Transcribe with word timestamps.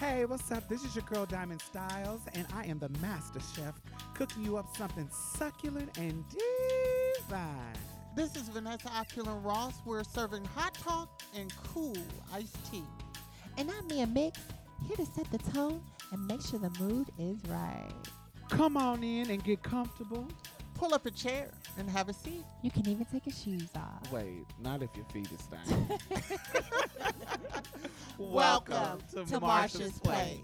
Hey, 0.00 0.24
what's 0.24 0.50
up? 0.50 0.66
This 0.66 0.82
is 0.82 0.96
your 0.96 1.04
girl 1.04 1.26
Diamond 1.26 1.60
Styles, 1.60 2.22
and 2.32 2.46
I 2.54 2.64
am 2.64 2.78
the 2.78 2.88
master 3.02 3.38
chef 3.54 3.74
cooking 4.14 4.42
you 4.42 4.56
up 4.56 4.74
something 4.74 5.06
succulent 5.10 5.98
and 5.98 6.24
divine. 7.18 7.74
This 8.16 8.34
is 8.34 8.48
Vanessa 8.48 8.88
Opulent 8.98 9.44
Ross. 9.44 9.74
We're 9.84 10.02
serving 10.04 10.46
hot 10.46 10.72
talk 10.72 11.20
and 11.36 11.52
cool 11.74 11.98
iced 12.32 12.56
tea. 12.72 12.82
And 13.58 13.70
I'm 13.70 13.86
Mia 13.88 14.06
Mix, 14.06 14.40
here 14.86 14.96
to 14.96 15.04
set 15.04 15.30
the 15.30 15.38
tone 15.52 15.82
and 16.12 16.26
make 16.26 16.40
sure 16.40 16.58
the 16.58 16.70
mood 16.82 17.08
is 17.18 17.36
right. 17.50 17.92
Come 18.48 18.78
on 18.78 19.04
in 19.04 19.28
and 19.28 19.44
get 19.44 19.62
comfortable. 19.62 20.26
Pull 20.80 20.94
up 20.94 21.04
a 21.04 21.10
chair 21.10 21.50
and 21.76 21.90
have 21.90 22.08
a 22.08 22.14
seat. 22.14 22.42
You 22.62 22.70
can 22.70 22.88
even 22.88 23.04
take 23.04 23.26
your 23.26 23.34
shoes 23.34 23.68
off. 23.76 24.10
Wait, 24.10 24.46
not 24.62 24.82
if 24.82 24.88
your 24.96 25.04
feet 25.12 25.28
is 25.30 25.38
stank. 25.42 26.00
Welcome 28.18 28.98
to 29.12 29.38
Marsha's 29.38 29.98
Plate. 29.98 30.42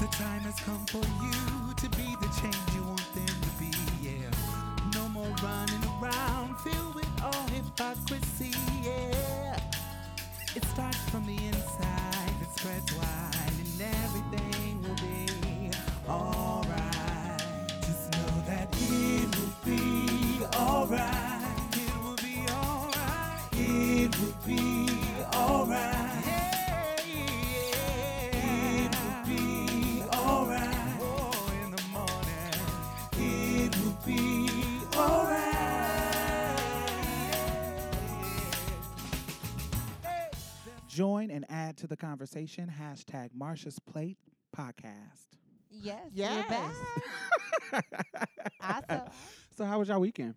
The 0.00 0.06
time 0.12 0.40
has 0.40 0.58
come 0.60 0.86
for 0.86 0.96
you 0.96 1.74
to 1.76 1.90
be 1.94 2.16
the 2.22 2.28
change 2.40 2.56
you 2.74 2.84
want 2.84 3.14
them 3.14 3.26
to 3.26 3.50
be, 3.60 3.70
yeah. 4.08 4.30
No 4.94 5.06
more 5.10 5.28
running 5.42 5.84
around 6.00 6.56
filled 6.60 6.94
with 6.94 7.22
all 7.22 7.46
hypocrisy, 7.48 8.52
yeah. 8.82 9.60
It 10.56 10.64
starts 10.64 10.96
from 11.10 11.26
the 11.26 11.36
inside, 11.36 12.32
it 12.40 12.58
spreads 12.58 12.94
wide, 12.94 13.37
Join 40.98 41.30
and 41.30 41.44
add 41.48 41.76
to 41.76 41.86
the 41.86 41.96
conversation. 41.96 42.68
Hashtag 42.76 43.28
Marsha's 43.32 43.78
Plate 43.78 44.18
Podcast. 44.52 45.28
Yes, 45.70 46.00
Yes. 46.12 46.44
we're 47.70 47.80
back. 47.80 47.84
Awesome. 48.60 49.08
So, 49.56 49.64
how 49.64 49.78
was 49.78 49.86
your 49.86 50.00
weekend? 50.00 50.34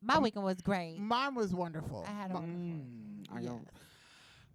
My 0.00 0.18
weekend 0.18 0.46
was 0.46 0.62
great. 0.62 0.98
Mine 0.98 1.34
was 1.34 1.52
wonderful. 1.52 2.06
I 2.08 2.12
had 2.12 2.30
a 2.30 2.34
Mi- 2.40 2.40
wonderful 2.40 2.56
Mm, 2.56 3.26
I 3.36 3.40
yes. 3.40 3.50
don't- 3.50 3.68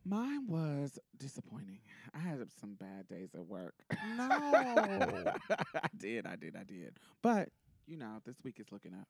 Mine 0.06 0.48
was 0.48 0.98
disappointing. 1.20 1.78
I 2.16 2.18
had 2.18 2.40
some 2.60 2.74
bad 2.74 3.08
days 3.08 3.36
at 3.36 3.46
work. 3.46 3.76
No. 4.18 4.28
I 4.32 5.88
did, 5.96 6.26
I 6.26 6.36
did, 6.36 6.56
I 6.56 6.64
did. 6.64 6.98
But, 7.22 7.50
you 7.86 7.96
know, 7.98 8.18
this 8.26 8.38
week 8.44 8.60
is 8.60 8.72
looking 8.72 8.96
up. 8.96 9.08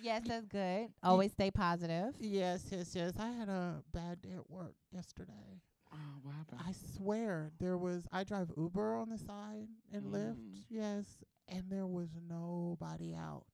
Yes, 0.00 0.22
that's 0.26 0.46
good. 0.46 0.88
Always 1.02 1.32
stay 1.32 1.50
positive. 1.50 2.14
yes, 2.20 2.64
yes, 2.70 2.94
yes. 2.94 3.12
I 3.18 3.28
had 3.30 3.48
a 3.48 3.82
bad 3.92 4.20
day 4.22 4.32
at 4.36 4.48
work 4.50 4.74
yesterday. 4.92 5.60
Oh, 5.92 5.96
what 6.22 6.34
happened? 6.34 6.60
I 6.66 6.72
swear 6.96 7.50
there 7.58 7.78
was 7.78 8.06
I 8.12 8.22
drive 8.24 8.50
Uber 8.56 8.96
on 8.96 9.08
the 9.10 9.18
side 9.18 9.68
and 9.92 10.04
Lyft, 10.12 10.36
Mm. 10.36 10.62
yes, 10.68 11.04
and 11.48 11.64
there 11.70 11.86
was 11.86 12.08
nobody 12.28 13.14
out. 13.14 13.46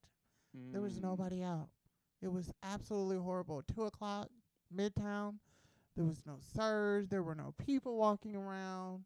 There 0.72 0.80
was 0.80 0.98
Mm. 0.98 1.02
nobody 1.02 1.42
out. 1.42 1.68
It 2.20 2.28
was 2.28 2.50
absolutely 2.62 3.18
horrible. 3.18 3.62
Two 3.62 3.84
o'clock, 3.84 4.28
midtown. 4.74 5.38
There 5.96 6.04
was 6.04 6.26
no 6.26 6.38
surge. 6.56 7.08
There 7.08 7.22
were 7.22 7.34
no 7.36 7.52
people 7.58 7.96
walking 7.96 8.34
around. 8.34 9.04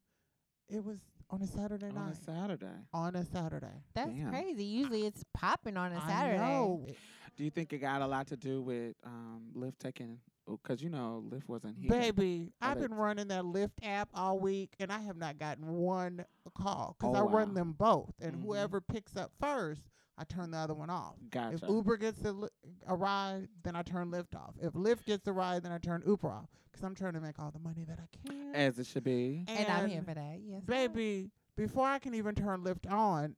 It 0.70 0.82
was 0.84 0.98
on 1.30 1.42
a 1.42 1.46
Saturday 1.46 1.88
on 1.88 1.94
night. 1.94 2.02
On 2.02 2.10
a 2.10 2.14
Saturday. 2.14 2.76
on 2.94 3.16
a 3.16 3.24
Saturday. 3.24 3.82
That's 3.94 4.10
Damn. 4.10 4.30
crazy. 4.30 4.64
Usually 4.64 5.04
it's 5.04 5.22
popping 5.34 5.76
on 5.76 5.92
a 5.92 5.98
I 5.98 6.06
Saturday. 6.08 6.38
know. 6.38 6.86
Do 7.38 7.44
you 7.44 7.50
think 7.50 7.72
it 7.72 7.78
got 7.78 8.02
a 8.02 8.06
lot 8.06 8.26
to 8.26 8.36
do 8.36 8.60
with 8.60 8.96
um, 9.06 9.42
Lyft 9.56 9.78
taking? 9.78 10.18
Because 10.50 10.82
you 10.82 10.90
know 10.90 11.22
Lyft 11.30 11.46
wasn't 11.46 11.76
here. 11.78 11.88
Baby, 11.88 12.50
Oh, 12.60 12.66
I've 12.68 12.80
been 12.80 12.92
running 12.94 13.28
that 13.28 13.44
Lyft 13.44 13.70
app 13.84 14.08
all 14.12 14.38
week, 14.40 14.72
and 14.80 14.90
I 14.92 14.98
have 14.98 15.16
not 15.16 15.38
gotten 15.38 15.66
one 15.68 16.24
call 16.56 16.96
because 16.98 17.14
Oh, 17.14 17.18
I 17.20 17.22
run 17.30 17.54
them 17.54 17.72
both. 17.72 18.12
And 18.20 18.34
Mhm. 18.36 18.42
whoever 18.42 18.80
picks 18.80 19.16
up 19.16 19.30
first, 19.38 19.82
I 20.16 20.24
turn 20.24 20.50
the 20.50 20.56
other 20.58 20.74
one 20.74 20.90
off. 20.90 21.14
Gotcha. 21.30 21.64
If 21.64 21.70
Uber 21.70 21.96
gets 21.98 22.24
a, 22.24 22.32
li- 22.32 22.48
a 22.88 22.96
ride, 22.96 23.46
then 23.62 23.76
I 23.76 23.82
turn 23.82 24.10
Lyft 24.10 24.34
off. 24.34 24.54
If 24.60 24.72
Lyft 24.72 25.04
gets 25.04 25.28
a 25.28 25.32
ride, 25.32 25.62
then 25.62 25.70
I 25.70 25.78
turn 25.78 26.02
Uber 26.04 26.28
off 26.32 26.48
because 26.72 26.82
I'm 26.82 26.94
trying 26.96 27.12
to 27.12 27.20
make 27.20 27.38
all 27.38 27.52
the 27.52 27.60
money 27.60 27.84
that 27.84 28.00
I 28.00 28.28
can. 28.28 28.52
As 28.54 28.80
it 28.80 28.86
should 28.86 29.04
be. 29.04 29.44
And, 29.46 29.68
I'm 29.70 29.88
here 29.88 30.02
for 30.02 30.14
that. 30.14 30.40
Yes. 30.44 30.62
baby, 30.64 31.30
before 31.56 31.86
I 31.86 32.00
can 32.00 32.14
even 32.14 32.34
turn 32.34 32.64
Lyft 32.64 32.90
on, 32.90 33.36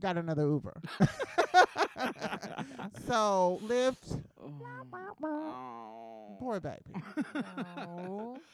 got 0.00 0.16
another 0.16 0.42
Uber. 0.48 0.80
so 3.06 3.60
lift. 3.62 4.16
Oh. 5.24 6.36
poor 6.38 6.60
baby. 6.60 6.78
No. 7.76 8.38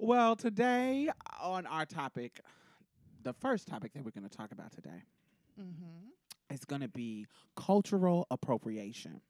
Well, 0.00 0.34
today 0.34 1.08
on 1.40 1.66
our 1.66 1.86
topic, 1.86 2.40
the 3.22 3.32
first 3.32 3.68
topic 3.68 3.92
that 3.94 4.04
we're 4.04 4.10
going 4.10 4.28
to 4.28 4.36
talk 4.36 4.50
about 4.50 4.72
today 4.72 5.04
mm-hmm. 5.58 6.52
is 6.52 6.64
going 6.64 6.80
to 6.80 6.88
be 6.88 7.26
cultural 7.56 8.26
appropriation. 8.30 9.20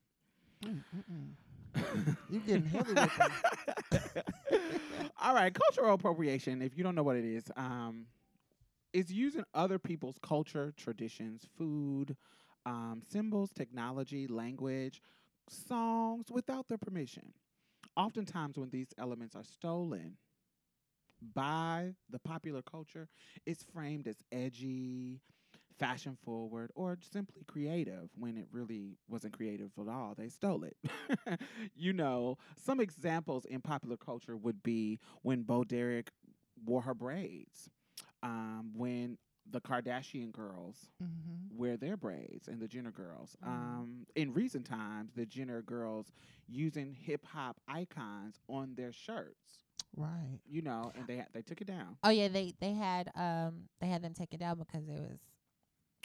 You 2.31 2.41
getting 2.47 2.65
heavy. 2.65 2.95
All 5.23 5.35
right, 5.35 5.53
cultural 5.55 5.95
appropriation, 5.95 6.63
if 6.63 6.77
you 6.77 6.83
don't 6.83 6.95
know 6.95 7.03
what 7.03 7.17
it 7.17 7.25
is, 7.25 7.45
um, 7.57 8.07
is 8.93 9.13
using 9.13 9.45
other 9.55 9.79
people's 9.79 10.17
culture, 10.23 10.73
traditions, 10.77 11.47
food, 11.59 12.17
um, 12.67 13.03
symbols, 13.09 13.51
technology, 13.53 14.27
language, 14.27 15.01
songs 15.49 16.27
without 16.31 16.69
their 16.69 16.79
permission. 16.79 17.33
Oftentimes, 17.97 18.59
when 18.59 18.71
these 18.71 18.89
elements 18.99 19.37
are 19.37 19.45
stolen 19.45 20.17
by 21.35 21.95
the 22.11 22.19
popular 22.19 22.63
culture, 22.63 23.09
it's 23.47 23.63
framed 23.63 24.07
as 24.07 24.17
edgy, 24.33 25.21
fashion 25.79 26.17
forward, 26.25 26.71
or 26.75 26.99
simply 27.01 27.43
creative 27.47 28.09
when 28.17 28.37
it 28.37 28.47
really 28.53 28.97
wasn't 29.09 29.33
creative 29.37 29.71
at 29.81 29.89
all. 29.89 30.15
They 30.17 30.29
stole 30.29 30.65
it. 30.65 30.77
you 31.75 31.93
know, 31.93 32.39
some 32.63 32.81
examples 32.81 33.45
in 33.45 33.61
popular 33.61 33.97
culture 33.97 34.37
would 34.37 34.63
be 34.63 34.99
when 35.23 35.43
Bo 35.43 35.65
Derek 35.65 36.11
wore 36.65 36.83
her 36.83 36.95
braids, 36.95 37.71
um, 38.23 38.73
when 38.75 39.19
the 39.51 39.61
Kardashian 39.61 40.33
girls 40.33 40.89
Mm-hmm. 41.03 41.57
wear 41.59 41.77
their 41.77 41.97
braids 41.97 42.49
and 42.49 42.61
the 42.61 42.67
Jenner 42.69 42.91
girls. 42.91 43.37
Mhm. 43.45 43.49
Um, 43.49 44.07
in 44.17 44.33
recent 44.33 44.65
times, 44.67 45.13
the 45.15 45.25
Jenner 45.27 45.63
girls 45.63 46.11
using 46.49 46.93
hip 46.93 47.25
hop 47.27 47.61
icons 47.69 48.41
on 48.49 48.75
their 48.75 48.93
shirts. 48.93 49.65
Right. 49.97 50.41
You 50.49 50.63
know, 50.63 50.91
and 50.97 51.07
they 51.07 51.19
ha- 51.19 51.27
they 51.33 51.43
took 51.43 51.61
it 51.61 51.67
down. 51.69 51.97
Oh 52.03 52.11
yeah, 52.11 52.29
they 52.29 52.55
they 52.61 52.73
had 52.73 53.11
um 53.15 53.69
they 53.81 53.87
had 53.87 54.03
them 54.03 54.13
take 54.15 54.35
it 54.35 54.41
down 54.41 54.59
because 54.59 54.89
it 54.89 54.99
was 55.01 55.19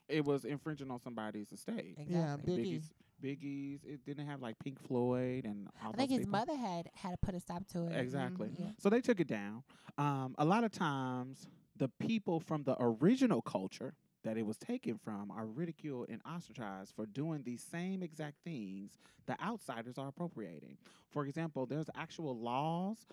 It 0.07 0.25
was 0.25 0.45
infringing 0.45 0.91
on 0.91 0.99
somebody's 0.99 1.51
estate. 1.51 1.95
exactly. 1.97 2.13
Yeah, 2.15 2.37
Biggie. 2.37 2.81
Biggie's, 2.81 2.93
Biggie's. 3.21 3.83
It 3.85 4.05
didn't 4.05 4.27
have 4.27 4.41
like 4.41 4.57
Pink 4.59 4.79
Floyd 4.87 5.45
and 5.45 5.67
all 5.83 5.91
I 5.93 5.97
think 5.97 6.11
his 6.11 6.19
people. 6.19 6.31
mother 6.31 6.55
had 6.55 6.89
had 6.93 7.11
to 7.11 7.17
put 7.17 7.33
a 7.35 7.39
stop 7.39 7.67
to 7.69 7.87
it. 7.87 7.95
Exactly. 7.95 8.49
Mhm. 8.49 8.59
Yeah. 8.59 8.71
So 8.77 8.89
they 8.89 9.01
took 9.01 9.19
it 9.19 9.27
down. 9.27 9.63
Um, 9.97 10.35
a 10.37 10.45
lot 10.45 10.63
of 10.63 10.71
times, 10.71 11.47
the 11.79 11.89
people 11.99 12.39
from 12.39 12.63
the 12.63 12.75
original 12.79 13.41
culture 13.41 13.93
that 14.23 14.37
it 14.37 14.45
was 14.45 14.57
taken 14.57 14.97
from 14.97 15.31
are 15.31 15.45
ridiculed 15.47 16.07
and 16.09 16.21
ostracized 16.29 16.93
for 16.95 17.05
doing 17.05 17.41
these 17.43 17.63
same 17.63 18.03
exact 18.03 18.35
things 18.43 18.91
the 19.27 19.41
outsiders 19.41 19.97
are 19.97 20.09
appropriating. 20.09 20.77
For 21.09 21.25
example, 21.25 21.65
there's 21.65 21.89
actual 21.95 22.37
laws 22.37 23.07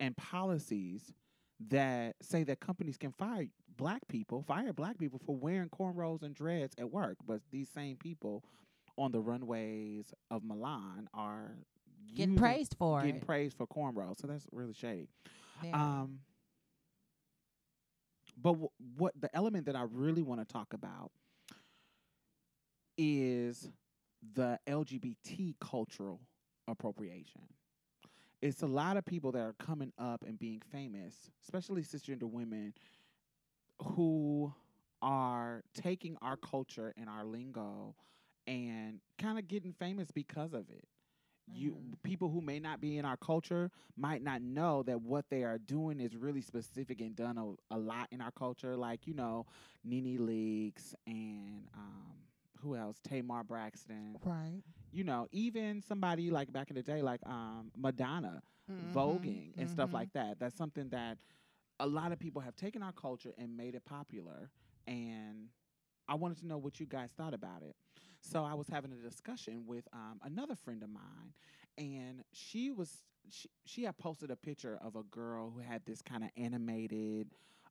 and 0.00 0.16
policies 0.16 1.12
that 1.68 2.16
say 2.22 2.42
that 2.44 2.60
companies 2.60 2.96
can 2.96 3.12
fire 3.12 3.46
black 3.76 4.00
people, 4.08 4.42
fire 4.42 4.72
black 4.72 4.98
people 4.98 5.20
for 5.24 5.36
wearing 5.36 5.68
cornrows 5.68 6.22
and 6.22 6.34
dreads 6.34 6.74
at 6.78 6.90
work, 6.90 7.16
but 7.26 7.40
these 7.50 7.68
same 7.68 7.96
people 7.96 8.42
on 8.98 9.12
the 9.12 9.20
runways 9.20 10.12
of 10.30 10.42
Milan 10.44 11.08
are 11.14 11.56
Getting 12.14 12.32
using- 12.32 12.36
praised 12.36 12.74
for 12.78 13.00
getting 13.00 13.16
it. 13.16 13.26
praised 13.26 13.56
for 13.56 13.66
cornrows. 13.66 14.18
So 14.20 14.26
that's 14.26 14.46
really 14.52 14.74
shady. 14.74 15.08
Very. 15.60 15.72
Um, 15.74 16.20
but 18.42 18.52
w- 18.52 18.70
what 18.96 19.14
the 19.20 19.34
element 19.36 19.66
that 19.66 19.76
I 19.76 19.84
really 19.90 20.22
want 20.22 20.40
to 20.40 20.52
talk 20.52 20.74
about 20.74 21.12
is 22.98 23.70
the 24.34 24.58
LGBT 24.68 25.54
cultural 25.60 26.20
appropriation. 26.68 27.42
It's 28.40 28.62
a 28.62 28.66
lot 28.66 28.96
of 28.96 29.04
people 29.04 29.32
that 29.32 29.40
are 29.42 29.54
coming 29.58 29.92
up 29.98 30.24
and 30.26 30.38
being 30.38 30.60
famous, 30.72 31.30
especially 31.44 31.82
cisgender 31.82 32.24
women, 32.24 32.74
who 33.82 34.52
are 35.00 35.62
taking 35.74 36.16
our 36.22 36.36
culture 36.36 36.92
and 36.96 37.08
our 37.08 37.24
lingo 37.24 37.94
and 38.46 39.00
kind 39.18 39.38
of 39.38 39.48
getting 39.48 39.72
famous 39.72 40.10
because 40.10 40.52
of 40.52 40.68
it. 40.70 40.84
You 41.46 41.76
Mm. 41.76 41.96
people 42.02 42.28
who 42.28 42.40
may 42.40 42.58
not 42.58 42.80
be 42.80 42.96
in 42.98 43.04
our 43.04 43.16
culture 43.16 43.70
might 43.96 44.22
not 44.22 44.42
know 44.42 44.82
that 44.82 45.00
what 45.00 45.24
they 45.30 45.42
are 45.44 45.58
doing 45.58 46.00
is 46.00 46.16
really 46.16 46.40
specific 46.40 47.00
and 47.00 47.14
done 47.16 47.36
a, 47.38 47.74
a 47.74 47.78
lot 47.78 48.08
in 48.10 48.20
our 48.20 48.30
culture 48.32 48.76
like 48.76 49.06
you 49.06 49.14
know 49.14 49.44
Nene 49.84 50.18
Leakes 50.18 50.94
and 51.06 51.68
um 51.74 52.14
who 52.60 52.76
else 52.76 52.98
Tamar 53.02 53.44
Braxton 53.44 54.18
Right. 54.24 54.62
you 54.90 55.04
know 55.04 55.26
even 55.32 55.80
somebody 55.80 56.30
like 56.30 56.52
back 56.52 56.70
in 56.70 56.76
the 56.76 56.82
day 56.82 57.02
like 57.02 57.20
um 57.26 57.70
Madonna 57.76 58.42
Mhm, 58.68 58.84
voguing 58.92 59.52
and 59.58 59.68
stuff 59.70 59.92
mhm. 59.92 59.94
like 59.94 60.12
that 60.12 60.38
that's 60.38 60.56
something 60.56 60.88
that 60.90 61.18
a 61.80 61.86
lot 61.86 62.12
of 62.12 62.18
people 62.18 62.40
have 62.40 62.56
taken 62.56 62.82
our 62.82 62.92
culture 62.92 63.32
and 63.38 63.56
made 63.56 63.74
it 63.74 63.84
popular 63.84 64.50
and 64.86 65.48
I 66.08 66.14
wanted 66.14 66.38
to 66.38 66.46
know 66.46 66.58
what 66.58 66.80
you 66.80 66.86
guys 66.86 67.10
thought 67.16 67.34
about 67.34 67.62
it. 67.62 67.74
So 68.20 68.44
I 68.44 68.54
was 68.54 68.68
having 68.68 68.92
a 68.92 68.96
discussion 69.08 69.64
with 69.66 69.86
um, 69.92 70.20
another 70.22 70.54
friend 70.54 70.82
of 70.82 70.90
mine, 70.90 71.32
and 71.78 72.22
she 72.32 72.70
was 72.70 73.02
she, 73.30 73.48
she 73.64 73.84
had 73.84 73.96
posted 73.98 74.30
a 74.30 74.36
picture 74.36 74.78
of 74.82 74.94
a 74.96 75.02
girl 75.04 75.50
who 75.54 75.60
had 75.60 75.82
this 75.86 76.02
kind 76.02 76.22
of 76.24 76.30
animated 76.36 77.28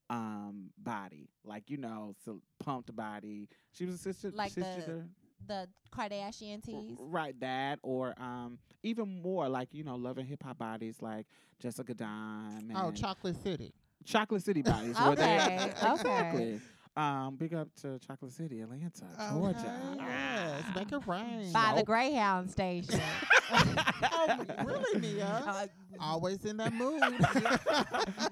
um, 0.10 0.72
body, 0.78 1.30
like 1.46 1.70
you 1.70 1.78
know, 1.78 2.14
so 2.26 2.42
pumped 2.60 2.94
body. 2.96 3.48
She 3.72 3.86
was 3.86 3.96
a 3.96 3.98
sister, 4.00 4.32
Like 4.34 4.54
the 4.56 4.64
sister, 4.64 5.06
The 5.48 5.68
Kardashian 5.94 6.56
r- 6.56 6.62
tees. 6.66 6.98
right? 7.00 7.40
That 7.40 7.80
or 7.84 8.14
um, 8.18 8.58
even 8.84 9.22
more 9.22 9.48
like 9.48 9.70
you 9.74 9.84
know, 9.84 9.96
loving 9.96 10.26
hip 10.26 10.44
hop 10.44 10.58
bodies 10.58 10.98
like 11.02 11.28
Jessica 11.60 11.94
Dime. 11.94 12.72
Oh, 12.76 12.92
Chocolate 12.92 13.42
City. 13.42 13.74
Chocolate 14.04 14.44
City 14.44 14.62
bodies. 14.64 14.96
where 15.00 15.16
they- 15.16 15.38
Okay, 15.40 15.74
okay. 15.88 16.60
Exactly. 16.96 17.04
Um, 17.04 17.36
big 17.36 17.54
up 17.54 17.70
to 17.82 18.00
Chocolate 18.00 18.34
City, 18.34 18.62
Atlanta, 18.62 19.06
Georgia. 19.32 19.80
Okay, 19.94 20.06
Yes, 20.06 20.64
make 20.76 20.92
it 20.92 21.08
rain. 21.08 21.52
By 21.54 21.72
the 21.72 21.78
Nope. 21.78 21.86
Greyhound 21.86 22.52
station. 22.52 23.00
oh, 23.52 24.46
really, 24.66 25.00
Mia? 25.00 25.44
Uh, 26.00 26.04
Always 26.04 26.46
in 26.46 26.58
that 26.58 26.74
mood. 26.74 27.02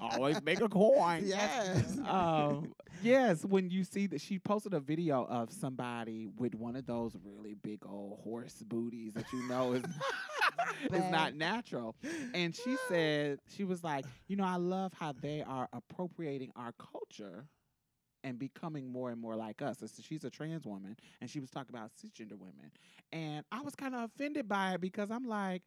Always 0.00 0.42
make 0.42 0.60
a 0.60 0.68
coin. 0.68 1.22
yes. 1.24 1.98
um, 2.08 2.72
yes, 3.02 3.44
when 3.44 3.70
you 3.70 3.84
see 3.84 4.06
that 4.08 4.20
she 4.20 4.38
posted 4.38 4.74
a 4.74 4.80
video 4.80 5.24
of 5.26 5.52
somebody 5.52 6.26
with 6.36 6.54
one 6.54 6.74
of 6.74 6.86
those 6.86 7.16
really 7.22 7.54
big 7.54 7.80
old 7.86 8.18
horse 8.24 8.62
booties 8.66 9.12
that 9.12 9.26
you 9.32 9.46
know 9.46 9.74
is 9.74 9.84
is 10.92 11.10
not 11.10 11.34
natural. 11.34 11.94
And 12.34 12.56
she 12.56 12.76
said 12.88 13.38
she 13.54 13.62
was 13.64 13.84
like, 13.84 14.04
you 14.26 14.36
know, 14.36 14.44
I 14.44 14.56
love 14.56 14.92
how 14.98 15.12
they 15.12 15.42
are 15.42 15.68
appropriating 15.72 16.50
our 16.56 16.72
culture 16.72 17.44
and 18.24 18.38
becoming 18.38 18.90
more 18.90 19.10
and 19.10 19.20
more 19.20 19.36
like 19.36 19.62
us. 19.62 19.78
So 19.78 19.86
she's 20.02 20.24
a 20.24 20.30
trans 20.30 20.66
woman 20.66 20.96
and 21.20 21.30
she 21.30 21.40
was 21.40 21.50
talking 21.50 21.74
about 21.74 21.90
cisgender 21.94 22.38
women. 22.38 22.70
And 23.12 23.44
I 23.50 23.62
was 23.62 23.74
kind 23.74 23.94
of 23.94 24.04
offended 24.04 24.48
by 24.48 24.74
it 24.74 24.80
because 24.80 25.10
I'm 25.10 25.26
like, 25.26 25.62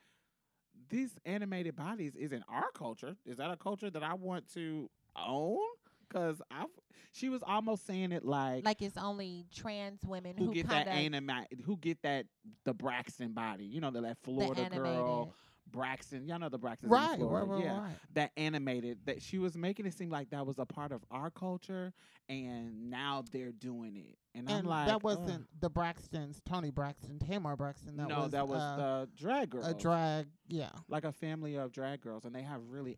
these 0.89 1.11
animated 1.25 1.75
bodies 1.75 2.15
isn't 2.15 2.44
our 2.50 2.71
culture. 2.73 3.15
Is 3.25 3.38
that 3.38 3.51
a 3.51 3.57
culture 3.57 3.89
that 3.89 4.03
I 4.03 4.13
want 4.13 4.51
to 4.53 4.89
own? 5.15 5.59
Because 6.07 6.41
I, 6.51 6.65
she 7.11 7.29
was 7.29 7.41
almost 7.44 7.88
saying 7.88 8.11
it 8.11 8.23
like, 8.23 8.65
like 8.65 8.81
it's 8.81 8.97
only 8.97 9.45
trans 9.55 10.03
women 10.05 10.35
who, 10.38 10.45
who, 10.45 10.53
get 10.53 10.69
that 10.69 10.88
of 10.88 10.94
anima- 10.94 11.47
who 11.65 11.77
get 11.77 12.01
that 12.03 12.25
the 12.65 12.73
Braxton 12.73 13.33
body, 13.33 13.65
you 13.65 13.81
know, 13.81 13.89
the, 13.89 14.01
that 14.01 14.17
Florida 14.23 14.61
animated. 14.61 14.83
girl 14.83 15.33
Braxton. 15.71 16.27
Y'all 16.27 16.39
know 16.39 16.50
the 16.50 16.57
Braxton, 16.57 16.89
Right, 16.89 17.18
right, 17.19 17.48
right, 17.48 17.63
yeah, 17.63 17.80
right. 17.80 17.95
that 18.13 18.31
animated 18.38 19.00
that 19.06 19.21
she 19.21 19.39
was 19.39 19.56
making 19.57 19.86
it 19.86 19.94
seem 19.94 20.10
like 20.10 20.30
that 20.30 20.45
was 20.45 20.60
a 20.60 20.65
part 20.65 20.92
of 20.92 21.04
our 21.10 21.30
culture, 21.30 21.94
and 22.30 22.89
now 22.89 23.24
they're 23.31 23.51
doing 23.51 23.95
it, 23.98 24.18
and, 24.36 24.50
I'm 24.50 24.65
like, 24.65 24.88
that 24.88 25.04
wasn't 25.04 25.48
the 25.60 25.69
Braxtons, 25.69 26.39
Toni 26.45 26.69
Braxton, 26.69 27.19
Tamar 27.19 27.56
Braxton. 27.56 27.98
That 27.98 28.07
no, 28.07 28.21
was, 28.21 28.31
that 28.31 28.48
was 28.48 28.62
uh, 28.62 28.75
the 28.77 29.10
drag 29.18 29.50
girls, 29.50 29.68
a 29.68 29.74
drag. 29.74 30.27
Yeah. 30.48 30.69
like 30.88 31.06
a 31.06 31.12
family 31.12 31.56
of 31.56 31.71
drag 31.71 32.01
girls, 32.01 32.25
and 32.25 32.36
they 32.36 32.44
have 32.44 32.62
really, 32.69 32.98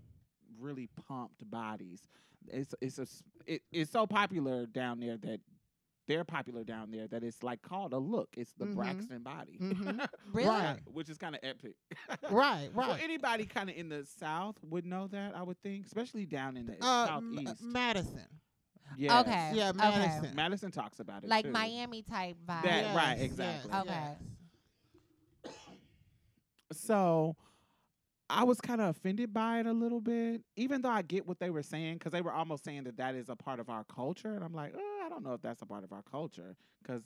really 0.60 0.90
pumped 1.08 1.50
bodies. 1.50 2.02
It's 2.48 2.76
it's 2.82 3.00
a 3.00 3.08
it, 3.46 3.62
it's 3.72 3.92
so 3.92 4.06
popular 4.06 4.66
down 4.66 5.00
there 5.00 5.18
that. 5.18 5.40
They're 6.08 6.24
popular 6.24 6.64
down 6.64 6.92
there 6.92 7.08
that 7.08 7.24
it's 7.24 7.42
like 7.42 7.62
called 7.64 7.94
a 7.94 7.98
look. 7.98 8.30
It's 8.38 8.54
the 8.54 8.66
Mhm. 8.66 8.76
Braxton 8.76 9.24
body, 9.24 9.58
Mhm. 9.62 10.08
Really? 10.34 10.48
Right. 10.50 10.78
which 10.92 11.10
is 11.10 11.18
kind 11.18 11.34
of 11.36 11.42
epic. 11.44 11.76
right. 12.30 12.32
Right. 12.32 12.70
Well, 12.76 12.98
anybody 13.02 13.46
kind 13.46 13.70
of 13.70 13.76
in 13.76 13.90
the 13.90 14.06
South 14.06 14.56
would 14.64 14.86
know 14.86 15.08
that, 15.08 15.36
I 15.36 15.42
would 15.42 15.60
think, 15.64 15.86
especially 15.88 16.26
down 16.28 16.58
in 16.58 16.68
the 16.68 16.74
Uh, 16.86 17.18
M- 17.18 17.34
Southeast. 17.36 17.64
Madison. 17.64 18.28
Yes. 18.98 19.26
Okay. 19.26 19.52
Yeah, 19.56 19.70
okay. 19.70 19.78
Madison. 19.80 20.36
Madison 20.36 20.72
talks 20.72 21.00
about 21.00 21.24
it 21.24 21.30
Like 21.30 21.46
too. 21.46 21.52
Miami 21.52 22.04
type 22.04 22.38
vibe. 22.46 22.62
That- 22.64 22.96
right, 22.96 23.20
exactly. 23.20 23.72
yes, 23.74 23.82
Okay. 23.82 24.16
yes. 25.44 25.54
So 26.72 27.36
I 28.30 28.44
was 28.44 28.60
kind 28.60 28.82
of 28.82 28.90
offended 28.96 29.34
by 29.34 29.60
it 29.60 29.68
a 29.68 29.74
little 29.74 30.02
bit, 30.02 30.42
even 30.56 30.82
though 30.82 30.90
I 30.90 31.02
get 31.04 31.28
what 31.28 31.40
they 31.40 31.50
were 31.50 31.62
saying, 31.62 31.96
because 31.96 32.12
they 32.12 32.22
were 32.22 32.34
almost 32.34 32.64
saying 32.64 32.86
that 32.86 32.98
that 32.98 33.16
is 33.16 33.30
a 33.30 33.36
part 33.36 33.60
of 33.60 33.70
our 33.70 33.84
culture, 33.84 34.34
and 34.34 34.44
I'm 34.44 34.54
like, 34.54 34.74
oh, 34.76 35.04
I 35.06 35.10
don't 35.10 35.24
know 35.24 35.34
if 35.34 35.42
that's 35.42 35.62
a 35.62 35.66
part 35.66 35.84
of 35.84 35.92
our 35.94 36.02
culture, 36.02 36.56
because 36.82 37.04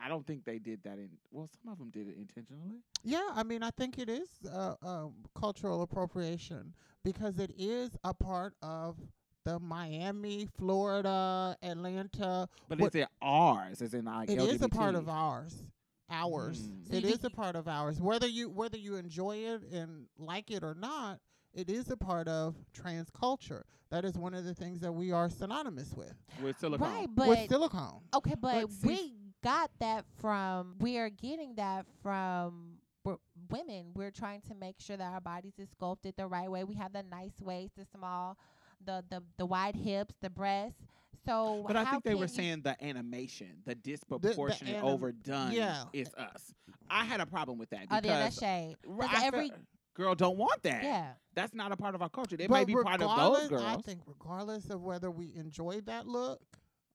I 0.00 0.08
don't 0.08 0.24
think 0.26 0.44
they 0.44 0.58
did 0.58 0.82
that 0.84 0.98
in. 0.98 1.10
Well, 1.32 1.48
some 1.62 1.72
of 1.72 1.78
them 1.78 1.90
did 1.90 2.08
it 2.08 2.16
intentionally. 2.16 2.78
Yeah, 3.02 3.28
I 3.34 3.42
mean, 3.42 3.62
I 3.62 3.70
think 3.70 3.98
it 3.98 4.08
is 4.08 4.28
uh, 4.52 4.74
uh, 4.82 5.06
cultural 5.34 5.82
appropriation 5.82 6.74
because 7.02 7.38
it 7.40 7.52
is 7.58 7.90
a 8.04 8.14
part 8.14 8.54
of 8.62 8.96
the 9.44 9.58
Miami, 9.58 10.46
Florida, 10.56 11.56
Atlanta. 11.62 12.48
But 12.68 12.78
What- 12.78 12.94
is 12.94 13.02
it 13.02 13.08
ours? 13.20 13.82
Is 13.82 13.94
it 13.94 14.04
like 14.04 14.30
It 14.30 14.38
is 14.38 14.62
a 14.62 14.68
part 14.68 14.94
of 14.94 15.08
ours. 15.08 15.64
Ours. 16.12 16.60
Mm. 16.60 16.88
So 16.88 16.94
It 16.96 17.02
you 17.04 17.08
is 17.10 17.16
think- 17.18 17.32
a 17.32 17.36
part 17.36 17.56
of 17.56 17.66
ours. 17.68 18.00
Whether 18.00 18.26
you 18.28 18.48
whether 18.50 18.76
you 18.76 18.96
enjoy 18.96 19.36
it 19.38 19.62
and 19.72 20.06
like 20.18 20.50
it 20.50 20.62
or 20.62 20.74
not, 20.74 21.20
it 21.54 21.68
is 21.70 21.90
a 21.90 21.96
part 21.96 22.28
of 22.28 22.54
trans 22.72 23.08
culture. 23.10 23.64
That 23.90 24.04
is 24.04 24.16
one 24.16 24.32
of 24.34 24.44
the 24.44 24.54
things 24.54 24.80
that 24.80 24.92
we 24.92 25.12
are 25.12 25.28
synonymous 25.28 25.92
with. 25.94 26.14
with 26.42 26.58
silicone. 26.58 26.88
Right, 26.88 27.08
but 27.14 27.28
with 27.28 27.48
silicone. 27.48 28.00
okay, 28.14 28.34
but, 28.40 28.62
But 28.62 28.70
we 28.88 29.14
got 29.42 29.70
that 29.80 30.06
from. 30.18 30.76
We 30.80 30.96
are 30.98 31.10
getting 31.10 31.56
that 31.56 31.84
from 32.02 32.78
w- 33.04 33.18
women. 33.50 33.92
We're 33.94 34.10
trying 34.10 34.40
to 34.48 34.54
make 34.54 34.80
sure 34.80 34.96
that 34.96 35.12
our 35.12 35.20
bodies 35.20 35.52
is 35.58 35.68
sculpted 35.70 36.14
the 36.16 36.26
right 36.26 36.50
way. 36.50 36.64
We 36.64 36.74
have 36.76 36.92
the 36.94 37.02
nice 37.02 37.38
waist, 37.40 37.76
the 37.76 37.84
small, 37.94 38.38
the 38.84 39.04
the 39.10 39.22
the 39.36 39.44
wide 39.46 39.76
hips, 39.76 40.14
the 40.22 40.30
breasts. 40.30 40.80
So, 41.24 41.64
But 41.66 41.76
I 41.76 41.84
think 41.84 42.02
they 42.04 42.14
were 42.14 42.22
you- 42.22 42.28
saying 42.28 42.62
the 42.62 42.82
animation, 42.84 43.62
the 43.64 43.74
disproportionate, 43.76 44.74
anim- 44.74 44.84
overdone 44.84 45.52
yeah. 45.52 45.84
is 45.92 46.12
us. 46.14 46.52
I 46.90 47.04
had 47.04 47.20
a 47.20 47.26
problem 47.26 47.58
with 47.58 47.70
that 47.70 47.86
Oh, 47.90 48.00
then 48.00 48.02
that's 48.02 48.36
because 48.36 48.38
shade. 48.48 48.76
r- 48.88 49.04
I 49.08 49.24
every 49.26 49.48
felt- 49.50 49.60
girl 49.94 50.14
don't 50.14 50.36
want 50.36 50.62
that. 50.64 50.82
yeah, 50.82 51.14
That's 51.34 51.54
not 51.54 51.70
a 51.72 51.76
part 51.76 51.94
of 51.94 52.02
our 52.02 52.08
culture. 52.08 52.36
It 52.38 52.48
but 52.48 52.54
may 52.56 52.64
be 52.64 52.74
part 52.74 53.00
of 53.00 53.16
those 53.16 53.48
girls. 53.48 53.62
I 53.62 53.76
think 53.82 54.00
regardless 54.06 54.68
of 54.70 54.82
whether 54.82 55.10
we 55.10 55.34
enjoy 55.34 55.80
that 55.82 56.06
look, 56.06 56.42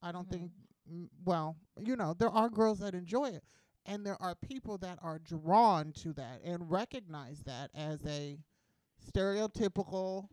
I 0.02 0.12
don't 0.12 0.28
Mhm. 0.28 0.32
think. 0.32 0.52
Well, 1.26 1.56
you 1.80 1.96
know, 1.96 2.14
there 2.14 2.30
are 2.30 2.50
girls 2.50 2.80
that 2.80 2.94
enjoy 2.96 3.30
it, 3.30 3.44
and 3.86 4.06
there 4.06 4.22
are 4.22 4.36
people 4.36 4.78
that 4.80 5.00
are 5.02 5.20
drawn 5.20 5.92
to 5.94 6.14
that 6.14 6.42
and 6.44 6.70
recognize 6.70 7.44
that 7.44 7.72
as 7.74 8.06
a 8.06 8.40
stereotypical, 9.12 10.30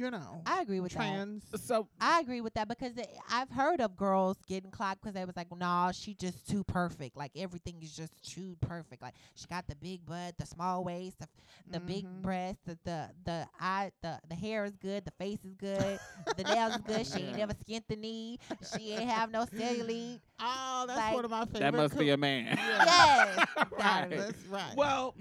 you 0.00 0.10
know, 0.10 0.40
I 0.46 0.62
agree 0.62 0.80
with 0.80 0.92
that. 0.92 0.98
trans. 0.98 1.42
so 1.62 1.88
I 2.00 2.20
agree 2.20 2.40
with 2.40 2.54
that 2.54 2.68
because 2.68 2.96
it, 2.96 3.08
I've 3.30 3.50
heard 3.50 3.80
of 3.80 3.96
girls 3.96 4.38
getting 4.48 4.70
clocked 4.70 5.02
because 5.02 5.14
they 5.14 5.24
was 5.24 5.36
like, 5.36 5.48
"Nah, 5.56 5.92
she 5.92 6.14
just 6.14 6.48
too 6.48 6.64
perfect. 6.64 7.16
Like 7.16 7.32
everything 7.36 7.76
is 7.82 7.94
just 7.94 8.12
too 8.22 8.56
perfect. 8.60 9.02
Like 9.02 9.14
she 9.34 9.46
got 9.46 9.66
the 9.66 9.76
big 9.76 10.06
butt, 10.06 10.38
the 10.38 10.46
small 10.46 10.82
waist, 10.84 11.18
the, 11.18 11.28
the 11.70 11.80
big 11.80 12.06
Mhm. 12.06 12.22
breast, 12.22 12.58
the 12.64 12.78
the 12.84 13.10
the 13.24 13.46
eye, 13.60 13.90
the 14.02 14.18
the 14.28 14.34
hair 14.34 14.64
is 14.64 14.76
good, 14.76 15.04
the 15.04 15.10
face 15.12 15.44
is 15.44 15.54
good, 15.54 15.98
the 16.36 16.44
nails 16.44 16.76
is 16.76 16.80
good. 16.82 17.06
She 17.06 17.26
ain't 17.26 17.36
never 17.36 17.54
skinned 17.60 17.84
the 17.88 17.96
knee. 17.96 18.38
She 18.76 18.92
ain't 18.92 19.10
have 19.10 19.30
no 19.30 19.44
cellulite. 19.44 20.20
Oh, 20.42 20.84
that's 20.86 20.98
Like- 20.98 21.14
one 21.14 21.24
of 21.26 21.30
my 21.30 21.44
favorite. 21.44 21.60
that 21.60 21.74
must 21.74 21.98
be 21.98 22.08
a 22.08 22.16
man. 22.16 22.56
Yeah. 22.56 22.84
Yes, 22.86 23.46
right. 23.78 24.06
That's 24.08 24.46
right. 24.46 24.74
Well, 24.74 25.14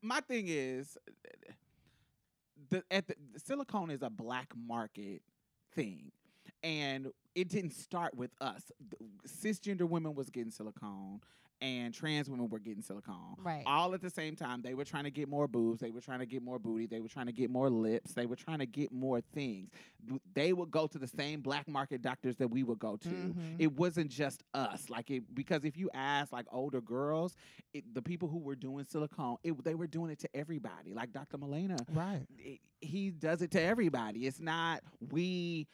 my 0.00 0.20
thing 0.20 0.46
is, 0.48 0.96
the 2.70 2.82
at 2.90 3.06
the, 3.06 3.14
silicone 3.36 3.90
is 3.90 4.02
a 4.02 4.10
black 4.10 4.52
market 4.66 5.22
thing, 5.74 6.12
and 6.62 7.08
it 7.34 7.48
didn't 7.48 7.72
start 7.72 8.14
with 8.16 8.30
us. 8.40 8.70
Cisgender 9.26 9.88
women 9.88 10.14
was 10.14 10.30
getting 10.30 10.50
silicone, 10.50 11.20
and 11.60 11.94
trans 11.94 12.28
women 12.28 12.48
were 12.50 12.58
getting 12.58 12.82
silicone. 12.82 13.36
Right. 13.42 13.62
All 13.66 13.94
at 13.94 14.02
the 14.02 14.10
same 14.10 14.36
time, 14.36 14.60
they 14.62 14.74
were 14.74 14.84
trying 14.84 15.04
to 15.04 15.10
get 15.10 15.28
more 15.28 15.48
boobs. 15.48 15.80
They 15.80 15.90
were 15.90 16.00
trying 16.00 16.18
to 16.20 16.26
get 16.26 16.42
more 16.42 16.58
booty. 16.58 16.86
They 16.86 17.00
were 17.00 17.08
trying 17.08 17.26
to 17.26 17.32
get 17.32 17.50
more 17.50 17.70
lips. 17.70 18.12
They 18.12 18.26
were 18.26 18.36
trying 18.36 18.58
to 18.58 18.66
get 18.66 18.92
more 18.92 19.20
things. 19.32 19.70
They 20.34 20.52
would 20.52 20.70
go 20.70 20.86
to 20.86 20.98
the 20.98 21.06
same 21.06 21.40
black 21.40 21.66
market 21.68 22.02
doctors 22.02 22.36
that 22.36 22.48
we 22.48 22.62
would 22.62 22.78
go 22.78 22.96
to 22.96 23.08
Mhm. 23.08 23.56
it 23.58 23.72
wasn't 23.72 24.10
just 24.10 24.42
us 24.52 24.90
like 24.90 25.10
it 25.10 25.22
because 25.34 25.64
if 25.64 25.76
you 25.78 25.88
ask 25.94 26.32
like 26.32 26.46
older 26.52 26.80
girls 26.82 27.36
it, 27.72 27.84
the 27.94 28.02
people 28.02 28.28
who 28.28 28.38
were 28.38 28.54
doing 28.54 28.84
silicone 28.84 29.36
it, 29.42 29.62
they 29.64 29.74
were 29.74 29.86
doing 29.86 30.10
it 30.10 30.18
to 30.18 30.28
everybody 30.36 30.92
like 30.92 31.10
dr 31.12 31.36
Milena 31.38 31.76
right. 31.94 32.26
it, 32.38 32.60
he 32.80 33.10
does 33.10 33.40
it 33.40 33.50
to 33.52 33.60
everybody 33.62 34.26
it's 34.26 34.40
not 34.40 34.82
we 35.10 35.66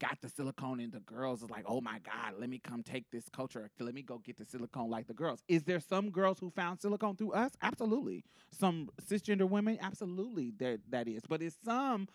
got 0.00 0.18
the 0.20 0.28
silicone 0.28 0.80
and 0.80 0.92
the 0.92 1.00
girls 1.00 1.42
is 1.42 1.50
like, 1.50 1.64
oh 1.66 1.80
my 1.80 1.98
God, 2.00 2.34
let 2.38 2.48
me 2.50 2.58
come 2.62 2.82
take 2.82 3.10
this 3.10 3.28
culture. 3.30 3.70
Let 3.80 3.94
me 3.94 4.02
go 4.02 4.18
get 4.18 4.36
the 4.36 4.44
silicone 4.44 4.90
like 4.90 5.06
the 5.06 5.14
girls. 5.14 5.40
Is 5.48 5.64
there 5.64 5.80
some 5.80 6.10
girls 6.10 6.38
who 6.38 6.50
found 6.50 6.80
silicone 6.80 7.16
through 7.16 7.32
us? 7.32 7.52
Absolutely. 7.62 8.24
Some 8.50 8.90
cisgender 9.08 9.48
women? 9.48 9.78
Absolutely. 9.80 10.52
There 10.56 10.78
that 10.90 11.08
is. 11.08 11.22
But 11.28 11.42
it's 11.42 11.56
some 11.64 12.08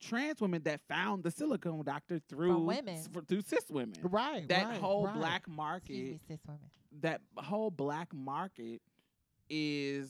trans 0.00 0.40
women 0.40 0.62
that 0.64 0.80
found 0.88 1.22
the 1.22 1.30
silicone 1.30 1.84
doctor 1.84 2.20
through 2.28 2.58
women. 2.58 2.96
s- 2.96 3.08
for- 3.12 3.22
through 3.22 3.42
cis 3.42 3.70
women. 3.70 3.96
Right. 4.02 4.46
That 4.48 4.66
right, 4.66 4.80
whole 4.80 5.06
right. 5.06 5.14
black 5.14 5.40
Excuse 5.42 5.56
market 5.56 5.90
me, 5.92 6.20
cis 6.28 6.40
women. 6.46 6.60
that 7.00 7.20
whole 7.36 7.70
black 7.70 8.12
market 8.12 8.82
is 9.50 10.08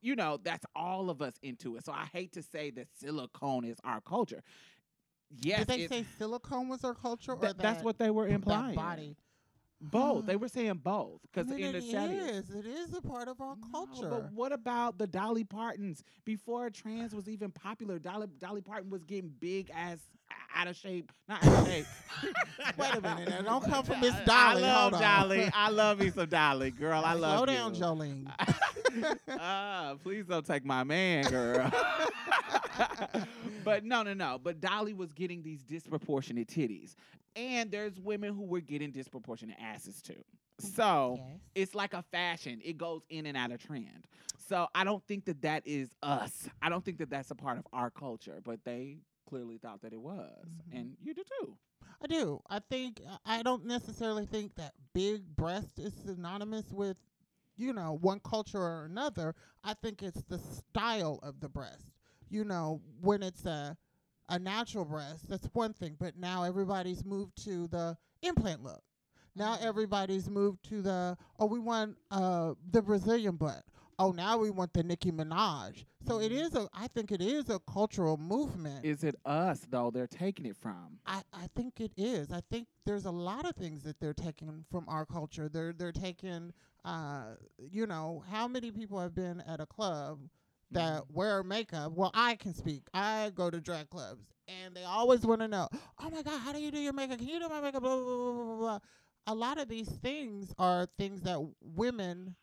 you 0.00 0.16
know 0.16 0.38
that's 0.42 0.66
all 0.74 1.08
of 1.10 1.22
us 1.22 1.34
into 1.42 1.76
it 1.76 1.84
so 1.84 1.92
i 1.92 2.04
hate 2.12 2.32
to 2.32 2.42
say 2.42 2.70
that 2.70 2.88
silicone 2.98 3.64
is 3.64 3.76
our 3.84 4.00
culture 4.00 4.42
yes 5.40 5.60
Did 5.60 5.68
they 5.68 5.82
it's- 5.84 5.90
say 5.90 6.06
silicone 6.18 6.68
was 6.68 6.84
our 6.84 6.94
culture, 6.94 7.32
or 7.32 7.36
that- 7.40 7.58
that's 7.58 7.78
that- 7.78 7.84
what 7.84 7.98
they 7.98 8.10
were 8.10 8.26
implying 8.28 8.74
body? 8.76 9.16
both 9.80 10.26
they 10.26 10.36
were 10.36 10.48
saying 10.48 10.74
both 10.82 11.20
I 11.24 11.26
because 11.32 11.46
mean, 11.48 11.64
in 11.64 11.72
the 11.72 11.78
it 11.78 11.90
chat 11.90 12.10
is. 12.10 12.50
It 12.50 12.66
is 12.66 12.94
a 12.94 13.00
part 13.02 13.26
of 13.28 13.40
our 13.40 13.56
No, 13.56 13.68
culture. 13.86 14.08
but 14.08 14.32
what 14.32 14.52
about 14.52 14.98
the 14.98 15.06
Dolly 15.08 15.42
Partons? 15.44 16.04
Before 16.24 16.70
trans 16.70 17.14
was 17.14 17.28
even 17.28 17.50
popular, 17.50 17.98
Dolly 17.98 18.28
Dolly 18.38 18.60
Parton 18.60 18.90
was 18.90 19.02
getting 19.04 19.30
big 19.40 19.70
as 19.74 19.98
out 20.54 20.68
of 20.68 20.76
shape. 20.76 21.10
Not 21.28 21.44
out 21.44 21.60
of 21.62 21.66
shape. 21.66 21.86
Wait 22.78 22.94
a 22.94 23.00
minute, 23.00 23.28
now, 23.28 23.42
don't 23.42 23.64
come 23.64 23.84
for 23.84 23.96
Miss 23.96 24.14
Dolly. 24.26 24.62
I 24.64 24.66
love. 24.86 24.92
Dolly. 24.92 25.50
I 25.52 25.68
love 25.70 25.98
me 25.98 26.10
some 26.10 26.28
Dolly, 26.28 26.70
girl. 26.70 27.02
I 27.04 27.14
love 27.14 27.38
Slow 27.44 27.52
you. 27.52 27.58
down, 27.58 27.74
Jolene. 27.74 28.30
Ah, 29.28 29.94
please 30.02 30.26
don't 30.26 30.44
take 30.44 30.64
my 30.66 30.84
man, 30.84 31.24
girl. 31.24 31.72
but 33.64 33.84
no, 33.84 34.02
no, 34.02 34.14
no. 34.14 34.38
But 34.42 34.60
Dolly 34.60 34.94
was 34.94 35.12
getting 35.12 35.42
these 35.42 35.62
disproportionate 35.62 36.48
titties. 36.48 36.94
And 37.36 37.70
there's 37.70 37.98
women 37.98 38.34
who 38.34 38.42
were 38.44 38.60
getting 38.60 38.90
disproportionate 38.90 39.56
asses 39.60 40.02
too. 40.02 40.22
So 40.58 41.16
Yes. 41.18 41.40
it's 41.54 41.74
like 41.74 41.94
a 41.94 42.02
fashion. 42.02 42.60
It 42.64 42.76
goes 42.78 43.02
in 43.08 43.26
and 43.26 43.36
out 43.36 43.52
of 43.52 43.60
trend. 43.60 44.06
So 44.48 44.66
I 44.74 44.84
don't 44.84 45.02
think 45.06 45.24
that 45.26 45.40
that 45.42 45.62
is 45.66 45.88
us. 46.02 46.48
I 46.60 46.68
don't 46.68 46.84
think 46.84 46.98
that 46.98 47.10
that's 47.10 47.30
a 47.30 47.34
part 47.34 47.58
of 47.58 47.66
our 47.72 47.90
culture. 47.90 48.40
But 48.44 48.64
they 48.64 48.98
clearly 49.28 49.56
thought 49.58 49.80
that 49.82 49.92
it 49.94 50.00
was, 50.00 50.46
Mhm. 50.46 50.78
and 50.78 50.96
you 51.00 51.14
do 51.14 51.22
too. 51.40 51.56
I 52.02 52.06
do. 52.06 52.42
I 52.50 52.58
think 52.58 53.00
I 53.24 53.42
don't 53.42 53.64
necessarily 53.64 54.26
think 54.26 54.54
that 54.56 54.74
big 54.92 55.24
breast 55.36 55.78
is 55.78 55.94
synonymous 56.04 56.70
with, 56.70 56.96
you 57.56 57.72
know, 57.72 57.94
one 57.94 58.20
culture 58.20 58.58
or 58.60 58.84
another. 58.84 59.34
I 59.64 59.74
think 59.74 60.02
it's 60.02 60.22
the 60.24 60.38
style 60.38 61.18
of 61.22 61.40
the 61.40 61.48
breast. 61.48 61.91
You 62.32 62.44
know, 62.44 62.80
when 63.02 63.22
it's 63.22 63.44
a 63.44 63.76
a 64.30 64.38
natural 64.38 64.86
breast, 64.86 65.28
that's 65.28 65.46
one 65.52 65.74
thing. 65.74 65.96
But 65.98 66.16
now 66.16 66.44
everybody's 66.44 67.04
moved 67.04 67.36
to 67.44 67.68
the 67.68 67.98
implant 68.22 68.62
look. 68.64 68.82
Now 69.34 69.56
Mhm. 69.56 69.62
everybody's 69.62 70.30
moved 70.30 70.62
to 70.70 70.80
the 70.80 71.18
oh 71.38 71.44
we 71.46 71.58
want 71.58 71.98
uh 72.10 72.54
the 72.70 72.80
Brazilian 72.80 73.36
butt. 73.36 73.64
Oh 73.98 74.12
now 74.12 74.38
we 74.38 74.48
want 74.50 74.72
the 74.72 74.82
Nicki 74.82 75.12
Minaj. 75.12 75.84
So 76.06 76.20
it 76.20 76.32
Mhm. 76.32 76.40
is 76.46 76.54
a 76.54 76.68
I 76.72 76.88
think 76.88 77.12
it 77.12 77.20
is 77.20 77.50
a 77.50 77.58
cultural 77.60 78.16
movement. 78.16 78.84
Is 78.86 79.04
it 79.04 79.14
us 79.26 79.66
though? 79.68 79.90
They're 79.90 80.06
taking 80.06 80.46
it 80.46 80.56
from. 80.56 81.00
I, 81.04 81.22
I 81.34 81.48
think 81.54 81.80
it 81.80 81.92
is. 81.98 82.32
I 82.32 82.40
think 82.40 82.66
there's 82.86 83.04
a 83.04 83.10
lot 83.10 83.44
of 83.44 83.56
things 83.56 83.82
that 83.82 84.00
they're 84.00 84.14
taking 84.14 84.64
from 84.70 84.88
our 84.88 85.04
culture. 85.04 85.50
They're 85.50 85.74
they're 85.74 85.92
taking 85.92 86.54
uh 86.84 87.34
you 87.58 87.86
know, 87.86 88.24
how 88.30 88.48
many 88.48 88.70
people 88.70 88.98
have 88.98 89.14
been 89.14 89.42
at 89.42 89.60
a 89.60 89.66
club 89.66 90.20
that 90.72 91.02
mm-hmm. 91.02 91.14
wear 91.14 91.42
makeup? 91.42 91.92
Well, 91.92 92.10
I 92.14 92.36
can 92.36 92.54
speak. 92.54 92.82
I 92.92 93.30
go 93.34 93.50
to 93.50 93.60
drag 93.60 93.90
clubs 93.90 94.24
and 94.48 94.74
they 94.74 94.84
always 94.84 95.24
want 95.24 95.40
to 95.40 95.48
know, 95.48 95.68
"Oh 96.00 96.10
my 96.10 96.22
god, 96.22 96.38
how 96.40 96.52
do 96.52 96.60
you 96.60 96.70
do 96.70 96.78
your 96.78 96.92
makeup? 96.92 97.18
Can 97.18 97.28
you 97.28 97.40
do 97.40 97.48
my 97.48 97.60
makeup?" 97.60 97.82
blah 97.82 97.96
blah 97.96 98.04
blah 98.04 98.32
blah 98.32 98.44
blah. 98.44 98.56
blah. 98.56 98.78
A 99.28 99.34
lot 99.34 99.58
of 99.58 99.68
these 99.68 99.88
things 99.88 100.52
are 100.58 100.86
things 100.98 101.22
that 101.22 101.38
women 101.60 102.34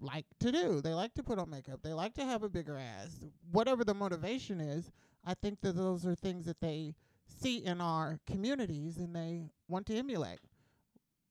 like 0.00 0.26
to 0.40 0.52
do. 0.52 0.80
They 0.80 0.94
like 0.94 1.14
to 1.14 1.22
put 1.22 1.38
on 1.38 1.48
makeup. 1.50 1.80
They 1.82 1.92
like 1.92 2.14
to 2.14 2.24
have 2.24 2.42
a 2.42 2.48
bigger 2.48 2.76
ass. 2.76 3.20
Whatever 3.52 3.84
the 3.84 3.94
motivation 3.94 4.60
is, 4.60 4.90
I 5.24 5.34
think 5.34 5.60
that 5.60 5.76
those 5.76 6.04
are 6.04 6.14
things 6.14 6.46
that 6.46 6.60
they 6.60 6.94
see 7.28 7.64
in 7.64 7.80
our 7.80 8.18
communities 8.26 8.98
and 8.98 9.14
they 9.14 9.50
want 9.68 9.86
to 9.86 9.96
emulate. 9.96 10.40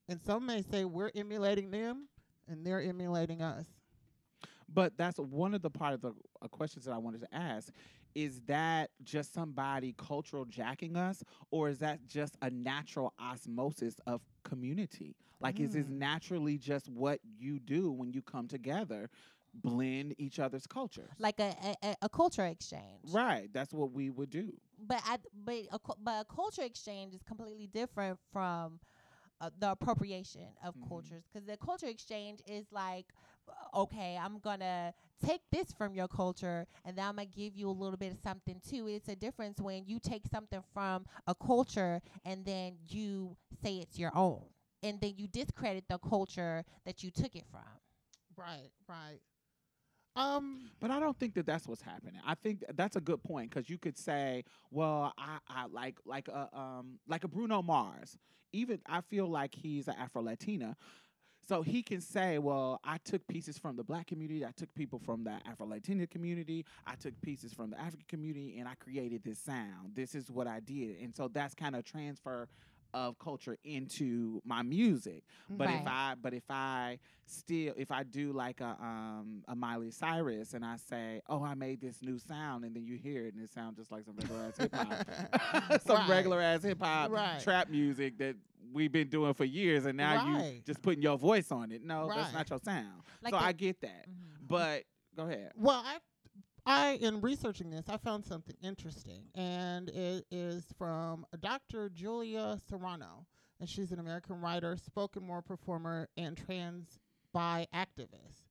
And 0.08 0.20
some 0.20 0.46
may 0.46 0.62
say 0.62 0.84
we're 0.84 1.10
emulating 1.14 1.70
them 1.70 2.08
and 2.48 2.64
they're 2.64 2.82
emulating 2.82 3.42
us. 3.42 3.66
But 4.72 4.96
that's 4.96 5.18
one 5.18 5.54
of 5.54 5.62
the 5.62 5.70
part 5.70 5.94
of 5.94 6.00
the 6.00 6.12
uh, 6.42 6.48
questions 6.48 6.84
that 6.84 6.92
I 6.92 6.98
wanted 6.98 7.20
to 7.22 7.34
ask. 7.34 7.72
Is 8.14 8.40
that 8.46 8.90
just 9.02 9.32
somebody 9.32 9.94
cultural 9.96 10.44
jacking 10.44 10.96
us, 10.96 11.22
or 11.50 11.68
is 11.68 11.78
that 11.78 12.06
just 12.06 12.36
a 12.42 12.50
natural 12.50 13.12
osmosis 13.20 14.00
of 14.06 14.22
community? 14.44 15.16
Like, 15.40 15.60
is 15.60 15.72
this 15.72 15.86
Mm. 15.86 15.90
naturally 15.90 16.58
just 16.58 16.88
what 16.88 17.20
you 17.38 17.58
do 17.58 17.90
when 17.92 18.12
you 18.12 18.22
come 18.22 18.48
together, 18.48 19.10
blend 19.54 20.14
each 20.18 20.38
other's 20.38 20.66
cultures? 20.66 21.12
Like 21.18 21.38
a, 21.40 21.76
a, 21.82 21.96
a- 22.02 22.08
culture 22.08 22.44
exchange. 22.46 23.04
right, 23.04 23.48
that's 23.52 23.72
what 23.72 23.92
we 23.92 24.10
would 24.10 24.30
do. 24.30 24.52
but 24.78 25.00
I 25.06 25.18
but 25.44 25.54
a 25.72 25.78
but 26.02 26.20
a 26.20 26.24
culture 26.34 26.62
exchange 26.62 27.14
is 27.14 27.22
completely 27.22 27.66
different 27.66 28.18
from 28.32 28.80
uh, 29.40 29.50
the 29.58 29.70
appropriation 29.72 30.48
of 30.64 30.74
Mhm. 30.74 30.86
cultures 30.86 31.24
because 31.32 31.46
the 31.46 31.56
culture 31.56 31.86
exchange 31.86 32.40
is 32.46 32.66
like 32.72 33.06
okay 33.74 34.18
i'm 34.20 34.38
gonna 34.38 34.92
take 35.24 35.40
this 35.52 35.72
from 35.76 35.94
your 35.94 36.08
culture 36.08 36.66
and 36.84 36.96
then 36.96 37.04
i'm 37.06 37.16
gonna 37.16 37.26
give 37.26 37.54
you 37.56 37.68
a 37.68 37.70
little 37.70 37.96
bit 37.96 38.12
of 38.12 38.18
something 38.22 38.60
too 38.68 38.86
it's 38.88 39.08
a 39.08 39.16
difference 39.16 39.60
when 39.60 39.84
you 39.86 39.98
take 39.98 40.22
something 40.30 40.62
from 40.72 41.04
a 41.26 41.34
culture 41.34 42.00
and 42.24 42.44
then 42.44 42.74
you 42.88 43.36
say 43.62 43.76
it's 43.76 43.98
your 43.98 44.12
own 44.14 44.42
and 44.82 45.00
then 45.00 45.12
you 45.16 45.26
discredit 45.28 45.84
the 45.88 45.98
culture 45.98 46.64
that 46.84 47.02
you 47.02 47.10
took 47.10 47.34
it 47.34 47.44
from 47.50 47.62
Right, 48.36 48.70
right. 48.88 49.20
Um 50.16 50.70
But 50.80 50.90
I 50.90 51.00
don't 51.00 51.18
think 51.18 51.34
that 51.34 51.46
that's 51.46 51.66
what's 51.66 51.82
happening. 51.82 52.20
I 52.24 52.34
think 52.34 52.60
th- 52.60 52.72
that's 52.74 52.96
a 52.96 53.00
good 53.00 53.22
point 53.22 53.50
because 53.50 53.68
you 53.68 53.78
could 53.78 53.96
say, 53.96 54.44
well, 54.70 55.12
I, 55.18 55.38
I 55.48 55.66
like 55.66 55.98
like 56.04 56.28
a 56.28 56.48
um 56.56 56.98
like 57.06 57.24
a 57.24 57.28
Bruno 57.28 57.62
Mars. 57.62 58.16
Even 58.52 58.80
I 58.86 59.00
feel 59.02 59.26
like 59.28 59.54
he's 59.54 59.88
an 59.88 59.94
Afro 59.98 60.22
Latina. 60.22 60.76
So 61.48 61.62
he 61.62 61.82
can 61.82 62.00
say, 62.00 62.38
well, 62.38 62.80
I 62.84 62.98
took 63.04 63.26
pieces 63.28 63.58
from 63.58 63.76
the 63.76 63.84
black 63.84 64.06
community, 64.06 64.44
I 64.44 64.50
took 64.56 64.72
people 64.74 64.98
from 64.98 65.24
the 65.24 65.38
Afro 65.46 65.66
Latina 65.66 66.06
community, 66.06 66.64
I 66.86 66.94
took 66.96 67.14
pieces 67.22 67.52
from 67.52 67.70
the 67.70 67.78
African 67.78 68.06
community, 68.08 68.58
and 68.58 68.68
I 68.68 68.74
created 68.74 69.22
this 69.24 69.38
sound. 69.38 69.94
This 69.94 70.14
is 70.14 70.30
what 70.30 70.46
I 70.46 70.60
did. 70.60 70.98
And 71.00 71.14
so 71.14 71.28
that's 71.28 71.54
kind 71.54 71.76
of 71.76 71.84
transfer 71.84 72.48
of 72.94 73.18
culture 73.18 73.56
into 73.64 74.40
my 74.44 74.62
music. 74.62 75.22
But 75.58 75.70
if 75.70 75.86
I 75.86 76.14
but 76.20 76.32
if 76.32 76.44
I 76.50 76.98
still 77.26 77.74
if 77.76 77.90
I 77.90 78.02
do 78.04 78.32
like 78.32 78.60
a 78.60 78.76
um 78.80 79.42
a 79.48 79.54
Miley 79.54 79.90
Cyrus 79.90 80.54
and 80.54 80.64
I 80.64 80.76
say, 80.76 81.20
Oh, 81.28 81.42
I 81.44 81.54
made 81.54 81.80
this 81.80 82.00
new 82.02 82.18
sound 82.18 82.64
and 82.64 82.74
then 82.74 82.84
you 82.84 82.96
hear 82.96 83.26
it 83.26 83.34
and 83.34 83.42
it 83.42 83.50
sounds 83.52 83.76
just 83.76 83.90
like 83.90 84.04
some 84.04 84.16
regular 84.16 84.42
ass 84.44 84.56
hip 84.56 84.72
hop. 84.74 85.00
some 85.86 85.96
Right. 85.98 86.08
regular 86.08 86.40
ass 86.40 86.62
hip 86.62 86.80
hop 86.80 87.10
Right. 87.12 87.40
trap 87.42 87.68
music 87.68 88.18
that 88.18 88.36
we've 88.72 88.92
been 88.92 89.08
doing 89.08 89.34
for 89.34 89.44
years 89.44 89.86
and 89.86 89.96
now 89.96 90.26
you 90.38 90.62
just 90.66 90.82
putting 90.82 91.02
your 91.02 91.16
voice 91.18 91.50
on 91.52 91.72
it. 91.72 91.82
No, 91.82 92.08
that's 92.08 92.32
not 92.32 92.48
your 92.50 92.58
sound. 92.58 93.02
like 93.22 93.32
so 93.32 93.38
the- 93.38 93.44
I 93.44 93.52
get 93.52 93.80
that. 93.80 94.08
Mhm. 94.08 94.48
But 94.48 94.84
go 95.16 95.24
ahead. 95.24 95.52
Well, 95.56 95.82
I, 95.84 95.98
I 96.66 96.90
in 96.94 97.20
researching 97.20 97.70
this, 97.70 97.88
I 97.88 97.96
found 97.96 98.24
something 98.24 98.56
interesting, 98.62 99.24
and 99.34 99.88
it 99.90 100.26
is 100.30 100.64
from 100.78 101.24
Dr. 101.40 101.88
Julia 101.90 102.58
Serano, 102.68 103.26
and 103.60 103.68
she's 103.68 103.92
an 103.92 103.98
American 104.00 104.40
writer, 104.40 104.76
spoken 104.76 105.26
word 105.28 105.44
performer, 105.46 106.08
and 106.16 106.36
trans 106.36 106.98
bi 107.32 107.66
activist. 107.74 108.42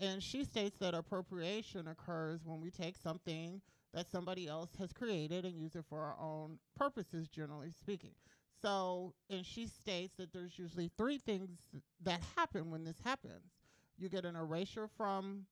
And 0.00 0.22
she 0.22 0.44
states 0.44 0.78
that 0.78 0.94
appropriation 0.94 1.88
occurs 1.88 2.40
when 2.44 2.60
we 2.60 2.70
take 2.70 2.96
something 2.96 3.60
that 3.94 4.06
somebody 4.08 4.46
else 4.46 4.70
has 4.78 4.92
created 4.92 5.44
and 5.44 5.54
use 5.58 5.74
it 5.74 5.84
for 5.88 6.00
our 6.00 6.16
own 6.20 6.58
purposes, 6.76 7.28
generally 7.28 7.70
speaking. 7.72 8.12
So, 8.62 9.14
and 9.30 9.44
she 9.46 9.66
states 9.66 10.14
that 10.18 10.32
there's 10.32 10.58
usually 10.58 10.90
three 10.96 11.18
things 11.18 11.58
that 12.02 12.20
happen 12.36 12.70
when 12.70 12.84
this 12.84 13.00
happens. 13.04 13.52
You 13.98 14.08
get 14.08 14.24
an 14.24 14.36
erasure 14.36 14.88
from 14.96 15.46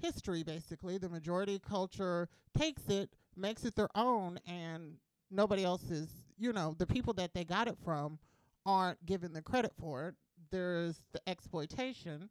history 0.00 0.42
basically. 0.42 0.98
The 0.98 1.08
majority 1.08 1.58
culture 1.58 2.28
takes 2.56 2.88
it 2.88 3.10
makes 3.36 3.64
it 3.64 3.76
their 3.76 3.88
own 3.94 4.38
and 4.46 4.94
nobody 5.30 5.64
else 5.64 5.90
is 5.90 6.08
you 6.38 6.52
know 6.52 6.74
the 6.78 6.86
people 6.86 7.12
that 7.14 7.34
they 7.34 7.44
got 7.44 7.68
it 7.68 7.76
from 7.84 8.18
aren't 8.66 9.04
given 9.06 9.32
the 9.32 9.42
credit 9.42 9.72
for 9.78 10.08
it. 10.08 10.14
There's 10.50 11.00
the 11.12 11.20
exploitation. 11.28 12.30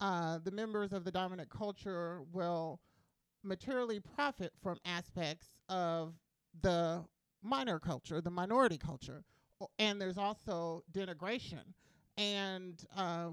Uh, 0.00 0.38
the 0.42 0.50
members 0.50 0.92
of 0.92 1.04
the 1.04 1.10
dominant 1.10 1.50
culture 1.50 2.20
will 2.32 2.80
materially 3.42 4.00
profit 4.00 4.52
from 4.62 4.78
aspects 4.84 5.48
of 5.68 6.14
the 6.62 7.04
minor 7.42 7.78
culture 7.78 8.20
the 8.20 8.30
minority 8.30 8.78
culture 8.78 9.22
and 9.78 10.00
there's 10.00 10.18
also 10.18 10.82
denigration. 10.92 11.62
And 12.16 12.82
uh, 12.96 13.30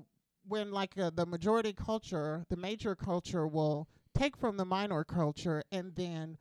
when 0.47 0.71
like 0.71 0.97
uh, 0.97 1.11
the 1.13 1.25
majority 1.25 1.73
culture, 1.73 2.45
the 2.49 2.57
major 2.57 2.95
culture 2.95 3.47
will 3.47 3.87
take 4.17 4.35
from 4.35 4.57
the 4.57 4.65
minor 4.65 5.03
culture 5.03 5.63
and 5.71 5.93
then, 5.95 6.37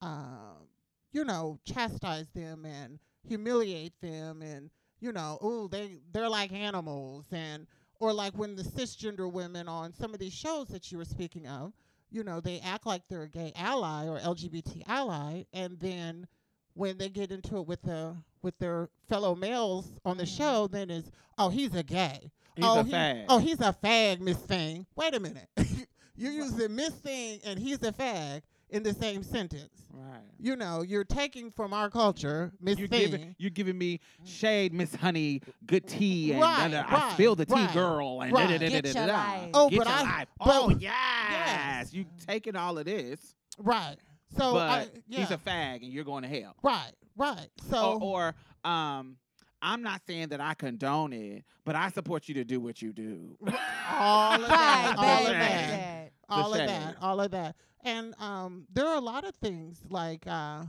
uh, 0.00 0.54
you 1.12 1.24
know, 1.24 1.58
chastise 1.64 2.28
them 2.34 2.64
and 2.64 2.98
humiliate 3.26 4.00
them 4.00 4.42
and 4.42 4.70
you 5.00 5.12
know, 5.12 5.36
oh, 5.42 5.66
they 5.66 5.98
they're 6.12 6.28
like 6.28 6.52
animals 6.52 7.26
and 7.32 7.66
or 8.00 8.12
like 8.12 8.34
when 8.38 8.54
the 8.56 8.62
cisgender 8.62 9.30
women 9.30 9.68
on 9.68 9.92
some 9.92 10.14
of 10.14 10.20
these 10.20 10.32
shows 10.32 10.68
that 10.68 10.90
you 10.90 10.98
were 10.98 11.04
speaking 11.04 11.46
of, 11.46 11.72
you 12.10 12.22
know, 12.22 12.40
they 12.40 12.60
act 12.60 12.86
like 12.86 13.02
they're 13.08 13.22
a 13.24 13.28
gay 13.28 13.52
ally 13.56 14.06
or 14.06 14.18
LGBT 14.18 14.84
ally 14.86 15.44
and 15.52 15.78
then 15.80 16.26
when 16.74 16.96
they 16.98 17.08
get 17.08 17.30
into 17.32 17.58
it 17.58 17.66
with 17.66 17.82
the 17.82 18.16
with 18.42 18.58
their 18.58 18.88
fellow 19.08 19.34
males 19.34 19.86
on 20.04 20.16
the 20.16 20.24
Mhm. 20.24 20.36
show, 20.36 20.66
then 20.66 20.90
is, 20.90 21.10
oh 21.38 21.48
he's 21.48 21.74
a 21.74 21.82
gay. 21.82 22.30
He's 22.56 22.64
oh, 22.64 22.80
a 22.80 22.84
he- 22.84 22.92
fag. 22.92 23.24
Oh, 23.28 23.38
he's 23.38 23.60
a 23.60 23.74
fag, 23.82 24.20
Miss 24.20 24.36
Thing. 24.38 24.86
Wait 24.96 25.14
a 25.14 25.20
minute. 25.20 25.48
You're 26.16 26.32
using 26.32 26.74
Miss 26.76 26.90
Thing 26.90 27.40
and 27.44 27.58
he's 27.58 27.82
a 27.82 27.92
fag 27.92 28.42
in 28.68 28.82
the 28.82 28.92
same 28.94 29.22
sentence. 29.22 29.86
right. 29.92 30.20
You 30.38 30.56
know, 30.56 30.82
you're 30.82 31.04
taking 31.04 31.50
from 31.50 31.72
our 31.72 31.88
culture, 31.90 32.52
Miss 32.60 32.78
You're 32.78 32.88
Thing. 32.88 33.10
giving, 33.10 33.34
you're 33.38 33.50
giving 33.50 33.76
me 33.78 34.00
shade, 34.24 34.72
Miss 34.72 34.94
Honey, 34.94 35.40
good 35.66 35.86
tea, 35.86 36.32
and 36.32 36.40
Right, 36.40 36.70
da- 36.70 36.82
da- 36.82 36.88
I 36.88 36.92
right, 37.06 37.12
spill 37.12 37.34
the 37.36 37.44
tea, 37.46 37.54
right, 37.54 37.72
girl, 37.72 38.20
and 38.22 38.32
right. 38.32 38.48
da- 38.48 38.58
da- 38.58 38.68
da- 38.68 38.80
Get 38.80 38.94
da- 38.94 39.06
da- 39.06 39.48
Oh, 39.54 39.68
Get 39.70 39.78
but 39.78 39.86
your 39.88 39.96
I- 39.96 40.02
life. 40.02 40.28
but- 40.38 40.48
oh 40.48 40.70
yes, 40.70 40.90
yes. 41.30 41.92
you 41.94 42.06
taking 42.26 42.56
all 42.56 42.76
of 42.78 42.84
this, 42.86 43.34
right. 43.58 43.96
So 44.36 44.54
but 44.54 44.68
I, 44.68 44.86
yeah. 45.08 45.20
he's 45.20 45.30
a 45.30 45.36
fag, 45.38 45.82
and 45.82 45.92
you're 45.92 46.04
going 46.04 46.22
to 46.22 46.28
hell. 46.28 46.54
right, 46.62 46.92
right. 47.16 47.48
So 47.70 47.98
or, 48.00 48.34
or 48.64 48.70
um, 48.70 49.16
I'm 49.60 49.82
not 49.82 50.00
saying 50.06 50.28
that 50.28 50.40
I 50.40 50.54
condone 50.54 51.12
it, 51.12 51.44
but 51.64 51.76
I 51.76 51.90
support 51.90 52.28
you 52.28 52.34
to 52.34 52.44
do 52.44 52.60
what 52.60 52.80
you 52.82 52.92
do. 52.92 53.36
all 53.90 54.34
of 54.34 54.48
that, 54.48 54.94
Right, 54.96 54.98
all 54.98 55.26
of 55.26 55.32
that. 55.32 55.68
that. 55.70 56.12
all 56.28 56.52
of 56.52 56.58
that, 56.58 56.96
all 57.00 57.20
of 57.20 57.30
that. 57.32 57.56
And 57.84 58.14
um, 58.20 58.66
there 58.72 58.86
are 58.86 58.96
a 58.96 59.00
lot 59.00 59.24
of 59.24 59.34
things 59.36 59.80
like, 59.88 60.24
uh, 60.26 60.64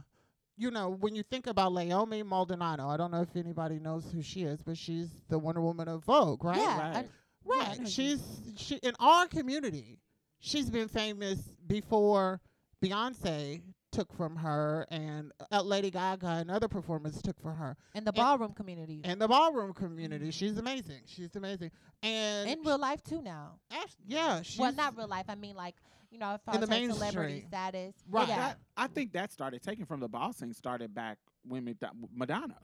you 0.57 0.69
know, 0.71 0.89
when 0.99 1.15
you 1.15 1.23
think 1.23 1.47
about 1.47 1.71
Leiomy 1.71 2.25
Maldonado, 2.25 2.87
I 2.87 2.97
don't 2.97 3.11
know 3.11 3.21
if 3.21 3.35
anybody 3.35 3.79
knows 3.79 4.11
who 4.11 4.21
she 4.21 4.43
is, 4.43 4.61
but 4.61 4.77
she's 4.77 5.09
the 5.29 5.37
Wonder 5.39 5.61
Woman 5.61 5.87
of 5.87 6.03
Vogue, 6.05 6.43
right? 6.43 6.57
Yeah, 6.57 6.79
Right. 6.79 6.95
I- 6.97 7.05
Right. 7.45 7.67
I 7.71 7.73
know 7.75 7.81
you. 7.81 7.87
she's 7.89 8.21
she 8.55 8.75
in 8.77 8.93
our 9.01 9.27
community. 9.27 9.99
She's 10.39 10.69
been 10.69 10.87
famous 10.87 11.39
before 11.67 12.39
Beyonce 12.83 13.61
took 13.91 14.11
from 14.13 14.35
her, 14.35 14.85
and 14.89 15.31
uh, 15.51 15.61
Lady 15.61 15.91
Gaga 15.91 16.27
and 16.27 16.51
other 16.51 16.67
performers 16.67 17.21
took 17.21 17.39
from 17.39 17.55
her. 17.55 17.77
in 17.93 18.03
the 18.03 18.11
ballroom 18.11 18.53
community. 18.53 19.01
And 19.03 19.21
the 19.21 19.27
ballroom 19.27 19.73
community, 19.73 20.31
she's 20.31 20.57
amazing. 20.57 21.01
She's 21.05 21.35
amazing. 21.35 21.71
And 22.01 22.49
in 22.49 22.59
real 22.63 22.79
life 22.79 23.03
too 23.03 23.21
now. 23.21 23.59
act- 23.71 23.95
yeah, 24.07 24.41
she's 24.41 24.59
well, 24.59 24.73
not 24.73 24.97
real 24.97 25.07
life. 25.07 25.25
I 25.29 25.35
mean, 25.35 25.55
like 25.55 25.75
you 26.11 26.19
know, 26.19 26.31
as 26.31 26.41
far 26.45 26.55
In 26.55 26.63
as 26.63 26.69
the 26.69 26.75
her 26.75 26.93
celebrity 26.93 27.45
status. 27.47 27.93
Right. 28.09 28.27
Yeah. 28.27 28.35
That, 28.37 28.59
I 28.77 28.87
think 28.87 29.13
that 29.13 29.31
started 29.31 29.63
taking 29.63 29.85
from 29.85 29.99
the 29.99 30.09
bossing 30.09 30.53
started 30.53 30.93
back 30.93 31.17
when 31.47 31.75
Madonna. 32.13 32.57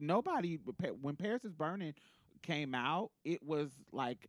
Nobody 0.00 0.58
when 1.00 1.16
Paris 1.16 1.44
is 1.44 1.52
Burning 1.52 1.94
came 2.42 2.74
out, 2.74 3.10
it 3.24 3.42
was 3.42 3.70
like 3.92 4.28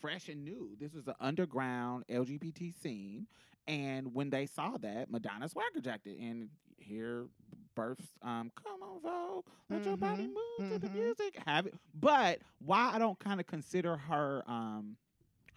fresh 0.00 0.28
and 0.28 0.44
new. 0.44 0.76
This 0.78 0.92
was 0.92 1.08
an 1.08 1.14
underground 1.20 2.04
LGBT 2.10 2.74
scene, 2.82 3.26
and 3.66 4.12
when 4.14 4.30
they 4.30 4.46
saw 4.46 4.76
that, 4.78 5.10
Madonna 5.10 5.48
swagger 5.48 5.80
jacked 5.80 6.06
it, 6.06 6.18
and 6.18 6.48
here 6.78 7.26
births 7.74 8.06
um 8.22 8.50
come 8.62 8.82
on 8.82 9.00
Vogue, 9.00 9.44
let 9.70 9.84
your 9.84 9.96
body 9.96 10.26
Mhm, 10.26 10.34
move 10.34 10.68
to 10.72 10.78
the 10.78 10.88
mhm. 10.88 10.94
music, 10.94 11.42
have 11.46 11.66
it. 11.66 11.74
But 11.94 12.40
why 12.58 12.90
I 12.94 12.98
don't 12.98 13.18
kind 13.18 13.40
of 13.40 13.46
consider 13.46 13.96
her 13.96 14.42
um 14.46 14.96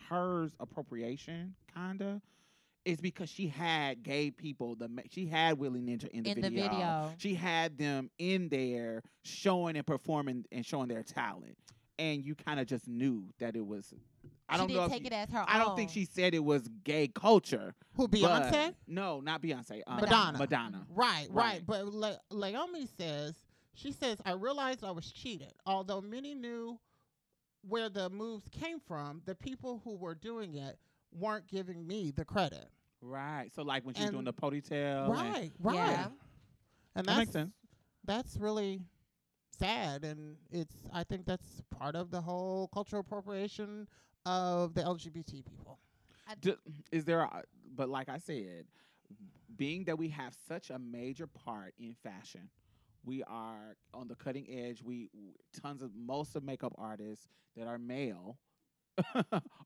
hers 0.09 0.51
appropriation 0.59 1.55
kinda 1.74 2.21
is 2.85 3.01
because 3.01 3.29
she 3.29 3.47
had 3.47 4.03
gay 4.03 4.29
people. 4.29 4.75
The 4.75 4.89
she 5.09 5.25
had 5.25 5.57
Willie 5.57 5.81
Ninja 5.81 6.07
in 6.09 6.24
the 6.24 6.31
in 6.31 6.41
the 6.41 6.50
video. 6.50 6.69
video. 6.69 7.13
She 7.17 7.33
had 7.33 7.77
them 7.77 8.09
in 8.19 8.47
there 8.50 9.01
showing 9.24 9.75
and 9.75 9.85
performing 9.85 10.45
and 10.51 10.63
showing 10.65 10.88
their 10.88 11.03
talent, 11.03 11.57
and 11.97 12.24
you 12.24 12.35
kind 12.35 12.59
of 12.59 12.67
just 12.67 12.88
knew 12.88 13.25
that 13.39 13.55
it 13.55 13.65
was. 13.65 13.93
I 14.48 14.58
don't 14.58 14.68
didn't 14.68 14.84
know. 14.84 14.88
take 14.90 15.02
if, 15.02 15.08
it 15.08 15.14
as 15.14 15.30
her 15.32 15.44
I 15.48 15.60
own. 15.60 15.66
don't 15.68 15.75
think 15.75 15.90
she 15.90 16.06
said 16.06 16.34
it 16.34 16.44
was 16.44 16.68
gay 16.84 17.08
culture. 17.08 17.74
who 17.96 18.08
but- 18.08 18.20
Beyonce. 18.20 18.74
no, 18.88 19.20
not 19.20 19.42
Beyonce. 19.42 19.82
Um, 19.88 20.02
Madonna. 20.02 20.38
Madonna. 20.38 20.86
Right, 20.94 21.28
right. 21.32 21.44
Right. 21.46 21.64
But 21.66 21.88
La- 21.94 22.18
Naomi 22.32 22.88
says 22.98 23.36
she 23.74 23.92
says 23.92 24.20
I 24.25 24.31
realized 24.34 24.84
I 24.84 24.92
was 24.92 25.12
cheated. 25.12 25.53
Although 25.66 26.01
many 26.01 26.36
knew 26.36 26.79
where 27.68 27.90
the 27.90 28.10
moves 28.10 28.48
came 28.50 28.79
from, 28.79 29.22
the 29.25 29.34
people 29.36 29.81
who 29.84 29.96
were 29.96 30.16
doing 30.16 30.53
it 30.55 30.77
weren't 31.12 31.48
giving 31.48 31.86
me 31.88 32.12
the 32.16 32.24
credit. 32.25 32.68
Right. 33.01 33.50
So 33.55 33.64
like 33.64 33.84
when 33.86 33.96
she 33.96 34.01
was 34.03 34.12
doing 34.12 34.25
the 34.25 34.34
ponytail. 34.34 35.05
and- 35.05 35.14
right, 35.14 35.51
right. 35.60 35.75
Yeah. 35.75 36.08
And 36.96 37.05
that 37.08 37.18
makes 37.18 37.31
sense. 37.31 37.51
that's 38.05 38.38
really 38.38 38.79
sad 39.60 40.03
and 40.03 40.36
it's 40.51 40.75
I 40.94 41.03
think 41.03 41.25
that's 41.25 41.62
part 41.70 41.96
of 41.96 42.12
the 42.12 42.22
whole 42.22 42.68
cultural 42.74 43.00
appropriation 43.01 43.88
of 44.25 44.74
the 44.74 44.81
LGBT 44.81 45.44
people. 45.46 45.79
D- 46.42 46.55
is 46.92 47.05
there 47.05 47.22
a, 47.22 47.44
but 47.75 47.88
like 47.90 48.09
i 48.09 48.18
said 48.18 48.66
being 49.55 49.83
that 49.85 49.98
we 49.98 50.09
have 50.09 50.33
such 50.48 50.70
a 50.72 50.79
major 50.79 51.27
part 51.27 51.74
in 51.77 51.94
fashion 52.03 52.50
we 53.03 53.22
are 53.24 53.75
on 53.94 54.07
the 54.07 54.16
cutting 54.16 54.48
edge 54.50 54.81
we 54.81 55.09
tons 55.61 55.81
of 55.83 55.92
most 55.96 56.35
of 56.35 56.44
makeup 56.44 56.74
artists 56.77 57.27
that 57.55 57.68
are 57.68 57.77
male 57.77 58.38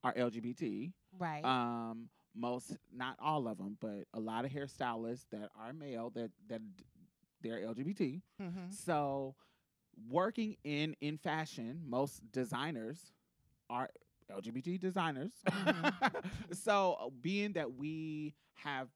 are 0.03 0.13
lgbt 0.15 0.91
Right. 1.17 1.45
um 1.45 2.09
most 2.35 2.75
not 2.93 3.15
all 3.19 3.47
of 3.47 3.57
them 3.57 3.77
but 3.79 4.03
a 4.13 4.19
lot 4.19 4.43
of 4.45 4.51
hairstylists 4.51 5.25
that 5.31 5.49
are 5.59 5.71
male 5.73 6.09
that 6.15 6.31
that 6.49 6.61
they're 7.41 7.61
lgbt 7.61 8.21
Mm-hmm. 8.41 8.69
so 8.69 9.33
working 10.09 10.57
in 10.65 10.95
in 11.01 11.17
fashion 11.17 11.81
most 11.87 12.21
designers 12.31 13.13
are 13.69 13.89
lgbt 14.29 14.79
designers. 14.79 15.31
So 16.53 16.97
uh, 16.99 17.09
being 17.21 17.53
that 17.53 17.73
we 17.75 18.33
have 18.55 18.87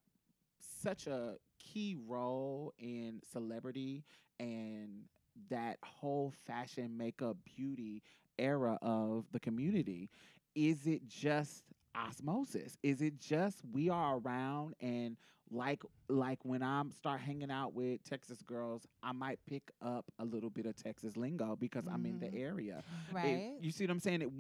such 0.82 1.08
a 1.08 1.36
key 1.60 1.96
role 2.08 2.74
in 2.78 3.22
celebrity 3.32 4.04
and 4.40 5.04
that 5.50 5.78
whole 5.84 6.34
fashion 6.46 6.98
makeup 6.98 7.38
beauty 7.56 8.04
era 8.38 8.78
of 8.82 9.26
the 9.32 9.40
community 9.40 10.10
is 10.56 10.86
it 10.86 11.08
just 11.08 11.64
osmosis? 11.96 12.78
Is 12.84 13.02
it 13.02 13.20
just 13.20 13.60
we 13.72 13.90
are 13.90 14.18
around 14.18 14.76
and 14.82 15.18
like 15.54 15.84
like 16.10 16.40
when 16.44 16.62
I'm 16.64 16.92
start 16.92 17.22
hanging 17.22 17.52
out 17.52 17.74
with 17.74 18.04
Texas 18.04 18.42
girls, 18.42 18.86
I 19.04 19.12
might 19.12 19.40
pick 19.48 19.64
up 19.82 20.06
a 20.20 20.26
little 20.26 20.50
bit 20.50 20.66
of 20.66 20.76
Texas 20.76 21.16
lingo 21.16 21.56
because 21.56 21.86
I'm 21.88 22.06
in 22.06 22.20
the 22.20 22.28
Mhm. 22.28 22.40
area. 22.40 22.84
It- 23.10 23.14
right. 23.14 23.54
you 23.62 23.72
see 23.72 23.84
what 23.86 23.92
I'm 23.92 24.00
saying? 24.00 24.22
It, 24.24 24.32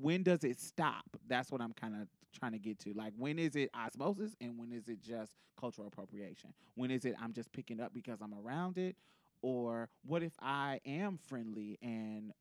when 0.00 0.22
does 0.22 0.44
it 0.44 0.58
stop? 0.58 1.04
That's 1.26 1.50
what 1.52 1.60
I'm 1.60 1.72
kind 1.72 1.94
of 2.00 2.08
trying 2.32 2.52
to 2.52 2.58
get 2.58 2.78
to. 2.80 2.92
Like 2.94 3.12
when 3.16 3.38
is 3.38 3.54
it 3.56 3.70
osmosis 3.74 4.34
and 4.40 4.58
when 4.58 4.72
is 4.72 4.88
it 4.88 5.00
just 5.02 5.32
cultural 5.58 5.86
appropriation? 5.86 6.52
When 6.74 6.90
is 6.90 7.04
it 7.04 7.14
I'm 7.20 7.32
just 7.32 7.52
picking 7.52 7.80
up 7.80 7.92
because 7.92 8.20
I'm 8.22 8.34
around 8.34 8.78
it? 8.78 8.96
Or 9.42 9.88
what 10.06 10.22
if 10.22 10.32
I 10.40 10.80
am 10.86 11.18
friendly 11.18 11.76
and 11.82 12.32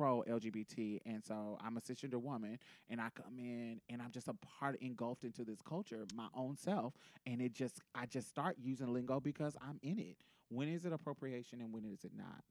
pro 0.00 0.24
LGBT 0.26 0.98
and 1.04 1.22
so 1.22 1.58
I'm 1.62 1.76
a 1.76 1.80
cisgender 1.80 2.14
woman 2.14 2.58
and 2.88 3.02
I 3.02 3.08
come 3.14 3.38
in 3.38 3.82
and 3.90 4.00
I'm 4.00 4.10
just 4.10 4.28
a 4.28 4.34
part 4.34 4.80
engulfed 4.80 5.24
into 5.24 5.44
this 5.44 5.60
culture, 5.60 6.06
my 6.14 6.28
own 6.34 6.56
self, 6.56 6.94
and 7.26 7.42
it 7.42 7.52
just 7.52 7.82
I 7.94 8.06
just 8.06 8.26
start 8.26 8.56
using 8.58 8.94
lingo 8.94 9.20
because 9.20 9.58
I'm 9.60 9.78
in 9.82 9.98
it. 9.98 10.16
When 10.48 10.68
is 10.68 10.86
it 10.86 10.94
appropriation 10.94 11.60
and 11.60 11.70
when 11.74 11.84
is 11.84 12.04
it 12.04 12.12
not? 12.16 12.42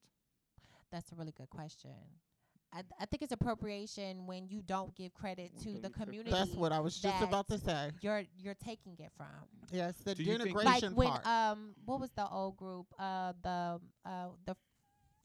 That's 0.92 1.12
a 1.12 1.16
really 1.16 1.34
good 1.36 1.50
question. 1.50 1.90
I, 2.72 2.84
I 3.00 3.08
think 3.08 3.24
it's 3.24 3.32
appropriation 3.32 4.28
when 4.28 4.48
you 4.48 4.62
don't 4.62 4.96
give 4.96 5.12
credit 5.16 5.52
to 5.64 5.80
the 5.80 5.90
community. 5.90 6.30
That's 6.30 6.52
what 6.52 6.72
I 6.72 6.80
was 6.80 7.00
just 7.00 7.24
about 7.24 7.48
to 7.48 7.58
say. 7.58 7.90
you're 8.02 8.22
you're 8.38 8.54
taking 8.64 8.96
it 9.00 9.12
from. 9.18 9.26
Yes, 9.72 9.96
the 10.06 10.14
Do 10.14 10.22
you 10.22 10.38
think- 10.38 10.56
Like 10.56 10.84
denigration 10.84 10.94
when 10.94 11.12
um 11.26 11.74
what 11.86 12.00
was 12.00 12.12
the 12.12 12.28
old 12.30 12.58
group 12.58 12.86
uh 13.00 13.34
the 13.42 13.82
uh 14.06 14.28
the 14.46 14.56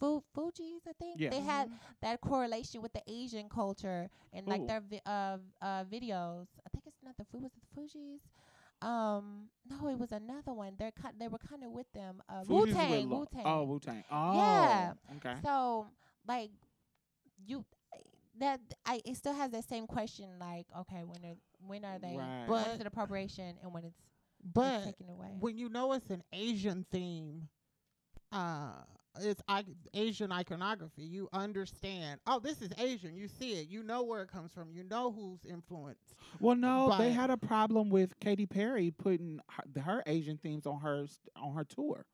Fu- 0.01 0.25
Fugees 0.37 0.81
I 0.89 0.93
think 0.99 1.21
Yeah. 1.21 1.31
they 1.31 1.39
Mm-hmm. 1.39 1.47
had 1.49 1.71
that 2.03 2.21
correlation 2.21 2.83
with 2.83 2.93
the 2.93 3.03
Asian 3.07 3.49
culture 3.49 4.09
and 4.33 4.47
like 4.47 4.63
Ooh. 4.63 4.67
their 4.67 4.81
vi- 4.81 5.01
uh 5.07 5.39
uh 5.63 5.85
videos. 5.85 6.47
I 6.67 6.69
think 6.73 6.85
it's 6.87 7.03
not 7.03 7.17
the 7.17 7.25
Fu 7.25 7.39
was 7.39 7.53
it 7.55 7.63
the 7.63 7.81
Fugees. 7.81 8.21
Um, 8.83 9.49
no, 9.67 9.89
it 9.89 9.99
was 9.99 10.13
another 10.13 10.53
one. 10.53 10.75
They're 10.79 10.91
kind. 10.91 11.15
They 11.19 11.29
were 11.29 11.39
kind 11.39 11.63
of 11.65 11.71
with 11.71 11.91
them. 11.95 12.23
Uh, 12.29 12.43
Wu 12.49 12.67
Fugees 12.67 12.69
is 12.69 12.75
with 12.75 12.77
Tang. 12.77 13.09
Wu 13.09 13.27
Tang. 13.33 13.43
Oh, 13.47 13.63
Wu 13.65 13.79
Tang. 13.81 14.05
Oh, 14.11 14.35
Yeah. 14.35 14.93
Okay. 15.17 15.37
So 15.43 15.87
like 16.27 16.51
you 17.47 17.65
that 18.41 18.61
I 18.85 19.01
it 19.05 19.17
still 19.17 19.33
has 19.35 19.53
that 19.53 19.65
same 19.69 19.87
question 19.87 20.29
like 20.41 20.67
okay 20.81 21.03
when 21.05 21.25
are 21.25 21.37
when 21.67 21.85
are 21.85 21.99
they 22.01 22.17
Right. 22.17 22.47
when 22.49 22.65
But- 22.65 22.69
is 22.75 22.81
it 22.81 22.87
appropriation 22.87 23.57
and 23.63 23.73
when 23.73 23.85
it's, 23.85 23.97
it's 24.41 24.53
but 24.53 24.85
taken 24.85 25.09
away. 25.09 25.37
when 25.39 25.57
you 25.57 25.69
know 25.69 25.93
it's 25.93 26.11
an 26.11 26.23
Asian 26.33 26.85
theme, 26.91 27.49
uh, 28.33 28.83
it's 29.21 29.43
I- 29.49 29.65
Asian 29.93 30.33
iconography. 30.33 31.03
You 31.03 31.29
understand. 31.33 32.21
Oh, 32.27 32.39
this 32.41 32.61
is 32.63 32.71
Asian. 32.79 33.15
You 33.15 33.29
see 33.29 33.53
it. 33.53 33.69
You 33.69 33.83
know 33.83 34.03
where 34.03 34.23
it 34.23 34.29
comes 34.31 34.53
from. 34.53 34.71
You 34.73 34.85
know 34.85 35.13
who's 35.13 35.45
influenced. 35.51 36.15
Well, 36.41 36.57
no, 36.57 36.95
they 36.99 37.13
had 37.13 37.31
a 37.31 37.37
problem 37.37 37.91
with 37.91 38.19
Katy 38.21 38.47
Perry 38.47 38.91
putting 38.91 39.41
her, 39.51 39.81
her 39.83 40.03
Asian 40.07 40.39
themes 40.39 40.67
on 40.67 40.81
her 40.81 41.07
on 41.37 41.55
her 41.55 41.65
tour. 41.65 42.07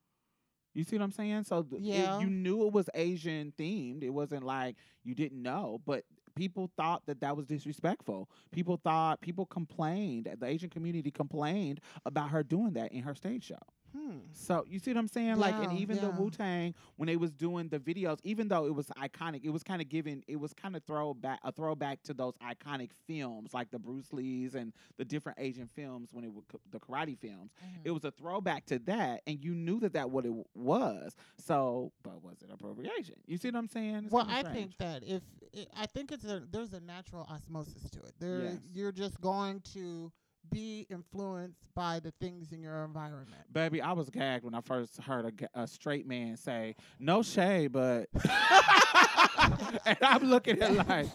You 0.75 0.85
see 0.85 0.97
what 0.97 1.03
I'm 1.05 1.11
saying? 1.11 1.45
So 1.45 1.63
th- 1.63 1.81
it- 1.83 1.87
Yeah. 1.87 2.21
you 2.21 2.29
knew 2.31 2.67
it 2.67 2.73
was 2.73 2.89
Asian 2.95 3.53
themed. 3.59 4.03
It 4.03 4.11
wasn't 4.11 4.45
like 4.45 4.77
you 5.03 5.15
didn't 5.15 5.43
know, 5.43 5.81
but 5.85 6.05
people 6.37 6.71
thought 6.77 7.05
that 7.07 7.21
that 7.21 7.37
was 7.37 7.47
disrespectful. 7.47 8.31
People 8.53 8.77
thought 8.77 9.21
people 9.21 9.47
complained. 9.47 10.29
The 10.39 10.47
Asian 10.47 10.71
community 10.71 11.11
complained 11.11 11.81
about 12.07 12.31
her 12.31 12.43
doing 12.45 12.75
that 12.75 12.93
in 12.93 13.03
her 13.03 13.15
stage 13.17 13.45
show. 13.45 13.59
Hmm. 13.97 14.19
So 14.33 14.65
you 14.69 14.79
see 14.79 14.93
what 14.93 14.99
I'm 14.99 15.09
saying? 15.09 15.37
like, 15.37 15.55
and 15.55 15.73
Yeah, 15.73 15.79
even 15.79 15.97
the. 15.99 16.11
Wu 16.11 16.31
Tang 16.31 16.75
when 16.97 17.07
they 17.07 17.17
was 17.17 17.33
doing 17.33 17.69
the 17.69 17.79
videos, 17.79 18.19
even 18.25 18.49
though 18.49 18.67
it 18.67 18.75
was 18.75 18.87
iconic, 18.99 19.41
it 19.45 19.51
was 19.51 19.63
kind 19.63 19.81
of 19.81 19.89
giving, 19.89 20.23
it 20.29 20.37
was 20.37 20.53
kind 20.53 20.77
of 20.77 20.83
throwback, 20.85 21.39
a 21.45 21.53
throwback 21.53 22.03
to 22.05 22.13
those 22.15 22.35
iconic 22.39 22.91
films 23.07 23.55
like 23.55 23.71
the 23.71 23.79
Bruce 23.79 24.13
Lee's 24.13 24.55
and 24.55 24.73
the 24.99 25.05
different 25.05 25.39
Asian 25.41 25.69
films 25.75 26.11
when 26.13 26.25
it 26.25 26.33
was 26.33 26.45
the 26.73 26.79
karate 26.81 27.19
films. 27.19 27.53
Mhm. 27.65 27.79
It 27.85 27.91
was 27.93 28.05
a 28.05 28.11
throwback 28.11 28.67
to 28.67 28.79
that, 28.81 29.23
and 29.27 29.43
you 29.43 29.55
knew 29.55 29.81
that 29.81 29.93
that 29.95 30.11
what 30.11 30.27
it 30.27 30.33
was. 30.55 31.15
So, 31.39 31.93
but 32.03 32.23
was 32.23 32.43
it 32.43 32.51
appropriation? 32.53 33.17
You 33.27 33.39
see 33.39 33.49
what 33.49 33.57
I'm 33.57 33.69
saying? 33.69 34.05
It's 34.05 34.13
Well, 34.13 34.27
I 34.29 34.43
think 34.43 34.77
that 34.79 35.03
if 35.05 35.23
i 35.55 35.67
I 35.83 35.87
think 35.87 36.13
it's 36.13 36.25
a 36.25 36.41
there's 36.51 36.73
a 36.75 36.81
natural 36.81 37.25
osmosis 37.29 37.91
to 37.91 37.99
it. 38.01 38.13
There, 38.21 38.43
Yes. 38.43 38.59
you're 38.73 38.93
just 38.93 39.21
going 39.21 39.61
to 39.75 40.13
be 40.51 40.87
influenced 40.91 41.61
by 41.75 42.01
the 42.01 42.13
things 42.21 42.53
in 42.53 42.63
your 42.63 42.85
environment. 42.85 43.43
Baby, 43.53 43.81
I 43.81 43.93
was 43.93 44.11
gagged 44.11 44.45
when 44.45 44.55
I 44.55 44.61
first 44.61 45.01
heard 45.01 45.49
a, 45.55 45.63
a 45.63 45.67
straight 45.67 46.07
man 46.07 46.37
say, 46.37 46.77
"No 46.99 47.23
shade," 47.23 47.73
but, 47.73 48.09
and 49.87 49.99
I'm 50.03 50.25
looking 50.25 50.61
at 50.61 50.89
like, 50.89 51.07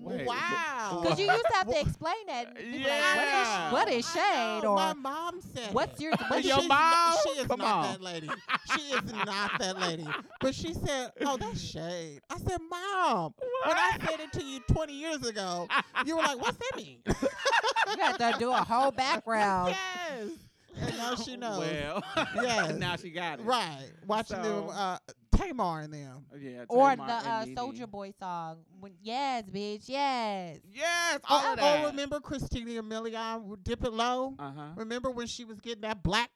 wait, 0.00 0.26
wow. 0.26 1.00
Because 1.02 1.18
you 1.18 1.26
used 1.26 1.44
to 1.50 1.52
have 1.56 1.68
to 1.70 1.80
explain 1.80 2.14
that. 2.28 2.54
People 2.56 2.78
like, 2.80 2.86
Yeah. 2.88 3.72
what, 3.72 3.88
is, 3.88 3.88
what 3.88 3.98
is 3.98 4.12
shade? 4.12 4.60
know, 4.62 4.70
Or 4.70 4.76
my 4.76 4.94
mom 4.94 5.40
said 5.40 5.72
what's 5.74 5.94
it. 5.98 6.02
your 6.02 6.10
Your 6.12 6.28
what's 6.28 6.46
your 6.46 6.56
not- 6.58 6.68
mom? 6.68 7.16
she 7.34 7.40
is 7.40 7.46
Come 7.46 7.58
not 7.60 7.74
on. 7.86 7.92
that 7.92 8.02
lady. 8.02 8.30
She 8.74 8.80
is 8.92 9.12
not 9.12 9.58
that 9.58 9.78
lady. 9.80 10.06
But 10.40 10.54
she 10.54 10.74
said, 10.74 11.12
"Oh, 11.22 11.36
that's 11.36 11.60
shade." 11.60 12.20
I 12.30 12.38
said, 12.38 12.58
"Mom, 12.70 13.34
when 13.66 13.76
I 13.76 13.98
said 14.08 14.20
it 14.20 14.32
to 14.34 14.44
you 14.44 14.60
20 14.68 14.92
years 14.92 15.26
ago, 15.26 15.68
you 16.06 16.16
were 16.16 16.22
like, 16.22 16.40
what's 16.40 16.56
that 16.58 16.76
mean?" 16.76 16.98
you 17.06 18.02
had 18.02 18.18
to 18.18 18.36
do 18.38 18.50
a 18.52 18.56
whole 18.56 18.90
background. 18.90 19.74
yes. 19.74 20.30
And 20.80 20.96
now 20.96 21.14
she 21.16 21.36
knows. 21.36 21.58
Well, 21.58 22.02
Yes. 22.36 22.76
now 22.78 22.94
she 22.96 23.10
got 23.10 23.40
it. 23.40 23.44
Right. 23.44 23.90
Watching 24.06 24.40
them, 24.42 24.68
So- 24.68 24.72
uh, 24.74 24.98
Tamar 25.38 25.80
and 25.80 25.92
them. 25.94 26.24
Yeah. 26.40 26.64
Or 26.68 26.90
Tamar 26.90 27.06
the 27.06 27.12
and 27.12 27.26
uh, 27.26 27.44
Nene. 27.44 27.56
Soulja 27.56 27.90
Boy 27.90 28.12
song. 28.18 28.58
When, 28.80 28.92
yes, 29.02 29.44
bitch, 29.44 29.84
yes. 29.88 30.58
Yes, 30.72 31.20
all 31.28 31.40
Oh, 31.44 31.52
of 31.52 31.58
oh, 31.58 31.62
that. 31.62 31.86
remember 31.86 32.20
Christina 32.20 32.82
Milian 32.82 33.44
with 33.44 33.62
Dip 33.64 33.84
It 33.84 33.92
Low? 33.92 34.34
Uh 34.38 34.50
huh. 34.56 34.62
Remember 34.76 35.10
when 35.10 35.26
she 35.26 35.44
was 35.44 35.60
getting 35.60 35.82
that 35.82 36.02
black 36.02 36.30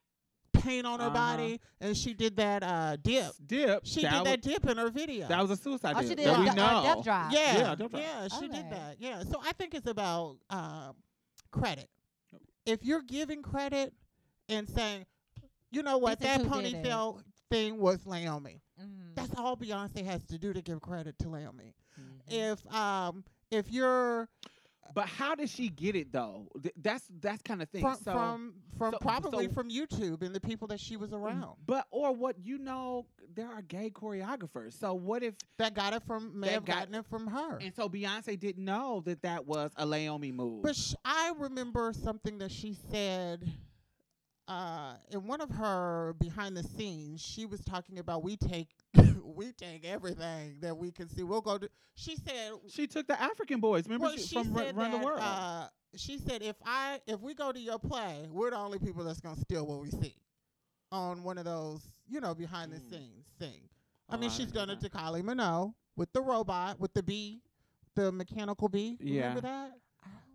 paint 0.53 0.87
on 0.87 1.01
her 1.01 1.07
Uh-huh. 1.07 1.15
body 1.15 1.61
and 1.81 1.97
she 1.97 2.15
did 2.15 2.37
that 2.37 2.63
uh, 2.63 2.97
dip? 3.03 3.33
Dip. 3.45 3.81
She 3.85 4.03
that 4.03 4.11
did 4.11 4.19
was, 4.21 4.29
that 4.31 4.43
dip 4.43 4.69
in 4.71 4.77
her 4.77 4.91
video. 4.91 5.27
That 5.29 5.41
was 5.41 5.51
a 5.51 5.57
suicide 5.57 5.95
Oh, 5.97 6.01
dip. 6.01 6.09
she 6.11 6.15
that 6.25 6.37
did 6.37 6.39
we 6.39 6.49
a, 6.49 6.55
know. 6.55 6.65
uh, 6.65 6.83
Death 6.95 7.05
Drop. 7.05 7.33
yeah, 7.33 7.59
Yeah, 7.59 7.75
Dip 7.75 7.91
Drop. 7.91 8.03
yeah, 8.03 8.29
she 8.29 8.37
Okay. 8.47 8.49
did 8.49 8.71
that. 8.71 8.97
Yeah, 9.01 9.23
so 9.25 9.41
I 9.45 9.53
think 9.53 9.75
it's 9.75 9.87
about 9.89 10.37
um, 10.51 10.95
credit. 11.51 11.89
If 12.65 12.85
you're 12.85 13.03
giving 13.03 13.43
credit 13.43 13.93
and 14.49 14.69
saying, 14.69 15.05
you 15.73 15.83
know 15.83 15.99
what, 15.99 16.21
This 16.21 16.29
that 16.29 16.41
is 16.43 16.47
who 16.47 16.63
did 16.63 16.75
it. 16.75 16.85
ponytail 16.85 17.21
thing 17.51 17.79
was 17.81 18.07
Naomi. 18.07 18.61
Mhm. 18.81 19.15
That's 19.15 19.35
all 19.37 19.57
Beyonce 19.57 20.05
has 20.05 20.25
to 20.27 20.39
do 20.39 20.53
to 20.53 20.63
give 20.63 20.81
credit 20.81 21.19
to 21.19 21.29
Naomi. 21.29 21.75
Mhm. 22.01 22.21
If 22.29 22.75
um 22.75 23.25
if 23.51 23.71
you're 23.71 24.29
But 24.95 25.07
how 25.07 25.35
did 25.35 25.49
she 25.49 25.69
get 25.69 25.95
it 25.97 26.13
though? 26.13 26.49
Th- 26.61 26.75
that's 26.77 27.05
that's 27.21 27.43
kind 27.43 27.63
of 27.63 27.69
thing. 27.71 27.83
from 27.83 27.97
so, 27.97 28.13
from 28.13 28.55
from 28.77 28.93
so- 28.93 28.99
probably 28.99 29.47
so- 29.47 29.53
from 29.53 29.71
YouTube 29.71 30.23
and 30.23 30.35
the 30.35 30.41
people 30.41 30.67
that 30.69 30.81
she 30.81 30.97
was 30.97 31.13
around 31.13 31.57
But 31.67 31.87
or 31.91 32.13
what 32.15 32.39
you 32.45 32.59
know, 32.59 33.07
there 33.35 33.49
are 33.49 33.63
gay 33.63 33.91
choreographers. 33.91 34.73
So 34.73 34.95
what 34.95 35.23
if? 35.23 35.35
that 35.59 35.75
got 35.75 35.93
it 35.95 36.03
from 36.03 36.39
may 36.41 36.49
That 36.49 36.53
have 36.55 36.65
got- 36.65 36.79
gotten 36.81 36.95
it 36.97 37.07
from 37.07 37.27
her. 37.29 37.59
And 37.59 37.75
so 37.75 37.89
Beyonce 37.89 38.39
didn't 38.39 38.65
know 38.65 39.01
that 39.05 39.23
that 39.23 39.47
was 39.47 39.71
a 39.77 39.87
Leiomy 39.87 40.33
move. 40.35 40.63
But 40.63 40.77
sh- 40.77 40.95
I 41.05 41.33
remember 41.39 41.93
something 41.93 42.39
that 42.39 42.51
she 42.51 42.75
said 42.91 43.51
uh, 44.49 44.95
in 45.11 45.27
one 45.27 45.41
of 45.41 45.51
her 45.51 46.15
behind 46.19 46.57
the 46.57 46.63
scenes. 46.63 47.21
She 47.23 47.47
was 47.47 47.61
talking 47.61 47.99
about 47.99 48.23
we 48.23 48.37
take 48.37 48.69
we 49.25 49.53
take 49.53 49.85
everything 49.85 50.57
that 50.61 50.77
we 50.77 50.91
can 50.91 51.09
see. 51.09 51.23
We'll 51.23 51.41
go 51.41 51.59
to. 51.59 51.69
She 51.95 52.17
said. 52.17 52.53
she 52.69 52.87
took 52.87 53.07
the 53.07 53.21
African 53.21 53.61
boys. 53.61 53.85
Remember 53.87 54.07
Well, 54.07 54.17
she, 54.17 54.23
she 54.23 54.35
from 54.37 54.53
Run, 54.53 54.65
said 54.67 54.77
Run 54.77 54.91
that, 54.91 55.01
the 55.01 55.05
World. 55.07 55.21
Uh, 55.23 55.67
she 55.97 56.19
said 56.19 56.43
if 56.43 56.57
I 56.65 57.01
if 57.07 57.21
we 57.21 57.35
go 57.35 57.53
to 57.53 57.61
your 57.61 57.79
play, 57.79 58.27
we're 58.31 58.51
the 58.51 58.57
only 58.59 58.79
people 58.79 59.05
that's 59.05 59.21
gonna 59.21 59.37
steal 59.41 59.67
what 59.67 59.81
we 59.81 59.91
see 59.91 60.17
on 60.91 61.23
one 61.23 61.39
of 61.39 61.45
those, 61.45 61.83
you 62.09 62.21
know, 62.21 62.35
behind 62.35 62.73
the 62.73 62.77
Mm. 62.77 62.91
scenes 62.91 63.27
thing. 63.39 63.69
I 64.09 64.15
Oh, 64.15 64.19
mean, 64.19 64.31
I 64.31 64.33
she's 64.33 64.53
done 64.53 64.71
it 64.71 64.81
to 64.81 64.91
Kylie 64.91 65.23
Minogue 65.23 65.75
with 65.97 66.13
the 66.13 66.21
robot, 66.21 66.79
with 66.81 66.93
the 66.93 67.03
bee, 67.03 67.43
the 67.95 68.13
mechanical 68.13 68.69
bee. 68.69 68.99
Yeah. 69.01 69.29
Remember 69.29 69.41
that? 69.43 69.79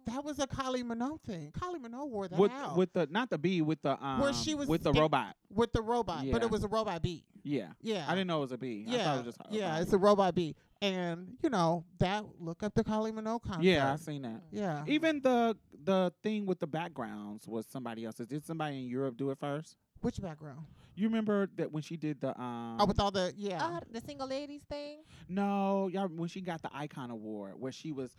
That 0.08 0.24
was 0.24 0.40
a 0.40 0.48
Kylie 0.48 0.84
Minogue 0.84 1.22
thing. 1.22 1.52
Kylie 1.52 1.82
Minogue 1.82 2.10
wore 2.10 2.28
that 2.28 2.40
with 2.40 2.52
out 2.52 2.76
with 2.78 2.92
the 2.94 3.08
not 3.12 3.30
the 3.30 3.38
bee 3.38 3.62
with 3.62 3.82
the 3.82 4.04
um 4.04 4.34
she 4.34 4.56
was 4.56 4.68
with 4.68 4.84
the 4.84 4.92
sta- 4.92 5.02
robot. 5.02 5.36
with 5.54 5.72
the 5.74 5.82
robot, 5.82 6.26
but 6.32 6.42
it 6.44 6.50
was 6.50 6.64
a 6.64 6.68
robot 6.68 7.02
bee. 7.02 7.24
Yeah. 7.44 7.68
Yeah, 7.82 8.06
I 8.08 8.12
didn't 8.16 8.28
know 8.28 8.38
it 8.40 8.42
was 8.42 8.52
a 8.52 8.58
bee. 8.58 8.86
I 8.88 8.92
Yeah, 8.92 9.04
thought 9.04 9.14
it 9.20 9.26
was 9.26 9.36
just 9.36 9.40
a 9.42 9.54
yeah, 9.56 9.70
body. 9.72 9.84
it's 9.84 9.94
a 9.94 9.98
robot 9.98 10.36
bee, 10.36 10.56
and 10.82 11.38
you 11.44 11.50
know 11.50 11.86
that. 12.00 12.24
Look 12.40 12.64
up 12.64 12.74
the 12.74 12.84
Kylie 12.84 13.14
Minogue 13.14 13.42
concept. 13.44 13.64
Yeah, 13.64 13.94
I 13.94 13.96
seen 13.98 14.22
that. 14.24 14.42
yeah. 14.52 14.84
Even 14.88 15.22
the 15.22 15.56
the 15.84 16.12
thing 16.24 16.46
with 16.46 16.60
the 16.60 16.68
backgrounds 16.68 17.48
was 17.48 17.66
somebody 17.68 18.04
else's. 18.06 18.28
Did 18.28 18.46
somebody 18.46 18.80
in 18.80 18.88
Europe 18.88 19.16
do 19.18 19.30
it 19.32 19.38
first? 19.40 19.78
Which 20.02 20.22
background? 20.22 20.66
You 20.96 21.08
remember 21.08 21.48
that 21.58 21.72
when 21.72 21.84
she 21.84 21.96
did 21.96 22.20
the 22.22 22.30
um 22.40 22.78
oh, 22.80 22.86
with 22.86 23.00
all 23.00 23.12
the 23.12 23.34
yeah. 23.38 23.64
Uh, 23.64 23.80
the 23.92 24.02
single 24.02 24.28
ladies 24.28 24.62
thing. 24.70 25.00
No, 25.30 25.90
y'all 25.92 26.08
when 26.08 26.28
she 26.30 26.42
got 26.42 26.62
the 26.62 26.70
icon 26.74 27.12
award 27.12 27.54
where 27.60 27.72
she 27.72 27.92
was 27.92 28.18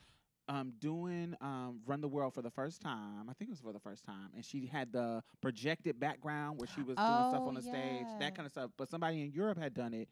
um 0.48 0.72
doing 0.80 1.34
um 1.40 1.80
Run 1.86 2.00
the 2.00 2.08
World 2.08 2.34
for 2.34 2.42
the 2.42 2.50
first 2.50 2.80
time. 2.80 3.28
I 3.28 3.32
think 3.34 3.48
it 3.48 3.52
was 3.52 3.60
for 3.60 3.72
the 3.72 3.80
first 3.80 4.04
time. 4.04 4.28
And 4.34 4.44
she 4.44 4.66
had 4.66 4.92
the 4.92 5.22
projected 5.40 5.98
background 6.00 6.58
where 6.58 6.68
she 6.68 6.80
was 6.80 6.96
doing 6.96 6.96
stuff 6.96 7.42
Oh, 7.44 7.48
on 7.48 7.54
the 7.54 7.62
stage, 7.62 8.06
that 8.20 8.34
kind 8.34 8.46
of 8.46 8.52
stuff. 8.52 8.70
But 8.76 8.88
somebody 8.88 9.22
in 9.22 9.32
Europe 9.32 9.58
had 9.58 9.74
done 9.74 9.94
it 9.94 10.08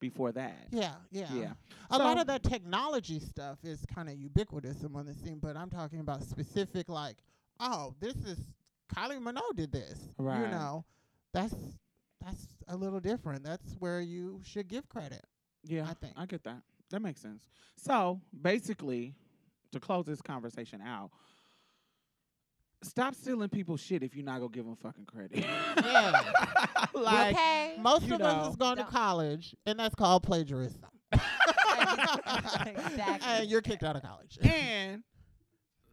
before 0.00 0.30
that. 0.32 0.68
Yeah, 0.70 0.92
yeah. 1.10 1.26
Yeah. 1.32 1.52
A 1.90 1.98
lot 1.98 2.18
of 2.20 2.26
that 2.28 2.42
technology 2.42 3.18
stuff 3.18 3.58
is 3.64 3.84
kind 3.92 4.08
of 4.08 4.16
ubiquitous 4.16 4.84
on 4.94 5.06
the 5.06 5.14
scene, 5.14 5.38
but 5.40 5.56
I'm 5.56 5.70
talking 5.70 6.00
about 6.00 6.22
specific, 6.22 6.88
like, 6.88 7.16
oh, 7.58 7.94
this 8.00 8.14
is 8.16 8.38
Kylie 8.94 9.18
Minogue 9.20 9.56
did 9.56 9.72
this. 9.72 9.98
Right. 10.18 10.40
You 10.42 10.46
know, 10.48 10.84
that's 11.32 11.54
that's 12.24 12.46
a 12.68 12.76
little 12.76 13.00
different. 13.00 13.42
That's 13.44 13.74
where 13.80 14.00
you 14.00 14.40
should 14.44 14.68
give 14.68 14.88
credit. 14.88 15.24
Yeah, 15.64 15.86
I 15.88 15.94
think. 15.94 16.12
I 16.16 16.26
get 16.26 16.44
that. 16.44 16.62
That 16.90 17.00
makes 17.02 17.20
sense. 17.20 17.48
So 17.76 18.20
basically, 18.40 19.14
to 19.72 19.80
close 19.80 20.04
this 20.06 20.20
conversation 20.22 20.80
out, 20.80 21.10
stop 22.82 23.14
stealing 23.14 23.48
people's 23.48 23.80
shit 23.80 24.02
if 24.02 24.14
you're 24.14 24.24
not 24.24 24.38
gonna 24.38 24.50
give 24.50 24.64
them 24.64 24.76
fucking 24.76 25.04
credit. 25.06 25.38
Yeah. 25.76 26.22
like 26.94 27.34
okay. 27.36 27.76
Most 27.80 28.06
you 28.06 28.14
of 28.14 28.20
us 28.22 28.36
know, 28.36 28.44
has 28.44 28.56
gone 28.56 28.76
to 28.76 28.82
don't- 28.82 28.92
college, 28.92 29.54
and 29.66 29.78
that's 29.78 29.94
called 29.94 30.22
plagiarism. 30.22 30.80
Exactly. 32.66 33.28
and 33.28 33.48
you're 33.50 33.60
kicked 33.62 33.82
out 33.82 33.96
of 33.96 34.02
college. 34.02 34.38
and 34.42 35.02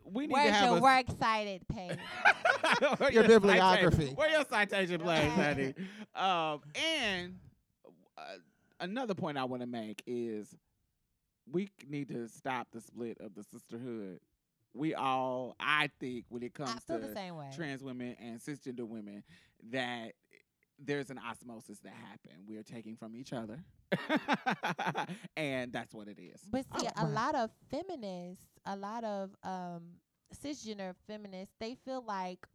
we 0.04 0.24
need 0.28 0.28
to 0.30 0.34
Where's 0.34 0.52
have 0.56 0.70
your 0.70 0.78
a 0.78 0.82
work 0.82 1.06
cited 1.20 1.68
page? 1.68 1.98
Where 2.98 3.12
Your 3.12 3.24
bibliography. 3.28 4.12
Where 4.16 4.30
your 4.30 4.46
citation 4.50 5.00
plays, 5.02 5.24
Okay. 5.24 5.30
honey. 5.30 5.74
Um, 6.16 6.62
and 6.76 7.36
uh, 8.18 8.22
another 8.80 9.14
point 9.14 9.38
I 9.38 9.46
want 9.46 9.62
to 9.62 9.68
make 9.68 10.04
is 10.06 10.56
we 11.52 11.70
need 11.88 12.10
to 12.10 12.28
stop 12.28 12.68
the 12.72 12.82
split 12.82 13.18
of 13.20 13.34
the 13.36 13.44
sisterhood. 13.44 14.20
We 14.74 14.94
all, 14.94 15.56
I 15.60 15.90
think, 16.00 16.26
when 16.30 16.44
it 16.44 16.54
comes 16.54 16.84
to 16.86 16.98
the 16.98 17.14
same 17.14 17.36
way. 17.38 17.50
trans 17.56 17.82
women 17.84 18.16
and 18.20 18.40
cisgender 18.40 18.86
women, 18.88 19.24
that 19.72 20.14
there's 20.78 21.10
an 21.10 21.18
osmosis 21.20 21.80
that 21.80 21.94
happen. 21.94 22.32
We 22.48 22.58
are 22.58 22.64
taking 22.64 22.98
from 22.98 23.16
each 23.16 23.32
other, 23.32 23.64
and 25.38 25.72
that's 25.72 25.94
what 25.94 26.08
it 26.10 26.20
is. 26.20 26.42
But 26.52 26.66
see, 26.78 26.88
Oh, 26.98 27.04
a 27.04 27.06
right. 27.06 27.14
lot 27.14 27.36
of 27.36 27.52
feminists, 27.70 28.44
a 28.66 28.76
lot 28.76 29.04
of 29.06 29.32
um, 29.44 29.84
cisgender 30.44 30.94
feminists, 31.08 31.56
they 31.60 31.76
feel 31.86 32.04
like 32.06 32.46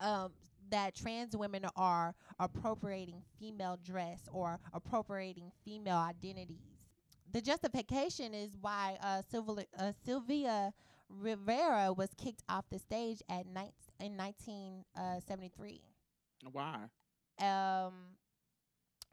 um, 0.00 0.32
that 0.70 0.94
trans 0.94 1.36
women 1.36 1.66
are 1.76 2.14
appropriating 2.38 3.22
female 3.38 3.78
dress 3.84 4.22
or 4.32 4.58
appropriating 4.72 5.52
female 5.64 5.98
identities. 5.98 6.71
The 7.32 7.40
justification 7.40 8.34
is 8.34 8.56
why 8.60 8.98
uh, 9.02 9.22
Sylvia, 9.30 9.64
uh, 9.78 9.92
Sylvia 10.04 10.72
Rivera 11.08 11.92
was 11.92 12.10
kicked 12.16 12.42
off 12.48 12.64
the 12.70 12.78
stage 12.78 13.22
at 13.28 13.46
night 13.46 13.74
in 14.00 14.16
1973 14.16 15.82
Why? 16.50 16.76
um 17.40 17.92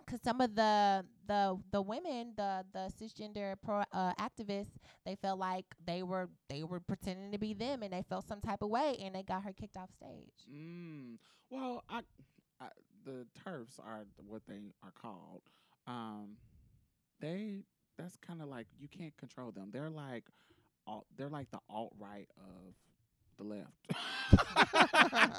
because 0.06 0.22
some 0.24 0.42
of 0.42 0.56
the 0.56 1.06
the 1.28 1.58
the 1.72 1.82
women 1.82 2.34
the 2.36 2.66
the 2.74 2.92
cisgender 3.00 3.56
pro 3.64 3.84
uh, 3.92 4.14
activists 4.20 4.78
they 5.06 5.16
felt 5.16 5.40
like 5.40 5.66
they 5.86 6.02
were 6.04 6.30
they 6.50 6.64
were 6.64 6.80
pretending 6.80 7.32
to 7.32 7.38
be 7.38 7.54
them 7.54 7.84
and 7.84 7.94
they 7.94 8.04
felt 8.10 8.26
some 8.28 8.42
type 8.42 8.62
of 8.62 8.70
way 8.70 8.98
and 9.02 9.14
they 9.16 9.24
got 9.24 9.44
her 9.44 9.54
kicked 9.54 9.78
off 9.78 9.90
stage 9.92 10.48
Mm. 10.52 11.18
Well, 11.50 11.84
I 11.90 12.02
I, 12.60 12.68
the 13.06 13.26
TERFs 13.46 13.80
are 13.80 14.06
what 14.28 14.42
they 14.48 14.74
are 14.84 14.92
called. 15.00 15.42
Um, 15.88 16.38
they 17.20 17.64
that's 18.00 18.16
kind 18.18 18.42
of 18.42 18.48
like 18.48 18.68
you 18.80 18.88
can't 18.88 19.16
control 19.18 19.52
them. 19.52 19.70
They're 19.72 19.90
like 19.90 20.24
alt, 20.88 21.06
they're 21.18 21.30
like 21.30 21.52
the 21.52 21.60
alt 21.70 21.94
right 22.00 22.28
of 22.38 22.74
the 23.38 23.44
left. 23.44 23.74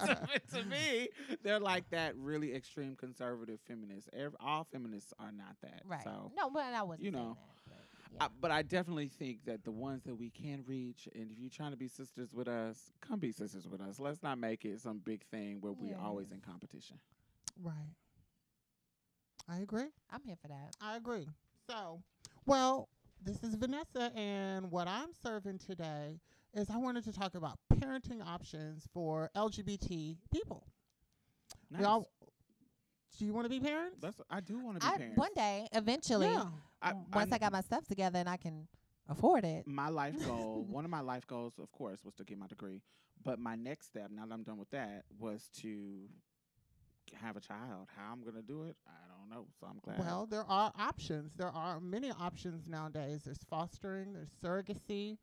to, 0.06 0.40
to 0.58 0.64
me, 0.66 1.08
they're 1.42 1.60
like 1.60 1.88
that 1.90 2.16
really 2.16 2.54
extreme 2.54 2.94
conservative 2.96 3.58
feminists. 3.66 4.08
Ev 4.12 4.34
all 4.40 4.66
feminists 4.70 5.12
are 5.18 5.32
not 5.32 5.56
that. 5.62 5.82
Right. 5.86 6.04
So 6.04 6.30
no, 6.36 6.50
but 6.50 6.64
I 6.64 6.82
wasn't 6.82 7.04
you 7.04 7.12
saying 7.12 7.24
know, 7.24 7.36
that. 7.36 7.46
But, 8.12 8.24
I, 8.24 8.28
but 8.40 8.50
I 8.50 8.62
definitely 8.62 9.08
think 9.08 9.44
that 9.46 9.64
the 9.64 9.70
ones 9.70 10.02
that 10.04 10.16
we 10.16 10.30
can 10.30 10.64
reach, 10.66 11.08
and 11.14 11.30
if 11.30 11.38
you're 11.38 11.48
trying 11.50 11.70
to 11.70 11.76
be 11.76 11.86
sisters 11.88 12.32
with 12.34 12.48
us, 12.48 12.92
come 13.00 13.20
be 13.20 13.30
sisters 13.32 13.68
with 13.68 13.80
us. 13.80 14.00
Let's 14.00 14.22
not 14.22 14.36
make 14.38 14.64
it 14.64 14.80
some 14.80 14.98
big 14.98 15.24
thing 15.30 15.58
where 15.60 15.72
we're 15.72 15.96
always 15.96 16.26
Yes. 16.30 16.36
in 16.38 16.40
competition. 16.40 16.98
Right. 17.62 17.94
I 19.48 19.58
agree. 19.58 19.86
I'm 20.10 20.22
here 20.24 20.36
for 20.42 20.48
that. 20.48 20.74
I 20.80 20.96
agree. 20.96 21.28
So, 21.68 22.02
well, 22.50 22.88
this 23.24 23.44
is 23.44 23.54
Vanessa, 23.54 24.10
and 24.16 24.72
what 24.72 24.88
I'm 24.88 25.10
serving 25.22 25.58
today 25.58 26.18
is 26.52 26.68
I 26.68 26.78
wanted 26.78 27.04
to 27.04 27.12
talk 27.12 27.36
about 27.36 27.60
parenting 27.72 28.26
options 28.26 28.88
for 28.92 29.30
LGBT 29.36 30.16
people. 30.34 30.66
Nice. 31.70 31.78
We 31.78 31.86
all, 31.86 32.10
do 33.16 33.24
you 33.24 33.32
want 33.32 33.44
to 33.44 33.50
be 33.50 33.60
parents? 33.60 33.98
That's 34.02 34.20
I 34.28 34.40
do 34.40 34.58
want 34.58 34.80
to 34.80 34.84
be 34.84 34.92
I, 34.92 34.96
parents. 34.96 35.16
one 35.16 35.30
day, 35.36 35.68
eventually, 35.72 36.26
yeah. 36.26 36.46
I, 36.82 36.94
once 37.14 37.32
I, 37.32 37.38
got 37.38 37.52
my 37.52 37.60
stuff 37.60 37.86
together 37.86 38.18
and 38.18 38.28
I 38.28 38.36
can 38.36 38.66
afford 39.08 39.44
it. 39.44 39.68
my 39.68 39.88
life 39.88 40.16
goal, 40.26 40.66
one 40.68 40.84
of 40.84 40.90
my 40.90 41.02
life 41.02 41.28
goals, 41.28 41.52
of 41.62 41.70
course, 41.70 42.00
was 42.04 42.14
to 42.14 42.24
get 42.24 42.36
my 42.36 42.48
degree. 42.48 42.82
But 43.24 43.38
my 43.38 43.54
next 43.54 43.86
step, 43.86 44.10
now 44.10 44.26
that 44.26 44.34
I'm 44.34 44.42
done 44.42 44.58
with 44.58 44.70
that, 44.70 45.04
was 45.20 45.48
to 45.60 46.00
have 47.14 47.36
a 47.36 47.40
child. 47.40 47.86
How 47.96 48.12
I'm 48.12 48.24
gonna 48.24 48.42
do 48.42 48.64
it, 48.64 48.74
I 48.88 49.09
don't 49.30 49.38
know. 49.38 49.46
So 49.60 49.66
I'm 49.66 49.78
glad. 49.82 49.98
Well, 49.98 50.26
there 50.30 50.44
are 50.48 50.72
options. 50.78 51.32
There 51.36 51.50
are 51.50 51.80
many 51.80 52.10
options 52.10 52.68
nowadays. 52.68 53.22
There's 53.24 53.38
fostering, 53.48 54.12
there's 54.12 54.30
surrogacy, 54.42 55.18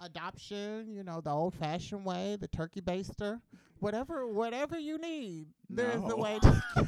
adoption, 0.00 0.92
you 0.94 1.02
know, 1.02 1.20
the 1.20 1.30
old 1.30 1.54
fashioned 1.54 2.04
way, 2.04 2.36
the 2.40 2.48
turkey 2.48 2.80
baster. 2.80 3.40
Whatever 3.78 4.28
whatever 4.28 4.78
you 4.78 4.96
need. 4.96 5.46
There's 5.68 6.00
a 6.04 6.14
way 6.14 6.38
to 6.42 6.62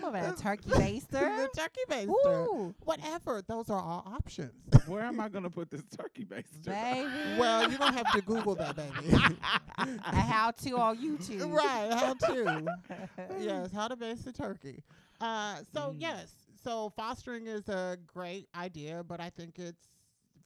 What 0.00 0.08
about 0.10 0.28
a 0.28 0.30
the- 0.36 0.40
turkey 0.40 0.70
the 0.70 1.48
turkey 1.56 1.80
baster. 1.90 2.06
Woo, 2.52 2.72
Whatever. 2.84 3.42
Those 3.42 3.68
are 3.68 3.80
all 3.82 4.04
options. 4.06 4.52
Where 4.86 5.02
am 5.02 5.18
I 5.18 5.28
gonna 5.28 5.50
put 5.50 5.72
this 5.72 5.82
turkey 5.98 6.24
baster? 6.24 6.66
baby. 6.66 7.10
well, 7.40 7.68
you 7.68 7.78
don't 7.78 7.94
have 7.94 8.12
to 8.12 8.22
Google 8.22 8.54
that, 8.54 8.76
baby. 8.76 9.36
a 9.78 10.20
how 10.20 10.52
to 10.52 10.70
on 10.78 10.98
YouTube. 10.98 11.52
right, 11.52 11.92
how 11.92 12.14
to. 12.14 12.64
yes, 13.40 13.72
how 13.72 13.88
to 13.88 13.96
baste 13.96 14.24
a 14.28 14.32
turkey. 14.32 14.84
Uh, 15.20 15.62
so 15.72 15.92
Mm. 15.92 15.96
yes, 16.00 16.32
so 16.62 16.90
fostering 16.96 17.46
is 17.46 17.68
a 17.68 17.96
great 18.06 18.48
idea, 18.54 19.02
but 19.02 19.20
I 19.20 19.30
think 19.30 19.58
it's 19.58 19.88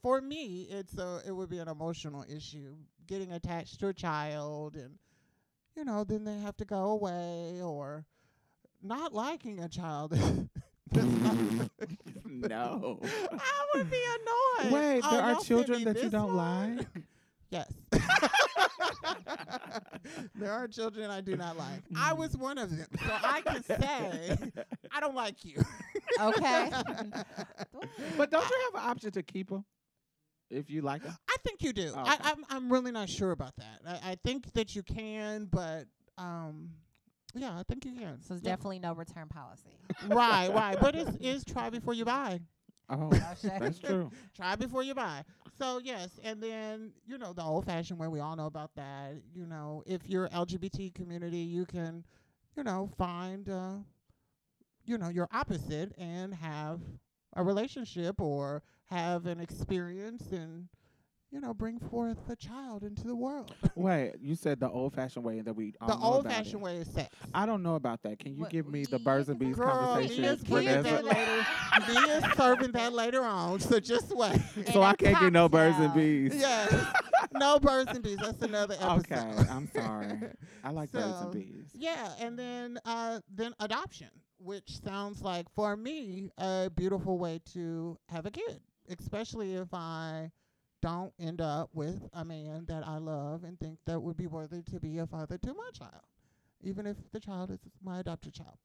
for 0.03 0.21
me, 0.21 0.63
it's 0.71 0.97
a 0.99 1.23
it 1.27 1.33
would 1.33 1.49
be 1.51 1.59
an 1.59 1.69
emotional 1.69 2.25
issue 2.29 2.77
getting 3.07 3.33
attached 3.33 3.81
to 3.81 3.89
a 3.89 3.95
child, 3.95 4.77
and 4.77 4.99
you 5.77 5.85
know, 5.85 6.05
then 6.05 6.25
they 6.25 6.39
have 6.39 6.57
to 6.59 6.65
go 6.65 6.91
away 6.93 7.61
or 7.63 8.05
not 8.83 9.13
liking 9.15 9.61
a 9.61 9.69
child. 9.69 10.13
no. 12.27 12.99
I 13.33 13.67
would 13.75 13.91
be 13.91 14.03
annoyed. 14.19 14.73
Wait, 14.73 15.01
Oh, 15.05 15.11
there 15.11 15.23
are 15.23 15.35
children 15.37 15.85
that 15.85 16.03
you 16.03 16.11
don't 16.11 16.35
one? 16.35 16.77
like. 16.79 16.87
Yes. 17.51 17.73
there 20.35 20.53
are 20.53 20.69
children 20.69 21.11
I 21.11 21.21
do 21.21 21.37
not 21.37 21.57
like. 21.57 21.83
I 21.97 22.13
was 22.13 22.37
one 22.37 22.59
of 22.59 22.71
them. 22.77 22.87
So 22.99 23.13
I 23.23 23.41
can 23.43 23.63
say 23.65 24.37
I 24.93 25.01
don't 25.01 25.15
like 25.15 25.45
you. 25.45 25.63
Okay. 26.21 26.71
But 28.17 28.31
don't 28.31 28.49
you 28.49 28.57
have 28.73 28.83
an 28.83 28.91
option 28.91 29.11
to 29.13 29.23
keep 29.23 29.49
them 29.51 29.65
if 30.51 30.69
you 30.71 30.83
like 30.83 31.03
them? 31.03 31.17
I 31.29 31.37
think 31.45 31.63
you 31.63 31.73
do. 31.73 31.93
Oh, 31.97 32.01
I, 32.05 32.15
okay. 32.15 32.23
I'm 32.25 32.45
I'm 32.51 32.73
really 32.73 32.93
not 32.93 33.09
sure 33.09 33.31
about 33.31 33.55
that. 33.57 33.81
I, 34.05 34.13
I 34.13 34.17
think 34.23 34.53
that 34.55 34.75
you 34.77 34.83
can, 34.83 35.47
but 35.51 35.87
um 36.19 36.71
yeah, 37.35 37.59
I 37.59 37.63
think 37.63 37.85
you 37.85 37.95
can. 37.95 38.21
So 38.23 38.35
it's 38.35 38.43
Yeah. 38.45 38.51
definitely 38.51 38.81
no 38.81 38.93
return 38.95 39.29
policy. 39.29 39.71
right, 40.09 40.53
right. 40.53 40.79
But 40.81 40.95
it's 40.97 41.17
is 41.21 41.45
try 41.45 41.71
before 41.71 41.95
you 41.95 42.05
buy. 42.05 42.41
Oh, 42.91 43.19
that's 43.59 43.79
true. 43.79 44.13
Try 44.35 44.57
before 44.57 44.83
you 44.83 44.95
buy. 44.95 45.25
So 45.59 45.79
yes, 45.83 46.19
and 46.25 46.43
then 46.43 46.93
you 47.07 47.19
know 47.19 47.33
the 47.33 47.43
old 47.43 47.67
fashioned 47.67 47.99
way. 48.01 48.09
We 48.09 48.21
all 48.21 48.37
know 48.37 48.47
about 48.47 48.75
that. 48.77 49.23
You 49.35 49.47
know, 49.47 49.83
if 49.87 50.09
you're 50.09 50.29
LGBT 50.33 50.91
community, 50.91 51.39
you 51.39 51.67
can, 51.67 52.05
you 52.57 52.65
know, 52.65 52.91
find, 52.99 53.49
uh, 53.49 53.77
you 54.85 54.99
know, 54.99 55.09
your 55.09 55.29
opposite 55.33 55.93
and 55.99 56.35
have 56.35 56.81
a 57.35 57.43
relationship 57.45 58.21
or 58.21 58.63
have 58.87 59.27
an 59.27 59.41
experience 59.41 60.33
and, 60.33 60.69
you 61.31 61.41
know, 61.41 61.55
bring 61.55 61.79
forth 61.79 62.19
a 62.29 62.35
child 62.37 62.83
into 62.83 63.05
the 63.05 63.15
world. 63.15 63.55
Wait, 63.77 64.15
you 64.21 64.35
said 64.35 64.59
the 64.59 64.69
old-fashioned 64.69 65.25
way 65.25 65.41
that 65.41 65.55
we 65.55 65.75
all 65.81 65.89
the 65.89 65.95
know 65.97 66.03
old 66.03 66.27
about 66.27 66.37
fashioned 66.39 66.63
it. 66.63 66.65
way 66.65 66.77
is 66.79 66.89
sex. 66.89 67.15
I 67.33 67.47
don't 67.47 67.63
know 67.63 67.77
about 67.77 68.03
that. 68.03 68.19
Can 68.19 68.35
you 68.35 68.43
What- 68.43 68.51
give 68.51 68.67
me 68.69 68.85
the 68.85 68.99
birds 68.99 69.29
and 69.29 69.39
bees 69.39 69.55
Girl, 69.57 69.69
conversation? 69.71 70.23
Mia's 70.23 70.43
bringing 70.43 70.83
that 70.83 71.05
later. 71.05 71.47
Mia's 71.89 72.25
serving 72.37 72.73
that 72.73 72.93
later 72.93 73.23
on. 73.25 73.61
So 73.61 73.79
just 73.79 74.15
wait. 74.17 74.41
so 74.73 74.83
I 74.83 74.91
And 74.91 75.01
a 75.01 75.05
can't 75.05 75.21
get 75.21 75.33
no 75.33 75.49
birds 75.49 75.77
and 75.79 75.87
cocktail. 75.87 76.05
bees. 76.05 76.35
yes. 76.35 76.93
No 77.33 77.61
birds 77.61 77.93
and 77.93 78.03
bees. 78.03 78.19
That's 78.21 78.43
another 78.43 78.75
episode. 78.81 79.13
Okay, 79.13 79.49
I'm 79.51 79.69
sorry. 79.73 80.19
I 80.65 80.71
like 80.71 80.91
birds 80.91 81.21
and 81.21 81.33
bees. 81.33 81.71
Yeah, 81.75 82.13
and 82.19 82.37
then 82.37 82.79
uh, 82.85 83.21
then 83.33 83.55
adoption, 83.61 84.09
which 84.39 84.81
sounds 84.83 85.23
like 85.23 85.47
for 85.55 85.77
me 85.77 86.31
a 86.39 86.71
beautiful 86.75 87.19
way 87.19 87.41
to 87.53 87.97
have 88.09 88.27
a 88.27 88.31
kid, 88.33 88.61
especially 88.89 89.55
if 89.55 89.69
I 89.73 90.33
don't 90.83 91.13
end 91.19 91.41
up 91.41 91.71
with 91.73 92.09
a 92.13 92.25
man 92.25 92.65
that 92.69 92.87
I 92.87 92.99
love 92.99 93.45
and 93.45 93.59
think 93.59 93.79
that 93.87 94.01
would 94.01 94.17
be 94.17 94.27
worthy 94.27 94.63
to 94.63 94.81
be 94.81 94.99
a 94.99 95.07
father 95.07 95.39
to 95.39 95.55
my 95.55 95.71
child, 95.73 96.03
even 96.63 96.87
if 96.87 96.97
the 97.13 97.21
child 97.21 97.51
is 97.51 97.61
my 97.83 98.01
adopted 98.01 98.35
child. 98.35 98.57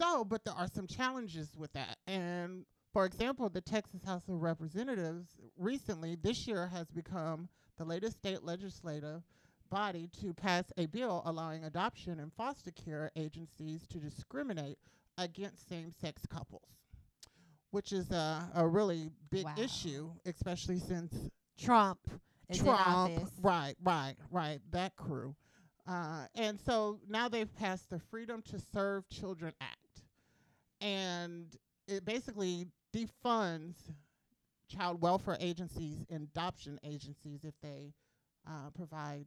So, 0.00 0.24
but 0.24 0.44
there 0.44 0.54
are 0.54 0.68
some 0.68 0.86
challenges 0.86 1.56
with 1.56 1.72
that. 1.74 1.98
And 2.06 2.64
for 2.92 3.04
example, 3.04 3.48
the 3.48 3.60
Texas 3.60 4.02
House 4.04 4.28
of 4.28 4.42
Representatives 4.42 5.36
recently 5.56 6.16
this 6.16 6.46
year 6.46 6.66
has 6.68 6.90
become 6.90 7.48
the 7.76 7.84
latest 7.84 8.18
state 8.18 8.42
legislative 8.42 9.22
body 9.70 10.08
to 10.20 10.34
pass 10.34 10.64
a 10.76 10.86
bill 10.86 11.22
allowing 11.24 11.64
adoption 11.64 12.18
and 12.18 12.32
foster 12.32 12.72
care 12.72 13.10
agencies 13.14 13.86
to 13.86 13.98
discriminate 13.98 14.78
against 15.18 15.68
same 15.68 15.92
sex 15.92 16.26
couples, 16.26 16.79
which 17.70 17.92
is 17.92 18.10
a, 18.10 18.50
a 18.54 18.66
really 18.66 19.10
big 19.30 19.46
Wow. 19.46 19.54
issue, 19.56 20.10
especially 20.26 20.78
since 20.78 21.14
Trump 21.58 21.98
is 22.48 22.58
Trump, 22.58 23.12
right, 23.42 23.74
right, 23.82 24.16
right, 24.30 24.60
that 24.72 24.96
crew. 24.96 25.34
Uh, 25.86 26.26
and 26.34 26.58
so 26.60 26.98
now 27.08 27.28
they've 27.28 27.54
passed 27.56 27.90
the 27.90 27.98
Freedom 27.98 28.42
to 28.42 28.58
Serve 28.72 29.08
Children 29.08 29.54
Act, 29.60 30.02
and 30.80 31.56
it 31.88 32.04
basically 32.04 32.66
defunds 32.94 33.74
child 34.68 35.00
welfare 35.00 35.36
agencies 35.40 36.04
and 36.10 36.22
adoption 36.24 36.78
agencies 36.84 37.44
if 37.44 37.54
they 37.62 37.92
uh, 38.48 38.70
provide 38.74 39.26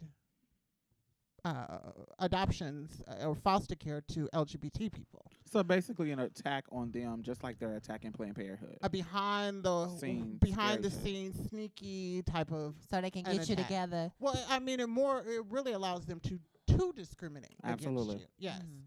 uh, 1.46 1.78
adoptions 2.20 3.02
uh, 3.08 3.28
or 3.28 3.36
foster 3.36 3.76
care 3.76 4.02
to 4.10 4.30
LGBT 4.34 4.92
people. 4.92 5.26
So 5.52 5.62
basically, 5.64 6.12
an 6.12 6.20
attack 6.20 6.66
on 6.72 6.92
them, 6.92 7.22
just 7.22 7.44
like 7.44 7.60
they're 7.60 7.76
attacking 7.76 8.12
Planned 8.14 8.36
Parenthood. 8.36 8.78
A 8.82 8.90
behind 8.90 9.64
the 9.64 9.90
Scene, 9.98 10.38
behind 10.42 10.84
the 10.84 10.90
scenes 10.90 11.50
sneaky 11.50 12.24
type 12.24 12.52
of 12.52 12.76
So 12.90 13.02
they 13.02 13.12
can 13.12 13.26
An 13.26 13.38
get 13.38 13.50
you 13.50 13.56
together. 13.56 14.12
Well, 14.20 14.40
I 14.50 14.60
mean, 14.60 14.80
it 14.80 14.88
more 14.88 15.20
it 15.20 15.46
really 15.50 15.74
allows 15.74 16.06
them 16.06 16.20
to 16.22 16.40
to 16.68 16.94
discriminate 16.96 17.56
Absolutely. 17.64 18.16
against 18.16 18.22
you. 18.22 18.28
Yes. 18.40 18.62
Mhm. 18.62 18.84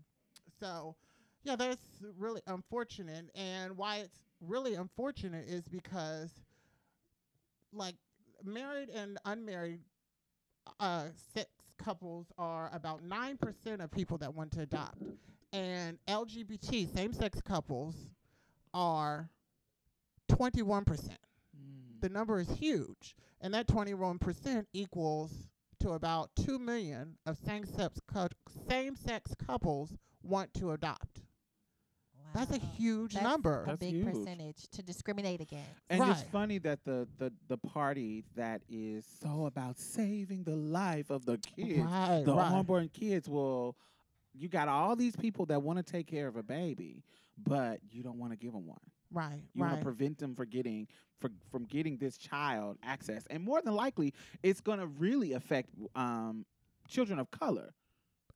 So, 0.58 0.96
yeah, 1.44 1.56
that's 1.56 1.84
really 2.18 2.40
unfortunate. 2.46 3.30
And 3.34 3.76
why 3.76 3.98
it's 3.98 4.18
really 4.40 4.74
unfortunate 4.74 5.46
is 5.46 5.68
because, 5.68 6.30
like, 7.72 7.96
married 8.42 8.88
and 8.88 9.18
unmarried 9.26 9.80
uh, 10.80 11.06
sex 11.34 11.48
couples 11.76 12.26
are 12.38 12.70
about 12.72 13.02
nine 13.02 13.36
percent 13.36 13.80
of 13.82 13.90
people 13.90 14.18
that 14.18 14.34
want 14.34 14.52
to 14.52 14.62
adopt, 14.62 15.02
and 15.52 15.98
LGBT 16.08 16.92
same 16.94 17.12
sex 17.12 17.40
couples 17.40 17.94
are 18.74 19.30
twenty 20.28 20.62
one 20.62 20.84
percent 20.84 21.18
Mm. 21.56 22.00
the 22.00 22.08
number 22.08 22.38
is 22.40 22.50
huge, 22.50 23.14
and 23.40 23.54
that 23.54 23.66
21% 23.66 24.66
equals 24.74 25.48
to 25.80 25.90
about 25.92 26.30
2 26.36 26.58
million 26.58 27.16
of 27.24 27.38
same-sex 27.38 28.00
cou- 28.12 28.28
same-sex 28.68 29.34
couples 29.46 29.96
want 30.22 30.52
to 30.54 30.72
adopt. 30.72 31.22
That's 32.36 32.52
a 32.52 32.58
huge 32.58 33.14
That's 33.14 33.24
number. 33.24 33.62
A 33.62 33.66
That's 33.66 33.78
big 33.78 33.94
huge. 33.94 34.06
percentage 34.06 34.68
to 34.72 34.82
discriminate 34.82 35.40
against. 35.40 35.70
And 35.88 36.02
it's 36.10 36.22
funny 36.24 36.58
that 36.58 36.84
the, 36.84 37.08
the, 37.18 37.32
the 37.48 37.56
party 37.56 38.24
that 38.36 38.60
is 38.68 39.06
so 39.22 39.46
about 39.46 39.78
saving 39.78 40.44
the 40.44 40.56
life 40.56 41.10
of 41.10 41.24
the 41.24 41.38
kids, 41.38 41.80
right, 41.80 42.22
the 42.24 42.34
right. 42.34 42.52
unborn 42.52 42.90
kids, 42.92 43.28
will 43.28 43.76
you 44.34 44.48
got 44.48 44.68
all 44.68 44.94
these 44.96 45.16
people 45.16 45.46
that 45.46 45.62
want 45.62 45.78
to 45.78 45.82
take 45.82 46.06
care 46.06 46.28
of 46.28 46.36
a 46.36 46.42
baby, 46.42 47.02
but 47.38 47.80
you 47.90 48.02
don't 48.02 48.18
want 48.18 48.32
to 48.32 48.36
give 48.36 48.52
them 48.52 48.66
one. 48.66 48.78
Right. 49.10 49.42
You 49.54 49.62
want 49.62 49.78
to 49.78 49.82
prevent 49.82 50.18
them 50.18 50.34
from 50.34 50.48
getting 50.48 50.88
for, 51.20 51.30
from 51.50 51.64
getting 51.64 51.96
this 51.96 52.18
child 52.18 52.76
access, 52.82 53.24
and 53.30 53.42
more 53.42 53.62
than 53.62 53.74
likely, 53.74 54.12
it's 54.42 54.60
going 54.60 54.80
to 54.80 54.86
really 54.86 55.32
affect 55.32 55.70
um, 55.94 56.44
children 56.88 57.18
of 57.18 57.30
color. 57.30 57.72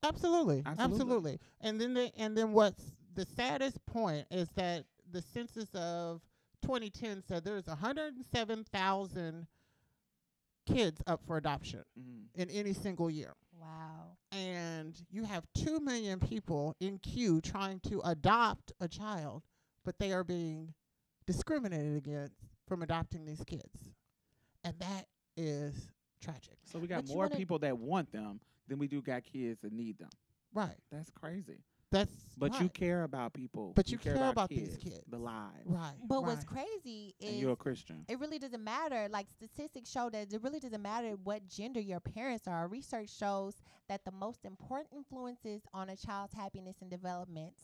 Absolutely, 0.02 0.62
Absolutely. 0.64 0.94
absolutely. 0.94 1.40
And 1.60 1.78
then 1.78 1.92
the, 1.92 2.10
and 2.16 2.34
then 2.34 2.52
what's 2.52 2.82
the 3.14 3.26
saddest 3.36 3.84
point 3.86 4.26
is 4.30 4.48
that 4.56 4.84
the 5.12 5.22
census 5.22 5.68
of 5.74 6.20
2010 6.62 7.22
said 7.26 7.44
there's 7.44 7.66
107,000 7.66 9.46
kids 10.66 11.02
up 11.06 11.20
for 11.26 11.36
adoption 11.36 11.82
mm-hmm. 11.98 12.40
in 12.40 12.50
any 12.50 12.72
single 12.72 13.10
year. 13.10 13.34
Wow. 13.60 14.16
And 14.32 14.94
you 15.10 15.24
have 15.24 15.44
2 15.56 15.80
million 15.80 16.20
people 16.20 16.74
in 16.80 16.98
queue 16.98 17.40
trying 17.40 17.80
to 17.88 18.00
adopt 18.04 18.72
a 18.80 18.88
child, 18.88 19.42
but 19.84 19.98
they 19.98 20.12
are 20.12 20.24
being 20.24 20.74
discriminated 21.26 21.96
against 21.96 22.36
from 22.66 22.82
adopting 22.82 23.24
these 23.24 23.42
kids. 23.46 23.90
And 24.64 24.74
that 24.78 25.06
is 25.36 25.90
tragic. 26.22 26.56
So 26.64 26.78
we 26.78 26.86
got 26.86 27.06
But 27.06 27.14
more 27.14 27.28
people 27.28 27.58
that 27.60 27.76
want 27.76 28.12
them 28.12 28.40
than 28.68 28.78
we 28.78 28.86
do 28.86 29.02
got 29.02 29.24
kids 29.24 29.60
that 29.62 29.72
need 29.72 29.98
them. 29.98 30.10
Right. 30.54 30.76
That's 30.92 31.10
crazy. 31.10 31.58
That's 31.92 32.10
But 32.38 32.60
you 32.60 32.68
care 32.68 33.02
about 33.02 33.32
people. 33.32 33.72
But 33.74 33.90
you 33.90 33.98
care 33.98 34.14
about 34.14 34.48
these 34.48 34.76
kids. 34.76 35.00
the 35.08 35.18
lives. 35.18 35.66
right. 35.66 35.94
But 36.06 36.24
what's 36.24 36.44
crazy 36.44 37.14
is 37.20 37.30
And 37.30 37.38
you're 37.40 37.52
a 37.52 37.56
Christian. 37.56 38.04
it 38.08 38.18
really 38.20 38.38
doesn't 38.38 38.62
matter. 38.62 39.08
Like 39.10 39.26
statistics 39.30 39.90
show 39.90 40.08
that 40.10 40.32
it 40.32 40.42
really 40.42 40.60
doesn't 40.60 40.82
matter 40.82 41.16
what 41.24 41.48
gender 41.48 41.80
your 41.80 42.00
parents 42.00 42.46
are. 42.46 42.68
Research 42.68 43.10
shows 43.10 43.54
that 43.88 44.04
the 44.04 44.12
most 44.12 44.44
important 44.44 44.88
influences 44.94 45.62
on 45.74 45.90
a 45.90 45.96
child's 45.96 46.32
happiness 46.34 46.76
and 46.80 46.90
development 46.90 47.54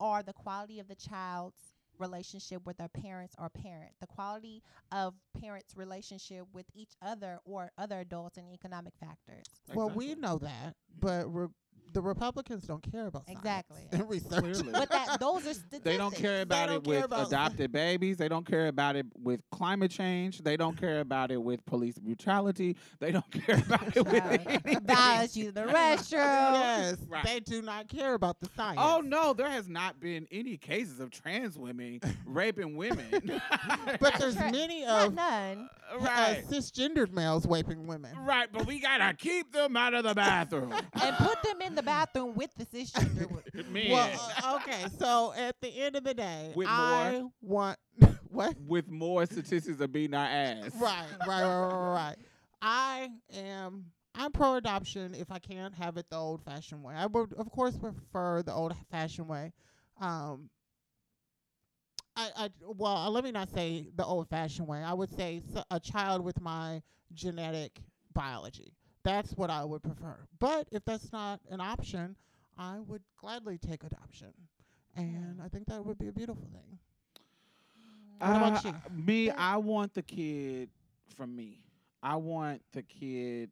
are 0.00 0.22
the 0.22 0.32
quality 0.32 0.80
of 0.80 0.88
the 0.88 0.94
child's 0.94 1.56
relationship 1.98 2.64
with 2.66 2.76
their 2.76 2.88
parents 2.88 3.34
or 3.38 3.48
parent, 3.48 3.90
the 4.00 4.06
quality 4.06 4.62
of 4.92 5.14
parents' 5.40 5.74
relationship 5.76 6.44
with 6.52 6.66
each 6.74 6.92
other 7.02 7.38
or 7.44 7.70
other 7.78 8.00
adults 8.00 8.36
and 8.36 8.52
economic 8.52 8.92
factors. 9.00 9.44
Well, 9.74 9.90
we 9.90 10.14
know 10.14 10.38
that, 10.38 10.76
but 10.98 11.26
re- 11.32 11.48
the 11.96 12.02
Republicans 12.02 12.64
don't 12.66 12.82
care 12.92 13.06
about 13.06 13.24
science 13.26 13.38
Exactly. 13.40 13.80
and 13.92 14.08
research. 14.08 14.38
Clearly. 14.40 14.70
But 14.70 14.90
that 14.90 15.18
those 15.18 15.46
are 15.46 15.54
statistics. 15.54 15.80
They 15.84 15.96
don't 15.96 16.14
care 16.14 16.42
about 16.42 16.68
don't 16.68 16.76
it 16.76 16.84
care 16.84 16.94
with 16.96 17.04
about- 17.06 17.26
adopted 17.28 17.72
babies. 17.72 18.18
They 18.18 18.28
don't 18.28 18.46
care 18.46 18.68
about 18.68 18.96
it 18.96 19.06
with 19.18 19.40
climate 19.50 19.90
change. 19.90 20.42
They 20.42 20.56
don't 20.58 20.76
care 20.78 21.00
about 21.00 21.30
it 21.30 21.42
with 21.42 21.64
police 21.64 21.98
brutality. 21.98 22.76
They 23.00 23.12
don't 23.12 23.30
care 23.30 23.56
about 23.66 23.96
it 23.96 24.04
with 24.04 24.22
Child. 24.22 24.40
anything. 24.46 24.80
Violence 24.84 25.36
in 25.36 25.54
the 25.54 25.62
restroom. 25.62 26.12
yes, 26.12 26.96
Right. 27.08 27.24
they 27.24 27.40
do 27.40 27.62
not 27.62 27.88
care 27.88 28.12
about 28.14 28.40
the 28.40 28.48
science. 28.54 28.78
Oh 28.82 29.00
no, 29.00 29.32
there 29.32 29.48
has 29.50 29.68
not 29.68 29.98
been 29.98 30.26
any 30.30 30.56
cases 30.58 31.00
of 31.00 31.10
trans 31.10 31.56
women 31.56 32.00
raping 32.26 32.76
women. 32.76 33.06
but 34.00 34.14
there's 34.18 34.36
Tra- 34.36 34.52
many 34.52 34.84
of 34.84 35.14
none. 35.14 35.70
uh, 35.92 35.98
right. 36.00 36.42
cisgendered 36.50 37.12
males 37.12 37.46
raping 37.46 37.86
women. 37.86 38.14
Right, 38.18 38.48
but 38.52 38.66
we 38.66 38.80
gotta 38.80 39.14
keep 39.14 39.52
them 39.52 39.76
out 39.78 39.94
of 39.94 40.04
the 40.04 40.14
bathroom. 40.14 40.72
and 40.72 41.16
put 41.16 41.42
them 41.42 41.62
in 41.62 41.74
the 41.74 41.82
bathroom 41.86 42.34
with 42.34 42.50
the 42.56 43.28
wo- 43.30 43.62
Men. 43.72 43.90
Well, 43.92 44.32
uh, 44.42 44.56
okay, 44.56 44.84
so 44.98 45.32
at 45.36 45.56
the 45.60 45.68
end 45.68 45.96
of 45.96 46.04
the 46.04 46.14
day, 46.14 46.52
With 46.54 46.68
I 46.68 47.22
want 47.40 47.78
what? 48.28 48.56
with 48.66 48.88
more 48.90 49.24
statistics 49.26 49.80
of 49.80 49.92
beating 49.92 50.14
our 50.14 50.26
ass. 50.26 50.72
Right, 50.78 51.04
right, 51.26 51.28
right, 51.28 51.66
right, 51.68 51.92
right. 51.94 52.16
I 52.60 53.08
am. 53.34 53.86
I'm 54.14 54.32
pro 54.32 54.54
adoption 54.54 55.14
if 55.14 55.30
I 55.30 55.38
can't 55.38 55.74
have 55.74 55.96
it 55.98 56.06
the 56.10 56.16
old 56.16 56.42
fashioned 56.42 56.82
way. 56.82 56.94
I 56.94 57.06
would, 57.06 57.34
of 57.34 57.50
course, 57.50 57.76
prefer 57.76 58.42
the 58.42 58.52
old 58.52 58.74
fashioned 58.90 59.28
way. 59.28 59.52
Um, 60.00 60.48
I, 62.16 62.30
I, 62.36 62.50
well, 62.62 62.96
uh, 62.96 63.10
let 63.10 63.24
me 63.24 63.30
not 63.30 63.50
say 63.50 63.88
the 63.94 64.04
old 64.04 64.28
fashioned 64.28 64.66
way. 64.66 64.82
I 64.82 64.94
would 64.94 65.14
say 65.14 65.42
a 65.70 65.78
child 65.78 66.22
with 66.24 66.40
my 66.40 66.82
genetic 67.12 67.78
biology. 68.14 68.72
That's 69.06 69.32
what 69.36 69.50
I 69.50 69.64
would 69.64 69.82
prefer. 69.82 70.28
But 70.40 70.68
if 70.72 70.84
that's 70.84 71.12
not 71.12 71.40
an 71.50 71.60
option, 71.60 72.16
I 72.58 72.80
would 72.80 73.02
gladly 73.20 73.58
take 73.58 73.84
adoption. 73.84 74.34
And 74.96 75.40
I 75.42 75.48
think 75.48 75.66
that 75.68 75.84
would 75.84 75.98
be 75.98 76.08
a 76.08 76.12
beautiful 76.12 76.48
thing. 76.52 76.78
What 78.22 78.36
about 78.36 78.56
Uh, 78.56 78.62
you? 78.64 78.74
Me, 78.90 79.30
I 79.30 79.56
want 79.58 79.94
the 79.94 80.02
kid 80.02 80.70
from 81.16 81.36
me. 81.36 81.64
I 82.02 82.16
want 82.16 82.62
the 82.72 82.82
kid 82.82 83.50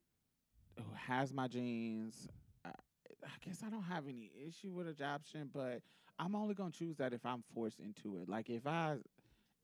who 0.79 0.85
has 0.95 1.33
my 1.33 1.49
genes. 1.49 2.29
I, 2.65 2.71
I 3.25 3.31
guess 3.45 3.63
I 3.65 3.71
don't 3.71 3.83
have 3.85 4.07
any 4.09 4.33
issue 4.47 4.73
with 4.73 4.89
adoption, 4.89 5.51
but 5.53 5.83
I'm 6.19 6.35
only 6.37 6.55
gonna 6.55 6.71
choose 6.73 6.97
that 6.99 7.13
if 7.13 7.25
I'm 7.27 7.43
forced 7.55 7.81
into 7.81 8.17
it. 8.19 8.29
Like 8.29 8.51
if 8.51 8.67
I, 8.67 8.97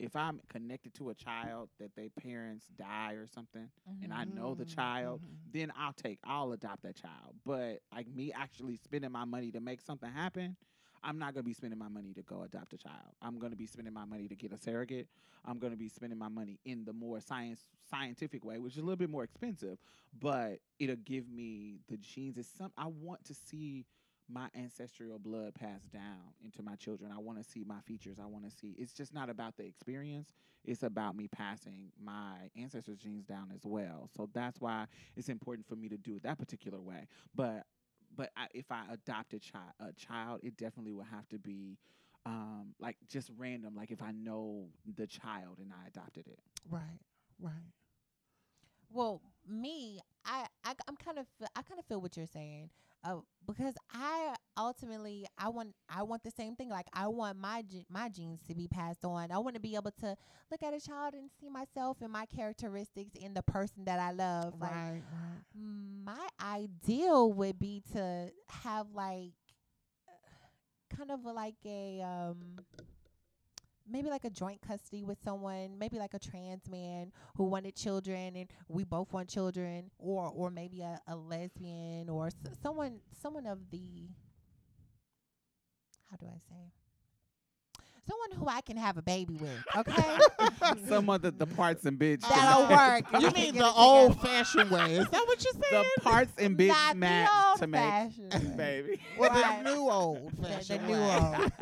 if 0.01 0.17
I'm 0.17 0.41
connected 0.49 0.95
to 0.95 1.11
a 1.11 1.15
child 1.15 1.71
that 1.79 1.95
their 1.97 2.11
parents 2.11 2.67
die 2.77 3.13
or 3.15 3.27
something, 3.27 3.69
and 4.03 4.13
I 4.13 4.25
know 4.25 4.55
the 4.55 4.65
Mm, 4.65 4.67
child, 4.67 5.21
mhm. 5.21 5.53
then 5.53 5.73
I'll 5.79 5.93
take, 5.95 6.19
I'll 6.25 6.53
adopt 6.53 6.83
that 6.83 6.97
child. 6.97 7.37
But 7.45 7.81
like 7.95 8.09
me 8.15 8.33
actually 8.33 8.77
spending 8.77 9.13
my 9.13 9.25
money 9.25 9.53
to 9.53 9.61
make 9.61 9.81
something 9.81 10.11
happen, 10.11 10.57
I'm 11.03 11.19
not 11.19 11.35
gonna 11.35 11.45
be 11.45 11.55
spending 11.55 11.79
my 11.79 11.89
money 11.89 12.13
to 12.15 12.23
go 12.23 12.43
adopt 12.43 12.73
a 12.75 12.79
child. 12.79 13.15
I'm 13.23 13.39
gonna 13.39 13.57
be 13.57 13.67
spending 13.67 13.95
my 13.95 14.05
money 14.05 14.29
to 14.29 14.37
get 14.37 14.53
a 14.53 14.59
surrogate. 14.59 15.09
I'm 15.45 15.59
gonna 15.59 15.77
be 15.77 15.89
spending 15.89 16.19
my 16.19 16.29
money 16.29 16.59
in 16.65 16.85
the 16.85 16.93
more 16.93 17.21
science 17.21 17.61
scientific 17.91 18.45
way, 18.45 18.59
which 18.59 18.75
is 18.75 18.79
a 18.79 18.83
little 18.83 18.97
bit 18.97 19.11
more 19.11 19.25
expensive, 19.25 19.79
but 20.21 20.59
it'll 20.79 20.97
give 20.97 21.29
me 21.29 21.81
the 21.89 21.97
genes. 21.99 22.39
It's 22.39 22.49
some 22.57 22.73
I 22.77 22.87
want 22.87 23.25
to 23.27 23.35
see 23.35 23.87
my 24.33 24.49
ancestral 24.57 25.19
blood 25.19 25.55
passed 25.55 25.91
down 25.93 26.35
into 26.45 26.63
my 26.63 26.77
children. 26.77 27.11
I 27.15 27.19
want 27.19 27.39
to 27.39 27.45
see 27.45 27.65
my 27.67 27.81
features. 27.87 28.19
I 28.23 28.27
want 28.27 28.45
to 28.45 28.51
see. 28.51 28.75
It's 28.79 28.93
just 28.93 29.13
not 29.13 29.29
about 29.29 29.57
the 29.57 29.65
experience. 29.65 30.33
It's 30.65 30.83
about 30.83 31.17
me 31.17 31.29
passing 31.29 31.91
my 32.03 32.51
ancestors' 32.57 32.99
genes 32.99 33.25
down 33.25 33.51
as 33.55 33.63
well. 33.65 34.09
So 34.17 34.29
that's 34.33 34.61
why 34.61 34.87
it's 35.17 35.29
important 35.29 35.67
for 35.67 35.77
me 35.77 35.89
to 35.89 35.97
do 35.97 36.17
it 36.17 36.23
that 36.23 36.39
particular 36.39 36.81
way. 36.81 37.07
But 37.35 37.65
but 38.17 38.31
I, 38.37 38.47
if 38.55 38.71
I 38.71 38.83
adopt 38.93 39.35
a 39.35 39.39
child, 39.39 39.73
a 39.81 39.93
child, 39.93 40.41
it 40.43 40.57
definitely 40.57 40.93
would 40.93 41.07
have 41.07 41.29
to 41.29 41.39
be 41.39 41.79
um, 42.27 42.75
like 42.81 42.97
just 43.09 43.31
random. 43.39 43.75
Like 43.75 43.91
if 43.91 44.03
I 44.03 44.13
know 44.13 44.69
the 44.97 45.07
child 45.07 45.59
and 45.59 45.73
I 45.73 45.89
adopted 45.89 46.27
it. 46.27 46.39
Right, 46.69 47.01
right. 47.41 47.73
Well, 48.93 49.23
me, 49.49 50.01
I, 50.25 50.47
I 50.65 50.75
I'm 50.89 50.97
kind 50.97 51.19
of 51.19 51.27
I 51.55 51.63
kind 51.63 51.79
of 51.79 51.87
feel 51.87 52.01
what 52.01 52.17
you're 52.17 52.27
saying. 52.27 52.71
Uh, 53.03 53.17
because 53.47 53.75
I 53.93 54.35
ultimately 54.57 55.27
I 55.39 55.49
want 55.49 55.75
I 55.89 56.03
want 56.03 56.23
the 56.23 56.31
same 56.31 56.55
thing. 56.55 56.69
Like 56.69 56.87
I 56.93 57.09
want 57.09 57.39
my 57.39 57.65
my 57.89 58.09
genes 58.09 58.41
to 58.49 58.55
be 58.55 58.69
passed 58.69 59.05
on. 59.05 59.33
I 59.33 59.39
want 59.39 59.55
to 59.55 59.61
be 59.61 59.75
able 59.75 59.93
to 60.01 60.17
look 60.51 60.63
at 60.63 60.75
a 60.75 60.81
child 60.81 61.15
and 61.15 61.31
see 61.41 61.49
myself 61.49 61.99
and 62.01 62.13
my 62.13 62.27
characteristics 62.27 63.13
in 63.21 63.35
the 63.35 63.43
person 63.43 63.85
that 63.87 63.99
I 63.99 64.13
love. 64.13 64.55
Like 64.61 64.73
right. 64.73 65.03
my 65.55 66.29
ideal 66.43 67.33
would 67.33 67.59
be 67.59 67.83
to 67.93 68.31
have 68.49 68.87
like 68.95 69.33
kind 70.95 71.11
of 71.11 71.25
like 71.25 71.57
a 71.65 72.03
um 72.03 72.59
maybe 73.91 74.09
like 74.09 74.25
a 74.25 74.31
joint 74.31 74.61
custody 74.67 75.05
with 75.05 75.19
someone 75.23 75.79
maybe 75.79 75.99
like 75.99 76.15
a 76.15 76.19
trans 76.19 76.69
man 76.69 77.13
who 77.37 77.45
wanted 77.45 77.75
children 77.75 78.37
and 78.37 78.49
we 78.69 78.85
both 78.85 79.13
want 79.13 79.29
children 79.29 79.91
or 79.99 80.31
or 80.35 80.51
maybe 80.51 80.83
a, 80.83 81.01
a 81.09 81.17
lesbian 81.17 82.09
or 82.09 82.27
s- 82.29 82.35
someone 82.63 83.01
someone 83.21 83.47
of 83.47 83.59
the 83.71 84.09
how 86.11 86.17
do 86.17 86.27
i 86.27 86.39
say 86.49 86.73
someone 88.09 88.31
who 88.33 88.47
i 88.49 88.61
can 88.61 88.77
have 88.77 88.97
a 88.97 89.03
baby 89.03 89.37
with 89.37 89.51
okay 89.77 90.19
Some 90.89 91.09
of 91.11 91.23
the, 91.23 91.31
the 91.31 91.47
parts 91.47 91.85
and 91.85 91.99
bits. 91.99 92.27
that'll 92.29 92.67
match. 92.69 93.05
work 93.13 93.23
You 93.23 93.29
We 93.29 93.35
mean 93.35 93.55
the 93.57 93.71
old 93.71 94.21
fashioned 94.21 94.71
way? 94.77 94.97
Is 94.97 95.09
that 95.09 95.25
what 95.27 95.45
you're 95.45 95.63
saying? 95.71 95.85
the 95.97 96.01
parts 96.03 96.33
and 96.39 96.57
bits 96.57 96.75
Not 96.75 96.97
match 96.97 97.31
the 97.55 97.61
to 97.61 97.67
make 97.67 98.57
baby. 98.57 99.01
Well, 99.19 99.31
Right. 99.31 99.63
the 99.65 99.75
new 99.75 99.91
old 99.91 100.33
The- 100.37 100.43
the 100.43 100.49
fashioned 100.49 100.87
new 100.87 100.93
way. 100.95 101.19
old. 101.21 101.53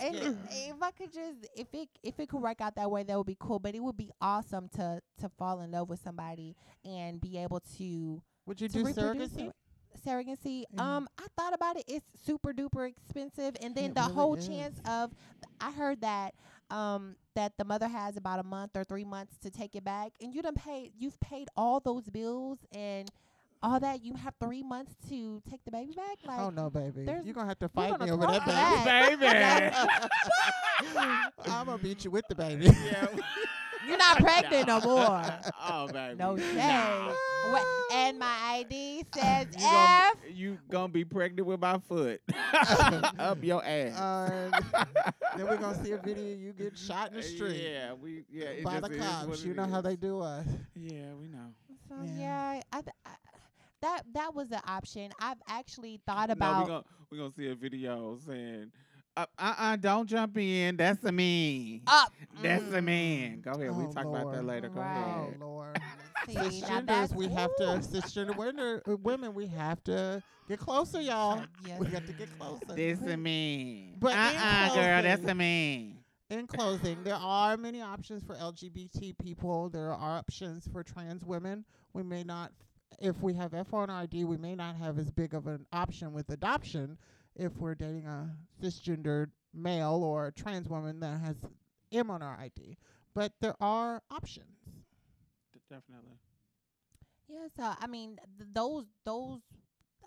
and 0.00 0.14
Yeah. 0.14 0.32
if 0.70 0.82
I 0.82 0.90
could 0.92 1.12
just 1.12 1.46
if 1.56 1.66
it 1.72 1.88
if 2.02 2.18
it 2.20 2.28
could 2.28 2.40
work 2.42 2.60
out 2.60 2.74
that 2.76 2.90
way, 2.90 3.02
that 3.04 3.16
would 3.16 3.26
be 3.26 3.36
cool. 3.38 3.58
But 3.58 3.74
it 3.74 3.80
would 3.82 3.96
be 3.96 4.10
awesome 4.20 4.68
to 4.76 5.00
to 5.20 5.28
fall 5.38 5.60
in 5.60 5.70
love 5.72 5.88
with 5.88 6.00
somebody 6.02 6.56
and 6.84 7.20
be 7.20 7.38
able 7.38 7.60
to 7.78 8.22
Would 8.46 8.60
you 8.60 8.68
to 8.68 8.74
do 8.78 8.84
reproduce 8.84 9.30
surrogacy? 9.30 9.52
It. 10.06 10.08
surrogacy. 10.08 10.64
Yeah. 10.72 10.96
Um, 10.96 11.08
I 11.18 11.26
thought 11.36 11.54
about 11.54 11.76
it. 11.76 11.84
It's 11.86 12.06
super 12.24 12.52
duper 12.52 12.88
expensive, 12.88 13.56
and 13.60 13.74
then 13.74 13.90
It 13.90 13.94
the 13.94 14.02
really 14.02 14.14
whole 14.14 14.34
is. 14.34 14.46
chance 14.48 14.80
of 14.88 15.12
I 15.60 15.72
heard 15.72 16.00
that 16.02 16.34
um 16.70 17.16
that 17.34 17.52
the 17.58 17.64
mother 17.64 17.86
has 17.88 18.16
about 18.16 18.40
a 18.40 18.42
month 18.42 18.76
or 18.76 18.82
three 18.84 19.04
months 19.04 19.36
to 19.38 19.50
take 19.50 19.76
it 19.76 19.84
back, 19.84 20.12
and 20.20 20.34
you 20.34 20.42
done 20.42 20.54
paid 20.54 20.92
you've 20.98 21.18
paid 21.20 21.48
all 21.56 21.80
those 21.80 22.04
bills 22.10 22.58
and 22.72 23.08
all 23.62 23.80
that. 23.80 24.02
You 24.04 24.14
have 24.14 24.34
three 24.40 24.62
months 24.62 24.94
to 25.08 25.40
take 25.48 25.64
the 25.64 25.70
baby 25.70 25.94
back. 25.94 26.18
Like, 26.26 26.40
oh 26.40 26.50
no, 26.50 26.68
baby! 26.70 27.04
You're 27.24 27.34
gonna 27.34 27.48
have 27.48 27.58
to 27.60 27.68
fight 27.68 27.98
me 28.00 28.10
over 28.10 28.26
that 28.26 28.44
baby. 28.84 29.16
baby. 29.26 29.76
I'm 31.50 31.66
gonna 31.66 31.78
beat 31.78 32.04
you 32.04 32.10
with 32.10 32.26
the 32.28 32.34
baby. 32.34 32.66
yeah. 32.84 33.06
You're 33.86 33.98
not 33.98 34.18
pregnant 34.18 34.66
no 34.66 34.80
more. 34.84 35.24
Oh, 35.68 35.88
baby. 35.92 36.16
No 36.18 36.36
shade. 36.36 36.56
Nah. 36.56 37.12
What, 37.50 37.64
and 37.92 38.18
my 38.18 38.36
ID 38.52 39.04
says 39.14 39.46
You 39.56 39.60
gonna, 39.60 40.10
F. 40.10 40.16
you 40.34 40.58
gonna 40.68 40.88
be 40.88 41.04
pregnant 41.04 41.46
with 41.46 41.60
my 41.60 41.78
foot 41.78 42.20
up 43.18 43.42
your 43.42 43.64
ass. 43.64 43.96
Uh, 43.98 44.60
then 45.36 45.46
we're 45.46 45.56
gonna 45.56 45.82
see 45.84 45.92
a 45.92 45.98
video 45.98 46.32
of 46.32 46.40
you 46.40 46.52
get 46.52 46.76
shot 46.76 47.10
in 47.10 47.16
the 47.16 47.22
street 47.22 47.62
Yeah, 47.62 47.92
we 47.92 48.24
yeah. 48.30 48.46
it 48.46 48.64
by 48.64 48.80
just 48.80 48.90
the 48.92 48.98
cops. 48.98 49.44
You 49.44 49.52
it 49.52 49.56
know 49.56 49.66
how 49.66 49.80
they 49.80 49.96
do 49.96 50.20
us. 50.20 50.46
Yeah, 50.74 51.12
we 51.20 51.28
know. 51.28 51.52
So 51.88 51.94
Yeah. 52.02 52.54
yeah, 52.54 52.60
I, 52.72 52.80
th- 52.80 52.94
I, 53.04 53.10
that 53.82 54.02
that 54.14 54.34
was 54.34 54.50
an 54.50 54.60
option. 54.66 55.10
I've 55.20 55.40
actually 55.48 56.00
thought 56.06 56.28
no, 56.28 56.32
about. 56.32 56.62
we 56.64 56.68
gonna 56.68 56.84
we 57.12 57.18
gonna 57.18 57.32
see 57.36 57.48
a 57.48 57.54
video 57.54 58.18
saying, 58.26 58.72
uh, 59.16 59.26
uh, 59.38 59.54
uh 59.58 59.76
don't 59.76 60.06
jump 60.06 60.36
in. 60.38 60.76
That's 60.76 61.02
a 61.04 61.12
me. 61.12 61.82
up. 61.86 62.12
That's 62.42 62.64
a 62.72 62.80
Mm. 62.80 62.84
man. 62.84 63.40
Go 63.40 63.52
ahead. 63.52 63.74
we 63.76 63.84
Oh, 63.84 63.90
talk 63.92 64.04
about 64.04 64.32
that 64.32 64.44
later. 64.44 64.68
Go 64.68 64.80
Right. 64.80 65.14
Oh 65.16 65.22
ahead. 65.28 65.40
Lord. 65.40 65.78
See, 66.28 66.34
Cisgenders, 66.34 67.14
we 67.14 67.28
have 67.28 67.54
to 67.56 67.74
ooh. 67.74 67.78
cisgender 67.78 68.36
women, 68.36 68.80
women, 69.02 69.32
we 69.32 69.46
have 69.46 69.82
to 69.84 70.22
get 70.48 70.58
closer, 70.58 71.00
y'all. 71.00 71.42
Yes. 71.64 71.78
We 71.78 71.86
have 71.88 72.04
to 72.06 72.12
get 72.12 72.36
closer. 72.38 72.64
This 72.74 73.00
a 73.02 73.16
man. 73.16 73.94
But 74.00 74.14
uh 74.16 74.30
in 74.32 74.36
uh 74.36 74.70
girl, 74.74 75.02
that's 75.02 75.20
closing- 75.20 75.30
a 75.30 75.34
man. 75.34 75.98
In 76.28 76.46
closing, 76.48 77.04
there 77.04 77.14
are 77.14 77.56
many 77.56 77.80
options 77.80 78.24
for 78.24 78.34
LGBT 78.34 79.16
people. 79.22 79.68
There 79.68 79.92
are 79.92 80.18
options 80.18 80.66
for 80.72 80.82
trans 80.82 81.24
women. 81.24 81.64
We 81.92 82.02
may 82.02 82.24
not, 82.24 82.50
if 82.98 83.22
we 83.22 83.32
have 83.34 83.54
F 83.54 83.72
on 83.72 83.88
our 83.90 84.02
ID, 84.02 84.24
we 84.24 84.36
may 84.36 84.56
not 84.56 84.74
have 84.74 84.98
as 84.98 85.08
big 85.12 85.34
of 85.34 85.46
an 85.46 85.64
option 85.72 86.12
with 86.12 86.28
adoption 86.30 86.98
if 87.36 87.56
we're 87.58 87.74
dating 87.74 88.06
a 88.06 88.30
cisgendered 88.62 89.30
male 89.54 90.02
or 90.04 90.26
a 90.28 90.32
trans 90.32 90.68
woman 90.68 91.00
that 91.00 91.20
has 91.20 91.36
M 91.92 92.10
on 92.10 92.22
our 92.22 92.38
ID. 92.38 92.78
But 93.14 93.32
there 93.40 93.54
are 93.60 94.02
options. 94.10 94.58
Definitely. 95.68 96.18
Yeah, 97.28 97.48
so 97.56 97.72
I 97.80 97.86
mean, 97.86 98.18
th- 98.38 98.50
those 98.52 98.86
those, 99.04 99.40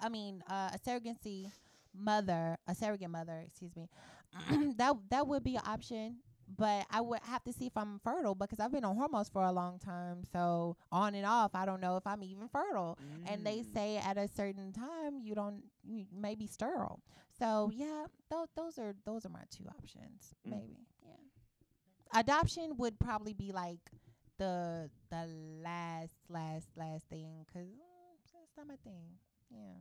I 0.02 0.10
mean, 0.10 0.44
uh, 0.50 0.72
a 0.74 0.80
surrogacy 0.80 1.52
mother, 1.94 2.58
a 2.68 2.76
surrogate 2.76 3.10
mother, 3.10 3.44
excuse 3.46 3.76
me, 3.76 3.90
that 4.78 4.96
that 5.10 5.28
would 5.28 5.44
be 5.44 5.56
an 5.56 5.64
option. 5.66 6.18
But 6.58 6.86
I 6.90 7.02
would 7.02 7.20
have 7.24 7.44
to 7.44 7.54
see 7.54 7.68
if 7.68 7.78
I'm 7.78 8.00
fertile 8.00 8.34
because 8.36 8.60
I've 8.60 8.72
been 8.72 8.84
on 8.84 8.96
hormones 8.96 9.30
for 9.30 9.44
a 9.44 9.52
long 9.52 9.78
time. 9.80 10.24
So 10.32 10.78
on 10.92 11.14
and 11.16 11.26
off, 11.26 11.52
I 11.54 11.66
don't 11.66 11.80
know 11.80 11.96
if 11.98 12.06
I'm 12.08 12.24
even 12.24 12.48
fertile. 12.50 12.98
And 13.26 13.46
they 13.46 13.60
Mm. 13.60 13.74
say 13.74 13.98
at 13.98 14.18
a 14.18 14.28
certain 14.28 14.72
time 14.74 15.20
you 15.22 15.36
don't, 15.36 15.64
you 15.84 16.06
may 16.12 16.36
be 16.36 16.48
sterile. 16.48 17.02
So 17.38 17.72
yeah, 17.74 18.06
th- 18.32 18.50
those 18.56 18.78
are 18.80 18.94
those 19.06 19.26
are 19.26 19.30
my 19.30 19.44
two 19.52 19.66
options. 19.70 20.34
Mm. 20.46 20.52
Maybe, 20.52 20.78
yeah. 21.06 22.20
Adoption 22.20 22.76
would 22.78 23.00
probably 23.00 23.34
be 23.34 23.52
like 23.52 23.92
the 24.38 24.90
the 25.12 25.28
last 25.64 26.16
last 26.30 26.68
last 26.76 27.06
thing 27.10 27.46
'cause 27.54 27.68
mm, 27.68 28.34
that's 28.34 28.58
not 28.58 28.68
my 28.68 28.76
thing. 28.78 29.18
Yeah, 29.52 29.78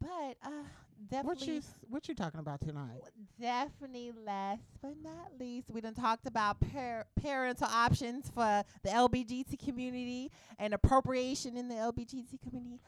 but 0.00 0.36
uh, 0.44 1.20
What 1.22 1.46
you 1.46 1.60
what 1.88 2.08
you 2.08 2.14
talking 2.14 2.40
about 2.40 2.60
tonight? 2.60 3.02
Definitely 3.40 4.12
last 4.24 4.62
but 4.80 4.94
not 5.02 5.38
least, 5.38 5.70
we 5.70 5.80
done 5.80 5.94
talked 5.94 6.26
about 6.26 6.58
par- 6.60 7.06
parental 7.20 7.68
options 7.70 8.30
for 8.30 8.62
the 8.82 8.90
LBGT 8.90 9.58
community 9.64 10.30
and 10.58 10.74
appropriation 10.74 11.56
in 11.56 11.68
the 11.68 11.74
LBGT 11.74 12.40
community. 12.42 12.80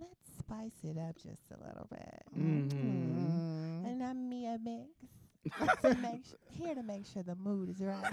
Let's 0.00 0.38
spice 0.38 0.84
it 0.84 0.98
up 0.98 1.16
just 1.16 1.42
a 1.50 1.58
little 1.66 1.86
bit. 1.90 2.22
Mhm. 2.36 2.70
Mm. 2.72 3.86
And 3.86 4.02
I'm 4.02 4.28
Mia 4.28 4.58
Mix. 4.62 4.88
to 5.82 5.94
make 5.96 6.24
s- 6.24 6.34
here 6.50 6.74
to 6.74 6.82
make 6.82 7.06
sure 7.06 7.22
the 7.22 7.36
mood 7.36 7.70
is 7.70 7.80
right. 7.80 8.04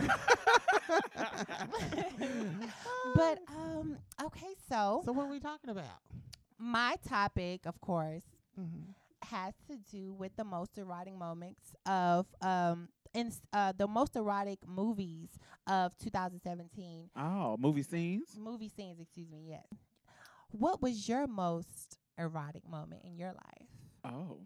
but 3.16 3.40
um 3.50 3.98
okay, 4.24 4.54
so 4.70 5.02
So 5.06 5.12
what 5.12 5.26
are 5.26 5.30
we 5.32 5.40
talking 5.40 5.70
about? 5.70 6.00
my 6.58 6.96
topic, 7.08 7.66
of 7.66 7.80
course, 7.82 8.24
Mm-hmm. 8.60 8.92
has 9.36 9.54
to 9.70 9.78
do 9.92 10.14
with 10.14 10.36
the 10.38 10.44
most 10.44 10.78
erotic 10.78 11.16
moments 11.16 11.74
of 11.86 12.26
um 12.42 12.90
in 13.14 13.32
uh 13.54 13.74
the 13.78 13.88
most 13.88 14.16
erotic 14.16 14.60
movies 14.68 15.30
of 15.68 15.98
2017 15.98 17.10
Oh, 17.18 17.58
movie 17.60 17.84
scenes. 17.84 18.38
movie 18.38 18.70
scenes 18.70 19.00
excuse 19.00 19.30
me 19.30 19.46
yes 19.50 19.66
what 20.52 20.82
was 20.82 21.08
your 21.10 21.28
most 21.28 21.98
erotic 22.18 22.68
moment 22.70 23.02
in 23.04 23.18
your 23.18 23.34
life 23.34 23.68
Oh, 24.06 24.38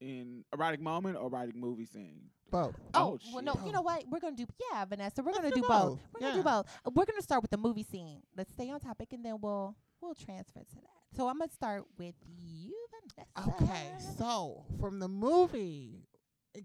in 0.00 0.44
erotic 0.52 0.80
moment 0.80 1.16
or 1.16 1.26
erotic 1.28 1.56
movie 1.56 1.86
scene. 1.86 2.20
Both. 2.50 2.76
Oh, 2.94 3.18
well 3.32 3.42
no 3.42 3.54
shit. 3.54 3.66
you 3.66 3.72
know 3.72 3.80
what 3.82 4.04
we're 4.08 4.20
gonna 4.20 4.36
do 4.36 4.46
yeah 4.70 4.84
vanessa 4.84 5.22
we're 5.22 5.32
Let's 5.32 5.38
gonna 5.40 5.50
do 5.54 5.62
do 5.62 5.68
both, 5.68 5.88
both. 5.90 5.98
we're 6.14 6.20
gonna 6.20 6.34
do 6.34 6.42
both 6.44 6.66
we're 6.94 7.04
gonna 7.06 7.22
start 7.22 7.42
with 7.42 7.50
the 7.50 7.56
movie 7.56 7.82
scene 7.82 8.20
let's 8.36 8.52
stay 8.52 8.70
on 8.70 8.78
topic 8.80 9.12
and 9.12 9.24
then 9.24 9.36
we'll 9.40 9.74
we'll 10.00 10.14
transfer 10.14 10.60
to 10.60 10.74
that 10.76 10.97
so 11.16 11.28
i'm 11.28 11.38
gonna 11.38 11.50
start 11.50 11.84
with 11.98 12.14
you 12.42 12.74
vanessa 12.90 13.54
Okay, 13.62 13.86
so 14.16 14.64
from 14.80 14.98
the 15.00 15.08
movie, 15.08 16.04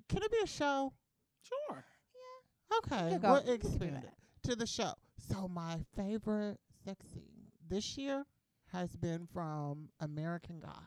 can 0.09 0.21
it 0.23 0.31
be 0.31 0.37
a 0.43 0.47
show? 0.47 0.93
Sure. 1.41 1.83
Yeah. 2.13 2.77
Okay, 2.97 3.13
You 3.13 3.19
go. 3.19 3.31
we'll 3.33 3.39
You 3.41 3.57
can 3.57 3.59
do 3.59 3.67
expand 3.67 4.03
it 4.03 4.47
to 4.49 4.55
the 4.55 4.65
show. 4.67 4.93
So 5.29 5.47
my 5.47 5.77
favorite 5.95 6.57
sex 6.85 7.05
scene 7.13 7.47
this 7.69 7.97
year 7.97 8.25
has 8.71 8.95
been 8.95 9.27
from 9.33 9.89
American 9.99 10.59
Gods. 10.59 10.77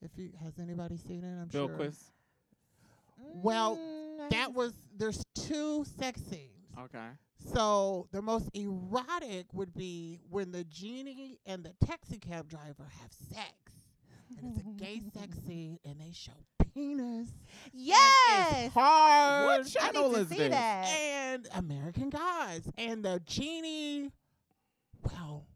If 0.00 0.10
you 0.16 0.30
has 0.42 0.58
anybody 0.60 0.96
seen 0.96 1.24
it, 1.24 1.40
I'm 1.40 1.48
Bill 1.48 1.68
sure. 1.68 1.76
Quiz. 1.76 2.10
Well, 3.18 3.76
Mm, 3.76 4.30
That 4.30 4.52
was 4.52 4.72
there's 4.96 5.24
two 5.34 5.84
sex 5.98 6.20
scenes. 6.22 6.70
Okay. 6.78 7.08
So 7.52 8.08
the 8.12 8.22
most 8.22 8.50
erotic 8.54 9.46
would 9.52 9.74
be 9.74 10.20
when 10.30 10.52
the 10.52 10.64
genie 10.64 11.38
and 11.46 11.64
the 11.64 11.74
taxi 11.86 12.18
cab 12.18 12.48
driver 12.48 12.88
have 13.00 13.12
sex. 13.12 13.52
And 14.38 14.56
it's 14.56 14.60
a 14.60 14.84
gay 14.84 15.00
sex 15.12 15.36
scene 15.46 15.78
and 15.84 16.00
they 16.00 16.12
show 16.12 16.32
penis. 16.72 17.28
Yes. 17.72 18.72
Hard. 18.72 19.46
What 19.46 19.60
I 19.60 19.62
channel 19.64 20.16
is 20.16 20.28
this? 20.28 20.50
that. 20.50 20.86
and 20.88 21.48
American 21.54 22.10
Gods. 22.10 22.70
And 22.78 23.04
the 23.04 23.20
genie, 23.26 24.10
well, 25.02 25.46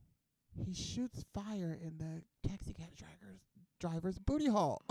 he 0.55 0.75
shoots 0.75 1.25
fire 1.35 1.79
in 1.81 1.99
the 1.99 2.49
taxi 2.49 2.73
cab 2.73 2.95
driver's 2.97 3.41
driver's 3.89 4.19
booty 4.19 4.47
hole. 4.49 4.83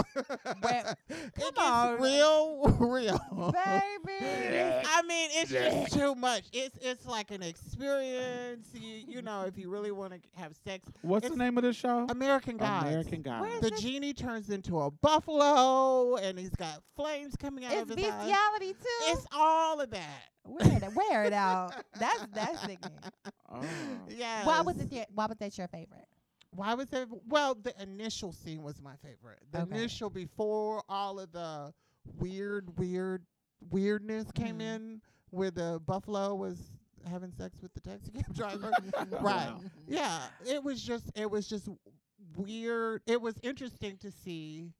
Where- 0.61 0.95
it 1.09 1.33
come 1.35 1.53
gets 1.53 1.59
on. 1.59 2.01
real, 2.01 2.67
real. 2.79 3.17
Baby. 3.53 4.25
I 4.87 5.01
mean, 5.07 5.29
it's 5.33 5.51
just 5.51 5.93
too 5.93 6.15
much. 6.15 6.43
It's 6.53 6.77
it's 6.81 7.05
like 7.05 7.31
an 7.31 7.43
experience. 7.43 8.67
You 8.73 9.03
you 9.07 9.21
know, 9.21 9.41
if 9.43 9.57
you 9.57 9.69
really 9.69 9.91
want 9.91 10.13
to 10.13 10.19
have 10.39 10.53
sex, 10.65 10.87
What's 11.01 11.29
the 11.29 11.35
name 11.35 11.57
of 11.57 11.63
the 11.63 11.73
show? 11.73 12.05
American 12.09 12.57
Gods. 12.57 12.85
American 12.87 13.21
Gods. 13.21 13.59
The 13.61 13.69
this- 13.71 13.81
genie 13.81 14.13
turns 14.13 14.49
into 14.49 14.79
a 14.79 14.89
buffalo, 14.91 16.15
and 16.15 16.39
he's 16.39 16.49
got 16.55 16.81
flames 16.95 17.35
coming 17.35 17.65
out 17.65 17.73
It's 17.73 17.91
of 17.91 17.97
his 17.97 18.07
eyes. 18.07 18.13
bestiality 18.13 18.73
too. 18.73 19.03
It's 19.07 19.25
all 19.33 19.81
of 19.81 19.89
that. 19.91 20.29
wear 20.45 20.67
it, 20.77 20.95
wear 20.95 21.23
it 21.25 21.33
out. 21.33 21.73
That's 21.99 22.25
that's 22.33 22.59
sickening. 22.61 22.99
Oh. 23.51 23.61
Yeah. 24.09 24.45
Why 24.45 24.61
was 24.61 24.77
it? 24.77 24.91
Your, 24.91 25.05
why 25.13 25.25
was 25.25 25.37
that 25.39 25.57
your 25.57 25.67
favorite? 25.67 26.05
Why 26.55 26.73
was 26.73 26.91
it? 26.93 27.07
Well, 27.27 27.55
the 27.55 27.73
initial 27.81 28.31
scene 28.31 28.63
was 28.63 28.81
my 28.81 28.95
favorite. 28.97 29.39
The 29.51 29.61
Okay. 29.61 29.75
initial 29.77 30.09
before 30.09 30.83
all 30.89 31.19
of 31.19 31.31
the 31.31 31.73
weird, 32.19 32.77
weird, 32.77 33.25
weirdness 33.69 34.31
came 34.31 34.59
Mhm. 34.59 34.75
in, 34.75 35.01
where 35.31 35.51
the 35.51 35.81
buffalo 35.85 36.35
was 36.35 36.71
having 37.07 37.31
sex 37.31 37.61
with 37.61 37.73
the 37.73 37.81
taxi 37.81 38.11
cab 38.11 38.33
driver. 38.33 38.71
right. 39.11 39.21
Wow. 39.21 39.61
Yeah. 39.87 40.29
It 40.45 40.63
was 40.63 40.81
just. 40.81 41.11
It 41.15 41.29
was 41.29 41.47
just 41.47 41.67
weird. 42.35 43.01
It 43.05 43.21
was 43.21 43.37
interesting 43.43 43.97
to 43.97 44.11
see 44.11 44.73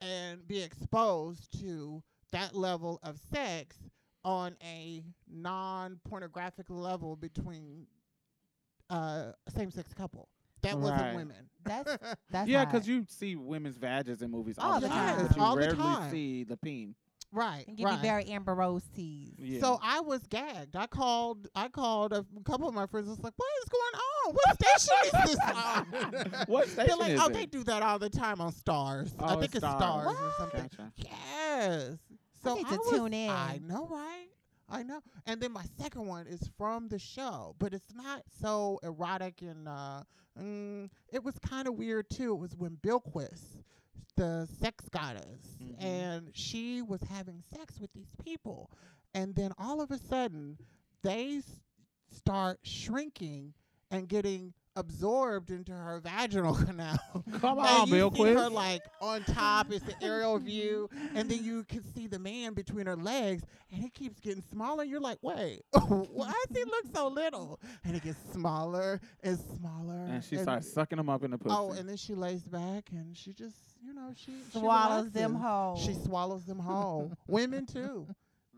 and 0.00 0.46
be 0.48 0.62
exposed 0.62 1.60
to 1.60 2.02
that 2.32 2.54
level 2.54 2.98
of 3.02 3.18
sex 3.18 3.76
on 4.24 4.56
a 4.62 5.04
non-pornographic 5.28 6.68
level 6.70 7.16
between 7.16 7.86
uh, 8.88 9.32
same-sex 9.54 9.92
couple. 9.94 10.28
That 10.62 10.78
wasn't 10.78 11.00
Right. 11.00 11.14
women. 11.16 11.36
That's 11.64 11.96
that's 12.30 12.48
Yeah, 12.48 12.60
hot. 12.64 12.72
because 12.72 12.88
you 12.88 13.04
see 13.08 13.36
women's 13.36 13.76
vages 13.76 14.22
in 14.22 14.30
movies 14.30 14.56
all, 14.58 14.72
All 14.74 14.80
the 14.80 14.88
the 14.88 14.94
time, 14.94 15.16
time. 15.16 15.26
but 15.26 15.36
you 15.36 15.42
All 15.42 15.54
the 15.56 15.60
rarely 15.62 15.76
time. 15.76 16.10
see 16.10 16.44
the 16.44 16.56
peen. 16.56 16.94
right. 17.32 17.64
and 17.68 17.76
give 17.76 17.84
right. 17.84 17.96
you 17.96 18.02
very 18.02 18.24
Amber 18.26 18.54
Rose 18.54 18.82
tease. 18.94 19.34
Yeah. 19.38 19.60
So 19.60 19.78
I 19.82 20.00
was 20.00 20.20
gagged. 20.28 20.74
I 20.74 20.86
called. 20.86 21.48
I 21.54 21.68
called 21.68 22.12
a 22.12 22.24
couple 22.44 22.66
of 22.68 22.74
my 22.74 22.86
friends. 22.86 23.08
I 23.08 23.10
was 23.10 23.20
like, 23.20 23.34
"What 23.36 23.48
is 23.62 23.68
going 23.68 23.94
on? 23.94 24.34
What 24.34 24.54
station 24.78 24.96
is 25.04 25.36
this 25.36 25.38
on?" 25.54 26.44
what 26.46 26.68
station 26.68 26.86
They're 26.88 26.96
like, 26.96 27.12
is 27.12 27.20
"Oh, 27.20 27.26
it? 27.26 27.32
they 27.34 27.46
do 27.46 27.62
that 27.64 27.82
all 27.82 27.98
the 27.98 28.10
time 28.10 28.40
on 28.40 28.52
Starz. 28.52 29.12
I 29.18 29.34
Oh, 29.34 29.40
think 29.40 29.54
it's 29.54 29.64
Starz. 29.64 29.80
Starz 29.80 30.06
or 30.20 30.32
something." 30.38 30.62
Gotcha. 30.76 30.92
Yes. 30.96 31.98
So 32.42 32.54
need 32.54 32.66
to 32.68 32.76
was- 32.76 32.90
tune 32.90 33.12
in. 33.12 33.30
I 33.30 33.60
know, 33.62 33.86
right? 33.86 34.28
I 34.70 34.82
know. 34.82 35.00
And 35.26 35.40
then 35.40 35.52
my 35.52 35.64
second 35.80 36.06
one 36.06 36.26
is 36.26 36.48
from 36.56 36.88
the 36.88 36.98
show, 36.98 37.54
but 37.58 37.74
it's 37.74 37.92
not 37.94 38.22
so 38.40 38.78
erotic 38.82 39.42
and 39.42 39.68
uh 39.68 40.02
mm, 40.40 40.88
it 41.12 41.22
was 41.24 41.38
kind 41.38 41.66
of 41.68 41.74
weird 41.74 42.08
too. 42.10 42.34
It 42.34 42.38
was 42.38 42.56
when 42.56 42.76
Bilquis, 42.82 43.58
the 44.16 44.46
sex 44.60 44.88
goddess, 44.90 45.56
Mhm. 45.60 45.82
and 45.82 46.36
she 46.36 46.82
was 46.82 47.02
having 47.02 47.42
sex 47.56 47.80
with 47.80 47.92
these 47.92 48.14
people. 48.24 48.70
And 49.14 49.34
then 49.34 49.52
all 49.58 49.80
of 49.80 49.90
a 49.90 49.98
sudden, 49.98 50.58
they 51.02 51.38
s- 51.38 51.60
start 52.10 52.60
shrinking 52.62 53.54
and 53.90 54.08
getting 54.08 54.54
absorbed 54.76 55.50
into 55.50 55.72
her 55.72 56.00
vaginal 56.00 56.54
canal. 56.66 56.98
Come 57.40 57.58
on, 57.58 57.88
you 57.88 57.94
Bill 57.94 58.10
see 58.12 58.16
Quiz. 58.18 58.36
her 58.36 58.48
like 58.48 58.82
on 59.00 59.22
top. 59.24 59.72
It's 59.72 59.84
the 59.84 59.94
aerial 60.02 60.38
view, 60.38 60.88
and 61.14 61.28
then 61.30 61.42
you 61.44 61.64
can 61.64 61.82
see 61.94 62.06
the 62.06 62.18
man 62.18 62.54
between 62.54 62.86
her 62.86 62.96
legs, 62.96 63.42
and 63.72 63.82
he 63.82 63.90
keeps 63.90 64.20
getting 64.20 64.42
smaller. 64.50 64.84
You're 64.84 65.00
like, 65.00 65.18
wait, 65.22 65.62
why 65.72 66.32
does 66.48 66.56
he 66.56 66.64
look 66.64 66.84
so 66.94 67.08
little? 67.08 67.60
And 67.84 67.96
it 67.96 68.02
gets 68.02 68.18
smaller 68.32 69.00
and 69.22 69.38
smaller. 69.58 70.06
and 70.08 70.24
she 70.24 70.36
starts 70.36 70.72
sucking 70.72 70.96
them 70.96 71.08
up 71.08 71.24
in 71.24 71.30
the 71.32 71.38
pussy. 71.38 71.54
Oh, 71.58 71.72
and 71.72 71.88
then 71.88 71.96
she 71.96 72.14
lays 72.14 72.42
back, 72.42 72.90
and 72.92 73.16
she 73.16 73.32
just, 73.32 73.56
you 73.84 73.92
know, 73.94 74.12
she 74.16 74.32
she 74.52 74.58
Swallows 74.58 75.10
them 75.10 75.34
whole. 75.34 75.76
She 75.76 75.94
swallows 75.94 76.44
them 76.44 76.58
whole. 76.58 77.12
Women 77.26 77.66
too. 77.66 78.06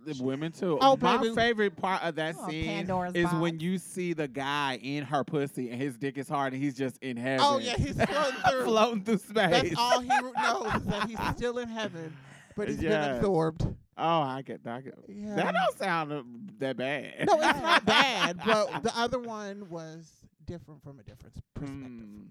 The 0.05 0.23
women 0.23 0.53
too. 0.53 0.79
Oh, 0.81 0.97
My 1.01 1.17
baby. 1.17 1.35
favorite 1.35 1.77
part 1.77 2.03
of 2.03 2.15
that 2.17 2.35
Oh, 2.39 2.49
scene 2.49 2.65
Pandora's 2.67 3.15
is 3.15 3.25
box. 3.25 3.37
when 3.37 3.61
you 3.61 3.79
see 3.79 4.13
the 4.13 4.29
guy 4.29 4.79
in 4.83 5.05
her 5.05 5.23
pussy 5.25 5.71
and 5.71 5.81
his 5.81 5.97
dick 5.97 6.19
is 6.19 6.29
hard 6.29 6.53
and 6.53 6.63
he's 6.63 6.77
just 6.77 6.99
in 7.03 7.17
heaven. 7.17 7.45
Oh 7.49 7.59
yeah, 7.59 7.77
he's 7.77 7.95
floating 7.95 8.41
through. 8.51 8.65
floating 8.65 9.05
through 9.05 9.19
space. 9.19 9.35
That's 9.35 9.75
all 9.77 10.01
he 10.01 10.09
knows 10.09 10.75
is 10.77 10.85
that 10.87 11.09
he's 11.09 11.19
still 11.37 11.59
in 11.59 11.69
heaven, 11.69 12.17
but 12.57 12.69
he's 12.69 12.79
been 12.79 12.91
Yes. 12.91 13.19
absorbed. 13.19 13.63
Oh, 13.99 14.21
I 14.23 14.43
get 14.43 14.65
that. 14.65 14.75
I 14.77 14.81
get- 14.81 14.95
Yeah. 15.09 15.37
That 15.37 15.55
don't 15.55 15.79
sound 15.79 16.13
uh, 16.13 16.23
that 16.59 16.77
bad. 16.77 17.27
No, 17.27 17.35
it's 17.35 17.61
not 17.63 17.85
bad, 17.87 18.39
but 18.45 18.83
the 18.83 18.93
other 18.99 19.19
one 19.21 19.69
was 19.69 20.11
different 20.47 20.83
from 20.83 20.99
a 20.99 21.03
different 21.03 21.35
perspective 21.55 21.85
for 21.85 21.89
Mm. 21.89 22.01
me. 22.01 22.27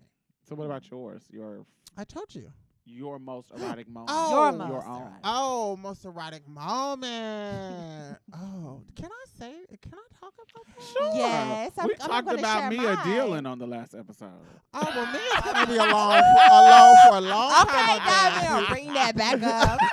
So 0.50 0.56
what 0.56 0.66
about 0.66 0.90
yours? 0.92 1.22
Your 1.30 1.66
I 1.98 2.04
told 2.04 2.34
you. 2.36 2.52
Your 2.86 3.20
most 3.20 3.52
erotic 3.52 3.88
moment. 3.90 4.10
Oh. 4.12 4.30
Your 4.32 4.52
Your 4.52 4.68
most 4.68 4.88
own. 4.88 5.02
erotic. 5.02 5.20
Oh, 5.24 5.78
most 5.78 6.06
erotic 6.06 6.48
moment. 6.48 8.18
oh, 8.36 8.82
can 8.96 9.10
I 9.12 9.26
say? 9.40 9.54
Can 9.82 9.94
I 9.94 10.08
talk 10.20 10.34
about 10.34 10.66
that? 10.78 10.84
Sure. 10.86 11.12
Yes, 11.16 11.72
I'm- 11.78 11.88
we 11.88 11.94
I'm 12.02 12.10
talked 12.26 12.40
about 12.40 12.60
share 12.62 12.70
Mia 12.70 12.94
mine. 12.96 13.06
dealing 13.08 13.46
on 13.46 13.60
the 13.60 13.68
last 13.68 13.94
episode. 13.94 14.30
Oh 14.74 14.82
well, 14.96 15.06
me 15.12 15.20
is 15.20 15.42
gonna 15.44 15.68
be 15.68 15.76
alone 15.78 16.22
for, 16.22 16.54
alone 16.54 16.96
for 17.08 17.16
a 17.18 17.22
long 17.22 17.62
Okay, 17.64 17.72
time. 17.72 17.90
on 17.90 17.98
God, 17.98 18.08
that. 18.08 18.56
we'll 18.58 18.68
bring 18.70 18.94
that 18.94 19.16
back 19.16 19.44
up. 19.44 19.80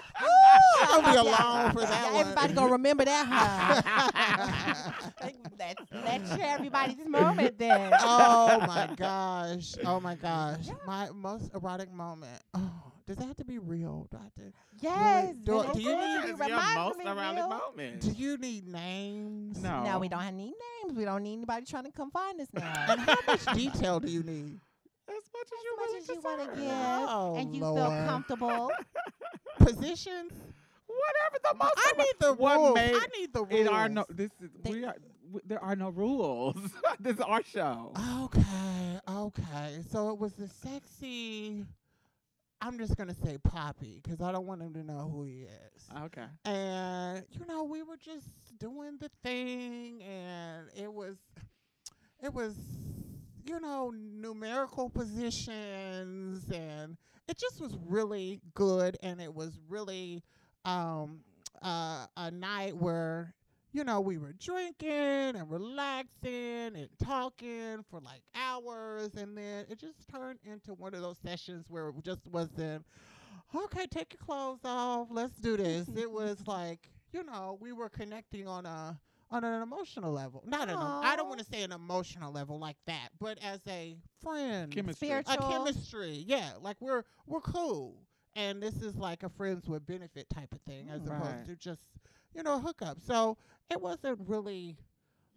She's 0.79 0.89
gonna 0.89 1.13
be 1.13 1.17
alone 1.19 1.73
for 1.73 1.81
that 1.81 1.91
Yeah, 1.91 2.13
one. 2.13 2.21
Everybody 2.21 2.53
gonna 2.55 2.73
remember 2.73 3.05
that, 3.05 3.27
huh? 3.29 4.93
let's, 5.59 5.83
let's 5.93 6.37
share 6.37 6.55
everybody's 6.55 7.07
moment 7.07 7.59
then. 7.59 7.93
oh 8.01 8.59
my 8.67 8.89
gosh. 8.97 9.75
Oh 9.85 10.01
my 10.01 10.15
gosh. 10.15 10.67
My 10.87 11.09
most 11.15 11.53
erotic 11.55 11.93
moment. 11.93 12.43
Oh, 12.55 12.71
does 13.09 13.17
that 13.17 13.25
have 13.27 13.37
to 13.37 13.45
be 13.45 13.59
real? 13.59 14.07
Do 14.11 14.19
I 14.19 14.23
have 14.25 14.35
to, 14.35 14.53
yes. 14.81 15.35
Do- 15.43 15.63
then 15.63 15.73
do 15.73 15.81
you 15.83 15.89
need- 15.97 15.97
gonna 15.99 16.27
be 16.27 16.31
It's 16.31 16.49
your 16.49 16.75
most 16.75 16.99
me, 16.99 17.05
erotic 17.07 17.49
moment. 17.49 18.01
do 18.03 18.11
you 18.13 18.37
need 18.37 18.69
names? 18.69 19.63
No. 19.63 19.83
No, 19.83 19.99
we 19.99 20.09
don't 20.09 20.21
have 20.21 20.35
any 20.35 20.53
names. 20.85 20.97
We 20.97 21.05
don't 21.05 21.23
need 21.23 21.33
anybody 21.35 21.67
trying 21.67 21.85
to 21.85 21.91
come 21.93 22.11
find 22.11 22.41
us 22.41 22.49
now. 22.53 22.73
And 22.89 23.01
how 23.01 23.17
much 23.27 23.45
detail 23.55 23.99
do 23.99 24.09
you 24.11 24.23
need? 24.23 24.61
As 25.09 25.15
much 25.35 25.47
as 25.47 25.53
as 25.53 25.65
you, 25.65 25.77
much 25.79 26.03
as 26.03 26.09
you 26.09 26.21
want 26.21 26.41
to 26.55 26.61
give, 26.61 26.71
Oh, 26.71 27.35
and 27.39 27.57
you 27.57 27.63
Lord. 27.63 27.77
feel 27.91 28.07
comfortable. 28.07 28.71
Positions? 29.59 30.33
Whatever 30.87 31.39
the 31.51 31.55
most. 31.59 31.73
I 31.77 31.93
ero- 31.95 32.05
need 32.05 32.15
the 32.21 32.33
what 32.35 32.57
rules. 32.59 32.75
made- 32.75 32.95
I 32.95 33.07
need 33.19 33.33
the 33.33 33.45
rules. 33.45 33.61
It 33.61 33.69
are 33.69 33.89
no. 33.89 34.05
This 34.11 34.31
is 34.41 34.51
They- 34.63 34.71
we 34.71 34.85
are. 34.85 34.97
W- 35.27 35.41
there 35.47 35.63
are 35.63 35.77
no 35.77 35.91
rules. 35.91 36.57
this 37.01 37.15
is 37.17 37.21
our 37.21 37.43
show. 37.43 37.93
Okay, 38.25 39.01
okay. 39.09 39.81
So 39.91 40.11
it 40.11 40.19
was 40.19 40.33
the 40.35 40.49
sexy. 40.49 41.65
I'm 42.61 42.79
just 42.79 42.97
gonna 42.97 43.15
say 43.15 43.39
Poppy 43.39 44.01
because 44.03 44.21
I 44.21 44.33
don't 44.33 44.47
want 44.47 44.63
him 44.63 44.75
to 44.75 44.83
know 44.83 45.09
who 45.13 45.23
he 45.25 45.43
is. 45.43 45.89
Okay. 46.05 46.25
and 46.45 47.25
you 47.31 47.47
know 47.47 47.65
we 47.65 47.83
were 47.83 47.97
just 47.97 48.27
doing 48.59 48.99
the 49.01 49.11
thing 49.23 50.03
and 50.03 50.69
it 50.77 50.93
was 50.93 51.17
it 52.23 52.33
was 52.35 52.55
you 53.45 53.61
know 53.61 53.93
numerical 53.95 54.91
positions 54.91 56.45
and 56.51 56.97
it 57.29 57.39
just 57.39 57.61
was 57.61 57.77
really 57.87 58.41
good 58.55 58.97
and 59.03 59.21
it 59.21 59.33
was 59.33 59.59
really 59.69 60.23
um 60.65 61.21
uh, 61.63 62.07
a 62.17 62.31
night 62.31 62.77
where 62.77 63.35
you 63.73 63.85
know 63.85 64.01
we 64.01 64.19
were 64.19 64.33
drinking 64.33 64.89
and 65.37 65.51
relaxing 65.51 66.75
and 66.77 66.89
talking 67.03 67.85
for 67.91 68.01
like 68.01 68.23
hours 68.35 69.15
and 69.17 69.37
then 69.37 69.65
it 69.69 69.79
just 69.79 70.09
turned 70.09 70.39
into 70.45 70.75
one 70.75 70.95
of 70.95 71.01
those 71.03 71.19
sessions 71.19 71.67
where 71.69 71.89
it 71.89 71.95
just 72.03 72.27
wasn't 72.29 72.85
okay, 73.55 73.87
take 73.87 74.13
your 74.15 74.25
clothes 74.25 74.61
off. 74.65 75.09
Let's 75.11 75.37
do 75.37 75.57
this. 75.57 75.89
it 75.97 76.11
was 76.11 76.47
like, 76.47 76.91
you 77.13 77.25
know, 77.25 77.59
we 77.61 77.73
were 77.73 77.89
connecting 77.89 78.47
on 78.47 78.67
a 78.67 78.99
on 79.31 79.45
an 79.45 79.63
emotional 79.63 80.13
level. 80.13 80.43
Not 80.47 80.69
an 80.69 80.95
I 81.03 81.17
don't 81.17 81.29
want 81.29 81.41
to 81.41 81.47
say 81.47 81.63
an 81.63 81.73
emotional 81.73 82.33
level 82.33 82.59
like 82.59 82.77
that, 82.87 83.09
but 83.19 83.39
as 83.43 83.61
a 83.69 83.97
friend, 84.23 84.71
Chemistry. 84.73 85.09
Spiritual. 85.09 85.35
a 85.35 85.53
chemistry. 85.53 86.25
Yeah, 86.27 86.51
like 86.61 86.77
we're 86.81 87.05
we're 87.27 87.41
cool. 87.41 87.97
And 88.37 88.63
this 88.63 88.83
is 88.83 88.97
like 88.97 89.23
a 89.23 89.29
friends 89.29 89.69
with 89.69 89.85
benefit 89.87 90.29
type 90.31 90.53
of 90.53 90.61
thing 90.63 90.89
as 90.89 91.03
Mm, 91.03 91.09
opposed 91.09 91.45
to 91.47 91.57
just, 91.57 91.83
you 92.35 92.43
know, 92.43 92.57
a 92.57 92.59
hookup. 92.59 92.99
So 93.01 93.37
it 93.71 93.81
wasn't 93.81 94.21
really 94.27 94.77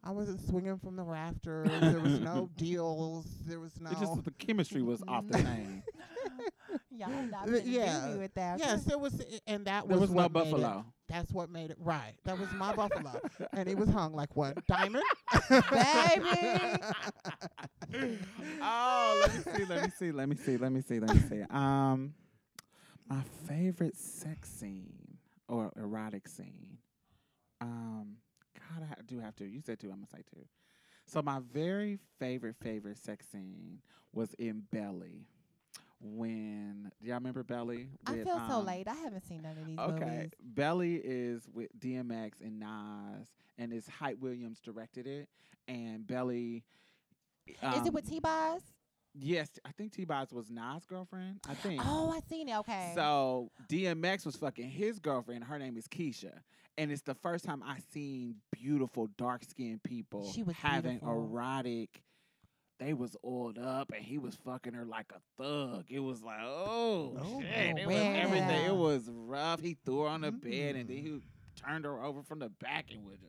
I 0.03 0.11
wasn't 0.11 0.39
swinging 0.47 0.79
from 0.79 0.95
the 0.95 1.03
rafters. 1.03 1.69
there 1.79 1.99
was 1.99 2.19
no 2.19 2.49
deals. 2.57 3.25
There 3.45 3.59
was 3.59 3.79
no 3.79 3.91
It 3.91 3.99
just 3.99 4.23
the 4.23 4.31
chemistry 4.31 4.81
was 4.81 5.03
off 5.07 5.27
the 5.27 5.37
chain. 5.37 5.83
Y'all 6.89 7.09
not 7.29 7.45
gonna 7.45 7.61
yeah. 7.65 8.15
with 8.15 8.33
that. 8.35 8.59
Yes, 8.59 8.87
it 8.87 8.99
was, 8.99 9.21
and 9.47 9.65
that 9.65 9.87
There 9.87 9.97
was, 9.97 10.09
was 10.09 10.15
no 10.15 10.23
what 10.23 10.33
made 10.33 10.39
it- 10.41 10.51
buffalo. 10.51 10.85
That's 11.07 11.31
what 11.33 11.49
made 11.49 11.71
it 11.71 11.77
right. 11.79 12.13
That 12.23 12.39
was 12.39 12.47
my 12.53 12.73
buffalo, 12.73 13.19
and 13.51 13.67
he 13.67 13.75
was 13.75 13.89
hung 13.89 14.13
like 14.13 14.33
what 14.33 14.65
diamond, 14.65 15.03
Baby. 15.49 15.67
oh, 18.61 19.21
let 19.27 19.33
me 19.35 19.41
see, 19.57 19.65
let 19.65 19.83
me 19.83 19.89
see, 19.99 20.11
let 20.13 20.29
me 20.29 20.35
see, 20.37 20.57
let 20.57 20.71
me 20.71 20.81
see, 20.81 20.99
let 21.01 21.13
me 21.13 21.21
see. 21.27 21.41
Um, 21.49 22.13
my 23.09 23.21
favorite 23.45 23.97
sex 23.97 24.49
scene 24.49 25.17
or 25.49 25.73
erotic 25.75 26.29
scene. 26.29 26.77
Um, 27.61 28.17
God, 28.57 28.87
I 28.89 29.01
do 29.05 29.19
have 29.19 29.35
to. 29.37 29.45
You 29.45 29.61
said 29.61 29.79
two. 29.79 29.87
I'm 29.87 29.95
gonna 29.95 30.07
say 30.07 30.23
two. 30.33 30.45
So 31.05 31.21
my 31.21 31.39
very 31.53 31.99
favorite 32.19 32.55
favorite 32.61 32.97
sex 32.97 33.27
scene 33.31 33.79
was 34.13 34.33
in 34.35 34.63
Belly. 34.71 35.27
When 35.99 36.91
do 36.99 37.07
y'all 37.07 37.15
remember 37.15 37.43
Belly? 37.43 37.87
I 38.07 38.13
with, 38.13 38.23
feel 38.23 38.41
so 38.47 38.55
um, 38.55 38.65
late. 38.65 38.87
I 38.87 38.95
haven't 38.95 39.27
seen 39.27 39.43
none 39.43 39.57
of 39.57 39.65
these 39.67 39.77
Okay, 39.77 40.15
movies. 40.15 40.31
Belly 40.41 40.95
is 40.95 41.47
with 41.53 41.69
DMX 41.79 42.41
and 42.41 42.59
Nas, 42.59 43.27
and 43.59 43.71
it's 43.71 43.87
Hype 43.87 44.19
Williams 44.19 44.59
directed 44.59 45.05
it, 45.05 45.29
and 45.67 46.05
Belly. 46.07 46.63
Is 47.47 47.55
um, 47.61 47.85
it 47.85 47.93
with 47.93 48.09
T-Boz? 48.09 48.61
Yes, 49.13 49.59
I 49.65 49.71
think 49.71 49.91
T 49.91 50.05
Boz 50.05 50.31
was 50.31 50.49
Nas' 50.49 50.85
girlfriend. 50.85 51.41
I 51.47 51.53
think. 51.53 51.81
Oh, 51.85 52.13
I 52.15 52.21
seen 52.29 52.47
it. 52.47 52.57
Okay. 52.59 52.93
So 52.95 53.51
DMX 53.69 54.25
was 54.25 54.37
fucking 54.37 54.69
his 54.69 54.99
girlfriend. 54.99 55.43
Her 55.43 55.59
name 55.59 55.75
is 55.75 55.87
Keisha, 55.87 56.31
and 56.77 56.91
it's 56.91 57.01
the 57.01 57.15
first 57.15 57.45
time 57.45 57.61
I 57.65 57.77
seen 57.93 58.35
beautiful 58.51 59.07
dark 59.17 59.43
skinned 59.43 59.83
people 59.83 60.31
She 60.31 60.43
was 60.43 60.55
having 60.55 60.99
beautiful. 60.99 61.13
erotic. 61.25 62.03
They 62.79 62.93
was 62.93 63.15
oiled 63.23 63.59
up, 63.59 63.91
and 63.95 64.03
he 64.03 64.17
was 64.17 64.35
fucking 64.43 64.73
her 64.73 64.85
like 64.85 65.11
a 65.13 65.19
thug. 65.41 65.85
It 65.89 65.99
was 65.99 66.23
like, 66.23 66.39
oh, 66.41 67.15
Oh, 67.21 67.39
shit! 67.41 67.77
It 67.77 67.85
was 67.87 67.95
everything. 67.95 68.65
It 68.65 68.75
was 68.75 69.07
rough. 69.13 69.59
He 69.61 69.77
threw 69.85 70.01
her 70.01 70.07
on 70.07 70.21
the 70.21 70.31
bed, 70.31 70.75
and 70.75 70.89
then 70.89 70.97
Mm. 70.97 71.03
he 71.03 71.21
turned 71.55 71.85
her 71.85 72.03
over 72.03 72.23
from 72.23 72.39
the 72.39 72.49
back 72.49 72.85
and 72.91 73.05
was 73.05 73.19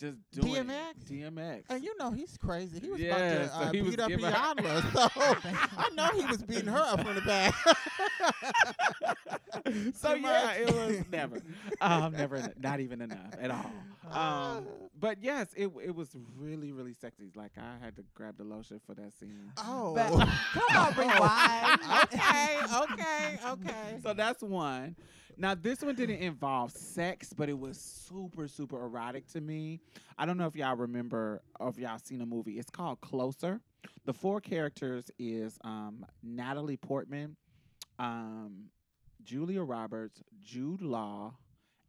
just 0.00 0.16
doing 0.32 0.70
it. 0.70 0.96
DMX? 1.06 1.10
DMX. 1.10 1.62
and 1.68 1.84
you 1.84 1.94
know 1.98 2.10
he's 2.10 2.36
crazy. 2.38 2.80
He 2.80 2.90
was 2.90 3.00
Yeah, 3.00 3.16
about 3.16 3.42
to 3.42 3.48
so 3.48 3.54
uh, 3.54 3.72
he 3.72 3.80
beat 3.82 4.00
up 4.00 4.10
Iyanla, 4.10 4.92
so 4.92 5.08
I 5.78 5.90
know 5.94 6.08
he 6.18 6.24
was 6.26 6.42
beating 6.42 6.68
her 6.68 6.78
up 6.78 7.00
from 7.02 7.14
the 7.14 7.20
back. 7.20 7.54
so 9.94 10.14
yeah, 10.14 10.52
it 10.54 10.74
was 10.74 11.02
never, 11.12 11.38
um, 11.80 12.12
never, 12.12 12.42
not 12.58 12.80
even 12.80 13.00
enough 13.02 13.34
at 13.40 13.50
all. 13.50 13.70
Um, 14.10 14.66
but 14.98 15.18
yes, 15.22 15.48
it 15.56 15.70
it 15.84 15.94
was 15.94 16.16
really 16.36 16.72
really 16.72 16.94
sexy. 16.94 17.30
Like 17.34 17.52
I 17.58 17.76
had 17.84 17.96
to 17.96 18.04
grab 18.14 18.36
the 18.38 18.44
lotion 18.44 18.80
for 18.86 18.94
that 18.94 19.12
scene. 19.18 19.52
oh, 19.58 19.94
But- 19.94 20.08
Come 20.10 20.76
on, 20.76 20.94
rewind. 20.96 21.80
okay, 22.04 22.58
okay, 22.82 23.38
okay. 23.46 23.98
So 24.02 24.14
that's 24.14 24.42
one. 24.42 24.96
Now 25.36 25.54
this 25.54 25.82
one 25.82 25.94
didn't 25.94 26.18
involve 26.18 26.72
sex, 26.72 27.32
but 27.36 27.48
it 27.48 27.58
was 27.58 27.78
super 27.78 28.48
super 28.48 28.82
erotic 28.84 29.26
to 29.32 29.40
me. 29.40 29.80
I 30.18 30.26
don't 30.26 30.36
know 30.36 30.46
if 30.46 30.56
y'all 30.56 30.76
remember 30.76 31.42
or 31.58 31.68
if 31.68 31.78
y'all 31.78 31.98
seen 31.98 32.20
a 32.20 32.26
movie. 32.26 32.58
It's 32.58 32.70
called 32.70 33.00
Closer. 33.00 33.60
The 34.04 34.12
four 34.12 34.40
characters 34.40 35.10
is 35.18 35.58
um, 35.64 36.04
Natalie 36.22 36.76
Portman, 36.76 37.36
um, 37.98 38.66
Julia 39.22 39.62
Roberts, 39.62 40.22
Jude 40.42 40.82
Law, 40.82 41.34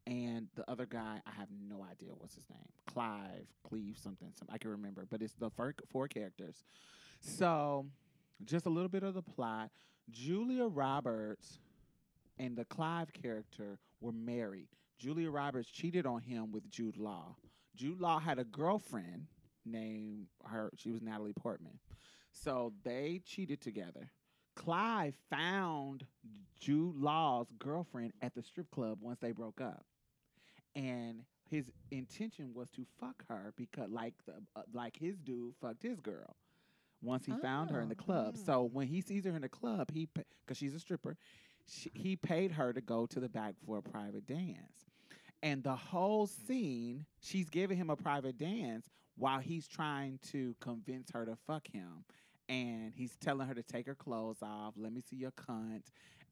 and 0.07 0.47
the 0.55 0.69
other 0.69 0.85
guy. 0.85 1.21
I 1.25 1.31
have 1.31 1.47
no 1.67 1.85
idea 1.89 2.11
what's 2.17 2.35
his 2.35 2.49
name. 2.49 2.59
Clive, 2.87 3.47
Cleve, 3.67 3.97
something. 4.01 4.31
Some 4.37 4.47
I 4.51 4.57
can 4.57 4.71
remember, 4.71 5.05
but 5.09 5.21
it's 5.21 5.33
the 5.33 5.49
fir- 5.49 5.73
four 5.89 6.07
characters. 6.07 6.63
So, 7.19 7.85
just 8.45 8.65
a 8.65 8.69
little 8.69 8.89
bit 8.89 9.03
of 9.03 9.13
the 9.13 9.21
plot. 9.21 9.69
Julia 10.09 10.65
Roberts 10.65 11.59
and 12.37 12.55
the 12.57 12.65
Clive 12.65 13.11
character 13.13 13.79
were 13.99 14.11
married. 14.11 14.67
Julia 14.97 15.29
Roberts 15.29 15.69
cheated 15.69 16.05
on 16.05 16.21
him 16.21 16.51
with 16.51 16.69
Jude 16.69 16.97
Law. 16.97 17.35
Jude 17.75 17.99
Law 17.99 18.19
had 18.19 18.37
a 18.39 18.43
girlfriend 18.43 19.27
named 19.65 20.27
her. 20.45 20.69
She 20.75 20.91
was 20.91 21.01
Natalie 21.01 21.33
Portman. 21.33 21.79
So 22.31 22.73
they 22.83 23.21
cheated 23.25 23.61
together. 23.61 24.11
Clive 24.55 25.15
found 25.29 26.05
Jude 26.59 26.95
Law's 26.97 27.47
girlfriend 27.57 28.13
at 28.21 28.35
the 28.35 28.43
strip 28.43 28.69
club 28.71 28.99
once 29.01 29.19
they 29.19 29.31
broke 29.31 29.61
up, 29.61 29.85
and 30.75 31.23
his 31.49 31.71
intention 31.89 32.53
was 32.53 32.69
to 32.71 32.85
fuck 32.99 33.23
her 33.27 33.53
because, 33.57 33.89
like, 33.89 34.13
the, 34.25 34.33
uh, 34.55 34.61
like 34.73 34.95
his 34.97 35.17
dude 35.19 35.53
fucked 35.61 35.83
his 35.83 35.99
girl. 35.99 36.35
Once 37.01 37.25
he 37.25 37.31
found 37.41 37.71
her 37.71 37.81
in 37.81 37.89
the 37.89 37.95
Oh. 37.99 38.03
club, 38.03 38.37
so 38.37 38.63
when 38.63 38.87
he 38.87 39.01
sees 39.01 39.25
her 39.25 39.35
in 39.35 39.41
the 39.41 39.49
club, 39.49 39.89
he 39.91 40.07
because 40.13 40.57
she's 40.57 40.75
a 40.75 40.79
stripper, 40.79 41.17
she, 41.71 41.91
he 41.93 42.15
paid 42.15 42.51
her 42.51 42.73
to 42.73 42.81
go 42.81 43.05
to 43.07 43.19
the 43.19 43.29
back 43.29 43.55
for 43.65 43.77
a 43.77 43.81
private 43.81 44.27
dance. 44.27 44.85
And 45.43 45.63
the 45.63 45.75
whole 45.75 46.27
mm. 46.27 46.47
scene, 46.47 47.05
she's 47.21 47.49
giving 47.49 47.77
him 47.77 47.89
a 47.89 47.95
private 47.95 48.37
dance 48.37 48.87
while 49.17 49.39
he's 49.39 49.67
trying 49.67 50.19
to 50.31 50.55
convince 50.59 51.09
her 51.11 51.25
to 51.25 51.37
fuck 51.47 51.67
him. 51.71 52.03
And 52.49 52.93
he's 52.93 53.15
telling 53.17 53.47
her 53.47 53.53
to 53.53 53.63
take 53.63 53.87
her 53.87 53.95
clothes 53.95 54.41
off. 54.41 54.73
Let 54.77 54.91
me 54.91 55.01
see 55.01 55.15
your 55.15 55.31
cunt. 55.31 55.83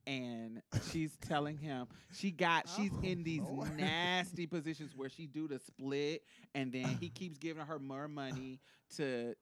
And 0.06 0.62
she's 0.92 1.16
telling 1.28 1.58
him 1.58 1.88
she 2.12 2.32
got 2.32 2.66
oh, 2.68 2.74
she's 2.76 2.92
Oh, 2.94 3.02
in 3.04 3.24
these 3.24 3.42
Lord. 3.44 3.78
nasty 3.78 4.48
positions 4.48 4.94
where 4.96 5.10
she 5.10 5.28
do 5.28 5.48
the 5.48 5.60
split 5.60 6.24
and 6.56 6.72
then 6.72 6.98
he 7.00 7.10
keeps 7.10 7.38
giving 7.38 7.66
her 7.66 7.80
more 7.80 8.08
money 8.08 8.60
to 8.98 9.36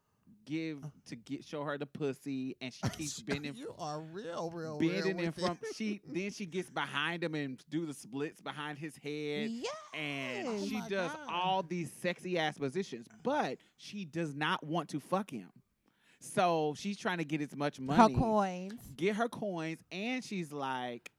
give 0.47 0.79
to 1.05 1.15
get 1.17 1.43
show 1.43 1.63
her 1.63 1.77
the 1.77 1.85
pussy 1.85 2.55
and 2.61 2.73
she 2.73 2.87
keeps 2.97 3.21
bending 3.21 3.53
You 3.55 3.75
are 3.77 3.99
real, 4.01 4.49
real, 4.53 4.79
bending 4.79 5.17
real 5.17 5.27
in 5.27 5.33
it. 5.43 5.57
she 5.75 5.99
then 6.07 6.31
she 6.31 6.45
gets 6.45 6.69
behind 6.69 7.23
him 7.23 7.35
and 7.35 7.61
do 7.69 7.85
the 7.85 7.93
splits 7.93 8.39
behind 8.41 8.77
his 8.79 8.95
head 9.03 9.49
Yeah. 9.51 9.69
and 9.99 10.47
Oh 10.47 10.65
she 10.65 10.79
does 10.89 11.11
God. 11.11 11.17
all 11.29 11.63
these 11.63 11.91
sexy 12.01 12.39
ass 12.39 12.57
positions 12.57 13.07
but 13.23 13.57
she 13.75 14.05
does 14.05 14.33
not 14.33 14.65
want 14.65 14.87
to 14.89 14.99
fuck 15.01 15.29
him 15.29 15.49
so 16.19 16.73
she's 16.77 16.97
trying 16.97 17.19
to 17.19 17.25
get 17.25 17.41
as 17.41 17.55
much 17.55 17.79
money, 17.79 18.13
Her 18.13 18.19
coins. 18.19 18.79
get 18.95 19.15
her 19.17 19.27
coins 19.29 19.79
and 19.91 20.23
she's 20.23 20.51
like 20.51 21.11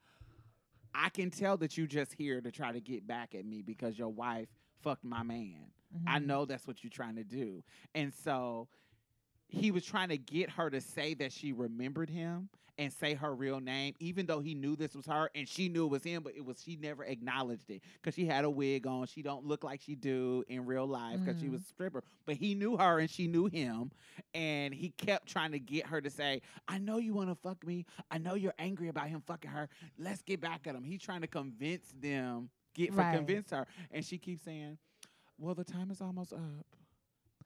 i 0.95 1.09
can 1.11 1.31
tell 1.31 1.57
that 1.59 1.77
you 1.77 1.87
just 1.87 2.15
here 2.15 2.41
to 2.41 2.51
try 2.51 2.73
to 2.73 2.81
get 2.81 3.07
back 3.07 3.35
at 3.35 3.45
me 3.45 3.61
because 3.63 3.99
your 3.99 4.09
wife 4.09 4.49
fucked 4.83 5.05
my 5.05 5.23
man 5.23 5.67
I 6.07 6.19
Mhm. 6.19 6.27
know 6.27 6.45
that's 6.45 6.67
what 6.67 6.85
you're 6.85 6.91
trying 6.91 7.17
to 7.17 7.25
do. 7.25 7.65
And 7.95 8.13
so 8.13 8.69
he 9.49 9.71
was 9.71 9.85
trying 9.85 10.09
to 10.11 10.19
get 10.19 10.51
her 10.51 10.71
to 10.71 10.81
say 10.81 11.15
that 11.15 11.33
she 11.33 11.53
remembered 11.53 12.11
him 12.11 12.49
and 12.77 12.93
say 12.93 13.15
her 13.15 13.35
real 13.35 13.59
name, 13.59 13.95
even 13.99 14.25
though 14.27 14.39
he 14.39 14.55
knew 14.55 14.77
this 14.77 14.95
was 14.95 15.05
her 15.07 15.29
and 15.35 15.49
she 15.49 15.69
knew 15.69 15.87
it 15.87 15.91
was 15.91 16.05
him, 16.05 16.23
but 16.23 16.37
it 16.37 16.45
was 16.45 16.63
she 16.63 16.77
never 16.77 17.03
acknowledged 17.03 17.69
it 17.71 17.83
because 17.95 18.15
she 18.15 18.25
had 18.25 18.45
a 18.45 18.51
wig 18.51 18.87
on. 18.87 19.07
She 19.07 19.21
don't 19.21 19.45
look 19.45 19.65
like 19.65 19.81
she 19.81 19.97
do 19.97 20.45
in 20.49 20.65
real 20.65 20.87
life 20.87 21.21
because 21.25 21.41
she 21.41 21.49
Mhm. 21.49 21.53
was 21.53 21.63
a 21.63 21.67
stripper. 21.67 22.05
But 22.25 22.37
he 22.37 22.55
knew 22.55 22.77
her 22.77 23.01
and 23.01 23.11
she 23.11 23.27
knew 23.27 23.47
him, 23.47 23.91
and 24.33 24.73
he 24.73 24.91
kept 24.91 25.27
trying 25.27 25.51
to 25.53 25.59
get 25.59 25.87
her 25.87 26.01
to 26.01 26.09
say, 26.11 26.41
"I 26.69 26.79
know 26.79 26.99
you 26.99 27.15
want 27.15 27.31
to 27.31 27.35
fuck 27.35 27.67
me. 27.67 27.85
I 28.11 28.19
know 28.19 28.35
you're 28.35 28.55
angry 28.59 28.89
about 28.89 29.09
him 29.09 29.23
fucking 29.23 29.51
her. 29.51 29.69
Let's 29.99 30.23
get 30.23 30.41
back 30.41 30.67
at 30.69 30.77
him." 30.77 30.85
He's 30.85 31.01
trying 31.03 31.23
to 31.23 31.27
convince 31.27 31.91
them, 32.01 32.51
get 32.75 32.95
for 32.95 32.99
Right. 32.99 33.15
convince 33.17 33.51
her, 33.51 33.67
and 33.91 34.05
she 34.05 34.19
keeps 34.19 34.43
saying, 34.43 34.79
"Well, 35.37 35.55
the 35.57 35.65
time 35.65 35.91
is 35.91 36.01
almost 36.01 36.33
up. 36.33 36.67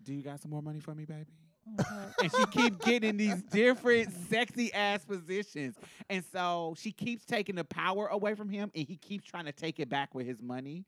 Do 0.03 0.12
you 0.12 0.22
got 0.22 0.40
some 0.40 0.50
more 0.50 0.62
money 0.62 0.80
for 0.80 0.94
me, 0.94 1.07
baby?" 1.07 1.32
Mhm. 1.68 2.12
and 2.22 2.32
she 2.32 2.46
keep 2.46 2.80
getting 2.80 3.16
these 3.16 3.42
different 3.44 4.12
sexy 4.28 4.72
ass 4.72 5.04
positions. 5.04 5.76
And 6.10 6.24
so 6.24 6.74
she 6.76 6.90
keeps 6.92 7.24
taking 7.24 7.54
the 7.54 7.64
power 7.64 8.08
away 8.08 8.34
from 8.34 8.48
him 8.48 8.70
and 8.74 8.86
he 8.86 8.96
keeps 8.96 9.24
trying 9.24 9.44
to 9.44 9.52
take 9.52 9.78
it 9.80 9.88
back 9.88 10.14
with 10.14 10.26
his 10.26 10.42
money. 10.42 10.84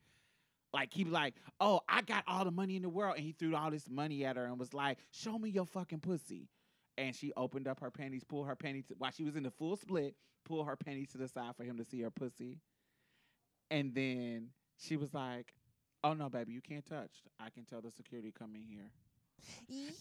Like 0.73 0.93
he 0.93 1.03
was 1.05 1.13
like, 1.13 1.35
Oh, 1.61 1.81
I 1.87 2.01
got 2.01 2.23
all 2.27 2.43
the 2.43 2.51
money 2.51 2.75
in 2.75 2.81
the 2.81 2.89
world. 2.89 3.15
And 3.15 3.25
he 3.25 3.31
threw 3.31 3.55
all 3.55 3.71
this 3.71 3.89
money 3.89 4.25
at 4.25 4.35
her 4.35 4.45
and 4.45 4.59
was 4.59 4.73
like, 4.73 4.97
Show 5.11 5.39
me 5.39 5.49
your 5.49 5.65
fucking 5.65 6.01
pussy. 6.01 6.49
And 6.97 7.15
she 7.15 7.31
opened 7.37 7.67
up 7.67 7.79
her 7.79 7.91
panties, 7.91 8.23
pulled 8.23 8.47
her 8.47 8.55
panties 8.55 8.85
while 8.97 9.11
she 9.11 9.23
was 9.23 9.35
in 9.35 9.43
the 9.43 9.51
full 9.51 9.75
split, 9.77 10.15
pulled 10.45 10.65
her 10.67 10.75
panties 10.75 11.09
to 11.11 11.17
the 11.17 11.27
side 11.27 11.55
for 11.55 11.63
him 11.63 11.77
to 11.77 11.85
see 11.85 12.01
her 12.01 12.11
pussy. 12.11 12.59
And 13.71 13.93
then 13.95 14.49
she 14.77 14.97
was 14.97 15.13
like, 15.13 15.53
Oh 16.03 16.13
no, 16.13 16.29
baby, 16.29 16.51
you 16.51 16.61
can't 16.61 16.85
touch. 16.85 17.11
I 17.39 17.49
can 17.49 17.63
tell 17.65 17.81
the 17.81 17.91
security 17.91 18.31
come 18.37 18.55
in 18.55 18.63
here. 18.63 18.91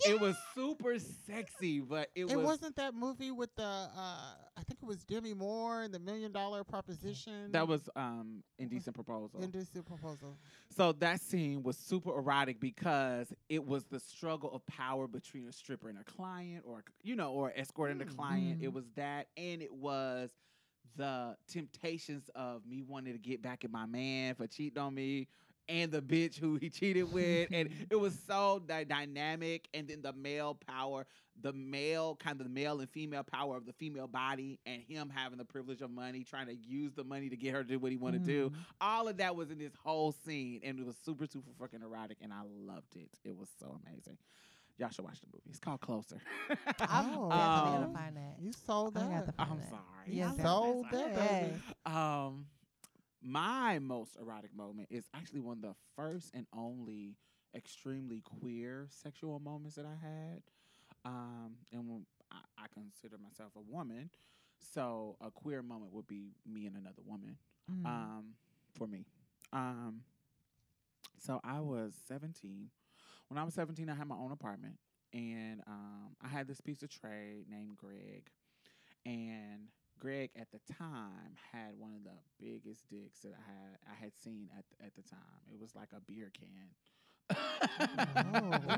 It 0.06 0.20
was 0.20 0.36
super 0.54 0.98
sexy, 1.26 1.80
but 1.80 2.10
it, 2.14 2.24
It 2.24 2.36
was 2.36 2.44
wasn't 2.44 2.76
that 2.76 2.94
movie 2.94 3.30
with 3.30 3.54
the 3.56 3.62
uh 3.62 4.34
I 4.56 4.62
think 4.66 4.80
it 4.82 4.86
was 4.86 5.02
Demi 5.04 5.34
Moore 5.34 5.82
and 5.82 5.92
the 5.92 5.98
Million 5.98 6.32
Dollar 6.32 6.64
Proposition. 6.64 7.50
that 7.52 7.66
was 7.66 7.88
um 7.96 8.42
indecent 8.58 8.94
proposal. 8.94 9.42
Indecent 9.42 9.84
Proposal. 9.86 10.36
so 10.76 10.92
that 10.92 11.20
scene 11.20 11.62
was 11.62 11.76
super 11.76 12.16
erotic 12.16 12.60
because 12.60 13.32
it 13.48 13.64
was 13.64 13.84
the 13.86 14.00
struggle 14.00 14.52
of 14.52 14.64
power 14.66 15.06
between 15.06 15.46
a 15.48 15.52
stripper 15.52 15.88
and 15.88 15.98
a 15.98 16.04
client, 16.04 16.64
or 16.66 16.84
you 17.02 17.16
know, 17.16 17.32
or 17.32 17.52
escorting 17.56 17.98
the 17.98 18.04
Mm. 18.04 18.16
client. 18.16 18.58
It 18.60 18.68
Mm. 18.70 18.74
was 18.74 18.84
that, 18.96 19.28
and 19.36 19.62
it 19.62 19.72
was 19.72 20.30
the 20.96 21.36
temptations 21.48 22.28
of 22.34 22.64
me 22.66 22.82
wanting 22.82 23.14
to 23.14 23.18
get 23.18 23.42
back 23.42 23.64
at 23.64 23.70
my 23.70 23.86
man 23.86 24.34
for 24.34 24.46
cheating 24.46 24.78
on 24.78 24.94
me. 24.94 25.26
And 25.68 25.90
the 25.90 26.02
bitch 26.02 26.38
who 26.38 26.56
he 26.56 26.68
cheated 26.68 27.10
with, 27.12 27.48
and 27.50 27.70
it 27.90 27.96
was 27.96 28.18
so 28.26 28.62
dy- 28.66 28.84
dynamic. 28.84 29.66
And 29.72 29.88
then 29.88 30.02
the 30.02 30.12
male 30.12 30.54
power, 30.66 31.06
the 31.40 31.54
male 31.54 32.16
kind 32.16 32.38
of 32.38 32.46
the 32.46 32.52
male 32.52 32.80
and 32.80 32.90
female 32.90 33.22
power 33.24 33.56
of 33.56 33.64
the 33.64 33.72
female 33.72 34.06
body, 34.06 34.58
and 34.66 34.82
him 34.82 35.08
having 35.08 35.38
the 35.38 35.44
privilege 35.44 35.80
of 35.80 35.90
money, 35.90 36.22
trying 36.22 36.48
to 36.48 36.54
use 36.54 36.92
the 36.92 37.04
money 37.04 37.30
to 37.30 37.36
get 37.36 37.54
her 37.54 37.62
to 37.62 37.68
do 37.68 37.78
what 37.78 37.90
he 37.92 37.96
wanted 37.96 38.24
to 38.24 38.30
do 38.30 38.50
Mhm. 38.50 38.54
all 38.80 39.08
of 39.08 39.16
that 39.16 39.34
was 39.34 39.50
in 39.50 39.58
this 39.58 39.72
whole 39.82 40.12
scene, 40.12 40.60
and 40.62 40.78
it 40.78 40.84
was 40.84 40.96
super, 41.04 41.26
super 41.26 41.50
fucking 41.58 41.80
erotic, 41.82 42.18
and 42.20 42.32
I 42.32 42.42
loved 42.44 42.94
it. 42.96 43.08
It 43.24 43.34
was 43.36 43.48
so 43.58 43.80
amazing. 43.86 44.18
Y'all 44.76 44.90
should 44.90 45.04
watch 45.04 45.20
the 45.20 45.28
movie. 45.32 45.48
It's 45.50 45.60
called 45.60 45.80
Closer. 45.80 46.20
I'm 46.80 47.06
Oh. 47.16 47.30
definitely 47.30 47.70
gonna 47.72 47.86
Um, 47.86 47.94
find 47.94 48.16
that. 48.16 48.36
You 48.40 48.52
sold 48.52 48.98
I 48.98 49.00
got 49.00 49.10
that. 49.10 49.26
the 49.36 49.42
I'm 49.42 49.48
find 49.48 49.62
sorry. 49.70 49.80
Yes, 50.08 50.34
I'm 50.34 50.40
sold 50.40 50.86
sorry. 50.90 51.04
that, 51.14 51.14
baby. 51.42 51.62
Um, 51.86 52.46
my 53.24 53.78
most 53.78 54.16
erotic 54.20 54.54
moment 54.54 54.88
is 54.90 55.08
actually 55.14 55.40
one 55.40 55.56
of 55.56 55.62
the 55.62 55.74
first 55.96 56.30
and 56.34 56.46
only 56.56 57.16
extremely 57.56 58.22
queer 58.40 58.86
sexual 58.90 59.38
moments 59.40 59.76
that 59.76 59.86
I 59.86 59.94
had. 60.00 60.42
Um, 61.04 61.54
and 61.72 61.88
when 61.88 62.06
I, 62.30 62.38
I 62.58 62.66
consider 62.72 63.16
myself 63.18 63.52
a 63.56 63.60
woman, 63.60 64.10
so 64.58 65.16
a 65.20 65.30
queer 65.30 65.62
moment 65.62 65.92
would 65.92 66.06
be 66.06 66.32
me 66.46 66.66
and 66.66 66.76
another 66.76 67.02
woman. 67.04 67.36
Mm. 67.70 67.86
um, 67.86 68.24
for 68.76 68.86
me. 68.86 69.06
Um, 69.52 70.02
so 71.18 71.40
I 71.44 71.60
was 71.60 71.94
17. 72.08 72.68
When 73.28 73.38
I 73.38 73.44
was 73.44 73.54
17, 73.54 73.88
I 73.88 73.94
had 73.94 74.06
my 74.06 74.16
own 74.16 74.32
apartment, 74.32 74.74
and 75.12 75.62
um, 75.66 76.16
I 76.22 76.28
had 76.28 76.46
this 76.46 76.60
piece 76.60 76.82
of 76.82 76.90
trade 76.90 77.46
named 77.48 77.76
Greg. 77.76 78.28
And 79.06 79.68
Greg 80.04 80.28
at 80.38 80.48
the 80.52 80.58
time 80.74 81.34
had 81.50 81.70
one 81.78 81.92
of 81.94 82.04
the 82.04 82.10
biggest 82.38 82.90
dicks 82.90 83.20
that 83.20 83.32
I 83.32 83.50
had 83.50 83.78
I 83.90 84.04
had 84.04 84.12
seen 84.22 84.50
at 84.58 84.64
at 84.84 84.94
the 84.94 85.02
time. 85.02 85.18
It 85.50 85.58
was 85.58 85.74
like 85.74 85.88
a 85.96 86.00
beer 86.00 86.30
can. 86.36 86.68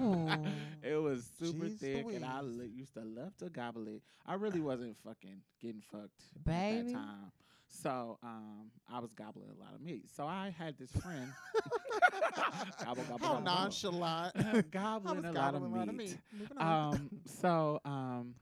Ooh. 0.05 0.47
it 0.89 0.95
was 1.03 1.29
super 1.37 1.66
Jeez 1.66 1.79
thick, 1.81 2.07
and 2.14 2.24
I 2.24 2.43
li- 2.43 2.70
used 2.72 2.95
to 2.95 3.01
love 3.01 3.37
to 3.39 3.49
gobble 3.49 3.89
it. 3.89 4.03
I 4.24 4.35
really 4.35 4.61
wasn't 4.61 4.97
fucking 5.05 5.41
getting 5.61 5.83
fucked 5.91 6.22
at 6.37 6.45
that 6.45 6.93
time. 6.93 7.33
So 7.66 8.18
um, 8.22 8.70
I 8.89 9.01
was 9.01 9.12
gobbling 9.12 9.49
a 9.51 9.61
lot 9.61 9.74
of 9.74 9.81
meat. 9.81 10.05
So 10.16 10.27
I 10.27 10.55
had 10.57 10.79
this 10.79 10.93
friend. 10.93 11.33
gobble, 12.85 13.03
gobble, 13.03 13.03
How 13.05 13.16
gobble, 13.16 13.18
gobble. 13.18 13.41
nonchalant. 13.43 14.70
gobbling 14.70 15.24
a 15.24 15.33
lot 15.33 15.55
of 15.57 15.62
gobbling 15.62 15.72
a 15.72 15.77
lot 15.77 15.89
of 15.89 15.95
meat. 15.97 16.11
meat. 16.11 16.18
Moving 16.39 16.59
on. 16.59 16.95
Um, 16.95 17.11
so 17.27 17.81
um, 17.85 18.35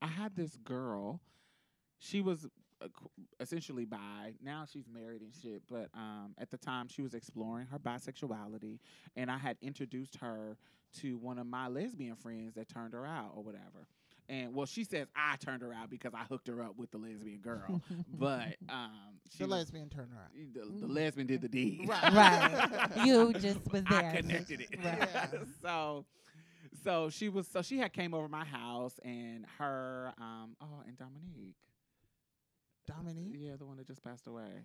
I 0.00 0.06
had 0.06 0.36
this 0.36 0.56
girl. 0.58 1.20
She 2.06 2.20
was 2.20 2.46
uh, 2.82 2.88
essentially 3.40 3.84
bi. 3.84 4.34
Now 4.42 4.64
she's 4.70 4.86
married 4.92 5.22
and 5.22 5.32
shit. 5.42 5.62
But 5.68 5.88
um, 5.94 6.34
at 6.38 6.50
the 6.50 6.58
time, 6.58 6.88
she 6.88 7.02
was 7.02 7.14
exploring 7.14 7.66
her 7.66 7.78
bisexuality, 7.78 8.78
and 9.16 9.30
I 9.30 9.38
had 9.38 9.56
introduced 9.62 10.16
her 10.16 10.56
to 11.00 11.16
one 11.18 11.38
of 11.38 11.46
my 11.46 11.68
lesbian 11.68 12.16
friends 12.16 12.54
that 12.54 12.68
turned 12.68 12.92
her 12.92 13.06
out 13.06 13.32
or 13.34 13.42
whatever. 13.42 13.86
And 14.28 14.54
well, 14.54 14.66
she 14.66 14.82
says 14.82 15.06
I 15.14 15.36
turned 15.36 15.62
her 15.62 15.72
out 15.72 15.88
because 15.88 16.12
I 16.12 16.24
hooked 16.24 16.48
her 16.48 16.60
up 16.60 16.76
with 16.76 16.90
the 16.90 16.98
lesbian 16.98 17.38
girl, 17.40 17.80
but 18.18 18.56
um, 18.68 18.90
she 19.30 19.44
the 19.44 19.48
was- 19.48 19.58
lesbian 19.58 19.88
turned 19.88 20.10
her 20.10 20.18
out. 20.18 20.30
the, 20.52 20.86
the 20.86 20.92
lesbian 20.92 21.26
did 21.28 21.42
the 21.42 21.48
deed. 21.48 21.88
Right. 21.88 22.12
right. 22.12 23.06
You 23.06 23.32
just 23.34 23.60
was 23.70 23.84
there. 23.84 24.10
I 24.10 24.16
connected 24.16 24.62
it. 24.62 24.78
Right. 24.84 25.08
so 25.62 26.04
so 26.82 27.08
she 27.08 27.28
was 27.28 27.46
so 27.46 27.62
she 27.62 27.78
had 27.78 27.92
came 27.92 28.14
over 28.14 28.28
my 28.28 28.44
house 28.44 28.98
and 29.04 29.46
her 29.58 30.12
um 30.18 30.56
oh 30.60 30.82
and 30.86 30.96
Dominique. 30.98 31.54
Dominique, 32.86 33.34
Yeah, 33.38 33.56
the 33.58 33.66
one 33.66 33.76
that 33.78 33.86
just 33.86 34.02
passed 34.02 34.26
away. 34.26 34.62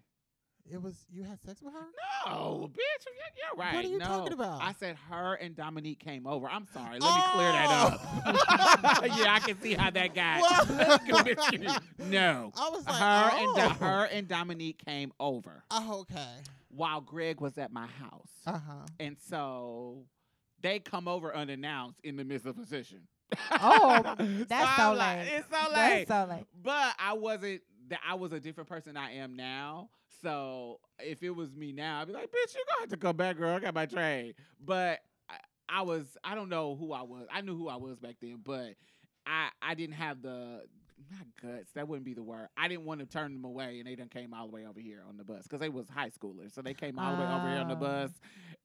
it 0.72 0.82
was 0.82 0.96
you 1.12 1.24
had 1.24 1.42
sex 1.42 1.62
with 1.62 1.74
her? 1.74 1.88
No, 2.28 2.70
bitch, 2.72 2.78
you're, 3.06 3.16
you're 3.36 3.58
right. 3.58 3.74
What 3.76 3.86
are 3.86 3.88
you 3.88 3.98
no. 3.98 4.06
talking 4.06 4.34
about? 4.34 4.62
I 4.62 4.74
said 4.74 4.96
her 5.10 5.34
and 5.36 5.56
Dominique 5.56 6.00
came 6.00 6.28
over. 6.28 6.48
I'm 6.48 6.68
sorry. 6.74 7.00
Let 7.00 7.16
me 7.16 7.22
clear 7.34 7.52
that 7.52 7.70
up. 7.72 9.06
yeah, 9.18 9.34
I 9.34 9.40
can 9.44 9.60
see 9.60 9.74
how 9.74 9.90
that 9.90 10.14
got 10.14 10.42
What? 10.42 11.82
No. 12.00 12.52
I 12.56 12.70
was 12.70 12.86
like, 12.86 12.96
her 12.96 13.30
oh. 13.34 13.38
and 13.40 13.56
Do- 13.80 13.86
her 13.86 14.06
and 14.06 14.28
Dominique 14.28 14.84
came 14.86 15.12
over 15.20 15.64
Oh, 15.72 16.02
okay. 16.02 16.36
while 16.70 17.02
Greg 17.02 17.42
was 17.42 17.58
at 17.58 17.72
my 17.74 17.88
house. 17.88 18.30
Uh 18.46 18.52
huh. 18.54 18.86
And 19.00 19.18
so 19.30 20.06
they 20.62 20.78
come 20.80 21.08
over 21.08 21.36
unannounced 21.36 22.00
in 22.04 22.18
the 22.18 22.24
midst 22.24 22.46
of 22.46 22.58
a 22.60 22.66
session. 22.68 23.02
Oh, 23.52 24.16
that's 24.48 24.76
so 24.78 24.92
I'm 24.92 24.98
like, 24.98 25.18
late. 25.20 25.28
It's 25.34 25.48
so 25.50 25.74
late. 25.74 26.08
That's 26.08 26.10
so 26.30 26.34
late. 26.36 26.46
But 26.62 26.94
I 27.00 27.14
wasn't 27.14 27.62
that 27.92 28.00
I 28.08 28.16
was 28.16 28.32
a 28.34 28.40
different 28.40 28.68
person 28.70 28.98
I 28.98 29.14
am 29.18 29.36
now. 29.36 29.90
So 30.24 30.80
if 31.00 31.22
it 31.24 31.30
was 31.32 31.56
me 31.56 31.72
now, 31.72 32.02
I'd 32.02 32.08
be 32.08 32.14
like, 32.14 32.30
bitch, 32.30 32.54
you're 32.56 32.64
gonna 32.68 32.82
have 32.82 32.90
to 32.90 32.98
come 32.98 33.16
back, 33.16 33.38
girl. 33.38 33.56
I 33.56 33.60
got 33.60 33.74
my 33.74 33.86
train. 33.86 34.34
But 34.64 35.00
I, 35.30 35.36
I 35.70 35.82
was 35.84 36.18
I 36.24 36.36
don't 36.36 36.50
know 36.50 36.76
who 36.76 36.92
I 36.94 37.04
was. 37.04 37.28
I 37.32 37.42
knew 37.42 37.56
who 37.58 37.70
I 37.70 37.76
was 37.78 38.00
back 38.00 38.16
then, 38.22 38.40
but 38.44 38.74
I 39.28 39.50
I 39.62 39.76
didn't 39.76 39.96
have 39.96 40.22
the 40.22 40.64
not 41.12 41.26
guts. 41.42 41.72
That 41.74 41.88
wouldn't 41.88 42.06
be 42.06 42.14
the 42.14 42.22
word. 42.24 42.48
I 42.56 42.68
didn't 42.68 42.86
want 42.86 43.00
to 43.00 43.06
turn 43.08 43.34
them 43.34 43.44
away, 43.46 43.80
and 43.80 43.88
they 43.88 43.96
done 43.96 44.08
came 44.10 44.34
all 44.34 44.46
the 44.48 44.54
way 44.54 44.66
over 44.68 44.80
here 44.80 45.02
on 45.10 45.18
the 45.18 45.24
bus 45.24 45.44
because 45.44 45.60
they 45.60 45.70
was 45.70 45.90
high 45.90 46.12
schoolers. 46.12 46.54
So 46.54 46.62
they 46.62 46.74
came 46.76 47.00
all 47.00 47.16
the 47.16 47.22
way 47.24 47.28
over 47.28 47.50
here 47.50 47.58
on 47.60 47.68
the 47.68 47.76
Oh. 47.76 47.80
bus 47.80 48.12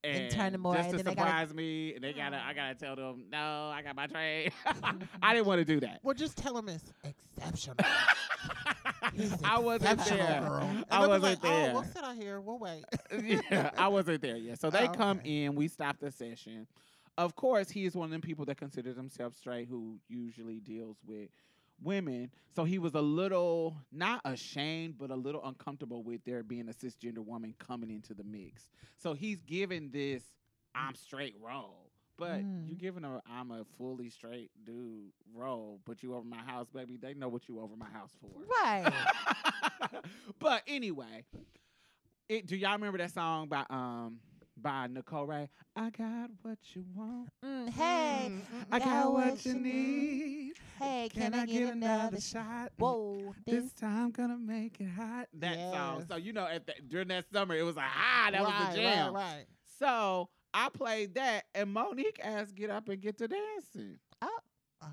and, 0.05 0.25
And 0.25 0.31
turn 0.33 0.53
them 0.53 0.65
away, 0.67 0.77
just 0.77 0.91
to 0.91 0.97
they 0.99 1.03
gotta- 1.05 1.17
surprise 1.17 1.55
me. 1.55 1.95
And 1.95 2.05
they 2.05 2.13
gotta 2.13 2.37
I 2.37 2.53
gotta 2.53 2.75
tell 2.75 2.95
them 2.97 3.25
no, 3.33 3.39
I 3.75 3.81
got 3.83 3.97
my 3.97 4.07
train. 4.07 4.51
I 5.23 5.35
didn't 5.35 5.47
want 5.49 5.61
to 5.61 5.65
do 5.65 5.81
that. 5.81 6.01
Well, 6.03 6.15
just 6.15 6.37
tell 6.37 6.53
them 6.55 6.69
it's 6.69 6.93
exceptional. 7.03 7.77
I 9.45 9.59
wasn't 9.59 10.05
there. 10.07 10.41
girl. 10.41 10.85
I 10.91 11.07
wasn't 11.07 11.23
like, 11.23 11.43
there. 11.43 11.71
Oh, 11.71 11.75
we'll 11.75 11.85
sit 11.85 12.05
out 12.05 12.17
here. 12.17 12.41
We'll 12.41 12.59
wait. 12.59 12.85
yeah, 13.51 13.71
I 13.77 13.89
wasn't 13.89 14.23
there 14.23 14.37
yet. 14.37 14.61
So 14.61 14.71
they 14.71 14.89
Oh, 14.89 14.93
come 14.93 15.19
okay. 15.19 15.45
in, 15.45 15.55
we 15.55 15.69
stop 15.69 15.99
the 15.99 16.11
session. 16.11 16.67
Of 17.19 17.35
course, 17.35 17.71
he 17.71 17.87
is 17.87 17.95
one 17.95 18.07
of 18.07 18.11
them 18.11 18.21
people 18.21 18.45
that 18.47 18.57
considers 18.59 18.97
themselves 18.97 19.39
straight 19.39 19.69
who 19.69 19.99
usually 20.09 20.61
deals 20.61 20.99
with 21.07 21.31
women. 21.83 22.31
So 22.55 22.65
he 22.65 22.79
was 22.79 22.95
a 22.95 23.01
little 23.01 23.77
not 23.93 24.21
ashamed, 24.25 24.97
but 24.99 25.11
a 25.11 25.15
little 25.17 25.45
uncomfortable 25.45 26.03
with 26.03 26.25
there 26.25 26.43
being 26.43 26.69
a 26.69 26.73
cisgender 26.73 27.19
woman 27.25 27.55
coming 27.59 27.91
into 27.91 28.15
the 28.15 28.25
mix. 28.25 28.69
So 28.97 29.15
he's 29.15 29.41
given 29.43 29.91
this 29.93 30.23
I'm 30.75 30.95
straight 30.95 31.37
role. 31.43 31.86
But 32.19 32.45
you 32.65 32.75
Mm. 32.75 32.79
giving 32.79 33.05
a 33.05 33.21
I'm 33.29 33.51
a 33.51 33.65
fully 33.77 34.09
straight 34.11 34.51
dude 34.65 35.13
role, 35.35 35.81
but 35.85 36.03
you 36.03 36.15
over 36.15 36.25
my 36.27 36.43
house, 36.43 36.69
baby. 36.73 36.97
They 36.97 37.15
know 37.15 37.29
what 37.29 37.49
you 37.49 37.61
over 37.61 37.77
my 37.77 37.89
house 37.91 38.13
for. 38.21 38.31
Right. 38.51 39.09
but 40.39 40.63
anyway, 40.67 41.25
it, 42.29 42.47
do 42.47 42.57
y'all 42.57 42.73
remember 42.73 42.99
that 42.99 43.13
song 43.13 43.49
by 43.49 43.65
um 43.71 44.21
by 44.57 44.87
Nicole 44.87 45.27
Wray? 45.27 45.49
I 45.77 45.91
got 45.91 46.31
what 46.43 46.59
you 46.75 46.85
want. 46.95 47.31
Mm, 47.45 47.69
hey, 47.71 48.33
Mm, 48.33 48.71
I 48.71 48.79
Got 48.79 48.81
got 48.81 49.13
what 49.13 49.45
what 49.45 49.45
you 49.45 49.55
you 49.55 49.61
need. 49.61 50.55
hey, 50.79 51.09
can, 51.13 51.35
I 51.35 51.47
get 51.47 51.69
another? 51.69 52.21
sh- 52.21 52.33
shot? 52.33 52.73
Whoa, 52.77 53.35
This 53.47 53.65
this. 53.65 53.73
time 53.73 54.11
gonna 54.11 54.39
make 54.39 54.81
it 54.81 54.89
hot. 54.89 55.29
That 55.35 55.61
song. 55.71 56.03
So 56.09 56.17
you 56.17 56.33
know, 56.33 56.47
at 56.47 56.67
the, 56.67 56.75
during 56.87 57.09
that 57.09 57.25
summer, 57.33 57.55
it 57.55 57.63
was 57.63 57.77
like 57.77 57.87
ah, 57.89 58.29
that 58.33 58.45
was 58.45 58.57
the 58.57 58.67
jam. 58.67 59.13
Right, 59.13 59.13
right. 59.13 59.47
So 59.79 60.29
I 60.59 60.71
played 60.71 61.15
that, 61.17 61.45
and 61.55 61.71
Monique 61.71 62.19
asked, 62.23 62.55
"Get 62.55 62.71
up 62.71 62.89
and 62.89 62.99
get 62.99 63.19
to 63.19 63.29
dancing." 63.29 63.99
Oh. 64.23 64.39
oh, 64.83 64.89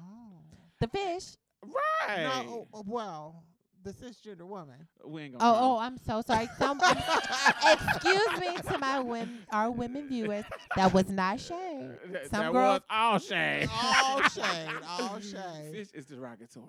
The 0.81 0.87
fish. 0.89 1.37
Right. 1.65 2.23
No, 2.45 2.67
oh, 2.73 2.83
well, 2.85 3.43
the 3.81 3.91
cisgender 3.91 4.41
woman. 4.41 4.75
We 5.05 5.21
ain't 5.23 5.37
gonna. 5.37 5.49
Oh, 5.49 5.53
know. 5.53 5.75
oh, 5.75 5.77
I'm 5.79 5.97
so 5.97 6.21
sorry. 6.27 6.49
Some, 6.57 6.81
excuse 7.65 8.39
me 8.41 8.57
to 8.69 8.77
my 8.77 8.99
women, 8.99 9.39
our 9.51 9.71
women 9.71 10.09
viewers. 10.09 10.43
That 10.75 10.93
was 10.93 11.07
not 11.07 11.39
shade. 11.39 11.91
That, 12.11 12.29
Some 12.29 12.41
that 12.41 12.51
girls- 12.51 12.81
was 12.81 12.81
all 12.89 13.19
shade. 13.19 13.69
all 13.71 14.21
shade, 14.29 14.69
all 14.85 15.19
shade. 15.21 15.71
Fish 15.71 15.87
is 15.93 16.07
derogatory. 16.07 16.67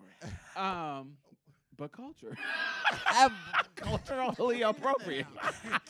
Um, 0.57 1.15
but 1.77 1.91
culture. 1.91 2.37
Um, 3.19 3.33
Culturally 3.77 4.63
appropriate. 4.63 5.27
Cut 5.41 5.83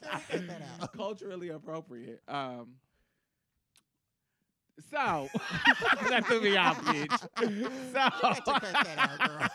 that 0.47 0.63
out. 0.81 0.93
Culturally 0.95 1.51
appropriate. 1.51 2.23
Um. 2.29 2.69
So 4.81 5.29
that 6.09 6.25
threw 6.27 6.41
me 6.41 6.57
off, 6.57 6.81
bitch. 6.85 7.09
got 7.95 8.37
to 8.37 8.43
cut 8.43 8.63
that 8.63 9.21
out, 9.21 9.51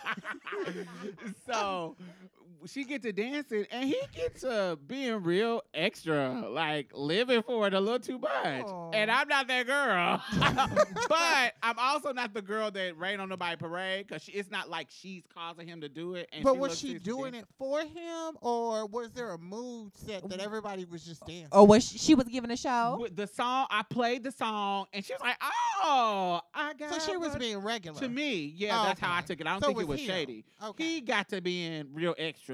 So, 1.46 1.96
so 1.98 2.39
she 2.66 2.84
get 2.84 3.02
to 3.04 3.14
dancing, 3.14 3.66
and 3.72 3.86
he 3.86 4.00
gets 4.14 4.42
to 4.42 4.78
being 4.88 5.24
real 5.24 5.62
extra, 5.74 6.48
like 6.50 6.92
living 6.94 7.42
for 7.44 7.68
it 7.68 7.74
a 7.74 7.80
little 7.80 8.00
too 8.00 8.20
much. 8.20 8.66
And 8.94 9.10
I'm 9.12 9.28
not 9.28 9.48
that 9.48 9.66
girl, 9.68 10.22
but 11.10 11.54
I'm 11.64 11.78
also 11.78 12.14
not 12.14 12.34
the 12.34 12.42
girl 12.42 12.72
that 12.72 12.98
rain 12.98 13.20
on 13.20 13.30
nobody 13.30 13.56
parade 13.56 14.08
because 14.08 14.30
it's 14.32 14.50
not 14.52 14.70
like 14.70 14.88
she's 14.90 15.24
causing 15.34 15.68
him 15.68 15.82
to 15.82 15.90
do 15.90 16.16
it. 16.16 16.30
And 16.32 16.44
But 16.44 16.54
she 16.54 16.60
was 16.60 16.80
she 16.80 16.94
doing 17.00 17.32
dick. 17.34 17.42
it 17.44 17.48
for 17.58 17.82
him, 17.82 18.38
or 18.42 18.86
was 18.88 19.12
there 19.12 19.32
a 19.32 19.38
mood 19.38 19.92
set 19.96 20.28
that 20.30 20.40
everybody 20.40 20.86
was 20.86 21.06
just 21.06 21.26
dancing? 21.26 21.48
or 21.52 21.66
was 21.66 21.88
she, 21.88 21.98
she 21.98 22.16
was 22.16 22.26
giving 22.28 22.52
a 22.52 22.58
show? 22.58 22.98
With 23.00 23.16
the 23.16 23.28
song? 23.28 23.68
I 23.70 23.84
played 23.84 24.24
the 24.24 24.32
song, 24.32 24.86
and 24.94 25.04
she 25.04 25.14
was 25.14 25.22
like, 25.22 25.38
"Oh, 25.84 26.42
I 26.54 26.74
got." 26.74 26.94
so 26.94 27.12
she 27.12 27.18
was 27.18 27.36
being 27.36 27.58
regular. 27.60 28.00
to 28.00 28.10
me. 28.10 28.54
Yeah, 28.56 28.80
Oh, 28.80 28.84
that's 28.86 29.00
how 29.00 29.16
I 29.16 29.22
took 29.22 29.40
it. 29.42 29.48
I 29.48 29.52
don't 29.52 29.62
So 29.62 29.68
think 29.68 29.80
it 29.82 29.88
was 29.88 30.00
was 30.00 30.06
shady. 30.06 30.46
Okay. 30.64 30.84
He 30.84 31.02
got 31.02 31.30
to 31.30 31.42
being 31.42 31.86
real 31.94 32.16
extra, 32.18 32.49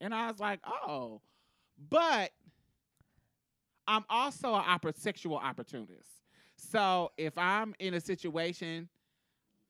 and 0.00 0.14
I 0.14 0.30
was 0.30 0.40
like, 0.40 0.60
"Oh," 0.64 1.20
but 1.90 2.32
I'm 3.86 4.04
also 4.08 4.54
an 4.54 4.62
oppor- 4.62 4.96
sexual 4.96 5.36
opportunist. 5.36 6.08
So 6.56 7.10
if 7.16 7.36
I'm 7.36 7.74
in 7.78 7.94
a 7.94 8.00
situation, 8.00 8.88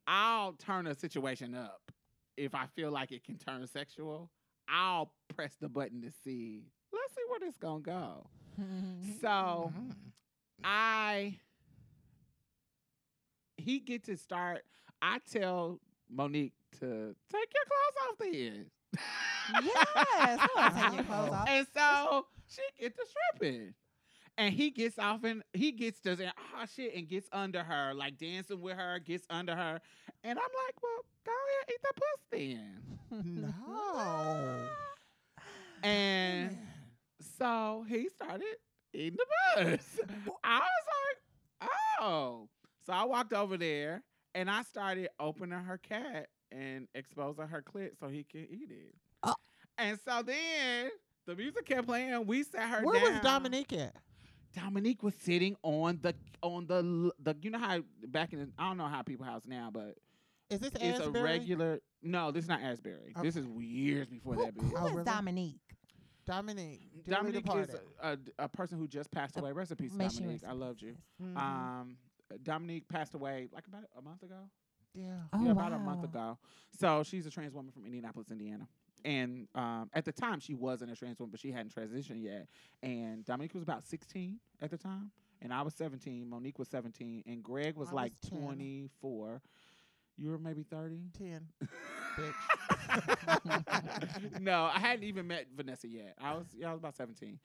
I'll 0.07 0.53
turn 0.53 0.87
a 0.87 0.95
situation 0.95 1.55
up. 1.55 1.91
If 2.37 2.55
I 2.55 2.67
feel 2.67 2.91
like 2.91 3.13
it 3.13 3.25
can 3.25 3.37
turn 3.39 3.67
sexual, 3.67 4.31
I'll 4.69 5.13
press 5.35 5.57
the 5.61 5.69
button 5.69 6.03
to 6.03 6.11
see. 6.11 6.65
Let's 6.93 7.15
see 7.15 7.23
where 7.29 7.41
this 7.41 7.57
gonna 7.57 7.81
go. 7.81 8.27
So. 9.21 9.73
I 10.65 11.39
he 13.57 13.79
get 13.79 14.05
to 14.05 14.17
start. 14.17 14.63
I 15.01 15.19
tell 15.31 15.81
Monique 16.11 16.55
to 16.81 17.15
take 17.31 17.53
your 17.55 17.65
clothes 17.67 18.11
off 18.11 18.19
then. 18.19 18.67
Yes, 19.63 20.41
come 20.55 20.75
take 20.75 20.93
your 20.93 21.05
clothes 21.05 21.31
off. 21.33 21.49
And 21.49 21.67
so 21.75 22.27
she 22.49 22.63
gets 22.81 22.97
to 22.97 23.05
stripping. 23.07 23.75
And 24.39 24.55
he 24.55 24.71
gets 24.71 24.99
off 24.99 25.25
and 25.25 25.43
he 25.53 25.73
gets 25.73 26.01
to 26.03 26.17
say, 26.17 26.31
oh 26.37 26.65
shit, 26.75 26.95
and 26.95 27.07
gets 27.07 27.29
under 27.33 27.63
her, 27.63 27.93
like 27.95 28.17
dancing 28.19 28.61
with 28.61 28.77
her, 28.77 28.99
gets 28.99 29.27
under 29.29 29.55
her. 29.55 29.81
And 30.25 30.39
I'm 30.39 30.53
like, 30.67 30.83
well, 30.83 31.05
go 31.27 31.33
ahead, 31.33 31.71
eat 31.71 31.83
the 31.83 31.95
pussy 32.31 32.55
then. 32.55 33.53
No. 33.55 34.57
And 35.85 36.57
so 37.39 37.85
he 37.89 38.09
started 38.09 38.55
eating 38.95 39.19
the 39.19 39.27
bus. 39.67 40.01
I 40.45 40.59
was 40.61 40.87
like, 41.61 41.71
oh. 42.01 42.49
So 42.87 42.93
I 42.93 43.05
walked 43.05 43.33
over 43.33 43.57
there 43.57 44.05
and 44.35 44.49
I 44.49 44.63
started 44.63 45.09
opening 45.19 45.59
her 45.59 45.79
cat 45.79 46.29
and 46.53 46.87
exposing 46.95 47.47
her 47.47 47.63
clit 47.63 47.99
so 47.99 48.09
he 48.09 48.25
could 48.25 48.47
eat 48.51 48.71
it. 48.71 48.95
Oh. 49.23 49.35
And 49.79 49.99
so 50.07 50.23
then 50.23 50.91
the 51.27 51.35
music 51.35 51.67
kept 51.67 51.87
playing. 51.87 52.27
We 52.27 52.43
sat 52.43 52.69
her 52.69 52.83
Where 52.85 53.01
down. 53.01 53.13
was 53.15 53.21
Dominique 53.23 53.73
at? 53.73 53.97
Dominique 54.55 55.03
was 55.03 55.15
sitting 55.15 55.57
on 55.63 55.99
the 56.03 56.15
on 56.43 56.67
the 56.67 57.11
the 57.23 57.35
you 57.41 57.51
know 57.51 57.59
how 57.59 57.81
back 58.09 58.33
in 58.33 58.41
the, 58.41 58.49
I 58.59 58.69
don't 58.69 58.77
know 58.77 58.87
how 58.87 59.03
people 59.03 59.25
house 59.25 59.43
now, 59.47 59.71
but 59.73 59.97
Is 60.51 60.61
this 60.61 60.73
it's 60.79 61.01
a 61.01 61.11
regular. 61.11 61.81
No, 62.03 62.31
this 62.31 62.45
is 62.45 62.49
not 62.49 62.61
Asbury. 62.61 63.15
This 63.23 63.37
is 63.37 63.47
years 63.59 64.09
before 64.09 64.35
Who, 64.35 64.45
that. 64.45 64.55
who. 64.61 64.73
Oh, 64.77 64.87
is 64.87 64.93
really? 64.93 65.05
Dominique? 65.05 65.61
Dominique. 66.27 66.91
Dominique 67.09 67.47
is 67.57 67.75
a, 68.03 68.13
a, 68.13 68.19
a 68.45 68.49
person 68.49 68.79
who 68.79 68.87
just 68.87 69.11
passed 69.11 69.37
away. 69.39 69.53
Rest 69.53 69.71
in 69.71 69.77
peace, 69.77 69.93
Dominique. 69.93 70.43
I 70.47 70.53
loved 70.53 70.83
you. 70.83 70.95
peace. 71.19 71.29
Mhm. 71.29 71.37
Um, 71.37 71.97
Dominique 72.43 72.89
passed 72.89 73.15
away 73.15 73.49
like 73.53 73.67
about 73.67 73.85
a 73.97 74.03
month 74.03 74.23
ago. 74.23 74.49
Yeah. 74.95 75.15
Oh, 75.33 75.45
yeah, 75.45 75.53
about 75.53 75.73
a 75.73 75.79
month 75.79 76.05
ago. 76.05 76.39
So 76.79 77.03
she's 77.03 77.27
a 77.27 77.31
trans 77.31 77.55
woman 77.55 77.73
from 77.73 77.85
Indianapolis, 77.85 78.31
Indiana. 78.31 78.69
And 79.05 79.49
um, 79.55 79.91
at 79.95 80.05
the 80.05 80.13
time, 80.13 80.41
she 80.41 80.55
wasn't 80.55 80.93
a 80.93 80.97
trans 80.97 81.19
woman, 81.19 81.31
but 81.31 81.41
she 81.41 81.51
hadn't 81.51 81.75
transitioned 81.75 82.23
yet. 82.23 82.47
And 82.83 83.25
Dominique 83.25 83.55
was 83.55 83.63
about 83.63 83.87
16 83.87 84.39
at 84.61 84.71
the 84.71 84.79
time, 84.79 85.11
and 85.41 85.53
I 85.53 85.63
was 85.63 85.75
17. 85.75 86.29
Monique 86.29 86.59
was 86.59 86.69
17, 86.69 87.25
and 87.27 87.43
Greg 87.43 87.77
was 87.77 87.89
I 87.91 87.95
like 87.95 88.13
was 88.23 88.31
24. 88.31 89.41
You 90.19 90.31
were 90.31 90.39
maybe 90.39 90.63
30. 90.63 91.01
Ten. 91.19 91.49
no, 94.41 94.71
I 94.73 94.79
hadn't 94.79 95.05
even 95.05 95.27
met 95.27 95.47
Vanessa 95.57 95.89
yet. 95.89 96.15
I 96.21 96.35
was 96.35 96.47
yeah, 96.57 96.69
I 96.69 96.73
was 96.73 96.79
about 96.79 96.95
17. 96.95 97.39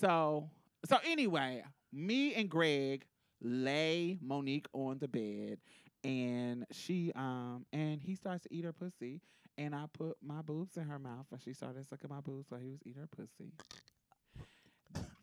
So 0.00 0.48
so 0.84 0.98
anyway, 1.04 1.64
me 1.92 2.34
and 2.34 2.48
Greg 2.48 3.04
lay 3.40 4.18
Monique 4.20 4.66
on 4.72 4.98
the 4.98 5.08
bed 5.08 5.58
and 6.04 6.66
she 6.70 7.12
um 7.14 7.66
and 7.72 8.00
he 8.00 8.14
starts 8.14 8.44
to 8.44 8.54
eat 8.54 8.64
her 8.64 8.72
pussy 8.72 9.20
and 9.58 9.74
I 9.74 9.84
put 9.92 10.16
my 10.22 10.42
boobs 10.42 10.76
in 10.76 10.84
her 10.84 10.98
mouth 10.98 11.26
and 11.30 11.40
she 11.42 11.52
started 11.52 11.86
sucking 11.88 12.08
my 12.08 12.20
boobs 12.20 12.50
while 12.50 12.60
he 12.60 12.70
was 12.70 12.80
eating 12.84 13.02
her 13.02 13.08
pussy. 13.08 13.52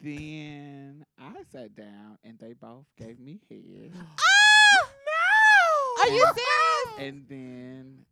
then 0.01 1.05
I 1.17 1.33
sat 1.51 1.75
down 1.75 2.17
and 2.23 2.37
they 2.37 2.53
both 2.53 2.85
gave 2.97 3.19
me 3.19 3.39
head. 3.49 3.91
Oh 3.95 4.89
no! 6.03 6.03
Are 6.03 6.15
you 6.15 6.25
serious? 6.25 6.99
And 6.99 7.25
then 7.27 8.05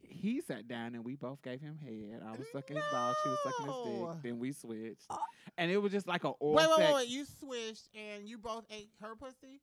he 0.00 0.40
sat 0.40 0.68
down 0.68 0.94
and 0.94 1.04
we 1.04 1.16
both 1.16 1.42
gave 1.42 1.60
him 1.60 1.76
head. 1.76 2.22
I 2.24 2.30
was 2.30 2.46
sucking 2.52 2.76
his 2.76 2.84
balls, 2.92 3.16
she 3.22 3.28
was 3.30 3.38
sucking 3.42 3.66
his 3.66 3.84
dick. 3.84 4.22
Then 4.22 4.38
we 4.38 4.52
switched. 4.52 5.06
Oh. 5.10 5.18
And 5.58 5.70
it 5.70 5.78
was 5.78 5.90
just 5.90 6.06
like 6.06 6.24
a 6.24 6.28
oral 6.28 6.54
Wait, 6.54 6.68
wait, 6.68 6.78
wait, 6.78 6.94
wait. 6.94 7.08
You 7.08 7.24
switched 7.40 7.88
and 7.94 8.28
you 8.28 8.38
both 8.38 8.64
ate 8.70 8.90
her 9.00 9.16
pussy? 9.16 9.60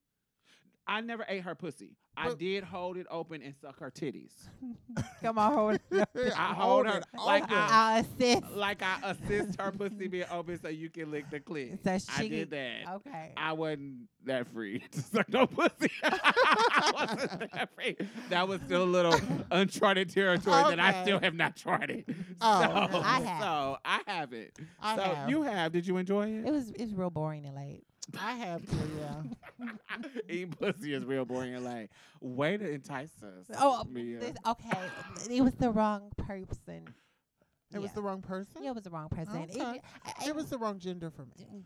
I 0.87 1.01
never 1.01 1.25
ate 1.27 1.43
her 1.43 1.55
pussy. 1.55 1.97
I 2.17 2.33
did 2.33 2.63
hold 2.63 2.97
it 2.97 3.07
open 3.09 3.41
and 3.41 3.55
suck 3.61 3.79
her 3.79 3.89
titties. 3.89 4.33
Come 5.23 5.37
on, 5.37 5.53
hold 5.53 5.79
it. 5.91 6.09
I 6.37 6.53
hold 6.53 6.85
her 6.85 7.01
like. 7.25 7.49
I- 7.49 7.67
I'll 7.71 8.01
assist. 8.01 8.51
Like 8.51 8.81
I 8.83 8.97
assist 9.11 9.59
her 9.59 9.71
pussy 9.71 10.07
being 10.09 10.25
open 10.29 10.59
so 10.61 10.67
you 10.67 10.89
can 10.89 11.09
lick 11.09 11.29
the 11.29 11.39
clit. 11.39 11.79
So 11.83 12.13
I 12.15 12.27
did 12.27 12.51
that. 12.51 12.87
Okay. 12.95 13.31
I 13.37 13.53
wasn't 13.53 14.07
that 14.25 14.47
free 14.53 14.83
to 14.91 15.01
suck 15.01 15.29
no 15.29 15.47
pussy. 15.47 15.89
I 16.03 16.91
wasn't 16.93 17.51
that 17.53 17.69
free. 17.75 17.95
That 18.29 18.47
was 18.47 18.61
still 18.61 18.83
a 18.83 18.85
little 18.85 19.15
uncharted 19.49 20.09
territory 20.09 20.63
that 20.75 20.79
I 20.79 21.03
still 21.03 21.19
have 21.19 21.33
not 21.33 21.55
charted. 21.55 22.03
Oh, 22.41 22.89
so. 22.91 23.01
I 23.03 23.21
have. 23.21 23.41
So 23.41 23.77
I 23.85 24.01
have 24.05 24.33
it. 24.33 24.57
I 24.81 24.95
so 24.97 25.01
have. 25.01 25.29
you 25.29 25.43
have. 25.43 25.71
Did 25.71 25.87
you 25.87 25.97
enjoy 25.97 26.29
it? 26.29 26.45
It 26.45 26.51
was 26.51 26.71
it's 26.71 26.91
real 26.91 27.09
boring 27.09 27.45
and 27.45 27.55
late. 27.55 27.85
I 28.19 28.33
have 28.33 28.65
to, 28.65 28.75
yeah. 28.99 29.67
Eating 30.29 30.51
pussy 30.51 30.93
is 30.93 31.05
real 31.05 31.23
boring 31.25 31.55
and 31.55 31.63
like 31.63 31.89
way 32.19 32.57
to 32.57 32.69
entice 32.69 33.11
us. 33.23 33.45
Oh, 33.57 33.81
uh, 33.81 33.83
Mia. 33.85 34.19
this, 34.19 34.33
okay. 34.47 34.89
It 35.29 35.41
was 35.41 35.53
the 35.53 35.69
wrong 35.69 36.11
person. 36.17 36.83
It 37.73 37.79
was 37.79 37.91
Yeah. 37.91 37.95
the 37.95 38.01
wrong 38.01 38.21
person. 38.21 38.63
Yeah, 38.63 38.71
it 38.71 38.75
was 38.75 38.83
the 38.83 38.89
wrong 38.89 39.07
person. 39.09 39.35
It- 39.43 39.51
Okay. 39.55 39.81
I- 40.03 40.27
It 40.27 40.35
was 40.35 40.49
the 40.49 40.57
wrong 40.57 40.77
gender 40.79 41.09
for 41.09 41.25
me. 41.25 41.63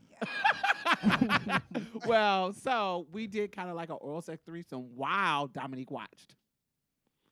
well, 2.06 2.54
so 2.54 3.08
we 3.12 3.26
did 3.28 3.52
kind 3.52 3.70
of 3.70 3.76
like 3.76 3.90
an 3.90 3.98
oral 4.02 4.22
sex 4.22 4.44
threesome 4.46 4.96
while 4.96 5.48
Dominique 5.48 5.90
watched. 5.92 6.36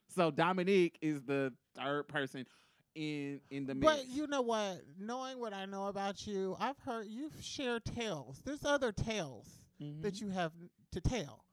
So 0.08 0.30
Dominique 0.30 0.98
is 1.02 1.22
the 1.22 1.52
third 1.76 2.08
person 2.08 2.46
in 2.94 3.40
in 3.50 3.66
the 3.66 3.74
mix. 3.74 3.92
But 3.92 4.08
you 4.08 4.26
know 4.26 4.42
what? 4.42 4.82
Knowing 4.98 5.38
what 5.40 5.52
I 5.52 5.66
know 5.66 5.86
about 5.86 6.26
you, 6.26 6.56
I've 6.58 6.78
heard 6.78 7.06
you've 7.06 7.34
shared 7.42 7.84
tales. 7.84 8.40
There's 8.44 8.64
other 8.64 8.92
tales 8.92 9.46
Mhm. 9.80 10.02
that 10.02 10.20
you 10.20 10.28
have 10.30 10.52
to 10.92 11.00
tell 11.00 11.44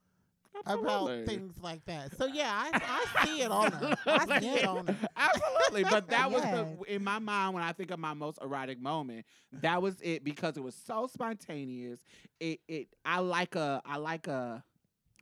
Absolutely. 0.55 0.83
about 0.83 1.25
things 1.25 1.55
like 1.61 1.85
that. 1.85 2.15
So 2.17 2.25
yeah, 2.25 2.51
I, 2.53 2.73
I 2.87 3.05
see 3.21 3.41
it 3.41 3.51
on 3.51 3.71
her. 3.73 3.95
I 4.07 4.25
see 4.39 4.49
it 4.49 4.65
on 4.65 4.87
her. 4.87 4.93
Absolutely, 5.15 5.83
but 5.83 6.09
that 6.09 6.31
was 6.31 6.43
Yes. 6.43 6.51
the 6.51 6.67
in 6.87 7.03
my 7.03 7.19
mind 7.19 7.53
when 7.53 7.63
I 7.63 7.71
think 7.73 7.91
of 7.91 7.99
my 7.99 8.13
most 8.13 8.39
erotic 8.41 8.79
moment. 8.79 9.25
That 9.53 9.81
was 9.81 9.95
it 10.01 10.23
because 10.23 10.57
it 10.57 10.63
was 10.63 10.75
so 10.75 11.07
spontaneous. 11.07 12.01
It 12.39 12.59
it 12.67 12.87
I 13.05 13.19
like 13.19 13.55
a 13.55 13.81
I 13.85 13.97
like 13.97 14.27
a 14.27 14.63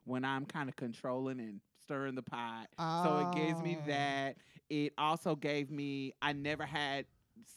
when 0.06 0.26
I'm 0.26 0.46
kind 0.46 0.70
of 0.70 0.76
controlling 0.76 1.40
and 1.40 1.62
stirring 1.84 2.16
the 2.16 2.24
pot. 2.24 2.68
So 3.02 3.18
it 3.18 3.32
gives 3.32 3.62
me 3.62 3.76
Oh. 3.76 3.84
that. 3.88 4.38
It 4.70 4.94
also 4.98 5.36
gave 5.36 5.72
me 5.72 6.14
I 6.22 6.34
never 6.34 6.66
had 6.66 7.06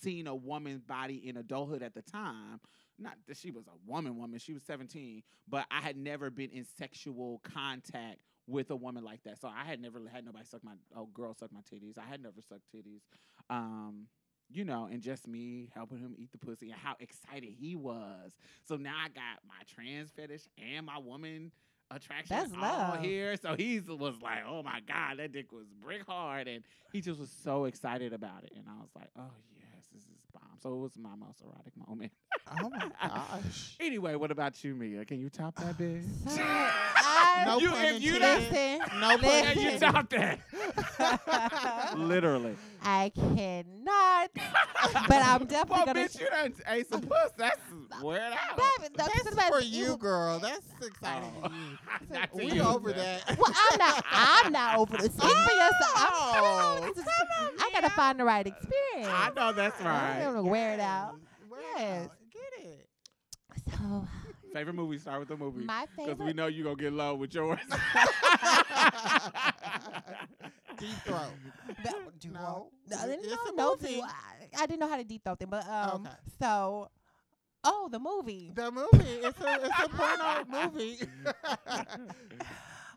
seen 0.00 0.26
a 0.26 0.34
woman's 0.34 0.82
body 0.82 1.28
in 1.28 1.36
adulthood 1.36 1.82
at 1.82 1.94
the 1.94 2.02
time. 2.02 2.60
Not 2.98 3.14
that 3.26 3.36
she 3.36 3.50
was 3.50 3.66
a 3.66 3.90
woman 3.90 4.16
woman, 4.16 4.38
she 4.38 4.52
was 4.52 4.62
17, 4.62 5.22
but 5.48 5.66
I 5.70 5.80
had 5.80 5.96
never 5.96 6.30
been 6.30 6.50
in 6.50 6.64
sexual 6.64 7.40
contact 7.42 8.18
with 8.46 8.70
a 8.70 8.76
woman 8.76 9.04
like 9.04 9.22
that. 9.24 9.40
So 9.40 9.48
I 9.48 9.64
had 9.64 9.80
never 9.80 10.00
had 10.12 10.24
nobody 10.24 10.44
suck 10.44 10.62
my 10.64 10.72
oh 10.96 11.06
girl 11.12 11.34
suck 11.34 11.52
my 11.52 11.60
titties. 11.60 11.98
I 11.98 12.08
had 12.08 12.22
never 12.22 12.40
sucked 12.40 12.70
titties. 12.74 13.02
Um 13.50 14.06
you 14.50 14.64
know, 14.64 14.86
and 14.90 15.02
just 15.02 15.26
me 15.26 15.70
helping 15.74 15.98
him 15.98 16.14
eat 16.18 16.30
the 16.30 16.38
pussy 16.38 16.70
and 16.70 16.78
how 16.78 16.94
excited 17.00 17.54
he 17.58 17.74
was. 17.74 18.32
So 18.68 18.76
now 18.76 18.94
I 19.02 19.08
got 19.08 19.40
my 19.48 19.62
trans 19.66 20.10
fetish 20.10 20.42
and 20.58 20.84
my 20.84 20.98
woman 20.98 21.52
attraction 21.94 22.36
That's 22.36 22.52
all 22.54 22.60
love. 22.60 23.00
here. 23.02 23.36
So 23.36 23.54
he 23.54 23.80
was 23.80 24.14
like, 24.22 24.40
"Oh 24.48 24.62
my 24.62 24.80
god, 24.86 25.18
that 25.18 25.32
dick 25.32 25.52
was 25.52 25.66
brick 25.82 26.02
hard," 26.06 26.48
and 26.48 26.62
he 26.92 27.00
just 27.00 27.18
was 27.20 27.30
so 27.44 27.64
excited 27.66 28.12
about 28.12 28.44
it. 28.44 28.52
And 28.56 28.64
I 28.68 28.74
was 28.80 28.90
like, 28.96 29.10
"Oh 29.18 29.30
yes, 29.58 29.86
this 29.92 30.02
is 30.02 30.08
bomb." 30.32 30.42
So 30.62 30.72
it 30.74 30.78
was 30.78 30.92
my 30.98 31.14
most 31.16 31.40
erotic 31.42 31.72
moment. 31.88 32.12
Oh 32.62 32.68
my 32.70 32.90
gosh. 33.00 33.76
Anyway, 33.80 34.14
what 34.16 34.30
about 34.30 34.62
you, 34.64 34.74
Mia? 34.74 35.04
Can 35.04 35.20
you 35.20 35.28
top 35.30 35.54
that, 35.56 35.76
bitch? 35.78 36.04
No 37.46 37.58
You- 37.58 37.70
pun 37.70 37.84
if 37.86 38.02
you 38.02 38.14
intended. 38.14 38.52
listen, 38.52 39.00
No 39.00 39.18
pun 39.18 39.44
Can 39.54 39.58
you 39.72 39.78
top 39.78 40.08
that? 40.10 41.94
Literally. 41.96 42.54
I 42.84 43.10
cannot, 43.14 44.30
but 45.08 45.22
I'm 45.24 45.46
definitely 45.46 45.76
Well, 45.76 45.86
gonna. 45.86 46.00
bitch, 46.00 46.20
you 46.20 46.28
done 46.28 46.52
ate 46.68 46.88
some 46.88 47.02
puss. 47.02 47.30
That's 47.38 47.60
weird 48.02 48.20
out. 48.20 48.56
Baby, 48.56 48.88
the- 48.96 49.32
That's 49.34 49.48
for 49.48 49.60
you, 49.60 49.96
girl. 49.96 50.38
That's 50.40 50.60
exciting 50.84 51.32
Oh. 51.42 51.48
to 52.38 52.44
you. 52.44 52.48
We 52.50 52.52
you, 52.56 52.62
over 52.62 52.90
sir. 52.90 52.96
that. 52.96 53.38
Well, 53.38 53.52
I'm 53.72 53.78
not. 53.78 54.04
I'm 54.10 54.52
not 54.52 54.78
over 54.78 54.96
the. 54.96 55.04
Speak 55.04 55.20
for 55.20 55.28
yourself. 55.28 55.94
I'm, 55.96 56.08
Oh, 56.12 56.32
come 56.34 56.44
on, 56.44 56.92
this 56.94 57.04
come 57.04 57.28
on, 57.40 57.50
I 57.60 57.70
gotta 57.72 57.82
Mia. 57.82 57.90
find 57.90 58.18
the 58.20 58.24
right 58.24 58.46
experience. 58.46 59.08
I 59.08 59.30
know 59.36 59.52
that's 59.52 59.80
right. 59.80 60.16
I'm 60.16 60.22
gonna 60.34 60.42
wear 60.42 60.74
it 60.74 60.80
out. 60.80 61.14
Wear 61.48 61.60
it 61.60 61.64
Yes. 61.78 62.04
out. 62.06 62.10
Get 62.32 62.64
it. 62.64 62.88
So 63.78 64.08
Favorite 64.52 64.74
movie? 64.74 64.98
Start 64.98 65.20
with 65.20 65.28
the 65.28 65.36
movie. 65.36 65.64
my 65.64 65.86
favorite. 65.96 66.16
Because 66.18 66.26
we 66.26 66.32
know 66.34 66.46
you're 66.46 66.64
going 66.64 66.76
to 66.76 66.82
get 66.82 66.92
low 66.92 67.14
with 67.14 67.32
yours. 67.32 67.58
Deep 70.82 70.98
throat. 71.06 71.32
That- 71.84 72.18
do 72.20 72.30
No. 72.30 72.68
I- 72.92 73.06
No, 73.06 73.14
It's 73.14 73.26
no, 73.56 73.72
a 73.72 73.96
no. 73.96 74.02
I, 74.04 74.62
I 74.62 74.66
didn't 74.66 74.80
know 74.80 74.88
how 74.88 74.96
to 74.98 75.04
deep 75.04 75.24
throat 75.24 75.38
them, 75.38 75.50
but 75.50 75.66
um, 75.68 76.02
Okay. 76.06 76.14
so, 76.40 76.88
oh, 77.64 77.88
the 77.90 77.98
movie. 77.98 78.52
The 78.54 78.70
movie. 78.70 78.88
It's 79.22 79.40
a 79.40 79.60
it's 79.64 79.80
a 79.84 79.88
porno 79.88 80.44
movie. 80.48 80.98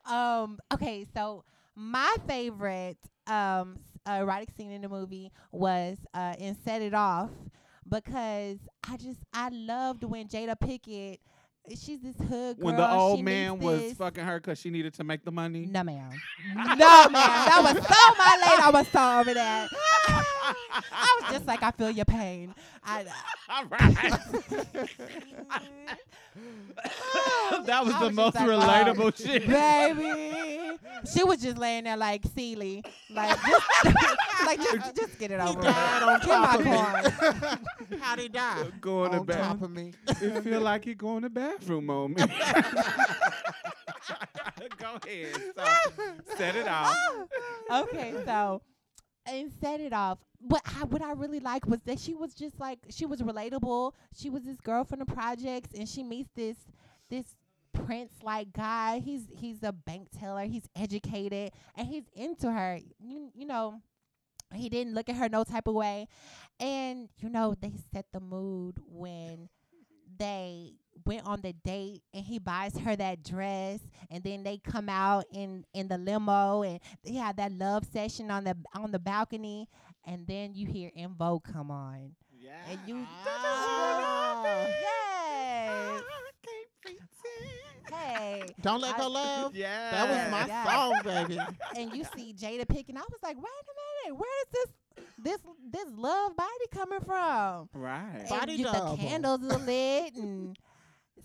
Um, 0.05 0.59
okay, 0.73 1.05
so 1.15 1.43
my 1.75 2.15
favorite 2.27 2.97
um 3.27 3.79
erotic 4.07 4.49
scene 4.55 4.69
in 4.71 4.81
the 4.83 4.89
movie 4.89 5.31
was 5.51 5.97
uh 6.13 6.35
in 6.37 6.55
Set 6.63 6.83
It 6.83 6.93
Off 6.93 7.31
because 7.89 8.59
I 8.87 8.97
just 8.97 9.19
I 9.33 9.49
loved 9.49 10.03
when 10.03 10.27
Jada 10.27 10.53
Pinkett 10.59 11.17
she's 11.69 11.99
this 12.01 12.15
hood 12.29 12.57
girl. 12.57 12.65
when 12.65 12.75
the 12.75 12.91
old 12.91 13.17
she 13.19 13.23
man 13.23 13.59
was 13.59 13.79
this- 13.81 13.93
fucking 13.93 14.23
her 14.23 14.39
because 14.39 14.59
she 14.59 14.69
needed 14.69 14.93
to 14.95 15.03
make 15.03 15.23
the 15.25 15.31
money. 15.31 15.65
No 15.65 15.83
ma'am. 15.83 16.09
no 16.55 16.63
ma'am. 16.75 17.11
That 17.13 17.61
was 17.63 17.83
so 17.85 18.15
my 18.17 18.37
lady. 18.41 18.61
I 18.63 18.69
was 18.71 18.87
so 18.89 19.19
over 19.19 19.33
that. 19.33 19.69
I 20.91 21.19
was 21.21 21.31
just 21.31 21.45
like, 21.47 21.63
I 21.63 21.71
feel 21.71 21.89
your 21.91 22.05
pain. 22.05 22.53
I, 22.83 23.05
All 23.49 23.65
right. 23.69 24.19
that 27.65 27.83
was 27.85 27.93
I 27.93 27.99
the 27.99 28.05
was 28.07 28.15
most 28.15 28.33
just 28.35 28.45
like, 28.47 28.87
oh, 28.87 28.91
relatable 28.93 29.17
shit. 29.25 29.47
baby. 29.47 30.77
She 31.13 31.23
was 31.23 31.41
just 31.41 31.57
laying 31.57 31.85
there 31.85 31.97
like 31.97 32.23
Celie, 32.35 32.83
like 33.09 33.37
just, 33.41 33.65
like 34.45 34.59
just, 34.61 34.95
just 34.95 35.19
get 35.19 35.31
it 35.31 35.41
he 35.41 35.47
over. 35.47 35.61
died 35.61 36.01
with. 36.05 36.09
on 36.09 36.19
Get 36.19 36.27
my 36.27 36.45
top 36.45 36.61
point. 36.61 37.05
of 37.53 37.91
me. 37.91 37.97
How'd 37.99 38.19
he 38.19 38.27
die? 38.29 38.63
Going 38.81 39.11
to 39.11 39.17
on 39.19 39.25
bed. 39.25 39.37
top 39.37 39.61
of 39.61 39.71
me. 39.71 39.93
It 40.07 40.43
feel 40.43 40.61
like 40.61 40.85
he 40.85 40.93
going 40.93 41.21
to 41.23 41.29
bathroom 41.57 41.89
on 41.89 42.13
me. 42.13 42.23
Go 44.77 44.97
ahead. 45.05 45.35
So, 45.55 45.63
set 46.37 46.55
it 46.55 46.67
off. 46.67 46.95
okay, 47.71 48.13
so 48.25 48.61
and 49.25 49.51
set 49.59 49.79
it 49.79 49.93
off. 49.93 50.19
What 50.39 50.61
I, 50.65 50.83
what 50.85 51.01
I 51.01 51.13
really 51.13 51.39
liked 51.39 51.67
was 51.67 51.79
that 51.85 51.99
she 51.99 52.13
was 52.13 52.33
just 52.33 52.59
like 52.59 52.79
she 52.89 53.05
was 53.05 53.21
relatable. 53.21 53.93
She 54.15 54.29
was 54.29 54.43
this 54.43 54.59
girl 54.61 54.83
from 54.83 54.99
the 54.99 55.05
projects, 55.05 55.71
and 55.77 55.87
she 55.89 56.03
meets 56.03 56.29
this 56.35 56.57
this 57.09 57.35
prince 57.73 58.11
like 58.23 58.53
guy. 58.53 58.99
He's 58.99 59.23
he's 59.29 59.63
a 59.63 59.71
bank 59.71 60.09
teller. 60.17 60.45
He's 60.45 60.67
educated, 60.75 61.51
and 61.75 61.87
he's 61.87 62.05
into 62.13 62.51
her. 62.51 62.79
You 62.99 63.29
you 63.33 63.45
know. 63.45 63.81
He 64.53 64.69
didn't 64.69 64.93
look 64.93 65.09
at 65.09 65.15
her 65.15 65.27
no 65.27 65.43
type 65.43 65.67
of 65.67 65.73
way. 65.73 66.07
And, 66.59 67.09
you 67.17 67.29
know, 67.29 67.55
they 67.59 67.73
set 67.91 68.05
the 68.13 68.19
mood 68.19 68.77
when 68.87 69.49
they 70.17 70.75
went 71.05 71.25
on 71.25 71.41
the 71.41 71.53
date 71.53 72.01
and 72.13 72.25
he 72.25 72.39
buys 72.39 72.77
her 72.79 72.95
that 72.95 73.23
dress 73.23 73.79
and 74.09 74.23
then 74.23 74.43
they 74.43 74.57
come 74.57 74.89
out 74.89 75.25
in 75.31 75.63
in 75.73 75.87
the 75.87 75.97
limo 75.97 76.63
and 76.63 76.79
they 77.03 77.13
have 77.13 77.35
that 77.35 77.51
love 77.51 77.85
session 77.91 78.31
on 78.31 78.43
the 78.43 78.55
on 78.73 78.91
the 78.91 78.99
balcony 78.99 79.67
and 80.05 80.25
then 80.27 80.53
you 80.53 80.65
hear 80.67 80.91
En 80.95 81.13
Vogue 81.17 81.43
come 81.43 81.69
on. 81.71 82.11
Yeah. 82.37 82.51
And 82.69 82.79
you. 82.87 83.05
Yes. 84.81 85.81
Hey. 87.91 88.43
Don't 88.61 88.81
let 88.81 88.97
go, 88.97 89.07
love. 89.07 89.55
Yeah. 89.55 89.91
That 89.91 90.09
was 90.09 90.31
my 90.31 90.47
Yeah. 90.47 90.65
song, 90.65 90.93
baby. 91.03 91.39
and 91.77 91.93
you 91.95 92.03
see 92.15 92.33
Jada 92.33 92.65
Pinkett. 92.65 92.95
I 92.97 93.01
was 93.01 93.19
like, 93.23 93.37
wait 93.37 93.45
a 93.45 94.07
minute, 94.09 94.19
where 94.19 94.41
is 94.41 94.47
this 94.51 95.05
this 95.17 95.37
this 95.71 95.85
love 95.95 96.35
body 96.35 96.67
coming 96.71 96.99
from? 97.01 97.69
Right. 97.73 98.17
And 98.19 98.29
Body 98.29 98.53
you- 98.53 98.65
the 98.65 98.95
candles 98.97 99.41
are 99.43 99.57
lit, 99.59 100.15
and 100.15 100.57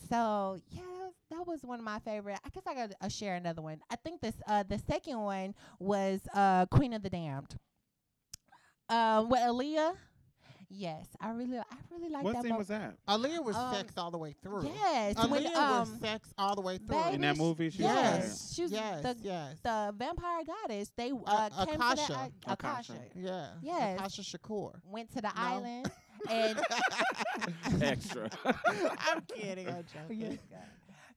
so 0.08 0.60
yeah, 0.70 0.82
that 0.82 1.06
was, 1.06 1.14
that 1.30 1.46
was 1.46 1.62
one 1.62 1.78
of 1.78 1.84
my 1.84 1.98
favorite. 2.00 2.38
I 2.44 2.48
guess 2.50 2.64
I 2.66 2.74
got 2.74 2.90
to 3.02 3.10
share 3.10 3.34
another 3.34 3.62
one. 3.62 3.80
I 3.90 3.96
think 3.96 4.20
this 4.20 4.34
uh 4.46 4.62
the 4.62 4.78
second 4.78 5.18
one 5.20 5.54
was 5.78 6.20
uh 6.34 6.66
Queen 6.66 6.92
of 6.92 7.02
the 7.02 7.10
Damned. 7.10 7.56
Um, 8.88 9.28
with 9.28 9.40
Aaliyah. 9.40 9.94
Yes, 10.72 11.06
I 11.20 11.30
really 11.30 11.58
I 11.58 11.64
really 11.90 12.08
like 12.10 12.22
What 12.22 12.34
that. 12.34 12.42
scene 12.42 12.52
mo- 12.52 12.58
was 12.58 12.68
that? 12.68 12.94
Aaliyah 13.08 13.44
was 13.44 13.56
Um, 13.56 13.74
sex 13.74 13.92
all 13.98 14.12
the 14.12 14.18
way 14.18 14.36
through. 14.40 14.66
Yes, 14.66 15.16
when 15.28 15.42
Aaliyah 15.44 15.56
um, 15.56 15.80
was 15.90 16.00
sex 16.00 16.32
all 16.38 16.54
the 16.54 16.60
way 16.60 16.78
through. 16.78 17.08
In 17.08 17.20
that 17.22 17.36
movie, 17.36 17.70
she 17.70 17.82
yes, 17.82 18.22
was 18.22 18.52
she 18.54 18.62
was 18.62 18.72
yes, 18.72 19.02
the 19.02 19.16
yes. 19.20 19.56
the 19.64 19.92
vampire 19.96 20.42
goddess. 20.44 20.92
They 20.96 21.10
uh, 21.10 21.16
Uh, 21.26 21.64
came 21.66 21.74
to 21.78 21.84
Akasha. 21.86 22.06
the 22.06 22.14
uh, 22.14 22.52
Akasha. 22.52 22.92
Akasha. 22.92 22.94
yeah. 23.16 23.46
Yes. 23.62 23.98
Akasha 23.98 24.22
Shakur. 24.22 24.74
Went 24.84 25.10
to 25.10 25.16
the 25.20 25.22
No. 25.22 25.32
island 25.34 25.90
and 26.28 26.60
Extra. 27.82 28.30
I'm 28.44 29.22
kidding. 29.22 29.68
I'm 29.68 29.84
joking. 29.92 30.20
Yes, 30.20 30.38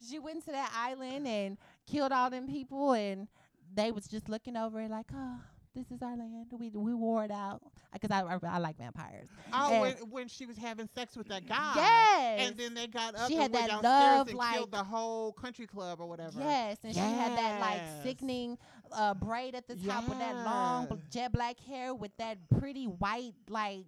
she 0.10 0.18
went 0.20 0.44
to 0.46 0.52
that 0.52 0.72
island 0.76 1.28
and 1.28 1.58
killed 1.86 2.12
all 2.12 2.30
them 2.32 2.48
people, 2.48 2.94
and 2.94 3.28
they 3.74 3.92
was 3.92 4.08
just 4.08 4.30
looking 4.30 4.58
over 4.58 4.82
it 4.82 4.90
like, 4.90 5.08
oh, 5.14 5.40
this 5.76 5.90
is 5.92 6.02
our 6.02 6.16
land. 6.16 6.48
We 6.52 6.70
we 6.70 6.94
wore 6.94 7.24
it 7.24 7.32
out 7.32 7.62
because 7.92 8.12
I, 8.12 8.22
I 8.22 8.38
I 8.56 8.58
like 8.60 8.78
vampires. 8.78 9.28
Oh, 9.52 9.72
And- 9.74 9.82
when, 9.82 9.94
when 10.12 10.28
she 10.28 10.46
was 10.46 10.58
having 10.58 10.88
sex 10.94 11.16
with 11.16 11.28
that 11.30 11.48
guy. 11.48 11.74
Yes. 11.76 12.48
And 12.50 12.58
then 12.58 12.74
they 12.74 12.88
got 12.88 13.16
up 13.16 13.28
She 13.28 13.34
and 13.36 13.42
had 13.44 13.54
went 13.54 13.68
that 13.68 13.82
downstairs 13.82 14.18
love, 14.18 14.28
and 14.30 14.38
like- 14.38 14.54
killed 14.56 14.72
the 14.72 14.84
whole 14.84 15.32
country 15.34 15.68
club 15.68 16.00
or 16.00 16.08
whatever. 16.08 16.40
Yes, 16.40 16.78
and 16.84 16.94
she 16.94 17.00
had 17.00 17.38
that 17.38 17.60
like 17.60 17.82
sickening 18.04 18.58
uh, 18.92 19.14
braid 19.14 19.56
at 19.56 19.68
the 19.68 19.76
top 19.76 20.08
with 20.08 20.20
that 20.20 20.36
long 20.46 21.02
jet 21.12 21.32
black 21.32 21.60
hair 21.60 21.94
with 21.94 22.12
that 22.18 22.38
pretty 22.60 22.86
white 22.86 23.34
like. 23.50 23.86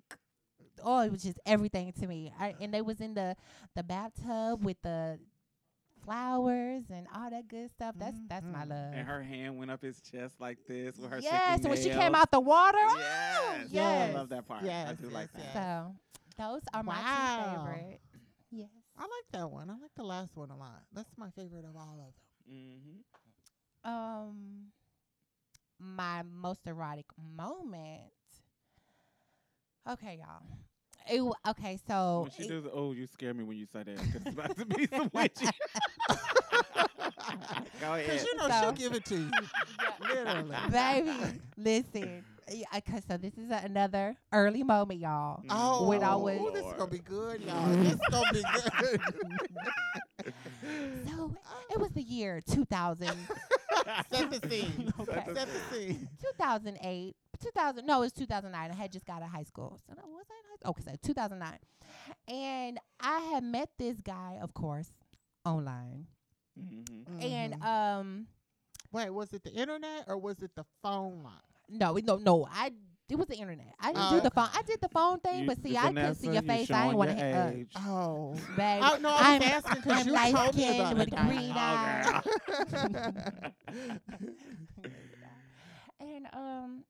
Oh, 0.84 1.00
it 1.00 1.12
was 1.12 1.24
just 1.24 1.40
everything 1.46 1.94
to 1.94 2.06
me. 2.08 2.34
I, 2.38 2.54
and 2.60 2.74
they 2.74 2.82
was 2.82 3.00
in 3.00 3.14
the 3.14 3.36
the 3.76 3.84
bathtub 3.84 4.64
with 4.66 4.76
the 4.82 5.18
flowers 6.06 6.84
and 6.90 7.08
all 7.14 7.30
that 7.30 7.48
good 7.48 7.70
stuff. 7.72 7.96
That's 7.98 8.18
that's 8.30 8.46
my 8.46 8.64
Mhm. 8.66 8.70
love. 8.70 8.94
And 8.94 9.08
her 9.08 9.24
hand 9.24 9.58
went 9.58 9.72
up 9.72 9.82
his 9.82 10.00
chest 10.02 10.40
like 10.40 10.60
this 10.68 10.98
with 10.98 11.10
her 11.12 11.20
yes, 11.20 11.56
sickening 11.56 11.70
when 11.72 11.82
she 11.84 11.90
came 11.90 12.16
out 12.16 12.32
the 12.32 12.40
water. 12.40 12.78
Yes. 12.78 12.98
Oh, 12.98 13.56
I 13.62 13.68
yes. 13.72 14.14
love 14.16 14.30
that 14.30 14.48
part. 14.48 14.64
I 14.64 14.66
Yes, 14.68 14.98
do 15.00 15.10
like 15.10 15.32
that. 15.34 15.54
So 15.54 15.96
those 16.38 16.62
are 16.74 16.84
my 16.84 17.02
Wow. 17.02 17.38
two 17.38 17.74
favorite. 17.74 18.02
Yes. 18.52 18.70
I 18.98 19.02
like 19.02 19.32
that 19.32 19.50
one. 19.52 19.70
I 19.70 19.74
like 19.74 19.94
the 19.96 20.04
last 20.04 20.36
one 20.38 20.52
a 20.52 20.58
lot. 20.58 20.84
That's 20.94 21.18
my 21.18 21.30
favorite 21.32 21.66
of 21.66 21.76
all 21.76 22.00
of 22.00 22.14
them. 22.48 22.56
Mm-hmm. 22.56 23.90
Um, 23.92 24.72
my 25.80 26.24
most 26.24 26.66
erotic 26.66 27.06
moment. 27.18 28.12
Okay, 29.88 30.18
y'all. 30.20 30.58
It, 31.08 31.22
okay, 31.50 31.80
so 31.88 32.22
when 32.24 32.32
she 32.32 32.44
it- 32.44 32.50
does, 32.64 32.72
oh, 32.74 32.92
you 32.94 33.06
scare 33.08 33.34
me 33.34 33.44
when 33.44 33.58
you 33.58 33.68
say 33.72 33.84
that. 33.84 33.98
Cause 33.98 34.08
it's 34.16 34.30
about 34.30 34.58
to 34.58 34.66
be 34.66 34.88
some 34.88 35.10
witchy. 35.14 35.46
Go 37.80 37.94
ahead. 37.94 38.06
Because 38.06 38.26
you 38.26 38.36
know 38.38 38.48
So- 38.50 38.62
she'll 38.62 38.72
give 38.74 38.94
it 38.96 39.06
to 39.06 39.16
you. 39.18 39.32
Literally. 40.02 40.56
baby, 40.72 41.42
listen. 41.58 42.26
Yeah, 42.52 42.66
okay, 42.78 43.02
so 43.08 43.18
this 43.18 43.34
is 43.38 43.50
a, 43.50 43.62
another 43.66 44.16
early 44.32 44.62
moment, 44.64 45.00
y'all. 45.00 45.42
Oh, 45.50 45.88
When 45.88 46.04
I 46.04 46.16
was- 46.16 46.40
ooh, 46.40 46.52
this 46.54 46.66
is 46.66 46.74
gonna 46.74 46.92
be 46.92 47.00
good, 47.00 47.42
y'all. 47.42 47.66
this 47.68 47.94
is 47.94 48.00
gonna 48.12 48.34
be 48.34 48.44
good. 48.80 50.34
So 51.08 51.34
it 51.72 51.80
was 51.80 51.92
the 51.92 52.02
year 52.04 52.42
2000, 52.48 53.08
Set 54.12 54.32
the 54.32 54.50
scene. 54.50 54.94
Okay. 55.00 55.24
Set 55.34 55.48
the 55.48 55.76
scene. 55.76 56.08
2008, 56.38 57.16
2000. 57.42 57.86
No, 57.86 57.98
it 57.98 58.00
was 58.02 58.12
2009. 58.14 58.72
I 58.72 58.74
had 58.76 58.92
just 58.92 59.06
got 59.06 59.18
out 59.18 59.24
of 59.24 59.30
high 59.30 59.44
school. 59.44 59.80
So 59.88 59.94
no, 59.96 60.04
was 60.08 60.26
I 60.30 60.38
in 60.40 60.46
high 60.50 60.56
school? 60.60 60.70
Okay, 60.72 60.82
so 60.84 60.96
2009, 61.08 61.60
and 62.28 62.80
I 63.00 63.20
had 63.34 63.44
met 63.44 63.70
this 63.78 64.00
guy, 64.02 64.38
of 64.42 64.54
course, 64.54 64.92
online, 65.46 66.08
Mm-hmm. 66.60 67.22
and 67.22 67.54
Mhm. 67.56 67.66
um. 67.66 68.28
wait, 68.94 69.10
was 69.10 69.34
it 69.34 69.44
the 69.44 69.52
internet 69.52 70.06
or 70.08 70.18
was 70.18 70.42
it 70.42 70.52
the 70.56 70.64
phone 70.82 71.22
line? 71.22 71.34
No, 71.70 71.96
it- 71.98 72.06
no, 72.06 72.18
no. 72.18 72.48
I 72.52 72.72
it 73.08 73.18
was 73.18 73.28
the 73.28 73.36
internet. 73.36 73.68
I 73.80 73.94
didn't 73.94 74.04
Oh, 74.08 74.12
do 74.16 74.22
the 74.22 74.32
phone. 74.32 74.50
I 74.52 74.64
did 74.64 74.82
the 74.82 74.90
phone 74.90 75.20
thing, 75.20 75.46
but 75.46 75.62
see, 75.62 75.78
I 75.78 75.90
couldn't 75.90 76.16
see 76.16 76.32
your 76.32 76.42
face. 76.42 76.72
I 76.72 76.86
didn't 76.86 76.98
want 76.98 77.12
to 77.12 77.16
hit 77.16 77.36
up, 77.36 77.54
age. 77.54 77.72
Oh, 77.78 78.34
babe. 78.58 78.82
I, 78.84 78.98
no, 78.98 79.10
I 79.10 79.34
I'm- 79.34 79.42
asking 79.44 79.76
because 79.82 80.00
I'm 80.02 80.08
you 80.08 80.14
light 80.14 80.34
told 80.36 80.56
me 80.56 80.80
about 80.80 80.98
with 80.98 81.08
it. 81.10 81.16
green 81.16 81.52
Oh, 81.54 81.60
eyes. 81.60 82.24
and 86.00 86.28
um, 86.34 86.84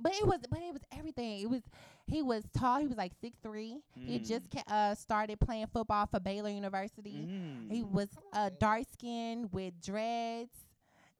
but 0.00 0.12
it 0.14 0.26
was, 0.26 0.40
but 0.50 0.58
it 0.60 0.72
was 0.72 0.82
everything. 0.96 1.40
It 1.40 1.50
was. 1.50 1.62
He 2.06 2.20
was 2.20 2.42
tall. 2.52 2.80
He 2.80 2.86
was 2.88 2.96
like 2.96 3.12
six 3.20 3.38
three. 3.42 3.78
He 3.94 4.18
Mm. 4.18 4.26
just 4.28 4.50
ca- 4.50 4.64
uh 4.66 4.94
started 4.96 5.38
playing 5.40 5.66
football 5.72 6.06
for 6.06 6.18
Baylor 6.20 6.50
University. 6.50 7.26
Mm. 7.28 7.70
He 7.72 7.82
was 7.82 8.08
uh 8.32 8.50
dark 8.58 8.84
skinned 8.92 9.52
with 9.52 9.80
dreads. 9.80 10.50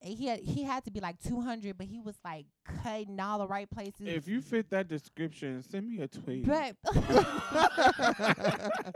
And 0.03 0.19
He 0.19 0.27
had 0.27 0.41
he 0.41 0.63
had 0.65 0.85
to 0.85 0.91
be 0.91 1.01
like 1.01 1.21
two 1.23 1.41
hundred, 1.41 1.79
but 1.79 1.87
he 1.87 2.01
was 2.01 2.17
like 2.25 2.47
cutting 2.83 3.19
all 3.21 3.39
the 3.39 3.47
right 3.47 3.71
places. 3.71 4.07
If 4.09 4.27
you 4.29 4.41
fit 4.41 4.69
that 4.71 4.89
description, 4.89 5.63
send 5.63 5.89
me 5.89 6.01
a 6.03 6.09
tweet. 6.09 6.45
But 6.47 6.77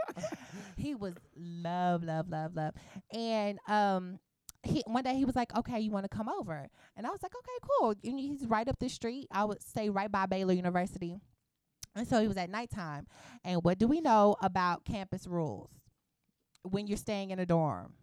he 0.77 0.95
was 0.95 1.15
love, 1.37 2.03
love, 2.03 2.29
love, 2.29 2.55
love. 2.55 2.75
And 3.13 3.59
um 3.69 4.19
he 4.63 4.83
one 4.87 5.05
day 5.05 5.15
he 5.15 5.25
was 5.25 5.37
like, 5.37 5.57
Okay, 5.57 5.81
you 5.81 5.91
wanna 5.91 6.09
come 6.09 6.29
over? 6.29 6.69
And 6.97 7.07
I 7.07 7.11
was 7.11 7.23
like, 7.23 7.33
Okay, 7.37 7.69
cool. 7.81 7.95
And 8.05 8.19
he's 8.19 8.47
right 8.47 8.67
up 8.69 8.79
the 8.79 8.89
street. 8.89 9.29
I 9.31 9.45
would 9.45 9.63
stay 9.63 9.91
right 9.91 10.11
by 10.11 10.27
Baylor 10.27 10.55
University. 10.55 11.19
And 11.95 12.07
so 12.07 12.21
he 12.21 12.29
was 12.29 12.37
at 12.37 12.51
nighttime. 12.51 13.07
And 13.45 13.63
what 13.63 13.79
do 13.79 13.87
we 13.87 14.01
know 14.01 14.37
about 14.43 14.85
campus 14.85 15.27
rules? 15.27 15.71
When 16.63 16.87
you're 16.89 16.99
staying 16.99 17.31
in 17.31 17.39
a 17.39 17.47
dorm, 17.47 17.95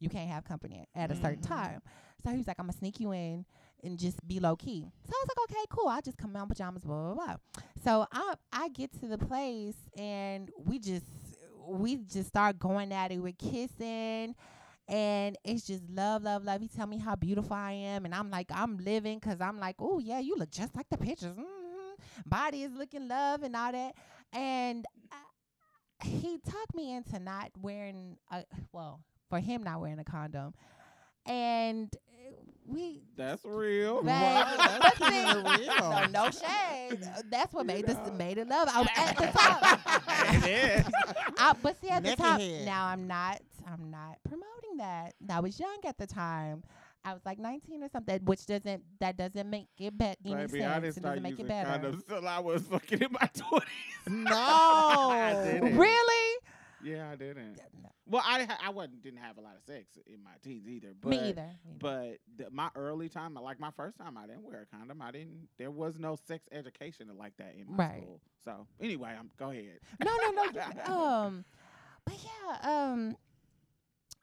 you 0.00 0.08
can't 0.08 0.30
have 0.30 0.44
company 0.44 0.88
at 0.94 1.10
a 1.12 1.16
certain 1.16 1.42
Mhm. 1.42 1.46
time. 1.46 1.82
So 2.22 2.30
he 2.30 2.38
was 2.38 2.46
like, 2.46 2.58
I'm 2.58 2.66
gonna 2.66 2.78
sneak 2.78 3.00
you 3.00 3.12
in 3.12 3.44
and 3.82 3.98
just 3.98 4.26
be 4.26 4.40
low 4.40 4.56
key. 4.56 4.86
So 5.06 5.12
I 5.14 5.24
was 5.24 5.28
like, 5.28 5.50
okay, 5.50 5.66
cool. 5.70 5.88
I'll 5.88 6.02
just 6.02 6.18
come 6.18 6.36
out 6.36 6.42
in 6.42 6.48
pajamas, 6.48 6.84
blah 6.84 7.14
blah 7.14 7.26
blah. 7.26 7.36
So 7.82 8.06
I 8.12 8.34
I 8.52 8.68
get 8.68 8.92
to 9.00 9.06
the 9.06 9.18
place 9.18 9.76
and 9.96 10.50
we 10.56 10.78
just 10.78 11.06
we 11.66 11.96
just 11.96 12.28
start 12.28 12.58
going 12.58 12.92
at 12.92 13.12
it. 13.12 13.18
We're 13.18 13.32
kissing. 13.32 14.34
And 14.88 15.38
it's 15.44 15.64
just 15.68 15.88
love, 15.88 16.24
love, 16.24 16.44
love. 16.44 16.60
He 16.60 16.66
tell 16.66 16.88
me 16.88 16.98
how 16.98 17.14
beautiful 17.14 17.54
I 17.54 17.70
am, 17.70 18.04
and 18.04 18.12
I'm 18.12 18.28
like, 18.28 18.48
I'm 18.52 18.76
living, 18.78 19.20
cause 19.20 19.40
I'm 19.40 19.60
like, 19.60 19.76
oh 19.78 20.00
yeah, 20.00 20.18
you 20.18 20.34
look 20.34 20.50
just 20.50 20.74
like 20.74 20.88
the 20.88 20.98
pictures. 20.98 21.36
Mm-hmm. 21.36 22.28
Body 22.28 22.64
is 22.64 22.72
looking 22.72 23.06
love 23.06 23.44
and 23.44 23.54
all 23.54 23.70
that. 23.70 23.94
And 24.32 24.84
I, 25.12 26.06
he 26.06 26.38
talked 26.38 26.74
me 26.74 26.92
into 26.92 27.20
not 27.20 27.52
wearing 27.62 28.16
a 28.32 28.42
well, 28.72 29.00
for 29.28 29.38
him 29.38 29.62
not 29.62 29.80
wearing 29.80 30.00
a 30.00 30.04
condom, 30.04 30.54
and 31.24 31.88
uh, 31.94 32.09
we 32.70 33.02
That's 33.16 33.44
real. 33.44 33.96
Babe, 34.02 34.06
Wow, 34.06 34.54
that's 34.56 34.98
but 34.98 35.08
see, 35.08 35.12
kinda 35.12 35.56
real. 35.58 35.90
No, 35.90 36.06
no 36.24 36.30
shade. 36.30 37.00
That's 37.30 37.52
what 37.52 37.66
made 37.66 37.86
this 37.86 37.96
made 38.16 38.38
it 38.38 38.48
love. 38.48 38.68
I, 38.72 38.80
was 38.80 38.88
at 38.96 39.16
the 39.16 39.26
top, 39.38 39.80
It 40.44 40.46
is. 40.86 40.92
I, 41.38 41.52
but 41.62 41.80
see 41.80 41.88
at 41.88 42.02
the 42.04 42.16
top. 42.16 42.40
head. 42.40 42.64
Now 42.66 42.86
I'm 42.86 43.06
not. 43.06 43.40
I'm 43.66 43.90
not 43.90 44.16
promoting 44.24 44.78
that. 44.78 45.14
I 45.30 45.40
was 45.40 45.58
young 45.60 45.78
at 45.86 45.96
the 45.98 46.06
time. 46.06 46.62
I 47.04 47.14
was 47.14 47.22
like 47.24 47.38
19 47.38 47.82
or 47.82 47.88
something, 47.88 48.20
which 48.24 48.44
doesn't 48.46 48.82
that 49.00 49.16
doesn't 49.16 49.48
make 49.48 49.68
it 49.78 49.96
bet 49.96 50.18
any 50.24 50.34
Baby, 50.34 50.64
I 50.64 50.72
sense. 50.72 50.74
didn't 50.74 50.84
It 50.84 50.92
start 50.94 51.04
doesn't 51.14 51.22
make 51.22 51.30
using 51.32 51.46
it 51.46 51.48
better. 51.48 51.70
condoms 51.88 52.06
till 52.06 52.28
I 52.28 52.38
was 52.40 52.62
fucking 52.62 53.00
in 53.00 53.08
my 53.12 53.28
twenties. 53.38 53.68
No. 54.06 54.30
I 54.34 55.32
didn't. 55.44 55.78
Really? 55.78 56.29
Yeah, 56.82 57.10
I 57.10 57.16
didn't. 57.16 57.58
No, 57.82 57.90
Well, 58.06 58.22
I 58.24 58.46
I 58.64 58.70
wasn't 58.70 59.02
didn't 59.02 59.20
have 59.20 59.38
a 59.38 59.40
lot 59.40 59.56
of 59.56 59.62
sex 59.64 59.86
in 60.06 60.22
my 60.22 60.30
teens 60.42 60.66
either. 60.68 60.94
But, 61.00 61.10
me 61.10 61.28
either. 61.30 61.48
me. 61.64 61.76
But 61.78 62.18
the, 62.36 62.50
my 62.50 62.70
early 62.74 63.08
time, 63.08 63.34
like 63.34 63.60
my 63.60 63.70
first 63.70 63.98
time, 63.98 64.16
I 64.16 64.26
didn't 64.26 64.42
wear 64.44 64.62
a 64.70 64.76
condom. 64.76 65.02
I 65.02 65.10
didn't. 65.10 65.48
There 65.58 65.70
was 65.70 65.98
no 65.98 66.16
sex 66.26 66.46
education 66.52 67.08
like 67.18 67.36
that 67.38 67.54
in 67.58 67.66
my 67.70 67.84
Right. 67.84 68.02
school. 68.02 68.20
So 68.44 68.66
anyway, 68.80 69.14
I'm 69.18 69.30
go 69.38 69.50
ahead. 69.50 69.78
no, 70.02 70.10
no, 70.30 70.30
no. 70.30 70.84
um, 70.94 71.44
but 72.04 72.14
yeah, 72.24 72.58
um, 72.92 73.16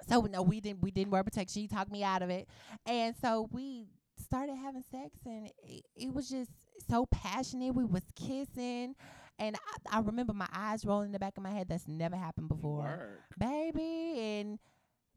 so 0.07 0.21
no, 0.21 0.41
we 0.41 0.59
didn't. 0.61 0.81
We 0.81 0.91
didn't 0.91 1.11
wear 1.11 1.23
protection. 1.23 1.61
He 1.61 1.67
talked 1.67 1.91
me 1.91 2.03
out 2.03 2.21
of 2.21 2.29
it, 2.29 2.47
and 2.85 3.15
so 3.21 3.47
we 3.51 3.85
started 4.21 4.55
having 4.55 4.83
sex, 4.91 5.19
and 5.25 5.49
it, 5.63 5.83
it 5.95 6.13
was 6.13 6.29
just 6.29 6.51
so 6.89 7.05
passionate. 7.07 7.73
We 7.75 7.83
was 7.85 8.03
kissing, 8.15 8.95
and 9.39 9.55
I, 9.91 9.97
I 9.97 9.99
remember 10.01 10.33
my 10.33 10.47
eyes 10.53 10.85
rolling 10.85 11.07
in 11.07 11.11
the 11.11 11.19
back 11.19 11.37
of 11.37 11.43
my 11.43 11.51
head. 11.51 11.67
That's 11.69 11.87
never 11.87 12.15
happened 12.15 12.49
before, 12.49 12.83
Work. 12.83 13.21
baby, 13.39 14.19
and. 14.19 14.59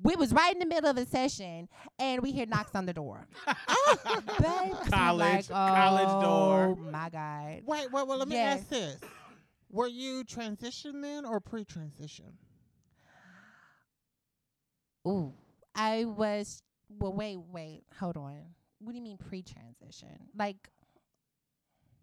We 0.03 0.17
was 0.17 0.33
right 0.33 0.51
in 0.55 0.59
the 0.61 0.65
middle 0.65 0.89
of 0.89 0.97
the 0.97 1.05
session, 1.05 1.69
and 1.99 2.23
we 2.23 2.33
hear 2.33 2.47
knocks 2.47 2.75
on 2.75 2.87
the 2.87 2.95
door. 2.95 3.29
Babe, 3.47 3.53
'cause 4.09 4.81
I'm 4.87 4.91
College- 4.91 5.51
like, 5.51 5.75
college 5.75 6.23
door. 6.25 6.75
Oh 6.81 6.91
my 6.91 7.11
god! 7.11 7.61
Wait, 7.67 7.93
wait, 7.93 8.07
well, 8.07 8.17
let 8.17 8.27
me 8.27 8.37
Yes. 8.37 8.61
ask 8.61 8.69
this. 8.71 8.97
Were 9.71 9.89
you 9.89 10.25
transition 10.25 11.03
then 11.03 11.27
or 11.27 11.39
pre 11.39 11.67
transition? 11.67 12.33
Ooh, 15.07 15.35
I 15.75 16.07
was. 16.07 16.63
Well, 16.99 17.13
wait, 17.13 17.37
wait, 17.53 17.83
hold 17.99 18.17
on. 18.17 18.39
What 18.79 18.93
do 18.93 18.97
you 18.97 19.03
mean 19.05 19.19
pre-transition? 19.19 20.17
Like 20.35 20.57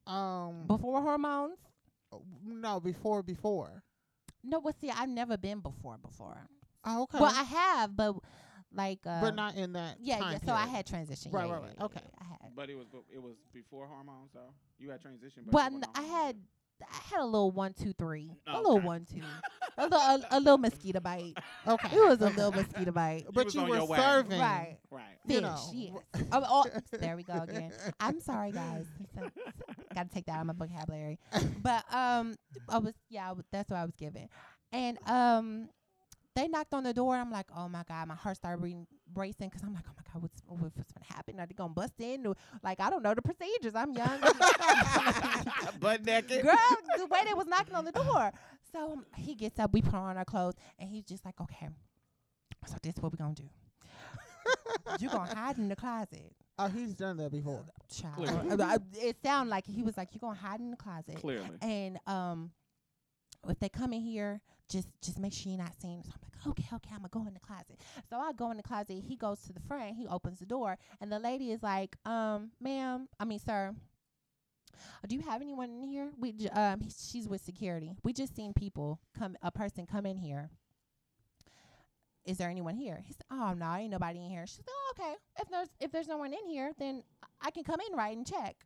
Um, 0.05 0.65
before 0.67 1.01
hormones? 1.01 1.57
No, 2.45 2.79
before, 2.79 3.23
before. 3.23 3.83
No, 4.43 4.59
well, 4.59 4.73
see, 4.79 4.89
I've 4.89 5.09
never 5.09 5.37
been 5.37 5.59
before. 5.59 5.97
Before. 5.97 6.37
Oh, 6.85 7.03
okay. 7.03 7.19
Well, 7.19 7.33
I 7.35 7.43
have, 7.43 7.95
but 7.95 8.15
like, 8.73 8.99
uh, 9.05 9.21
but 9.21 9.35
not 9.35 9.55
in 9.55 9.73
that. 9.73 9.97
Yeah, 9.99 10.19
time 10.19 10.33
yeah. 10.33 10.39
So 10.45 10.53
I 10.53 10.67
had 10.67 10.85
transition. 10.85 11.31
Right, 11.31 11.47
yeah, 11.47 11.53
right, 11.53 11.61
right. 11.63 11.73
yeah, 11.77 11.85
Okay. 11.85 12.01
yeah, 12.03 12.25
I 12.25 12.43
had. 12.43 12.55
But 12.55 12.69
it 12.69 12.75
was 12.75 12.87
be- 12.87 13.13
it 13.13 13.21
was 13.21 13.35
before 13.53 13.87
hormones 13.87 14.31
though. 14.33 14.53
You 14.79 14.89
had 14.89 15.01
transition. 15.01 15.43
But 15.45 15.53
Well, 15.53 15.71
you 15.71 15.81
I 15.95 16.01
had. 16.01 16.37
I 16.81 17.15
had 17.15 17.21
a 17.21 17.25
little 17.25 17.51
one, 17.51 17.73
two, 17.73 17.93
three. 17.93 18.31
A 18.47 18.57
little 18.57 18.79
one, 18.79 19.05
two. 19.05 19.21
a, 19.77 19.83
little, 19.83 19.99
a, 19.99 20.19
a 20.31 20.39
little 20.39 20.57
mosquito 20.57 20.99
bite. 20.99 21.37
Okay. 21.67 21.95
It 21.95 21.99
was 21.99 22.21
a 22.21 22.25
little 22.29 22.51
mosquito 22.61 22.91
bite. 22.91 23.23
You 23.25 23.31
but 23.33 23.45
was 23.45 23.55
you 23.55 23.61
were 23.63 23.77
your 23.77 23.85
way. 23.87 23.97
serving. 23.97 24.39
Right. 24.39 24.77
Right. 24.91 25.03
Fish, 25.25 25.35
You 25.35 25.41
know. 25.41 25.57
yes. 25.73 25.93
Oh, 26.31 26.43
oh, 26.47 26.97
there 26.99 27.15
we 27.15 27.23
go 27.23 27.41
again. 27.41 27.71
I'm 27.99 28.19
sorry, 28.19 28.51
guys. 28.51 28.85
Got 29.95 30.09
to 30.09 30.13
take 30.13 30.25
that 30.27 30.33
out 30.33 30.41
of 30.41 30.47
my 30.47 30.53
vocabulary. 30.53 31.19
But 31.61 31.83
um, 31.93 32.35
I 32.69 32.77
was 32.77 32.93
yeah, 33.09 33.29
I 33.29 33.31
was, 33.33 33.45
that's 33.51 33.69
what 33.69 33.77
I 33.77 33.85
was 33.85 33.95
given, 33.95 34.29
and 34.71 34.97
um, 35.07 35.69
they 36.35 36.47
knocked 36.47 36.73
on 36.73 36.83
the 36.83 36.93
door. 36.93 37.15
I'm 37.15 37.31
like, 37.31 37.47
oh 37.55 37.67
my 37.67 37.83
god, 37.87 38.07
my 38.07 38.15
heart 38.15 38.37
started 38.37 38.61
beating, 38.61 38.85
racing 39.15 39.49
because 39.49 39.63
I'm 39.63 39.73
like, 39.73 39.83
oh 39.87 39.93
my 39.95 40.03
god, 40.11 40.21
what's 40.21 40.41
what's 40.47 40.91
gonna 40.93 41.05
happen? 41.13 41.39
Are 41.39 41.45
they 41.45 41.53
gonna 41.53 41.73
bust 41.73 41.93
in? 41.99 42.25
Or, 42.25 42.35
Like 42.63 42.79
I 42.79 42.89
don't 42.89 43.03
know 43.03 43.13
the 43.13 43.21
procedures. 43.21 43.75
I'm 43.75 43.91
young. 43.93 44.19
Butt 45.79 46.05
naked. 46.05 46.43
Girl, 46.43 46.55
the 46.97 47.05
way 47.07 47.21
they 47.25 47.33
was 47.33 47.47
knocking 47.47 47.75
on 47.75 47.85
the 47.85 47.91
door. 47.91 48.31
So 48.71 48.93
um, 48.93 49.05
he 49.15 49.35
gets 49.35 49.59
up, 49.59 49.73
we 49.73 49.81
put 49.81 49.95
on 49.95 50.17
our 50.17 50.25
clothes, 50.25 50.55
and 50.77 50.89
he's 50.89 51.03
just 51.05 51.23
like, 51.25 51.39
okay, 51.39 51.69
so 52.65 52.75
this 52.83 52.95
is 52.95 53.01
what 53.01 53.11
we 53.11 53.17
gonna 53.17 53.33
do. 53.33 53.49
you 54.99 55.09
gonna 55.09 55.33
hide 55.33 55.57
in 55.57 55.69
the 55.69 55.75
closet. 55.75 56.33
Oh, 56.59 56.67
he's 56.67 56.93
done 56.95 57.17
that 57.17 57.31
before. 57.31 57.63
Child. 57.93 58.15
Clearly. 58.15 58.77
It 58.95 59.17
sounded 59.23 59.51
like 59.51 59.67
he 59.67 59.83
was 59.83 59.95
like, 59.95 60.09
you 60.13 60.19
gonna 60.19 60.35
hide 60.37 60.59
in 60.59 60.71
the 60.71 60.77
closet. 60.77 61.15
Clearly. 61.15 61.49
And 61.61 61.99
um, 62.07 62.51
if 63.47 63.59
they 63.59 63.69
come 63.69 63.93
in 63.93 64.01
here, 64.01 64.41
just 64.69 64.87
just 65.01 65.19
make 65.19 65.33
sure 65.33 65.51
you're 65.51 65.61
not 65.61 65.79
seen. 65.81 66.03
So 66.03 66.11
I'm 66.13 66.21
like, 66.23 66.47
okay, 66.59 66.75
okay, 66.75 66.89
I'm 66.93 66.99
gonna 66.99 67.09
go 67.09 67.27
in 67.27 67.33
the 67.33 67.39
closet. 67.39 67.79
So 68.09 68.17
I 68.17 68.33
go 68.33 68.51
in 68.51 68.57
the 68.57 68.63
closet. 68.63 69.03
He 69.07 69.15
goes 69.15 69.39
to 69.43 69.53
the 69.53 69.61
front. 69.61 69.95
He 69.95 70.07
opens 70.07 70.39
the 70.39 70.45
door, 70.45 70.77
and 70.99 71.11
the 71.11 71.19
lady 71.19 71.51
is 71.51 71.63
like, 71.63 71.95
um, 72.05 72.51
ma'am, 72.59 73.07
I 73.19 73.25
mean, 73.25 73.39
sir. 73.39 73.73
Do 75.07 75.15
you 75.15 75.21
have 75.21 75.41
anyone 75.41 75.69
in 75.71 75.81
here? 75.83 76.11
We 76.19 76.33
j- 76.33 76.49
um, 76.49 76.81
he- 76.81 76.91
she's 76.91 77.27
with 77.27 77.41
security. 77.41 77.95
We 78.03 78.13
just 78.13 78.35
seen 78.35 78.53
people 78.53 78.99
come, 79.17 79.35
a 79.41 79.51
person 79.51 79.87
come 79.87 80.05
in 80.05 80.17
here. 80.17 80.51
Is 82.25 82.37
there 82.37 82.49
anyone 82.49 82.75
here? 82.75 83.01
He 83.07 83.13
said, 83.13 83.23
"Oh 83.31 83.53
no, 83.53 83.73
ain't 83.73 83.89
nobody 83.91 84.19
in 84.19 84.29
here." 84.29 84.45
She's 84.45 84.59
like, 84.59 84.67
"Oh, 84.69 84.93
okay. 84.99 85.15
If 85.39 85.49
there's 85.49 85.69
if 85.79 85.91
there's 85.91 86.07
no 86.09 86.17
one 86.17 86.33
in 86.33 86.45
here, 86.45 86.73
then 86.77 87.03
I 87.41 87.51
can 87.51 87.63
come 87.63 87.79
in 87.89 87.95
right 87.95 88.15
and 88.15 88.27
check." 88.27 88.65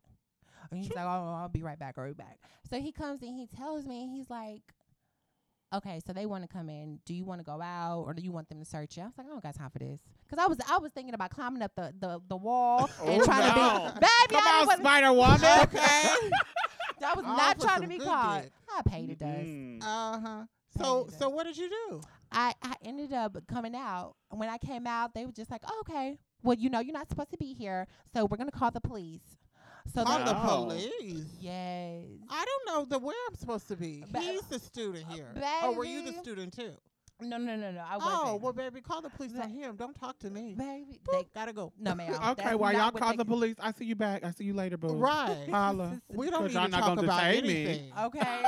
And 0.71 0.79
he's 0.79 0.93
like, 0.93 1.05
"Oh, 1.05 1.35
I'll 1.39 1.49
be 1.49 1.63
right 1.63 1.77
back. 1.77 1.97
I'll 1.97 2.07
be 2.07 2.13
back." 2.13 2.39
So 2.69 2.79
he 2.79 2.91
comes 2.91 3.21
and 3.21 3.35
he 3.35 3.45
tells 3.47 3.85
me, 3.85 4.07
he's 4.15 4.29
like, 4.29 4.61
"Okay, 5.73 5.99
so 6.05 6.13
they 6.13 6.25
want 6.25 6.43
to 6.43 6.47
come 6.47 6.69
in. 6.69 6.99
Do 7.05 7.13
you 7.13 7.25
want 7.25 7.39
to 7.41 7.45
go 7.45 7.61
out 7.61 8.03
or 8.05 8.13
do 8.13 8.21
you 8.21 8.31
want 8.31 8.49
them 8.49 8.59
to 8.59 8.65
search 8.65 8.97
you?" 8.97 9.03
I 9.03 9.07
was 9.07 9.17
like, 9.17 9.27
"I 9.27 9.29
don't 9.29 9.43
got 9.43 9.55
time 9.55 9.69
for 9.69 9.79
this," 9.79 10.01
because 10.25 10.43
I 10.43 10.47
was 10.47 10.57
I 10.69 10.77
was 10.77 10.91
thinking 10.93 11.13
about 11.13 11.31
climbing 11.31 11.61
up 11.61 11.71
the 11.75 11.93
the, 11.99 12.19
the 12.29 12.37
wall 12.37 12.89
and 13.05 13.21
Oh, 13.21 13.25
trying 13.25 13.47
no. 13.47 13.87
to 13.89 13.93
be 13.93 13.99
baby. 13.99 14.41
Come 14.41 14.43
I 14.47 14.59
on, 14.61 14.67
wasn't- 14.67 14.83
Spider 14.85 15.13
Woman. 15.13 15.39
Okay. 15.63 16.29
I 17.03 17.13
was 17.15 17.25
All 17.25 17.35
not 17.35 17.59
for 17.59 17.65
trying 17.67 17.81
to 17.81 17.87
be 17.87 17.97
good 17.97 18.07
caught. 18.07 18.43
dick. 18.43 18.51
I 18.69 18.81
paid 18.87 19.09
the 19.09 19.15
dust. 19.15 19.39
Mm. 19.47 19.81
Uh 19.83 20.19
huh. 20.19 20.43
So 20.77 21.09
so 21.17 21.29
what 21.29 21.45
did 21.45 21.57
you 21.57 21.67
do? 21.69 22.01
I, 22.31 22.53
I 22.63 22.75
ended 22.85 23.11
up 23.11 23.35
coming 23.47 23.75
out. 23.75 24.15
And 24.29 24.39
when 24.39 24.47
I 24.49 24.57
came 24.57 24.85
out, 24.87 25.13
they 25.13 25.25
were 25.25 25.31
just 25.33 25.51
like, 25.51 25.63
oh, 25.67 25.81
okay, 25.81 26.17
well, 26.43 26.55
you 26.55 26.69
know, 26.69 26.79
you're 26.79 26.93
not 26.93 27.09
supposed 27.09 27.31
to 27.31 27.37
be 27.37 27.53
here, 27.53 27.87
so 28.13 28.23
we're 28.25 28.37
gonna 28.37 28.51
call 28.51 28.71
the 28.71 28.79
police. 28.79 29.23
So 29.93 30.03
Call 30.03 30.19
they, 30.19 30.23
the 30.25 30.33
No. 30.33 30.39
police. 30.65 31.25
yes, 31.39 32.03
I 32.29 32.45
don't 32.45 32.65
know 32.67 32.85
the 32.85 32.99
where 33.03 33.15
I'm 33.27 33.35
supposed 33.35 33.67
to 33.69 33.75
be. 33.75 34.03
Ba- 34.11 34.19
He's 34.21 34.41
the 34.43 34.59
student 34.59 35.05
uh, 35.09 35.13
here. 35.13 35.27
Or 35.63 35.73
were 35.75 35.85
you 35.85 36.03
the 36.03 36.13
student 36.13 36.53
too? 36.53 36.71
no, 37.23 37.37
no, 37.37 37.55
no, 37.55 37.69
no, 37.71 37.83
I 37.87 37.97
wasn't. 37.97 38.15
Oh 38.23 38.35
well, 38.41 38.51
baby, 38.53 38.81
call 38.81 39.01
the 39.01 39.09
police 39.09 39.31
Ba- 39.33 39.43
on 39.43 39.49
him. 39.49 39.75
Don't 39.75 39.93
talk 39.99 40.17
to 40.19 40.29
me. 40.31 40.55
baby, 40.57 40.99
Boop, 41.07 41.11
they, 41.11 41.27
gotta 41.35 41.53
go. 41.53 41.71
no, 41.79 41.93
ma'am. 41.93 42.13
Okay, 42.31 42.43
that's 42.43 42.57
while 42.57 42.73
not 42.73 42.93
y'all 42.93 42.99
call 43.01 43.15
the 43.15 43.25
police, 43.25 43.55
I 43.59 43.71
see 43.73 43.85
you 43.85 43.95
back. 43.95 44.23
I 44.23 44.31
see 44.31 44.43
you 44.45 44.53
later, 44.53 44.77
boo. 44.77 44.95
Right. 44.95 45.47
Holla. 45.51 46.01
We 46.09 46.29
don't 46.31 46.41
'Cause 46.41 46.53
need 46.55 46.61
to 46.61 46.67
not 46.69 46.79
talk 46.79 46.95
gonna 46.95 47.03
about 47.03 47.21
detain 47.31 47.47
me. 47.47 47.65
anything. 47.65 47.91
Okay, 48.05 48.41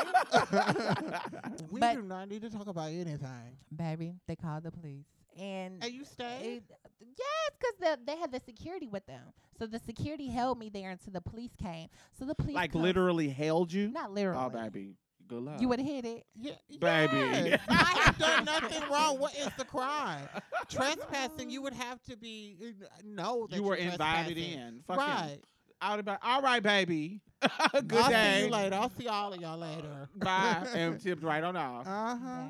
we 1.70 1.80
But- 1.80 1.96
do 1.96 2.02
not 2.04 2.30
need 2.30 2.42
to 2.44 2.50
talk 2.50 2.68
about 2.68 2.90
anything. 2.90 3.58
baby, 3.76 4.16
they 4.28 4.36
called 4.36 4.64
the 4.64 4.72
police, 4.72 5.06
and 5.40 5.84
And 5.84 5.94
you 5.94 6.04
stayed? 6.06 6.58
it, 6.58 6.64
yes, 7.00 7.52
because 7.60 7.76
the, 7.80 8.00
they 8.06 8.18
had 8.18 8.32
the 8.32 8.40
security 8.40 8.88
with 8.88 9.06
them, 9.06 9.22
so 9.58 9.66
the 9.66 9.80
security 9.80 10.28
held 10.28 10.58
me 10.60 10.70
there 10.70 10.90
until 10.90 11.14
the 11.14 11.22
police 11.22 11.52
came. 11.62 11.90
So 12.18 12.26
the 12.26 12.36
police 12.36 12.56
like 12.56 12.72
come- 12.74 12.82
literally 12.82 13.30
held 13.30 13.72
you. 13.72 13.90
not 13.90 14.12
literally. 14.12 14.44
Oh, 14.44 14.50
baby. 14.50 14.96
Good 15.26 15.42
luck. 15.42 15.62
You 15.62 15.70
would 15.70 15.80
have 15.80 15.88
hit 15.88 16.04
it. 16.06 16.26
Yeah, 16.36 16.52
Baby. 16.80 17.18
yes. 17.50 17.62
I 17.70 18.02
have 18.04 18.18
done 18.18 18.44
nothing 18.44 18.82
wrong. 18.92 19.18
What 19.20 19.34
is 19.38 19.48
the 19.58 19.64
crime? 19.64 20.28
Trespassing, 20.70 21.50
you 21.50 21.62
would 21.62 21.74
have 21.74 22.02
to 22.04 22.18
be 22.18 22.58
no. 23.06 23.48
that 23.50 23.56
you 23.56 23.64
were 23.64 23.76
invited 23.76 24.38
in. 24.38 24.82
Fuck 24.86 24.98
him. 24.98 25.06
right. 25.08 25.38
Out 25.82 26.00
about. 26.00 26.20
All 26.24 26.42
right, 26.42 26.62
baby. 26.62 27.22
Good 27.42 27.94
I'll 27.94 28.10
day. 28.10 28.38
see 28.40 28.46
you 28.46 28.52
later. 28.52 28.76
I'll 28.76 28.90
see 28.92 29.08
all 29.08 29.34
of 29.34 29.42
y'all 29.42 29.58
later. 29.58 30.10
Bye. 30.16 30.66
and 30.76 31.00
tipped 31.02 31.24
right 31.24 31.44
on 31.44 31.56
off. 31.56 31.88
Uh 31.88 32.16
huh. 32.18 32.44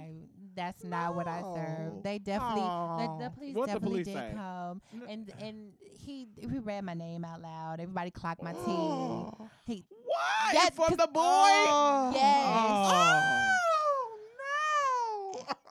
No, 0.56 0.64
that's 0.64 0.84
not 0.84 1.16
what 1.16 1.28
I 1.28 1.42
No. 1.42 1.54
serve. 1.56 2.04
They 2.04 2.20
definitely, 2.20 2.62
Aw. 2.62 3.18
the, 3.18 3.24
the 3.26 3.30
police 3.32 3.56
What 3.56 3.68
the 3.68 3.74
definitely 3.74 4.04
police 4.04 4.06
did 4.08 4.16
say? 4.16 4.32
come, 4.36 4.82
and 5.10 5.32
and 5.42 5.74
he 6.06 6.28
he 6.38 6.60
read 6.60 6.84
my 6.84 6.94
name 6.94 7.24
out 7.26 7.42
loud. 7.42 7.80
Everybody 7.80 8.12
clocked 8.12 8.42
my 8.44 8.54
teeth. 8.54 9.50
He 9.66 9.84
What? 10.06 10.54
Yes, 10.54 10.70
For 10.76 10.88
'cause- 10.88 10.98
the 10.98 11.08
boy? 11.08 11.22
Oh. 11.22 12.12
yes, 12.14 12.46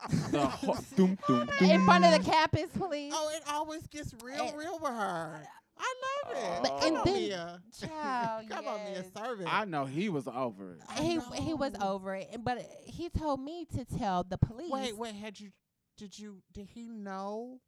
Oh, 0.04 0.28
The 0.32 0.38
no. 0.38 0.46
ho- 0.46 0.76
doom, 0.96 1.18
doom, 1.28 1.48
in 1.60 1.84
front 1.84 2.04
of 2.04 2.10
doom. 2.12 2.22
the 2.22 2.30
campus 2.30 2.70
police. 2.76 3.12
oh, 3.14 3.30
it 3.34 3.42
always 3.48 3.86
gets 3.86 4.12
real, 4.22 4.42
And- 4.48 4.58
real 4.58 4.78
with 4.80 4.90
her. 4.90 5.46
I 5.84 5.94
love 6.32 6.36
it. 6.36 6.62
But- 6.62 6.78
Come 6.80 6.86
and 6.88 6.96
on, 6.98 7.04
then- 7.04 7.14
Mia. 7.14 7.60
Child, 7.80 8.48
Come 8.50 8.66
on, 8.68 8.84
Mia. 8.84 8.92
yes. 8.94 9.06
Serve 9.16 9.40
it. 9.40 9.48
I 9.52 9.64
know 9.64 9.84
he 9.84 10.08
was 10.08 10.28
over 10.28 10.74
it. 10.74 11.00
He 11.00 11.18
he 11.42 11.54
was 11.54 11.72
know. 11.74 11.90
over 11.94 12.14
it, 12.14 12.28
but 12.44 12.58
he 12.84 13.08
told 13.10 13.40
me 13.40 13.66
to 13.76 13.84
tell 13.84 14.22
the 14.24 14.38
police. 14.38 14.70
Wait, 14.70 14.96
wait. 14.96 15.14
Had 15.14 15.40
you? 15.40 15.50
Did 15.98 16.18
you? 16.18 16.42
Did 16.52 16.68
he 16.72 16.88
know? 16.88 17.58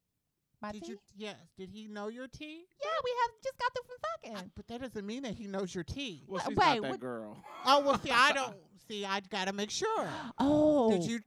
my 0.63 0.73
did 0.73 0.83
teeth. 0.83 0.91
you? 0.91 0.99
Yes. 1.17 1.37
Did 1.59 1.69
he 1.69 1.89
know 1.89 2.09
your 2.09 2.27
tea? 2.27 2.65
Yeah, 2.83 2.89
we 3.05 3.11
have 3.23 3.31
just 3.43 3.59
got 3.59 3.73
through 3.75 3.83
from 3.87 4.35
fucking. 4.41 4.51
But 4.57 4.67
that 4.69 4.81
doesn't 4.81 5.05
mean 5.07 5.25
that 5.25 5.35
he 5.35 5.47
knows 5.47 5.75
your 5.75 5.85
tea. 5.85 6.25
Well, 6.27 6.39
Wait, 6.47 6.49
she's 6.49 6.57
not 6.57 6.81
that 6.83 6.91
what- 6.91 7.01
girl. 7.01 7.37
Oh 7.67 7.81
well, 7.81 7.99
see, 8.01 8.11
I 8.11 8.33
don't 8.35 8.57
see. 8.89 9.05
I 9.05 9.21
gotta 9.29 9.53
make 9.53 9.71
sure. 9.71 10.09
Oh, 10.39 10.91
Did 10.91 11.05
you? 11.05 11.21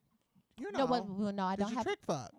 You 0.58 0.72
know? 0.72 0.78
No, 0.80 0.86
well, 0.86 1.06
well, 1.08 1.32
no, 1.32 1.44
I 1.44 1.54
did 1.54 1.60
don't 1.62 1.70
you 1.70 1.76
have. 1.76 1.84
trick 1.86 1.98
fuck? 2.04 2.32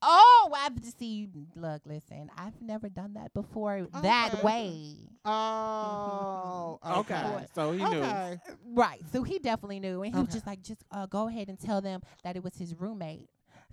Oh, 0.00 0.52
I've 0.56 0.80
just 0.80 0.98
see. 0.98 1.28
Look, 1.56 1.82
listen, 1.84 2.30
I've 2.36 2.60
never 2.60 2.88
done 2.88 3.14
that 3.14 3.34
before 3.34 3.86
that 4.02 4.42
way. 4.44 4.94
Oh. 5.24 6.78
Okay. 6.98 7.14
Okay. 7.14 7.46
So 7.54 7.72
he 7.72 7.78
knew. 7.78 7.98
Okay. 8.00 8.38
Right. 8.72 9.00
So 9.12 9.22
he 9.22 9.38
definitely 9.38 9.80
knew, 9.80 10.02
and 10.02 10.14
he 10.14 10.20
was 10.20 10.32
just 10.32 10.46
like, 10.46 10.62
just 10.62 10.82
uh, 10.90 11.06
go 11.06 11.28
ahead 11.28 11.48
and 11.48 11.58
tell 11.58 11.80
them 11.80 12.00
that 12.22 12.36
it 12.36 12.44
was 12.44 12.56
his 12.56 12.74
roommate. 12.78 13.28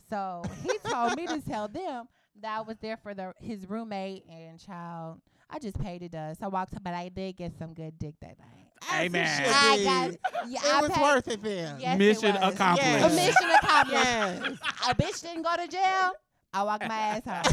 So 0.10 0.44
he 0.64 0.78
told 0.90 1.16
me 1.16 1.28
to 1.28 1.42
tell 1.42 1.68
them 1.68 2.08
that 2.42 2.58
I 2.58 2.62
was 2.62 2.78
there 2.80 2.98
for 2.98 3.14
the 3.14 3.34
his 3.40 3.70
roommate 3.70 4.24
and 4.30 4.60
child. 4.60 5.22
I 5.50 5.60
just 5.60 5.80
paid 5.80 6.02
the 6.02 6.10
dust. 6.10 6.42
I 6.42 6.48
walked, 6.48 6.74
but 6.84 6.94
I 6.94 7.10
did 7.10 7.38
get 7.38 7.54
some 7.58 7.74
good 7.74 8.00
dick 8.00 8.16
that 8.22 8.40
night. 8.40 8.65
As 8.92 9.02
it 9.02 9.06
Amen. 9.06 9.44
I 9.48 9.84
got, 9.84 10.50
yeah, 10.50 10.60
It 10.60 10.74
I 10.74 10.82
was 10.82 10.92
paid, 10.92 11.02
worth 11.02 11.28
it 11.28 11.42
then. 11.44 11.80
Yes, 11.80 11.96
it 11.96 11.98
Mission 11.98 12.36
was. 12.36 12.54
accomplished. 12.54 12.88
Yes. 12.92 13.12
A 13.12 13.16
mission 13.16 13.50
accomplished. 13.62 14.04
Yes. 14.04 14.60
A 14.90 14.96
bitch 14.96 15.22
didn't 15.22 15.42
go 15.44 15.56
to 15.56 15.68
jail. 15.68 16.12
I 16.54 16.64
walked 16.64 16.88
my 16.88 16.96
ass 16.96 17.24
home. 17.26 17.44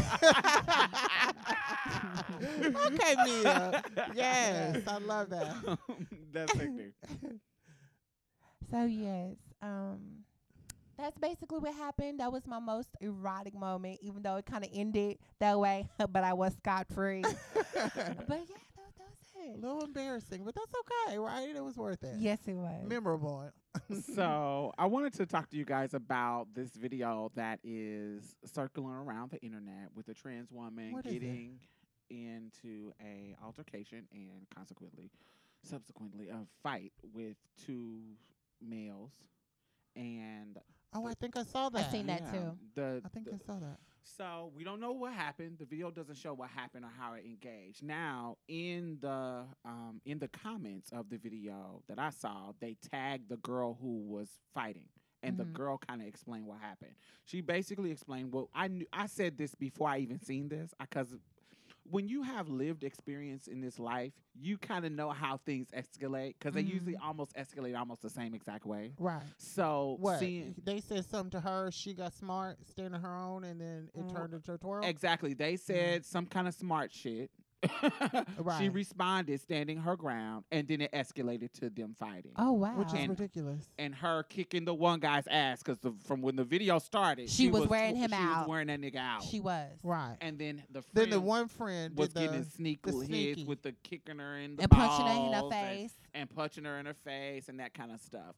okay, 2.87 3.15
Mia. 3.25 3.83
Yes, 4.13 4.81
I 4.87 4.97
love 4.99 5.29
that. 5.29 5.55
That's 6.33 6.53
hectic. 6.53 6.93
So 8.71 8.85
yes, 8.85 9.35
um, 9.61 9.99
that's 10.97 11.15
basically 11.19 11.59
what 11.59 11.75
happened. 11.75 12.19
That 12.21 12.31
was 12.31 12.47
my 12.47 12.57
most 12.59 12.89
erotic 13.01 13.53
moment, 13.53 13.99
even 14.01 14.23
though 14.23 14.37
it 14.37 14.45
kind 14.47 14.63
of 14.63 14.69
ended 14.73 15.19
that 15.39 15.59
way. 15.59 15.87
but 15.99 16.23
I 16.23 16.33
was 16.33 16.55
scot 16.55 16.87
free. 16.91 17.21
but 17.21 17.35
yeah, 17.75 17.85
that, 17.85 18.27
that 18.27 18.37
was 18.37 18.47
A 19.51 19.57
little 19.57 19.83
embarrassing, 19.83 20.43
but 20.45 20.55
that's 20.55 20.73
okay, 21.07 21.17
right? 21.17 21.53
It 21.55 21.63
was 21.63 21.77
worth 21.77 22.03
it. 22.03 22.15
Yes, 22.19 22.39
it 22.47 22.53
was. 22.53 22.85
Memorable. 22.87 23.49
so 24.15 24.71
I 24.77 24.85
wanted 24.85 25.13
to 25.15 25.25
talk 25.25 25.49
to 25.49 25.57
you 25.57 25.65
guys 25.65 25.93
about 25.93 26.47
this 26.53 26.69
video 26.75 27.31
that 27.35 27.59
is 27.63 28.35
circling 28.45 28.93
around 28.93 29.31
the 29.31 29.41
internet 29.41 29.89
with 29.95 30.07
a 30.09 30.13
trans 30.13 30.51
woman 30.51 30.91
What 30.93 31.05
is 31.05 31.13
it? 31.13 31.19
getting 31.19 31.59
into 32.09 32.93
a 33.01 33.35
altercation 33.43 34.03
and 34.11 34.45
consequently 34.55 35.09
subsequently 35.63 36.29
a 36.29 36.39
fight 36.61 36.91
with 37.13 37.37
two 37.65 37.99
males 38.61 39.11
and 39.95 40.57
Oh, 40.95 41.07
I 41.07 41.13
think 41.15 41.35
I 41.37 41.43
saw 41.43 41.69
that. 41.69 41.87
I 41.87 41.91
seen 41.91 42.05
that 42.05 42.21
yeah, 42.25 42.31
too. 42.31 42.57
The, 42.75 43.01
I 43.03 43.07
think 43.09 43.25
the- 43.25 43.33
I 43.33 43.37
saw 43.45 43.59
that. 43.59 43.79
So 44.03 44.51
we 44.55 44.63
don't 44.63 44.79
know 44.79 44.91
what 44.91 45.13
happened. 45.13 45.57
The 45.59 45.65
video 45.65 45.89
doesn't 45.91 46.17
show 46.17 46.33
what 46.33 46.49
happened 46.49 46.85
or 46.85 46.91
how 46.97 47.13
it 47.13 47.25
engaged. 47.25 47.83
Now, 47.83 48.37
in 48.47 48.97
the 49.01 49.43
um, 49.65 50.01
in 50.05 50.19
the 50.19 50.27
comments 50.27 50.91
of 50.91 51.09
the 51.09 51.17
video 51.17 51.81
that 51.87 51.99
I 51.99 52.09
saw, 52.09 52.51
they 52.59 52.75
tagged 52.91 53.29
the 53.29 53.37
girl 53.37 53.77
who 53.81 54.01
was 54.05 54.29
fighting, 54.53 54.89
and 55.23 55.35
Mhm. 55.35 55.37
the 55.37 55.45
girl 55.45 55.77
kind 55.77 56.01
of 56.01 56.07
explained 56.07 56.45
what 56.45 56.59
happened. 56.59 56.95
She 57.25 57.41
basically 57.41 57.91
explained 57.91 58.33
what 58.33 58.47
I 58.53 58.67
knew. 58.67 58.85
I 58.93 59.07
said 59.07 59.37
this 59.37 59.55
before 59.55 59.89
I 59.89 59.99
even 59.99 60.19
seen 60.19 60.49
this 60.49 60.73
because 60.79 61.15
when 61.89 62.07
you 62.07 62.23
have 62.23 62.49
lived 62.49 62.83
experience 62.83 63.47
in 63.47 63.61
this 63.61 63.77
life, 63.79 64.13
you 64.33 64.57
kind 64.57 64.85
of 64.85 64.91
know 64.91 65.09
how 65.09 65.37
things 65.45 65.67
escalate 65.77 66.35
because 66.39 66.53
they 66.53 66.61
usually 66.61 66.95
almost 66.95 67.35
escalate 67.35 67.77
almost 67.77 68.01
the 68.01 68.09
same 68.09 68.33
exact 68.33 68.65
way. 68.65 68.93
Right. 68.97 69.21
So 69.37 69.97
What? 69.99 70.19
seeing 70.19 70.55
They 70.63 70.79
said 70.79 71.05
something 71.05 71.31
to 71.31 71.39
her. 71.41 71.69
She 71.71 71.93
got 71.93 72.13
smart, 72.13 72.57
standing 72.67 73.01
her 73.01 73.15
own, 73.15 73.43
and 73.43 73.59
then 73.59 73.89
it 73.93 74.05
Mm. 74.05 74.13
turned 74.13 74.33
into 74.33 74.53
a 74.53 74.57
twirl. 74.57 74.83
Exactly. 74.85 75.33
They 75.33 75.55
said 75.57 76.05
some 76.05 76.25
kind 76.25 76.47
of 76.47 76.53
smart 76.53 76.91
shit. 76.91 77.29
She 78.59 78.69
responded, 78.69 79.39
standing 79.41 79.77
her 79.77 79.95
ground, 79.95 80.45
and 80.51 80.67
then 80.67 80.81
it 80.81 80.91
escalated 80.91 81.51
to 81.59 81.69
them 81.69 81.95
fighting. 81.97 82.33
Oh 82.37 82.51
wow. 82.53 82.75
Which 82.77 82.87
is 82.89 82.93
And- 82.95 83.09
ridiculous. 83.09 83.69
and 83.79 83.95
her 83.95 84.23
kicking 84.23 84.65
the 84.65 84.73
one 84.73 84.99
guy's 84.99 85.27
ass 85.27 85.61
because 85.63 85.79
from 86.05 86.21
when 86.21 86.35
the 86.35 86.43
video 86.43 86.79
started, 86.79 87.29
She 87.29 87.49
was 87.49 87.61
was 87.61 87.69
wearing 87.69 87.95
tw- 87.95 87.99
him 87.99 88.09
she 88.09 88.15
out. 88.15 88.39
Was 88.41 88.47
wearing 88.49 88.67
that 88.67 88.81
nigga 88.81 88.97
out. 88.97 89.23
she 89.23 89.39
was. 89.39 89.71
Right. 89.83 90.17
and 90.21 90.37
then 90.37 90.63
the 90.71 90.83
Then 90.93 91.09
the 91.09 91.19
one 91.21 91.47
friend 91.47 91.97
was 91.97 92.09
did 92.09 92.19
getting 92.27 92.43
the, 92.43 92.49
sneak 92.49 92.81
the 92.83 92.91
hits 92.91 93.05
sneaky. 93.07 93.45
with 93.45 93.61
the 93.61 93.73
kicking 93.83 94.19
her 94.19 94.37
in 94.37 94.55
the 94.57 94.63
And 94.63 94.71
punching 94.71 95.05
her 95.07 95.13
in 95.13 95.31
the 95.31 95.39
balls 95.39 95.53
and- 95.53 95.67
face 95.79 95.93
and 96.13 96.29
punching 96.29 96.65
her 96.65 96.77
in 96.79 96.85
her 96.85 96.93
face 96.93 97.49
and 97.49 97.59
that 97.59 97.73
kind 97.73 97.91
of 97.91 97.99
stuff. 98.01 98.35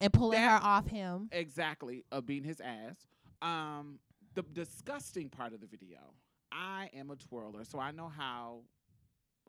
and 0.00 0.12
pulling 0.12 0.38
that- 0.38 0.60
her 0.62 0.66
off 0.66 0.86
him. 0.86 1.28
Exactly, 1.32 2.04
of 2.12 2.26
beating 2.26 2.48
his 2.48 2.60
ass. 2.60 2.96
Um, 3.42 3.98
the 4.34 4.42
disgusting 4.42 5.28
part 5.28 5.52
of 5.52 5.60
the 5.60 5.66
video. 5.66 5.98
I 6.54 6.88
am 6.94 7.10
a 7.10 7.16
twirler, 7.16 7.64
so 7.64 7.78
I 7.80 7.90
know 7.90 8.08
how 8.08 8.60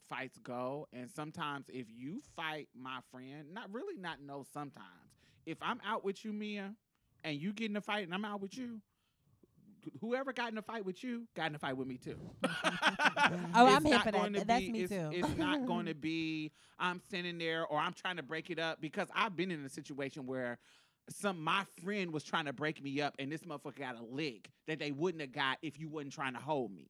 fights 0.10 0.40
go. 0.40 0.88
And 0.92 1.10
sometimes, 1.10 1.68
if 1.70 1.88
you 1.96 2.22
fight 2.36 2.68
my 2.76 3.00
friend, 3.12 3.54
not 3.54 3.72
really, 3.72 3.98
not 3.98 4.22
know. 4.22 4.44
Sometimes, 4.54 4.86
if 5.46 5.58
I'm 5.62 5.80
out 5.86 6.04
with 6.04 6.26
you, 6.26 6.34
Mia, 6.34 6.74
and 7.24 7.38
you 7.40 7.54
get 7.54 7.70
in 7.70 7.78
a 7.78 7.82
fight, 7.82 8.06
and 8.06 8.14
I'm 8.14 8.26
out 8.26 8.42
with 8.42 8.58
you. 8.58 8.82
Whoever 10.02 10.34
got 10.34 10.52
in 10.52 10.58
a 10.58 10.64
fight 10.64 10.84
with 10.84 11.04
you 11.04 11.28
got 11.36 11.50
in 11.52 11.56
a 11.56 11.60
fight 11.60 11.78
with 11.78 11.88
me 11.88 11.98
too. 11.98 12.18
Oh, 13.58 13.68
I'm 13.68 13.86
here 13.86 14.00
for 14.00 14.12
that. 14.12 14.34
to 14.34 14.46
that's 14.46 14.68
me 14.68 14.84
it's- 14.84 14.90
too. 14.90 15.10
It's 15.16 15.38
not 15.38 15.66
going 15.68 15.86
to 15.86 15.94
be 15.96 16.52
I'm 16.80 17.00
standing 17.00 17.38
there 17.38 17.66
or 17.66 17.80
I'm 17.80 17.94
trying 17.94 18.18
to 18.18 18.24
break 18.24 18.50
it 18.50 18.60
up 18.60 18.82
because 18.82 19.08
I've 19.16 19.36
been 19.36 19.52
in 19.52 19.64
a 19.64 19.70
situation 19.70 20.26
where 20.26 20.58
some 21.10 21.40
my 21.44 21.64
friend 21.84 22.12
was 22.12 22.24
trying 22.24 22.46
to 22.46 22.54
break 22.54 22.84
me 22.84 23.00
up 23.02 23.16
and 23.20 23.32
this 23.32 23.42
motherfucker 23.42 23.78
got 23.80 24.00
a 24.00 24.04
lick 24.04 24.50
that 24.68 24.80
they 24.80 24.92
wouldn't 24.92 25.22
have 25.22 25.32
got 25.32 25.58
if 25.62 25.80
you 25.80 25.88
wasn't 25.88 26.14
trying 26.14 26.34
to 26.34 26.40
hold 26.40 26.72
me. 26.72 26.88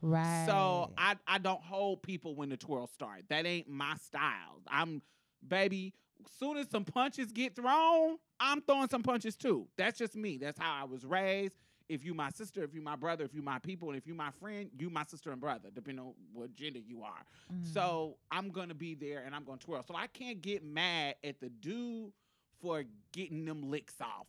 Right. 0.00 0.46
So 0.46 0.92
I 0.96 1.16
I 1.26 1.38
don't 1.38 1.62
hold 1.62 2.02
people 2.02 2.34
when 2.34 2.48
the 2.48 2.56
twirl 2.56 2.86
start. 2.86 3.24
That 3.28 3.46
ain't 3.46 3.68
my 3.68 3.94
style. 3.96 4.60
I'm 4.68 5.02
baby. 5.46 5.94
Soon 6.38 6.56
as 6.56 6.68
some 6.68 6.84
punches 6.84 7.30
get 7.32 7.54
thrown, 7.56 8.16
I'm 8.40 8.60
throwing 8.62 8.88
some 8.88 9.02
punches 9.02 9.36
too. 9.36 9.66
That's 9.76 9.98
just 9.98 10.16
me. 10.16 10.36
That's 10.36 10.58
how 10.58 10.74
I 10.80 10.84
was 10.84 11.04
raised. 11.04 11.54
If 11.88 12.04
you 12.04 12.12
my 12.12 12.28
sister, 12.30 12.62
if 12.62 12.74
you 12.74 12.82
my 12.82 12.96
brother, 12.96 13.24
if 13.24 13.34
you 13.34 13.40
my 13.40 13.58
people, 13.60 13.88
and 13.88 13.96
if 13.96 14.06
you 14.06 14.14
my 14.14 14.30
friend, 14.32 14.68
you 14.78 14.90
my 14.90 15.04
sister 15.04 15.30
and 15.32 15.40
brother, 15.40 15.70
depending 15.74 16.04
on 16.04 16.12
what 16.34 16.54
gender 16.54 16.80
you 16.80 17.02
are. 17.02 17.24
Mhm. 17.52 17.66
So 17.72 18.18
I'm 18.30 18.50
gonna 18.50 18.74
be 18.74 18.94
there 18.94 19.22
and 19.24 19.34
I'm 19.34 19.44
gonna 19.44 19.58
twirl. 19.58 19.82
So 19.84 19.94
I 19.94 20.06
can't 20.08 20.42
get 20.42 20.62
mad 20.64 21.14
at 21.24 21.40
the 21.40 21.48
dude 21.48 22.12
for 22.60 22.84
getting 23.12 23.44
them 23.44 23.70
licks 23.70 24.00
off. 24.00 24.26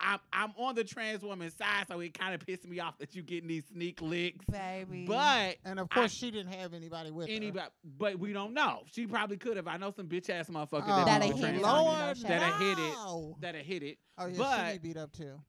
I'm 0.00 0.18
I'm 0.32 0.52
on 0.56 0.74
the 0.74 0.84
trans 0.84 1.22
woman 1.22 1.50
side, 1.50 1.86
so 1.88 2.00
it 2.00 2.18
kind 2.18 2.34
of 2.34 2.44
pissed 2.46 2.66
me 2.66 2.80
off 2.80 2.98
that 2.98 3.14
you 3.14 3.22
getting 3.22 3.48
these 3.48 3.64
sneak 3.72 4.00
licks. 4.00 4.44
baby. 4.50 5.04
But 5.06 5.56
And 5.64 5.78
of 5.78 5.88
course, 5.90 6.12
she 6.12 6.30
didn't 6.30 6.52
have 6.54 6.72
anybody 6.74 7.10
with 7.10 7.28
her. 7.28 7.34
anybody, 7.34 7.66
but 7.98 8.18
we 8.18 8.32
don't 8.32 8.54
know. 8.54 8.82
She 8.92 9.06
probably 9.06 9.36
could 9.36 9.56
have. 9.56 9.68
I 9.68 9.76
know 9.76 9.90
some 9.90 10.06
bitch 10.08 10.30
ass 10.30 10.48
motherfucker 10.48 10.84
Oh, 10.86 11.04
that 11.04 11.06
That'd 11.06 11.22
be 11.22 11.26
hit 11.28 11.40
trans 11.40 11.58
it. 11.58 11.62
women 11.62 11.62
Lord, 11.62 12.16
that'd 12.16 12.54
hit 12.60 12.78
it. 12.78 12.92
no. 12.94 13.36
That'd 13.40 13.62
hit 13.66 13.82
it. 13.82 13.98
Oh 14.18 14.26
yeah, 14.26 14.38
But- 14.38 14.66
she 14.66 14.72
need 14.72 14.82
beat 14.82 14.96
up 14.96 15.12
too. 15.12 15.40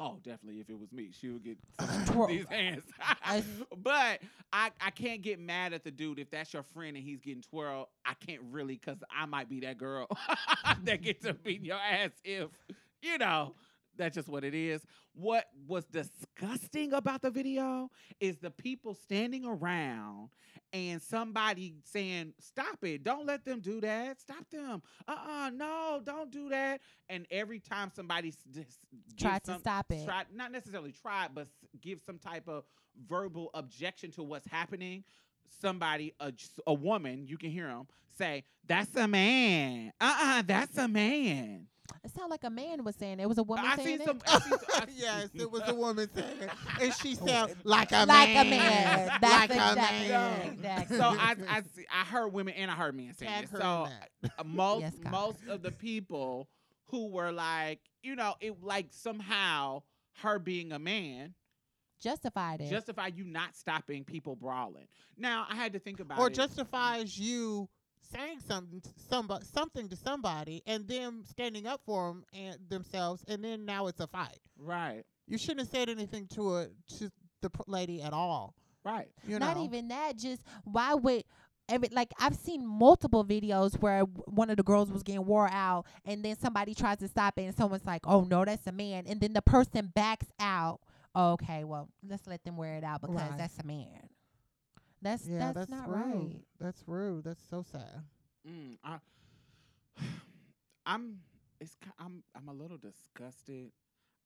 Oh, 0.00 0.20
definitely. 0.22 0.60
If 0.60 0.70
it 0.70 0.78
was 0.78 0.92
me, 0.92 1.10
she 1.10 1.28
would 1.28 1.42
get 1.42 1.58
Twirl. 2.06 2.28
these 2.28 2.46
hands. 2.48 2.84
I- 3.24 3.42
but 3.76 4.20
I, 4.52 4.70
I 4.80 4.90
can't 4.90 5.22
get 5.22 5.40
mad 5.40 5.72
at 5.72 5.82
the 5.82 5.90
dude 5.90 6.20
if 6.20 6.30
that's 6.30 6.54
your 6.54 6.62
friend 6.62 6.96
and 6.96 7.04
he's 7.04 7.20
getting 7.20 7.42
twirled. 7.42 7.88
I 8.06 8.14
can't 8.24 8.42
really 8.52 8.74
because 8.76 8.98
I 9.10 9.26
might 9.26 9.48
be 9.48 9.58
that 9.60 9.76
girl 9.76 10.06
that 10.84 11.02
gets 11.02 11.24
to 11.24 11.34
beat 11.34 11.64
your 11.64 11.78
ass 11.78 12.10
if 12.24 12.48
you 13.02 13.18
know. 13.18 13.54
That's 13.98 14.14
just 14.14 14.28
what 14.28 14.44
it 14.44 14.54
is. 14.54 14.80
What 15.14 15.46
was 15.66 15.84
disgusting 15.86 16.92
about 16.92 17.20
the 17.22 17.30
video 17.30 17.90
is 18.20 18.38
the 18.38 18.50
people 18.50 18.94
standing 18.94 19.44
around 19.44 20.28
and 20.72 21.02
somebody 21.02 21.74
saying, 21.84 22.32
Stop 22.38 22.82
it. 22.84 23.02
Don't 23.02 23.26
let 23.26 23.44
them 23.44 23.60
do 23.60 23.80
that. 23.80 24.20
Stop 24.20 24.48
them. 24.50 24.82
Uh 25.06 25.16
uh 25.28 25.50
no, 25.50 26.00
don't 26.04 26.30
do 26.30 26.48
that. 26.50 26.80
And 27.08 27.26
every 27.30 27.58
time 27.58 27.90
somebody 27.94 28.28
s- 28.28 28.36
dis- 28.50 28.78
gives 29.16 29.40
to 29.40 29.58
stop 29.58 29.90
it. 29.90 30.04
Try, 30.06 30.22
not 30.34 30.52
necessarily 30.52 30.92
try, 30.92 31.26
but 31.32 31.48
give 31.80 32.00
some 32.06 32.18
type 32.18 32.48
of 32.48 32.64
verbal 33.08 33.50
objection 33.54 34.10
to 34.12 34.22
what's 34.22 34.46
happening. 34.46 35.04
Somebody, 35.60 36.14
a, 36.20 36.32
a 36.66 36.74
woman, 36.74 37.26
you 37.26 37.38
can 37.38 37.50
hear 37.50 37.66
them 37.66 37.86
say, 38.16 38.44
That's 38.66 38.94
a 38.96 39.08
man. 39.08 39.92
Uh 40.00 40.16
uh 40.20 40.42
that's 40.46 40.76
a 40.78 40.86
man. 40.86 41.66
It 42.04 42.10
sounded 42.14 42.30
like 42.30 42.44
a 42.44 42.50
man 42.50 42.84
was 42.84 42.96
saying 42.96 43.18
it. 43.20 43.22
It 43.22 43.28
was 43.28 43.38
a 43.38 43.42
woman 43.42 43.64
I 43.66 43.76
saying 43.76 43.98
seen 43.98 44.00
it. 44.00 44.06
some. 44.06 44.20
I 44.26 44.38
seen, 44.40 44.58
I, 44.74 44.86
yes, 44.96 45.28
it 45.34 45.50
was 45.50 45.62
a 45.66 45.74
woman 45.74 46.08
saying 46.14 46.42
it, 46.42 46.50
and 46.80 46.94
she 46.94 47.14
sounded 47.26 47.56
like 47.64 47.92
a 47.92 48.04
like 48.06 48.28
man. 48.28 48.46
a 48.46 48.50
man. 48.50 49.06
That's 49.20 49.50
like 49.50 49.50
exactly. 49.50 50.06
a 50.06 50.10
man. 50.10 50.40
exactly. 50.52 50.96
so 50.96 51.04
I, 51.04 51.34
I, 51.48 51.62
see- 51.74 51.86
I 51.92 52.04
heard 52.04 52.32
women 52.32 52.54
and 52.54 52.70
I 52.70 52.74
heard 52.74 52.94
men 52.96 53.14
saying 53.14 53.30
Tag 53.32 53.44
it. 53.44 53.50
So 53.50 53.88
uh, 54.38 54.44
most 54.44 54.80
Yes, 54.82 54.94
most 55.10 55.38
of 55.48 55.62
the 55.62 55.70
people 55.72 56.48
who 56.86 57.08
were 57.08 57.32
like, 57.32 57.80
you 58.02 58.16
know, 58.16 58.34
it 58.40 58.62
like 58.62 58.88
somehow 58.90 59.82
her 60.22 60.38
being 60.38 60.72
a 60.72 60.78
man 60.78 61.34
justified 62.00 62.60
it. 62.60 62.70
justify 62.70 63.08
you 63.08 63.24
not 63.24 63.54
stopping 63.56 64.04
people 64.04 64.36
brawling. 64.36 64.86
Now 65.16 65.46
I 65.48 65.56
had 65.56 65.72
to 65.72 65.78
think 65.78 66.00
about 66.00 66.18
or 66.18 66.28
it. 66.28 66.32
Or 66.32 66.34
justifies 66.34 67.18
you 67.18 67.68
saying 68.12 68.40
something 68.46 68.80
to 68.80 68.90
somebody, 69.08 69.44
something 69.44 69.88
to 69.88 69.96
somebody, 69.96 70.62
and 70.66 70.86
them 70.88 71.22
standing 71.26 71.66
up 71.66 71.80
for 71.84 72.08
them 72.08 72.24
and 72.32 72.58
themselves, 72.68 73.24
and 73.28 73.42
then 73.44 73.64
now 73.64 73.86
it's 73.86 74.00
a 74.00 74.06
fight. 74.06 74.38
right, 74.58 75.04
You 75.26 75.38
shouldn't 75.38 75.60
have 75.60 75.68
said 75.68 75.88
anything 75.88 76.26
to 76.34 76.56
a 76.56 76.66
to 76.98 77.10
the 77.42 77.50
lady 77.66 78.02
at 78.02 78.12
all. 78.12 78.54
right. 78.84 79.08
You 79.26 79.38
Not 79.38 79.56
know, 79.56 79.64
even 79.64 79.88
that. 79.88 80.16
Just 80.16 80.42
why 80.64 80.94
would 80.94 81.24
every 81.68 81.88
like 81.92 82.12
I've 82.18 82.34
seen 82.34 82.66
multiple 82.66 83.24
videos 83.24 83.78
where 83.80 84.00
w- 84.00 84.22
one 84.26 84.50
of 84.50 84.56
the 84.56 84.62
girls 84.62 84.90
was 84.90 85.02
getting 85.02 85.24
wore 85.26 85.48
out, 85.50 85.84
and 86.04 86.24
then 86.24 86.36
somebody 86.38 86.74
tries 86.74 86.98
to 86.98 87.08
stop 87.08 87.38
it, 87.38 87.42
and 87.42 87.54
someone's 87.54 87.86
like, 87.86 88.02
"Oh 88.06 88.22
no, 88.22 88.44
that's 88.44 88.66
a 88.66 88.72
man," 88.72 89.04
and 89.06 89.20
then 89.20 89.32
the 89.34 89.42
person 89.42 89.92
backs 89.94 90.26
out. 90.40 90.80
Oh, 91.14 91.32
okay, 91.32 91.64
well 91.64 91.88
let's 92.08 92.26
let 92.26 92.42
them 92.44 92.56
wear 92.56 92.74
it 92.76 92.84
out 92.84 93.00
because 93.02 93.16
Right. 93.16 93.38
that's 93.38 93.58
a 93.58 93.64
man. 93.64 94.08
That's 95.00 95.26
yeah, 95.26 95.38
that's, 95.38 95.54
that's, 95.54 95.70
not 95.70 95.88
rude. 95.88 96.14
right. 96.14 96.40
That's 96.60 96.82
rude. 96.86 97.24
That's 97.24 97.42
so 97.48 97.64
sad. 97.70 98.02
Mm, 98.48 98.76
I, 98.82 98.98
I'm. 100.86 101.18
It's. 101.60 101.76
I'm. 101.98 102.22
I'm 102.34 102.48
a 102.48 102.52
little 102.52 102.78
disgusted. 102.78 103.70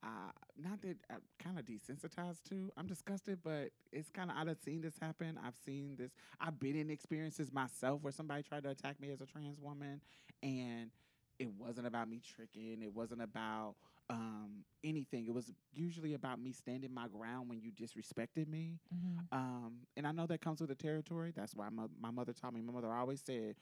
Uh, 0.04 0.32
not 0.58 0.82
that 0.82 0.96
I'm 1.10 1.20
kind 1.38 1.58
of 1.58 1.64
desensitized 1.64 2.42
to. 2.48 2.70
I'm 2.76 2.86
disgusted, 2.86 3.38
but 3.42 3.70
it's 3.92 4.10
kind 4.10 4.30
of. 4.30 4.36
I've 4.36 4.58
seen 4.64 4.80
this 4.80 4.94
happen. 5.00 5.38
I've 5.44 5.56
seen 5.64 5.96
this. 5.98 6.10
I've 6.40 6.58
been 6.58 6.76
in 6.76 6.90
experiences 6.90 7.52
myself 7.52 8.02
where 8.02 8.12
somebody 8.12 8.42
tried 8.42 8.64
to 8.64 8.70
attack 8.70 9.00
me 9.00 9.10
as 9.10 9.20
a 9.20 9.26
trans 9.26 9.60
woman, 9.60 10.00
and 10.42 10.90
it 11.38 11.48
wasn't 11.58 11.86
about 11.86 12.08
me 12.08 12.20
tricking. 12.34 12.82
It 12.82 12.94
wasn't 12.94 13.22
about 13.22 13.74
um, 14.10 14.64
anything. 14.84 15.26
It 15.26 15.34
was 15.34 15.52
usually 15.72 16.14
about 16.14 16.40
me 16.40 16.52
standing 16.52 16.92
my 16.92 17.08
ground 17.08 17.48
when 17.48 17.60
you 17.60 17.70
disrespected 17.72 18.48
me. 18.48 18.78
Mhm. 18.90 19.28
Um, 19.32 19.78
and 19.96 20.06
I 20.06 20.12
know 20.12 20.26
that 20.26 20.40
comes 20.40 20.60
with 20.60 20.68
the 20.70 20.74
territory. 20.76 21.32
That's 21.34 21.54
why 21.54 21.68
my, 21.70 21.84
my 22.00 22.10
mother 22.10 22.32
taught 22.32 22.54
me. 22.54 22.60
My 22.62 22.72
mother 22.72 22.92
always 22.92 23.20
said, 23.20 23.56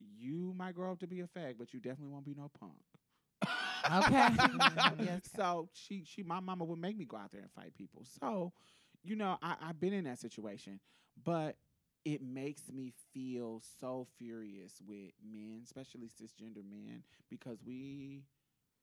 "You 0.00 0.52
might 0.54 0.74
grow 0.74 0.92
up 0.92 0.98
to 1.00 1.06
be 1.06 1.20
a 1.20 1.26
fag, 1.26 1.56
but 1.58 1.72
you 1.72 1.80
definitely 1.80 2.12
won't 2.12 2.24
be 2.24 2.34
no 2.34 2.48
punk." 2.48 2.82
Okay. 3.90 4.36
Yes. 4.98 5.22
So 5.34 5.68
she 5.72 6.04
she 6.04 6.22
my 6.22 6.40
mama 6.40 6.64
would 6.64 6.78
make 6.78 6.96
me 6.96 7.04
go 7.04 7.16
out 7.16 7.30
there 7.32 7.42
and 7.42 7.50
fight 7.52 7.74
people. 7.74 8.04
So, 8.20 8.52
you 9.02 9.16
know, 9.16 9.36
I, 9.42 9.56
I've 9.60 9.80
been 9.80 9.92
in 9.92 10.04
that 10.04 10.18
situation, 10.18 10.80
but 11.24 11.56
it 12.04 12.22
makes 12.22 12.62
me 12.72 12.92
feel 13.12 13.62
so 13.80 14.06
furious 14.18 14.80
with 14.86 15.12
men, 15.24 15.60
especially 15.64 16.08
cisgender 16.08 16.62
men, 16.68 17.02
because 17.30 17.58
we 17.64 18.24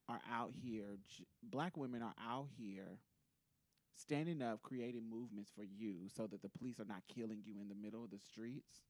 are 0.08 0.20
out 0.32 0.52
here. 0.54 0.98
j- 1.08 1.24
Black 1.42 1.76
women 1.76 2.02
are 2.02 2.14
out 2.24 2.48
here 2.56 2.98
standing 3.94 4.42
up, 4.42 4.62
creating 4.62 5.08
movements 5.08 5.50
for 5.54 5.64
you, 5.64 6.08
so 6.14 6.26
that 6.26 6.42
the 6.42 6.48
police 6.48 6.78
are 6.78 6.84
not 6.84 7.02
killing 7.12 7.40
you 7.44 7.54
in 7.60 7.68
the 7.68 7.74
middle 7.74 8.04
of 8.04 8.10
the 8.10 8.18
streets, 8.18 8.80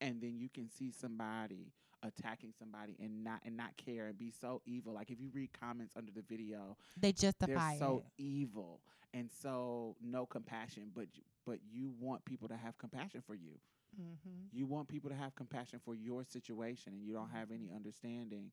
and 0.00 0.20
then 0.20 0.38
you 0.38 0.48
can 0.48 0.68
see 0.68 0.90
somebody 0.90 1.72
attacking 2.04 2.52
somebody 2.58 2.96
and 3.00 3.22
not 3.22 3.40
and 3.44 3.56
not 3.56 3.76
care 3.76 4.06
and 4.08 4.18
be 4.18 4.30
so 4.30 4.60
evil. 4.66 4.92
Like 4.94 5.10
if 5.10 5.20
you 5.20 5.30
read 5.32 5.50
comments 5.58 5.94
under 5.96 6.10
the 6.12 6.22
video, 6.22 6.76
They 7.00 7.12
they're 7.46 7.56
so 7.78 8.02
it. 8.18 8.22
evil 8.22 8.80
and 9.14 9.30
so 9.30 9.96
no 10.02 10.26
compassion. 10.26 10.90
But 10.94 11.06
but 11.46 11.58
you 11.70 11.92
want 12.00 12.24
people 12.24 12.48
to 12.48 12.56
have 12.56 12.76
compassion 12.78 13.22
for 13.26 13.34
you. 13.34 13.58
Mm-hmm. 14.00 14.56
You 14.56 14.66
want 14.66 14.88
people 14.88 15.10
to 15.10 15.16
have 15.16 15.34
compassion 15.34 15.78
for 15.84 15.94
your 15.94 16.24
situation, 16.24 16.94
and 16.94 17.02
you 17.04 17.12
don't 17.12 17.30
have 17.30 17.50
any 17.52 17.70
understanding 17.74 18.50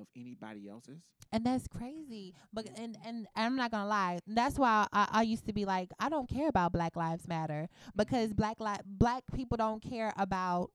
of 0.00 0.06
anybody 0.16 0.68
else's. 0.68 1.02
and 1.32 1.44
that's 1.44 1.66
crazy. 1.68 2.34
But 2.52 2.68
and 2.76 2.96
and 3.06 3.26
i'm 3.36 3.56
not 3.56 3.70
gonna 3.70 3.88
lie 3.88 4.18
that's 4.26 4.58
why 4.58 4.86
I, 4.92 5.08
I 5.10 5.22
used 5.22 5.46
to 5.46 5.52
be 5.52 5.64
like 5.64 5.90
i 5.98 6.08
don't 6.08 6.28
care 6.28 6.48
about 6.48 6.72
black 6.72 6.96
lives 6.96 7.26
matter 7.28 7.68
because 7.96 8.32
black 8.32 8.60
li- 8.60 8.84
black 8.86 9.24
people 9.34 9.56
don't 9.56 9.82
care 9.82 10.12
about 10.16 10.70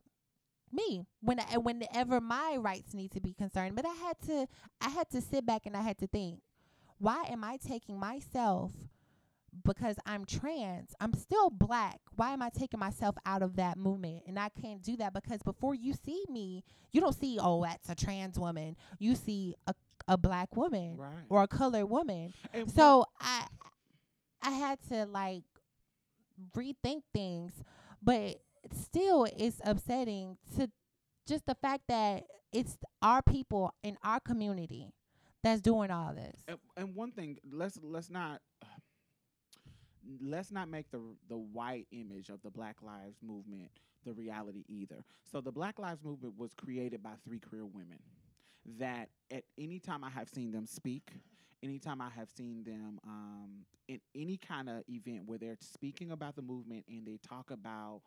me 0.71 1.05
when 1.21 1.39
I, 1.39 1.57
whenever 1.57 2.21
my 2.21 2.57
rights 2.59 2.93
need 2.93 3.11
to 3.11 3.21
be 3.21 3.33
concerned. 3.33 3.75
But 3.75 3.85
i 3.85 3.93
had 3.93 4.17
to 4.27 4.47
i 4.81 4.89
had 4.89 5.09
to 5.11 5.21
sit 5.21 5.45
back 5.45 5.65
and 5.65 5.75
i 5.75 5.81
had 5.81 5.97
to 5.99 6.07
think 6.07 6.41
why 6.97 7.23
am 7.29 7.43
i 7.43 7.57
taking 7.57 7.97
myself 7.99 8.71
because 9.65 9.97
I'm 10.05 10.25
trans, 10.25 10.93
I'm 10.99 11.13
still 11.13 11.49
black. 11.49 11.99
Why 12.15 12.31
am 12.33 12.41
I 12.41 12.49
taking 12.49 12.79
myself 12.79 13.15
out 13.25 13.41
of 13.41 13.55
that 13.57 13.77
movement? 13.77 14.23
And 14.27 14.37
I 14.39 14.49
can't 14.49 14.81
do 14.81 14.95
that 14.97 15.13
because 15.13 15.41
before 15.43 15.75
you 15.75 15.93
see 15.93 16.23
me, 16.29 16.63
you 16.91 17.01
don't 17.01 17.15
see, 17.19 17.37
oh, 17.41 17.63
that's 17.63 17.89
a 17.89 17.95
trans 17.95 18.37
woman. 18.39 18.75
You 18.99 19.15
see 19.15 19.55
a, 19.67 19.73
a 20.07 20.17
black 20.17 20.55
woman 20.55 20.97
Right. 20.97 21.09
or 21.29 21.43
a 21.43 21.47
colored 21.47 21.85
woman. 21.87 22.33
And 22.53 22.69
So 22.71 23.05
I 23.19 23.45
I 24.41 24.51
had 24.51 24.79
to 24.89 25.05
like 25.05 25.43
rethink 26.55 27.01
things, 27.13 27.53
but 28.01 28.41
still 28.73 29.27
it's 29.37 29.61
upsetting 29.63 30.37
to 30.57 30.69
just 31.27 31.45
the 31.45 31.55
fact 31.55 31.83
that 31.87 32.23
it's 32.51 32.77
our 33.01 33.21
people 33.21 33.73
in 33.83 33.97
our 34.03 34.19
community 34.19 34.93
that's 35.43 35.61
doing 35.61 35.91
all 35.91 36.13
this. 36.13 36.41
And, 36.47 36.57
and 36.75 36.95
one 36.95 37.11
thing, 37.11 37.37
let's 37.51 37.77
let's 37.83 38.09
not 38.09 38.41
let's 40.21 40.51
not 40.51 40.69
make 40.69 40.89
the 40.91 41.01
the 41.27 41.37
white 41.37 41.87
image 41.91 42.29
of 42.29 42.41
the 42.41 42.49
Black 42.49 42.77
Lives 42.81 43.17
Movement 43.21 43.69
the 44.05 44.13
reality 44.13 44.63
either. 44.67 45.03
So 45.31 45.41
the 45.41 45.51
Black 45.51 45.77
Lives 45.79 46.03
Movement 46.03 46.35
was 46.37 46.53
created 46.53 47.03
by 47.03 47.11
three 47.23 47.39
queer 47.39 47.65
women 47.65 47.99
that 48.79 49.09
at 49.31 49.43
any 49.57 49.79
time 49.79 50.03
I 50.03 50.09
have 50.09 50.29
seen 50.29 50.51
them 50.51 50.65
speak, 50.65 51.11
anytime 51.63 52.01
I 52.01 52.09
have 52.15 52.29
seen 52.29 52.63
them 52.63 52.99
um, 53.05 53.49
in 53.87 53.99
any 54.15 54.37
kind 54.37 54.69
of 54.69 54.83
event 54.87 55.23
where 55.25 55.37
they're 55.37 55.57
speaking 55.59 56.11
about 56.11 56.35
the 56.35 56.41
movement 56.41 56.85
and 56.87 57.05
they 57.05 57.17
talk 57.17 57.51
about 57.51 58.01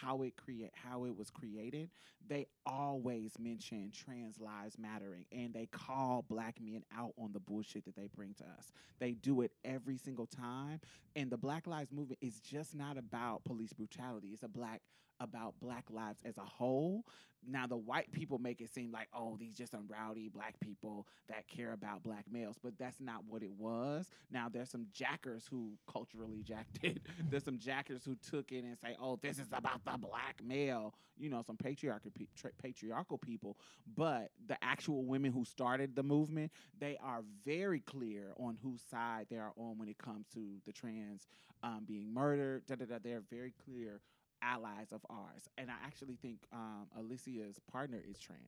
how 0.00 0.22
it 0.22 0.36
create 0.36 0.70
how 0.74 1.04
it 1.04 1.16
was 1.16 1.30
created, 1.30 1.90
they 2.28 2.46
always 2.66 3.38
mention 3.38 3.90
trans 3.92 4.40
lives 4.40 4.78
mattering 4.78 5.24
and 5.32 5.52
they 5.52 5.66
call 5.66 6.24
black 6.28 6.56
men 6.60 6.82
out 6.96 7.12
on 7.18 7.32
the 7.32 7.40
bullshit 7.40 7.84
that 7.84 7.96
they 7.96 8.08
bring 8.14 8.34
to 8.34 8.44
us. 8.58 8.72
They 8.98 9.12
do 9.12 9.42
it 9.42 9.52
every 9.64 9.96
single 9.98 10.26
time. 10.26 10.80
And 11.16 11.30
the 11.30 11.36
Black 11.36 11.66
Lives 11.66 11.92
Movement 11.92 12.18
is 12.22 12.40
just 12.40 12.74
not 12.74 12.96
about 12.96 13.44
police 13.44 13.72
brutality. 13.72 14.28
It's 14.32 14.42
a 14.42 14.48
black 14.48 14.80
about 15.22 15.54
black 15.60 15.84
lives 15.90 16.18
as 16.24 16.36
a 16.38 16.44
whole. 16.44 17.04
Now 17.46 17.66
the 17.66 17.76
white 17.76 18.12
people 18.12 18.38
make 18.38 18.60
it 18.60 18.72
seem 18.72 18.92
like, 18.92 19.08
oh, 19.12 19.36
these 19.38 19.56
just 19.56 19.72
some 19.72 19.86
rowdy 19.88 20.28
black 20.28 20.60
people 20.60 21.06
that 21.28 21.48
care 21.48 21.72
about 21.72 22.02
black 22.02 22.24
males, 22.30 22.56
but 22.62 22.74
that's 22.78 23.00
not 23.00 23.24
what 23.28 23.42
it 23.42 23.50
was. 23.58 24.08
Now 24.30 24.48
there's 24.52 24.70
some 24.70 24.86
jackers 24.92 25.46
who 25.50 25.72
culturally 25.90 26.42
jacked 26.46 26.78
it. 26.82 27.00
there's 27.30 27.44
some 27.44 27.58
jackers 27.58 28.04
who 28.04 28.16
took 28.30 28.52
it 28.52 28.64
and 28.64 28.78
say, 28.78 28.96
oh, 29.00 29.18
this 29.20 29.38
is 29.38 29.48
about 29.52 29.84
the 29.84 29.98
black 29.98 30.40
male. 30.44 30.94
You 31.18 31.30
know, 31.30 31.42
some 31.42 31.56
patriarchal 31.56 32.12
tra- 32.36 32.52
patriarchal 32.62 33.18
people. 33.18 33.56
But 33.96 34.30
the 34.46 34.56
actual 34.62 35.04
women 35.04 35.32
who 35.32 35.44
started 35.44 35.96
the 35.96 36.02
movement, 36.02 36.52
they 36.78 36.96
are 37.02 37.22
very 37.44 37.80
clear 37.80 38.34
on 38.38 38.56
whose 38.62 38.82
side 38.90 39.26
they 39.30 39.36
are 39.36 39.52
on 39.56 39.78
when 39.78 39.88
it 39.88 39.98
comes 39.98 40.26
to 40.34 40.40
the 40.64 40.72
trans 40.72 41.26
um, 41.62 41.84
being 41.86 42.12
murdered. 42.12 42.66
Da, 42.66 42.76
da, 42.76 42.86
da. 42.86 42.98
They're 43.02 43.22
very 43.30 43.52
clear 43.64 44.00
allies 44.42 44.92
of 44.92 45.00
ours. 45.10 45.48
And 45.58 45.70
I 45.70 45.74
actually 45.84 46.16
think 46.16 46.40
um, 46.52 46.88
Alicia's 46.98 47.58
partner 47.70 48.02
is 48.08 48.18
trans. 48.18 48.40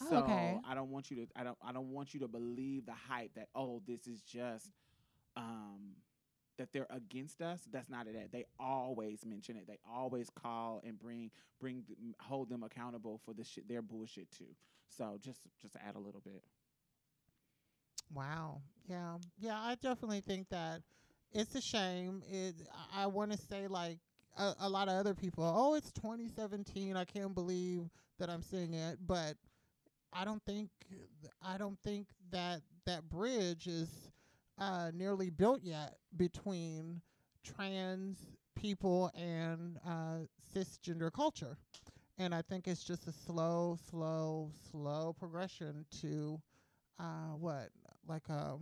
Oh, 0.00 0.06
So 0.10 0.18
okay. 0.18 0.60
I 0.68 0.74
don't 0.74 0.90
want 0.90 1.10
you 1.10 1.16
to 1.18 1.26
I 1.36 1.44
don't 1.44 1.58
I 1.62 1.72
don't 1.72 1.90
want 1.90 2.14
you 2.14 2.20
to 2.20 2.28
believe 2.28 2.86
the 2.86 2.92
hype 2.92 3.34
that 3.34 3.48
oh 3.54 3.82
this 3.86 4.06
is 4.06 4.22
just 4.22 4.70
um 5.36 5.94
that 6.58 6.68
they're 6.72 6.86
against 6.90 7.40
us. 7.42 7.62
That's 7.72 7.88
not 7.90 8.06
it. 8.06 8.30
They 8.32 8.44
always 8.58 9.24
mention 9.24 9.56
it. 9.56 9.66
They 9.66 9.78
always 9.90 10.28
call 10.30 10.80
and 10.84 10.98
bring 10.98 11.30
bring 11.60 11.84
hold 12.20 12.48
them 12.50 12.62
accountable 12.62 13.20
for 13.24 13.34
the 13.34 13.44
shit 13.44 13.68
their 13.68 13.82
bullshit 13.82 14.30
too. 14.30 14.54
So 14.88 15.18
just 15.20 15.40
just 15.60 15.76
add 15.76 15.96
a 15.96 16.00
little 16.00 16.20
bit. 16.22 16.42
Wow. 18.12 18.62
Yeah. 18.88 19.18
Yeah, 19.38 19.58
I 19.58 19.74
definitely 19.76 20.20
think 20.20 20.48
that 20.50 20.82
it's 21.32 21.54
a 21.54 21.60
shame. 21.60 22.22
It 22.28 22.54
I- 22.72 23.04
I 23.04 23.06
want 23.06 23.32
to 23.32 23.38
say 23.38 23.66
like 23.68 23.98
a, 24.36 24.54
a 24.60 24.68
lot 24.68 24.88
of 24.88 24.94
other 24.94 25.14
people, 25.14 25.44
"Oh, 25.44 25.74
it's 25.74 25.92
2017. 25.92 26.96
I 26.96 27.04
can't 27.04 27.34
believe 27.34 27.82
that 28.18 28.30
I'm 28.30 28.42
seeing 28.42 28.74
it." 28.74 28.98
But 29.06 29.36
I 30.12 30.24
don't 30.24 30.42
think 30.44 30.70
I 31.42 31.58
don't 31.58 31.78
think 31.84 32.08
that 32.30 32.62
that 32.86 33.08
bridge 33.08 33.66
is 33.66 34.10
uh, 34.58 34.90
nearly 34.94 35.30
built 35.30 35.62
yet 35.62 35.96
between 36.16 37.02
trans 37.44 38.18
people 38.54 39.10
and 39.14 39.78
uh, 39.86 40.18
cisgender 40.54 41.12
culture. 41.12 41.56
And 42.18 42.34
I 42.34 42.42
think 42.42 42.66
it's 42.66 42.82
just 42.82 43.06
a 43.08 43.12
slow, 43.12 43.78
slow, 43.90 44.50
slow 44.70 45.14
progression 45.18 45.84
to 46.00 46.40
uh, 46.98 47.34
what 47.38 47.70
like 48.08 48.28
a 48.30 48.56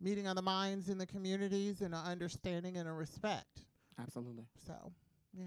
meeting 0.00 0.26
of 0.26 0.36
the 0.36 0.42
minds 0.42 0.88
in 0.88 0.98
the 0.98 1.06
communities 1.06 1.80
and 1.80 1.94
an 1.94 2.04
understanding 2.04 2.76
and 2.76 2.88
a 2.88 2.92
respect. 2.92 3.65
Absolutely. 4.00 4.44
So, 4.66 4.92
yeah. 5.32 5.44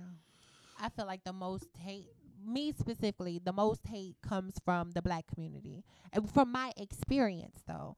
I 0.82 0.90
feel 0.90 1.06
like 1.06 1.24
the 1.26 1.34
most 1.34 1.68
hate, 1.78 2.08
me 2.46 2.72
specifically, 2.72 3.40
the 3.44 3.52
most 3.54 3.86
hate 3.86 4.16
comes 4.28 4.54
from 4.64 4.92
the 4.92 5.02
black 5.02 5.26
community, 5.28 5.84
and 6.14 6.30
from 6.32 6.52
my 6.52 6.72
experience 6.78 7.62
though, 7.68 7.98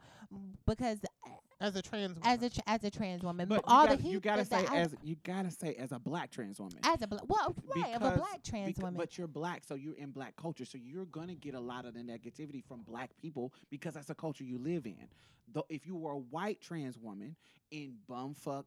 because 0.65 0.97
uh, 1.27 1.29
As 1.59 1.75
a 1.75 1.81
trans 1.83 2.15
woman. 2.15 2.23
as 2.25 2.41
a 2.41 2.49
tr- 2.49 2.59
as 2.65 2.83
a 2.83 2.89
trans 2.89 3.21
woman, 3.21 3.47
But 3.47 3.61
all 3.67 3.83
you, 3.83 3.89
the 3.89 3.95
gotta, 3.97 4.01
heat 4.03 4.11
you 4.13 4.19
gotta 4.19 4.45
say 4.45 4.65
as 4.73 4.95
you 5.03 5.15
gotta 5.23 5.51
say 5.51 5.75
as 5.75 5.91
a 5.91 5.99
black 5.99 6.31
trans 6.31 6.59
woman. 6.59 6.79
as 6.83 7.03
a 7.03 7.07
black, 7.07 7.21
well, 7.27 7.53
right, 7.75 7.93
of 7.95 8.01
a 8.01 8.17
black 8.17 8.41
trans 8.43 8.73
Becau- 8.73 8.81
woman. 8.81 8.95
But 8.97 9.15
you're 9.15 9.27
black, 9.27 9.61
so 9.63 9.75
you're 9.75 9.93
in 9.97 10.09
black 10.09 10.35
culture, 10.37 10.65
so 10.65 10.79
you're 10.81 11.05
gonna 11.05 11.35
get 11.35 11.53
a 11.53 11.59
lot 11.59 11.85
of 11.85 11.93
the 11.93 11.99
negativity 12.01 12.63
from 12.65 12.81
black 12.81 13.11
people 13.21 13.53
because 13.69 13.93
that's 13.93 14.09
a 14.09 14.15
culture 14.15 14.43
you 14.43 14.57
live 14.57 14.87
in. 14.87 15.07
Though 15.53 15.65
if 15.69 15.85
you 15.85 15.95
were 15.95 16.13
a 16.13 16.17
white 16.17 16.61
trans 16.61 16.97
woman 16.97 17.35
in 17.69 17.93
bumfuck 18.09 18.63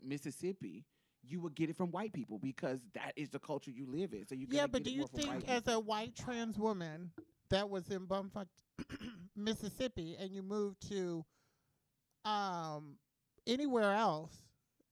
Mississippi, 0.00 0.84
you 1.28 1.40
would 1.40 1.54
get 1.54 1.70
it 1.70 1.76
from 1.76 1.90
white 1.90 2.12
people 2.12 2.38
because 2.38 2.80
that 2.94 3.12
is 3.16 3.30
the 3.30 3.38
culture 3.38 3.70
you 3.70 3.86
live 3.86 4.12
in. 4.12 4.26
So 4.26 4.34
you 4.34 4.46
can 4.46 4.56
yeah, 4.56 4.66
but 4.66 4.82
do 4.84 4.90
you 4.90 5.06
think 5.06 5.48
as 5.48 5.66
a 5.68 5.78
white 5.78 6.14
trans 6.14 6.58
woman 6.58 7.12
that 7.50 7.68
was 7.68 7.88
in 7.90 8.06
bumfuck 8.06 8.46
Mississippi 9.36 10.16
and 10.18 10.30
you 10.30 10.42
moved 10.42 10.88
to 10.88 11.24
um 12.24 12.96
anywhere 13.46 13.92
else 13.92 14.32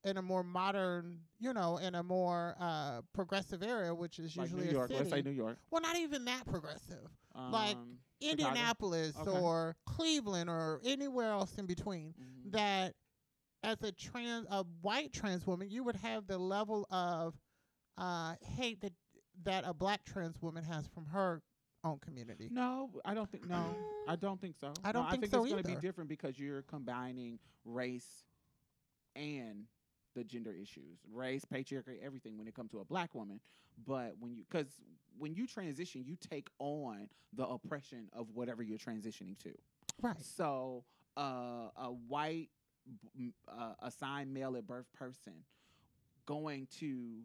in 0.04 0.16
a 0.18 0.22
more 0.22 0.42
modern, 0.44 1.20
you 1.40 1.52
know, 1.52 1.78
in 1.78 1.94
a 1.94 2.02
more 2.02 2.54
uh 2.60 3.00
progressive 3.12 3.62
area, 3.62 3.94
which 3.94 4.18
is 4.18 4.36
like 4.36 4.46
usually 4.48 4.66
New 4.66 4.72
York? 4.72 4.90
a 4.90 4.94
Let's 4.94 5.10
say 5.10 5.22
New 5.22 5.30
York. 5.30 5.58
well, 5.70 5.82
not 5.82 5.96
even 5.96 6.24
that 6.26 6.46
progressive. 6.46 7.08
Like, 7.50 7.76
Um, 7.76 7.98
Indianapolis 8.20 9.16
Okay. 9.18 9.30
or 9.30 9.76
Cleveland 9.86 10.48
or 10.48 10.80
anywhere 10.84 11.30
else 11.30 11.58
in 11.58 11.66
between. 11.66 12.14
mhm. 12.18 12.52
that 12.52 12.94
as 13.64 13.82
a 13.82 13.92
trans 13.92 14.46
a 14.50 14.64
white 14.82 15.12
trans 15.12 15.46
woman 15.46 15.68
you 15.70 15.82
would 15.82 15.96
have 15.96 16.26
the 16.26 16.38
level 16.38 16.86
of 16.90 17.34
uh 17.98 18.34
hate 18.56 18.80
that 18.80 18.92
that 19.44 19.64
a 19.66 19.74
black 19.74 20.04
trans 20.04 20.40
woman 20.40 20.62
has 20.62 20.86
from 20.86 21.06
her 21.06 21.42
own 21.84 21.98
community. 21.98 22.48
No, 22.50 22.90
I 23.04 23.14
don't 23.14 23.30
think. 23.30 23.48
No, 23.48 23.76
I 24.08 24.16
don't 24.16 24.40
think 24.40 24.56
so. 24.60 24.72
I 24.82 24.92
don't 24.92 25.04
no, 25.04 25.10
think 25.10 25.24
I 25.24 25.26
think 25.26 25.32
so 25.32 25.44
it's 25.44 25.52
going 25.52 25.62
to 25.62 25.68
be 25.68 25.76
different 25.76 26.08
because 26.08 26.38
you're 26.38 26.62
combining 26.62 27.38
race 27.64 28.24
and 29.14 29.64
the 30.14 30.24
gender 30.24 30.52
issues, 30.52 30.98
race, 31.12 31.44
patriarchy, 31.44 32.02
everything 32.02 32.38
when 32.38 32.46
it 32.46 32.54
comes 32.54 32.70
to 32.70 32.80
a 32.80 32.84
black 32.84 33.14
woman. 33.14 33.40
But 33.86 34.14
when 34.18 34.34
you, 34.34 34.44
because 34.48 34.68
when 35.18 35.34
you 35.34 35.46
transition, 35.46 36.04
you 36.04 36.16
take 36.16 36.48
on 36.58 37.08
the 37.36 37.44
oppression 37.46 38.08
of 38.12 38.28
whatever 38.32 38.62
you're 38.62 38.78
transitioning 38.78 39.38
to. 39.40 39.52
Right. 40.00 40.16
So 40.20 40.84
uh, 41.16 41.70
a 41.76 41.88
white 42.08 42.50
uh, 43.48 43.72
assigned 43.82 44.32
male 44.32 44.56
at 44.56 44.66
birth 44.66 44.92
person 44.92 45.32
going 46.26 46.66
to 46.80 47.18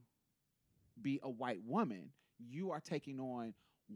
be 1.02 1.20
a 1.24 1.30
white 1.30 1.62
woman, 1.66 2.10
you 2.40 2.72
are 2.72 2.80
taking 2.80 3.20
on 3.20 3.54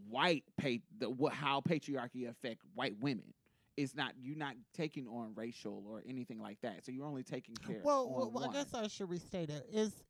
white 0.10 0.44
pa- 0.60 0.81
the 0.99 1.10
wha- 1.10 1.30
how 1.30 1.61
patriarchy 1.61 2.30
affect 2.30 2.61
white 2.76 2.95
women. 2.99 3.34
It's 3.76 3.95
not 3.95 4.14
you're 4.22 4.38
not 4.38 4.56
taking 4.73 5.07
on 5.07 5.34
racial 5.35 5.84
or 5.88 6.03
anything 6.07 6.40
like 6.40 6.60
that. 6.61 6.85
So 6.85 6.91
you're 6.91 7.06
only 7.07 7.23
taking 7.23 7.56
care. 7.56 7.81
Well, 7.84 8.07
on 8.07 8.14
well, 8.14 8.31
well, 8.31 8.49
I 8.49 8.53
guess 8.53 8.73
I 8.73 8.88
should 8.88 9.10
restate 9.10 9.49
it. 9.49 9.65
Is 9.72 10.03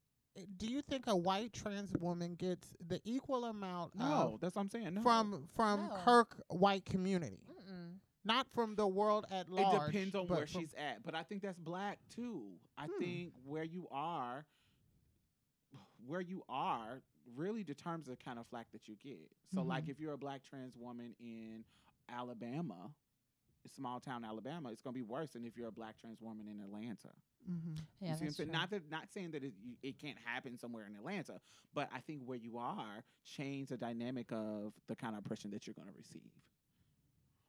do 0.58 0.68
you 0.68 0.82
think 0.82 1.08
a 1.08 1.16
white 1.16 1.54
trans 1.54 1.94
woman 2.00 2.36
gets 2.36 2.68
the 2.88 3.00
equal 3.06 3.46
amount 3.46 3.96
no, 3.96 4.34
of 4.34 4.40
that's 4.42 4.56
what 4.56 4.64
I'm 4.64 4.70
saying. 4.70 4.96
No. 4.96 5.02
from 5.02 5.44
from 5.56 5.88
No. 5.88 5.96
her 6.06 6.26
white 6.50 6.86
community. 6.86 7.40
Not 8.26 8.48
from 8.54 8.76
the 8.76 8.88
world 8.88 9.26
at 9.32 9.50
large. 9.50 9.90
It 9.90 9.91
depends 9.94 10.16
on 10.16 10.28
where 10.28 10.48
she's 10.48 10.74
at, 10.76 11.04
but 11.04 11.16
I 11.16 11.24
think 11.24 11.41
that's 11.41 11.58
black 11.60 12.00
too. 12.10 12.60
I 12.78 12.88
Hmm. 12.88 13.00
think 13.00 13.34
where 13.44 13.64
you 13.64 13.88
are, 13.91 14.45
where 16.06 16.22
you 16.22 16.44
are, 16.50 17.02
really 17.36 17.64
determines 17.64 18.08
the 18.08 18.18
kind 18.18 18.38
of 18.38 18.48
flack 18.48 18.70
that 18.72 18.88
you 18.88 18.95
get. 18.95 19.32
So, 19.54 19.62
like, 19.64 19.86
Mhm. 19.86 19.90
if 19.90 20.00
you're 20.00 20.14
a 20.14 20.18
black 20.18 20.44
trans 20.44 20.76
woman 20.76 21.16
in 21.20 21.64
Alabama, 22.10 22.94
small 23.66 24.00
town 24.02 24.26
Alabama, 24.26 24.70
it's 24.72 24.82
gonna 24.82 24.94
be 24.94 25.02
worse 25.04 25.32
than 25.32 25.45
if 25.45 25.56
you're 25.56 25.70
a 25.70 25.72
black 25.72 25.98
trans 25.98 26.22
woman 26.22 26.48
in 26.50 26.60
Atlanta. 26.60 27.14
Mhm. 27.50 27.80
Yeah, 28.02 28.16
that's 28.18 28.36
true. 28.36 28.45
Not 28.45 28.70
that, 28.72 28.90
not 28.90 29.10
saying 29.10 29.32
that 29.32 29.44
it, 29.44 29.54
you, 29.62 29.78
it 29.82 29.98
can't 29.98 30.18
happen 30.20 30.58
somewhere 30.58 30.86
in 30.86 30.95
Atlanta, 30.95 31.40
but 31.74 31.90
I 31.94 32.02
think 32.02 32.24
where 32.24 32.38
you 32.38 32.58
are 32.58 33.04
change 33.24 33.70
the 33.70 33.78
dynamic 33.78 34.32
of 34.34 34.74
the 34.88 34.95
kind 34.98 35.16
of 35.16 35.26
oppression 35.26 35.50
that 35.52 35.66
you're 35.66 35.74
going 35.76 35.88
to 35.88 35.94
receive. 35.94 36.32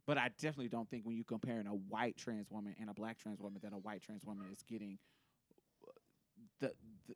But 0.07 0.19
I 0.19 0.29
definitely 0.39 0.69
don't 0.69 0.89
think 0.91 1.07
when 1.07 1.17
you're 1.17 1.25
comparing 1.25 1.67
a 1.67 1.71
white 1.71 2.17
trans 2.17 2.51
woman 2.51 2.75
and 2.79 2.91
a 2.91 2.95
black 2.95 3.19
trans 3.19 3.41
woman 3.41 3.61
that 3.63 3.73
a 3.73 3.79
white 3.79 4.03
trans 4.03 4.25
woman 4.25 4.47
is 4.51 4.63
getting 4.69 4.99
the, 6.61 6.73
the 7.09 7.15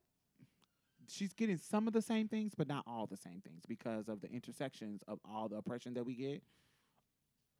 she's 1.08 1.32
getting 1.32 1.58
some 1.58 1.86
of 1.86 1.92
the 1.92 2.02
same 2.02 2.28
things, 2.28 2.54
but 2.56 2.68
not 2.68 2.84
all 2.86 3.06
the 3.06 3.16
same 3.16 3.40
things 3.40 3.64
because 3.66 4.08
of 4.08 4.20
the 4.20 4.30
intersections 4.30 5.02
of 5.08 5.18
all 5.24 5.48
the 5.48 5.56
oppression 5.56 5.94
that 5.94 6.04
we 6.04 6.14
get. 6.14 6.42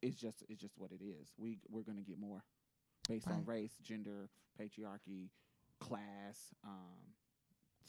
It's 0.01 0.15
just 0.15 0.43
it's 0.47 0.61
just 0.61 0.77
what 0.77 0.91
it 0.91 1.03
is. 1.03 1.33
We 1.37 1.59
we're 1.69 1.83
gonna 1.83 2.01
get 2.01 2.19
more 2.19 2.43
based 3.07 3.27
on 3.27 3.43
race, 3.45 3.73
gender, 3.83 4.29
patriarchy, 4.59 5.29
class, 5.79 6.53
um, 6.63 7.15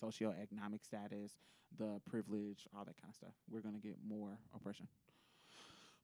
socioeconomic 0.02 0.82
status, 0.82 1.32
the 1.78 2.00
privilege, 2.08 2.66
all 2.74 2.84
that 2.84 2.96
kind 3.00 3.10
of 3.10 3.14
stuff. 3.14 3.34
We're 3.48 3.60
gonna 3.60 3.78
get 3.78 3.96
more 4.06 4.38
oppression. 4.54 4.88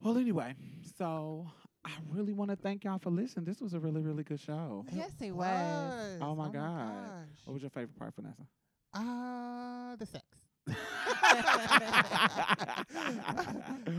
Well, 0.01 0.19
anyway, 0.19 0.55
so 0.99 1.47
I 1.85 1.91
really 2.11 2.33
want 2.33 2.51
to 2.51 2.57
thank 2.57 2.85
y'all 2.85 2.99
for 2.99 3.11
listening. 3.11 3.45
This 3.45 3.61
was 3.61 3.75
a 3.75 3.81
really, 3.81 4.03
really 4.03 4.23
good 4.25 4.41
show. 4.41 4.85
Yes, 4.93 5.11
it 5.21 5.33
was. 5.33 6.19
Oh 6.21 6.35
my 6.35 6.47
God. 6.49 6.53
gosh. 6.53 7.29
What 7.45 7.55
was 7.55 7.63
your 7.63 7.71
favorite 7.71 7.99
part, 7.99 8.15
Vanessa? 8.15 8.43
Uh, 8.95 9.97
the 9.97 10.07
sex. 10.07 10.25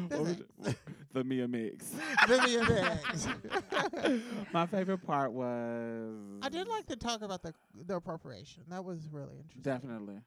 What 0.10 0.20
was 0.22 0.38
your- 0.38 0.74
the 1.14 1.24
Mia 1.24 1.48
mix. 1.48 1.94
Vivian 2.28 2.66
Banks. 2.66 3.28
My 4.54 4.66
favorite 4.66 5.00
part 5.00 5.32
was. 5.32 6.14
I 6.42 6.50
did 6.50 6.68
like 6.68 6.86
to 6.88 6.96
talk 6.96 7.22
about 7.22 7.42
the 7.44 7.54
the 7.86 7.96
appropriation. 7.96 8.64
That 8.70 8.84
was 8.84 9.08
really 9.12 9.38
interesting. 9.38 9.62
Definitely, 9.64 10.20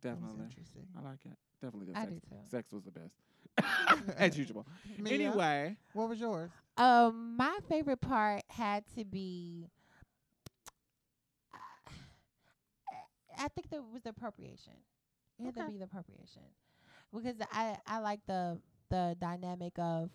definitely. 0.00 0.44
interesting. 0.44 0.86
I 0.96 1.02
like 1.02 1.18
it. 1.24 1.36
Definitely 1.62 1.92
the 1.92 1.98
I 1.98 2.02
sex. 2.04 2.12
do 2.12 2.20
too. 2.28 2.36
Sex 2.50 2.72
was 2.72 2.84
the 2.84 2.90
best, 2.92 3.14
as 4.16 4.36
usual. 4.38 4.66
Mia, 4.98 5.14
Anyway, 5.14 5.76
what 5.92 6.08
was 6.08 6.20
yours? 6.20 6.50
Um, 6.76 7.36
my 7.36 7.58
favorite 7.68 8.00
part 8.00 8.42
had 8.48 8.84
to 8.96 9.04
be. 9.04 9.68
I 13.38 13.48
think 13.48 13.70
that 13.70 13.82
was 13.92 14.02
the 14.02 14.10
appropriation. 14.10 14.72
It 15.38 15.44
had 15.44 15.54
to 15.54 15.70
be 15.70 15.78
the 15.78 15.84
appropriation, 15.84 16.42
because 17.12 17.36
I 17.52 17.76
I 17.86 18.00
like 18.00 18.20
the 18.26 18.58
the 18.90 19.16
dynamic 19.20 19.78
of 19.78 20.10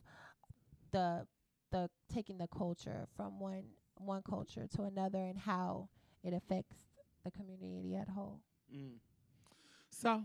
the 0.91 1.26
the 1.72 1.90
taking 2.14 2.38
the 2.38 2.48
culture 2.48 3.08
from 3.16 3.40
one 3.40 3.64
one 3.95 4.22
culture 4.28 4.68
to 4.76 4.84
another 4.84 5.20
and 5.20 5.38
how 5.38 5.90
it 6.24 6.34
affects 6.34 6.76
the 7.24 7.32
community 7.32 7.95
at 7.95 8.10
whole. 8.10 8.41
mm. 8.74 8.95
so 9.90 10.24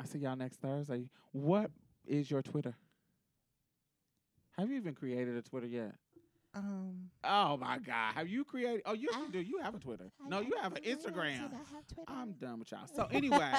I 0.00 0.04
see 0.06 0.18
y'all 0.18 0.36
next 0.36 0.60
Thursday. 0.60 1.08
What 1.32 1.70
is 2.06 2.30
your 2.30 2.42
Twitter? 2.42 2.74
Have 4.58 4.70
you 4.70 4.76
even 4.76 4.94
created 4.94 5.36
a 5.36 5.42
Twitter 5.42 5.66
yet? 5.66 5.94
Um, 6.56 7.10
Oh 7.24 7.56
my 7.56 7.78
God! 7.78 8.14
Have 8.14 8.28
you 8.28 8.44
created? 8.44 8.82
Oh, 8.86 8.92
you 8.92 9.08
I- 9.12 9.26
do. 9.32 9.40
You 9.40 9.58
have 9.60 9.74
a 9.74 9.80
Twitter. 9.80 10.12
I 10.24 10.28
No, 10.28 10.38
you 10.40 10.52
have 10.62 10.72
an 10.76 10.84
Instagram. 10.84 11.30
I 11.52 11.74
have 11.74 11.86
Twitter. 11.92 12.06
I'm 12.06 12.30
done 12.34 12.60
with 12.60 12.70
y'all. 12.70 12.86
So 12.94 13.08
anyway, 13.10 13.50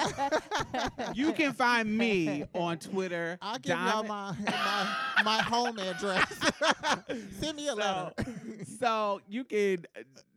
you 1.14 1.34
can 1.34 1.52
find 1.52 1.94
me 1.98 2.44
on 2.54 2.78
Twitter. 2.78 3.36
I'll 3.42 3.58
give 3.58 3.76
y'all 3.76 4.02
my 4.04 4.34
my, 4.46 5.22
my 5.24 5.42
home 5.42 5.78
address. 5.78 6.32
Send 7.38 7.56
me 7.58 7.66
a 7.68 7.72
So- 7.72 7.76
letter. 7.76 8.12
so 8.78 9.20
you 9.28 9.44
can 9.44 9.84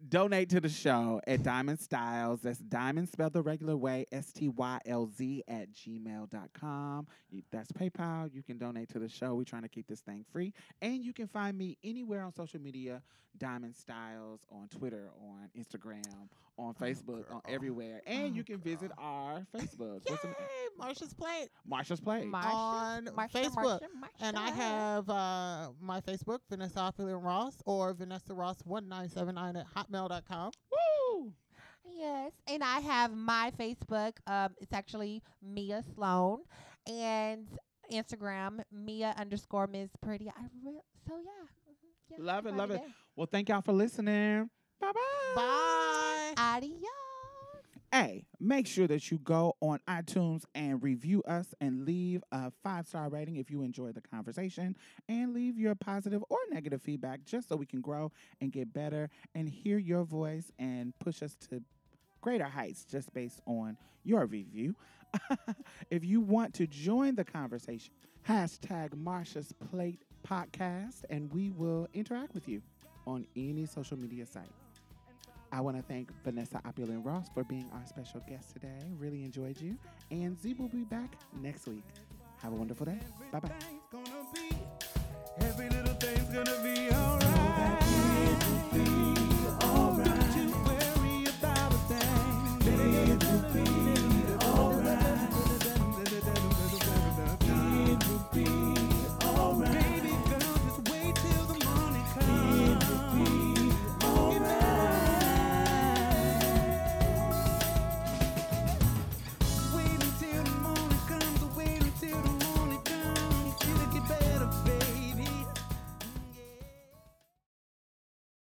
donate 0.10 0.50
to 0.50 0.60
the 0.60 0.70
show 0.70 1.22
at 1.28 1.44
Diamond 1.44 1.80
Stylz. 1.80 2.42
That's 2.42 2.60
Diamond 2.60 3.10
spelled 3.10 3.34
the 3.34 3.42
regular 3.42 3.78
way, 3.78 4.06
S 4.12 4.32
T 4.32 4.50
Y 4.50 4.80
L 4.86 5.10
Z 5.16 5.44
at 5.48 5.72
gmail.com. 5.72 7.08
That's 7.52 7.72
PayPal. 7.72 8.34
You 8.34 8.44
can 8.44 8.58
donate 8.58 8.90
to 8.90 9.00
the 9.00 9.10
show. 9.10 9.36
We're 9.36 9.44
trying 9.44 9.64
to 9.64 9.70
keep 9.70 9.88
this 9.88 10.02
thing 10.02 10.26
free. 10.32 10.54
And 10.82 11.04
you 11.04 11.14
can 11.14 11.28
find 11.28 11.58
me 11.58 11.78
anywhere 11.84 12.24
on 12.24 12.34
social 12.34 12.60
media, 12.60 13.02
Diamond 13.40 13.74
Stylz, 13.76 14.40
on 14.52 14.68
Twitter, 14.68 15.10
on 15.22 15.50
Instagram, 15.58 16.04
on 16.58 16.74
Facebook, 16.76 17.24
on 17.34 17.42
everywhere. 17.48 18.02
And 18.06 18.34
Oh, 18.34 18.36
you 18.36 18.44
can 18.44 18.58
visit 18.58 18.92
our 18.98 19.46
Facebook. 19.56 20.02
What's 20.08 20.22
the- 20.22 20.28
Yay, 20.28 20.36
Marsha's 20.80 21.14
plate. 21.14 21.50
Marsha's 21.70 22.00
Plate. 22.02 22.26
Marsha, 22.26 22.44
on 22.54 23.06
Marsha, 23.08 23.32
Facebook. 23.32 23.80
Marsha, 23.80 24.10
And 24.22 24.38
I 24.38 24.50
have 24.52 25.10
uh, 25.10 25.70
my 25.82 26.02
Facebook, 26.02 26.40
Vanessa 26.50 26.80
Opulent 26.82 27.24
Ross, 27.24 27.56
or 27.66 27.94
Vanessa 27.94 28.34
Ross 28.34 28.58
1979 28.66 29.56
at 29.56 29.66
hotmail.com. 29.74 30.52
Woo! 30.72 31.34
Yes, 31.86 32.32
and 32.48 32.64
I 32.64 32.80
have 32.82 33.14
my 33.16 33.52
Facebook. 33.58 34.14
Um, 34.28 34.54
it's 34.62 34.72
actually 34.74 35.22
Mia 35.42 35.84
Sloan, 35.96 36.40
and 36.88 37.48
Instagram 37.92 38.62
Mia 38.72 39.14
underscore 39.18 39.68
Ms 39.68 39.90
Pretty. 40.02 40.30
I 40.30 40.42
re- 40.64 40.80
so 41.08 41.16
yeah, 41.18 41.48
yeah. 42.12 42.18
Love 42.20 42.46
it, 42.46 42.54
love 42.56 42.70
me 42.70 42.76
it. 42.76 42.82
Well, 43.16 43.28
thank 43.30 43.50
y'all 43.50 43.62
for 43.62 43.74
listening. 43.74 44.50
Bye-bye. 44.80 45.36
Bye. 45.36 46.34
Adios. 46.38 46.84
Hey, 47.92 48.24
make 48.40 48.68
sure 48.68 48.88
that 48.88 49.10
you 49.10 49.18
go 49.18 49.56
on 49.62 49.80
iTunes 49.90 50.44
and 50.54 50.82
review 50.84 51.24
us 51.24 51.56
and 51.60 51.86
leave 51.86 52.24
a 52.32 52.52
five 52.64 52.86
star 52.88 53.10
rating 53.10 53.38
if 53.38 53.50
you 53.50 53.64
enjoy 53.64 53.92
the 53.92 54.02
conversation 54.02 54.78
and 55.08 55.34
leave 55.34 55.58
your 55.58 55.74
positive 55.74 56.24
or 56.30 56.38
negative 56.52 56.84
feedback 56.84 57.26
just 57.26 57.50
so 57.50 57.56
we 57.56 57.66
can 57.66 57.82
grow 57.82 58.12
and 58.42 58.52
get 58.52 58.72
better 58.72 59.10
and 59.34 59.50
hear 59.50 59.80
your 59.80 60.04
voice 60.04 60.52
and 60.60 60.94
push 61.00 61.24
us 61.24 61.36
to 61.50 61.64
greater 62.22 62.46
heights 62.46 62.86
just 62.86 63.12
based 63.14 63.42
on 63.48 63.76
your 64.04 64.28
review. 64.28 64.76
if 65.90 66.06
you 66.06 66.22
want 66.22 66.54
to 66.54 66.68
join 66.68 67.16
the 67.16 67.26
conversation, 67.26 67.92
hashtag 68.28 68.90
Marsha's 68.92 69.52
Plate 69.72 70.04
Podcast 70.30 71.04
and 71.10 71.32
we 71.34 71.50
will 71.52 71.88
interact 71.94 72.34
with 72.34 72.48
you 72.48 72.62
on 73.08 73.26
any 73.36 73.66
social 73.66 73.98
media 73.98 74.26
site. 74.26 74.52
I 75.52 75.62
want 75.62 75.78
to 75.78 75.84
thank 75.84 76.12
Vanessa 76.24 76.62
Opulent 76.66 77.04
Ross 77.04 77.28
for 77.34 77.44
being 77.44 77.66
our 77.74 77.86
special 77.88 78.22
guest 78.28 78.54
today. 78.54 78.84
Really 79.00 79.24
enjoyed 79.24 79.60
you. 79.60 79.76
And 80.12 80.40
Z 80.40 80.56
will 80.60 80.68
be 80.68 80.84
back 80.84 81.16
next 81.42 81.68
week. 81.68 81.84
Have 82.44 82.54
a 82.54 82.56
wonderful 82.56 82.86
day. 82.86 83.00
Bye 83.32 83.40
bye. 83.40 83.50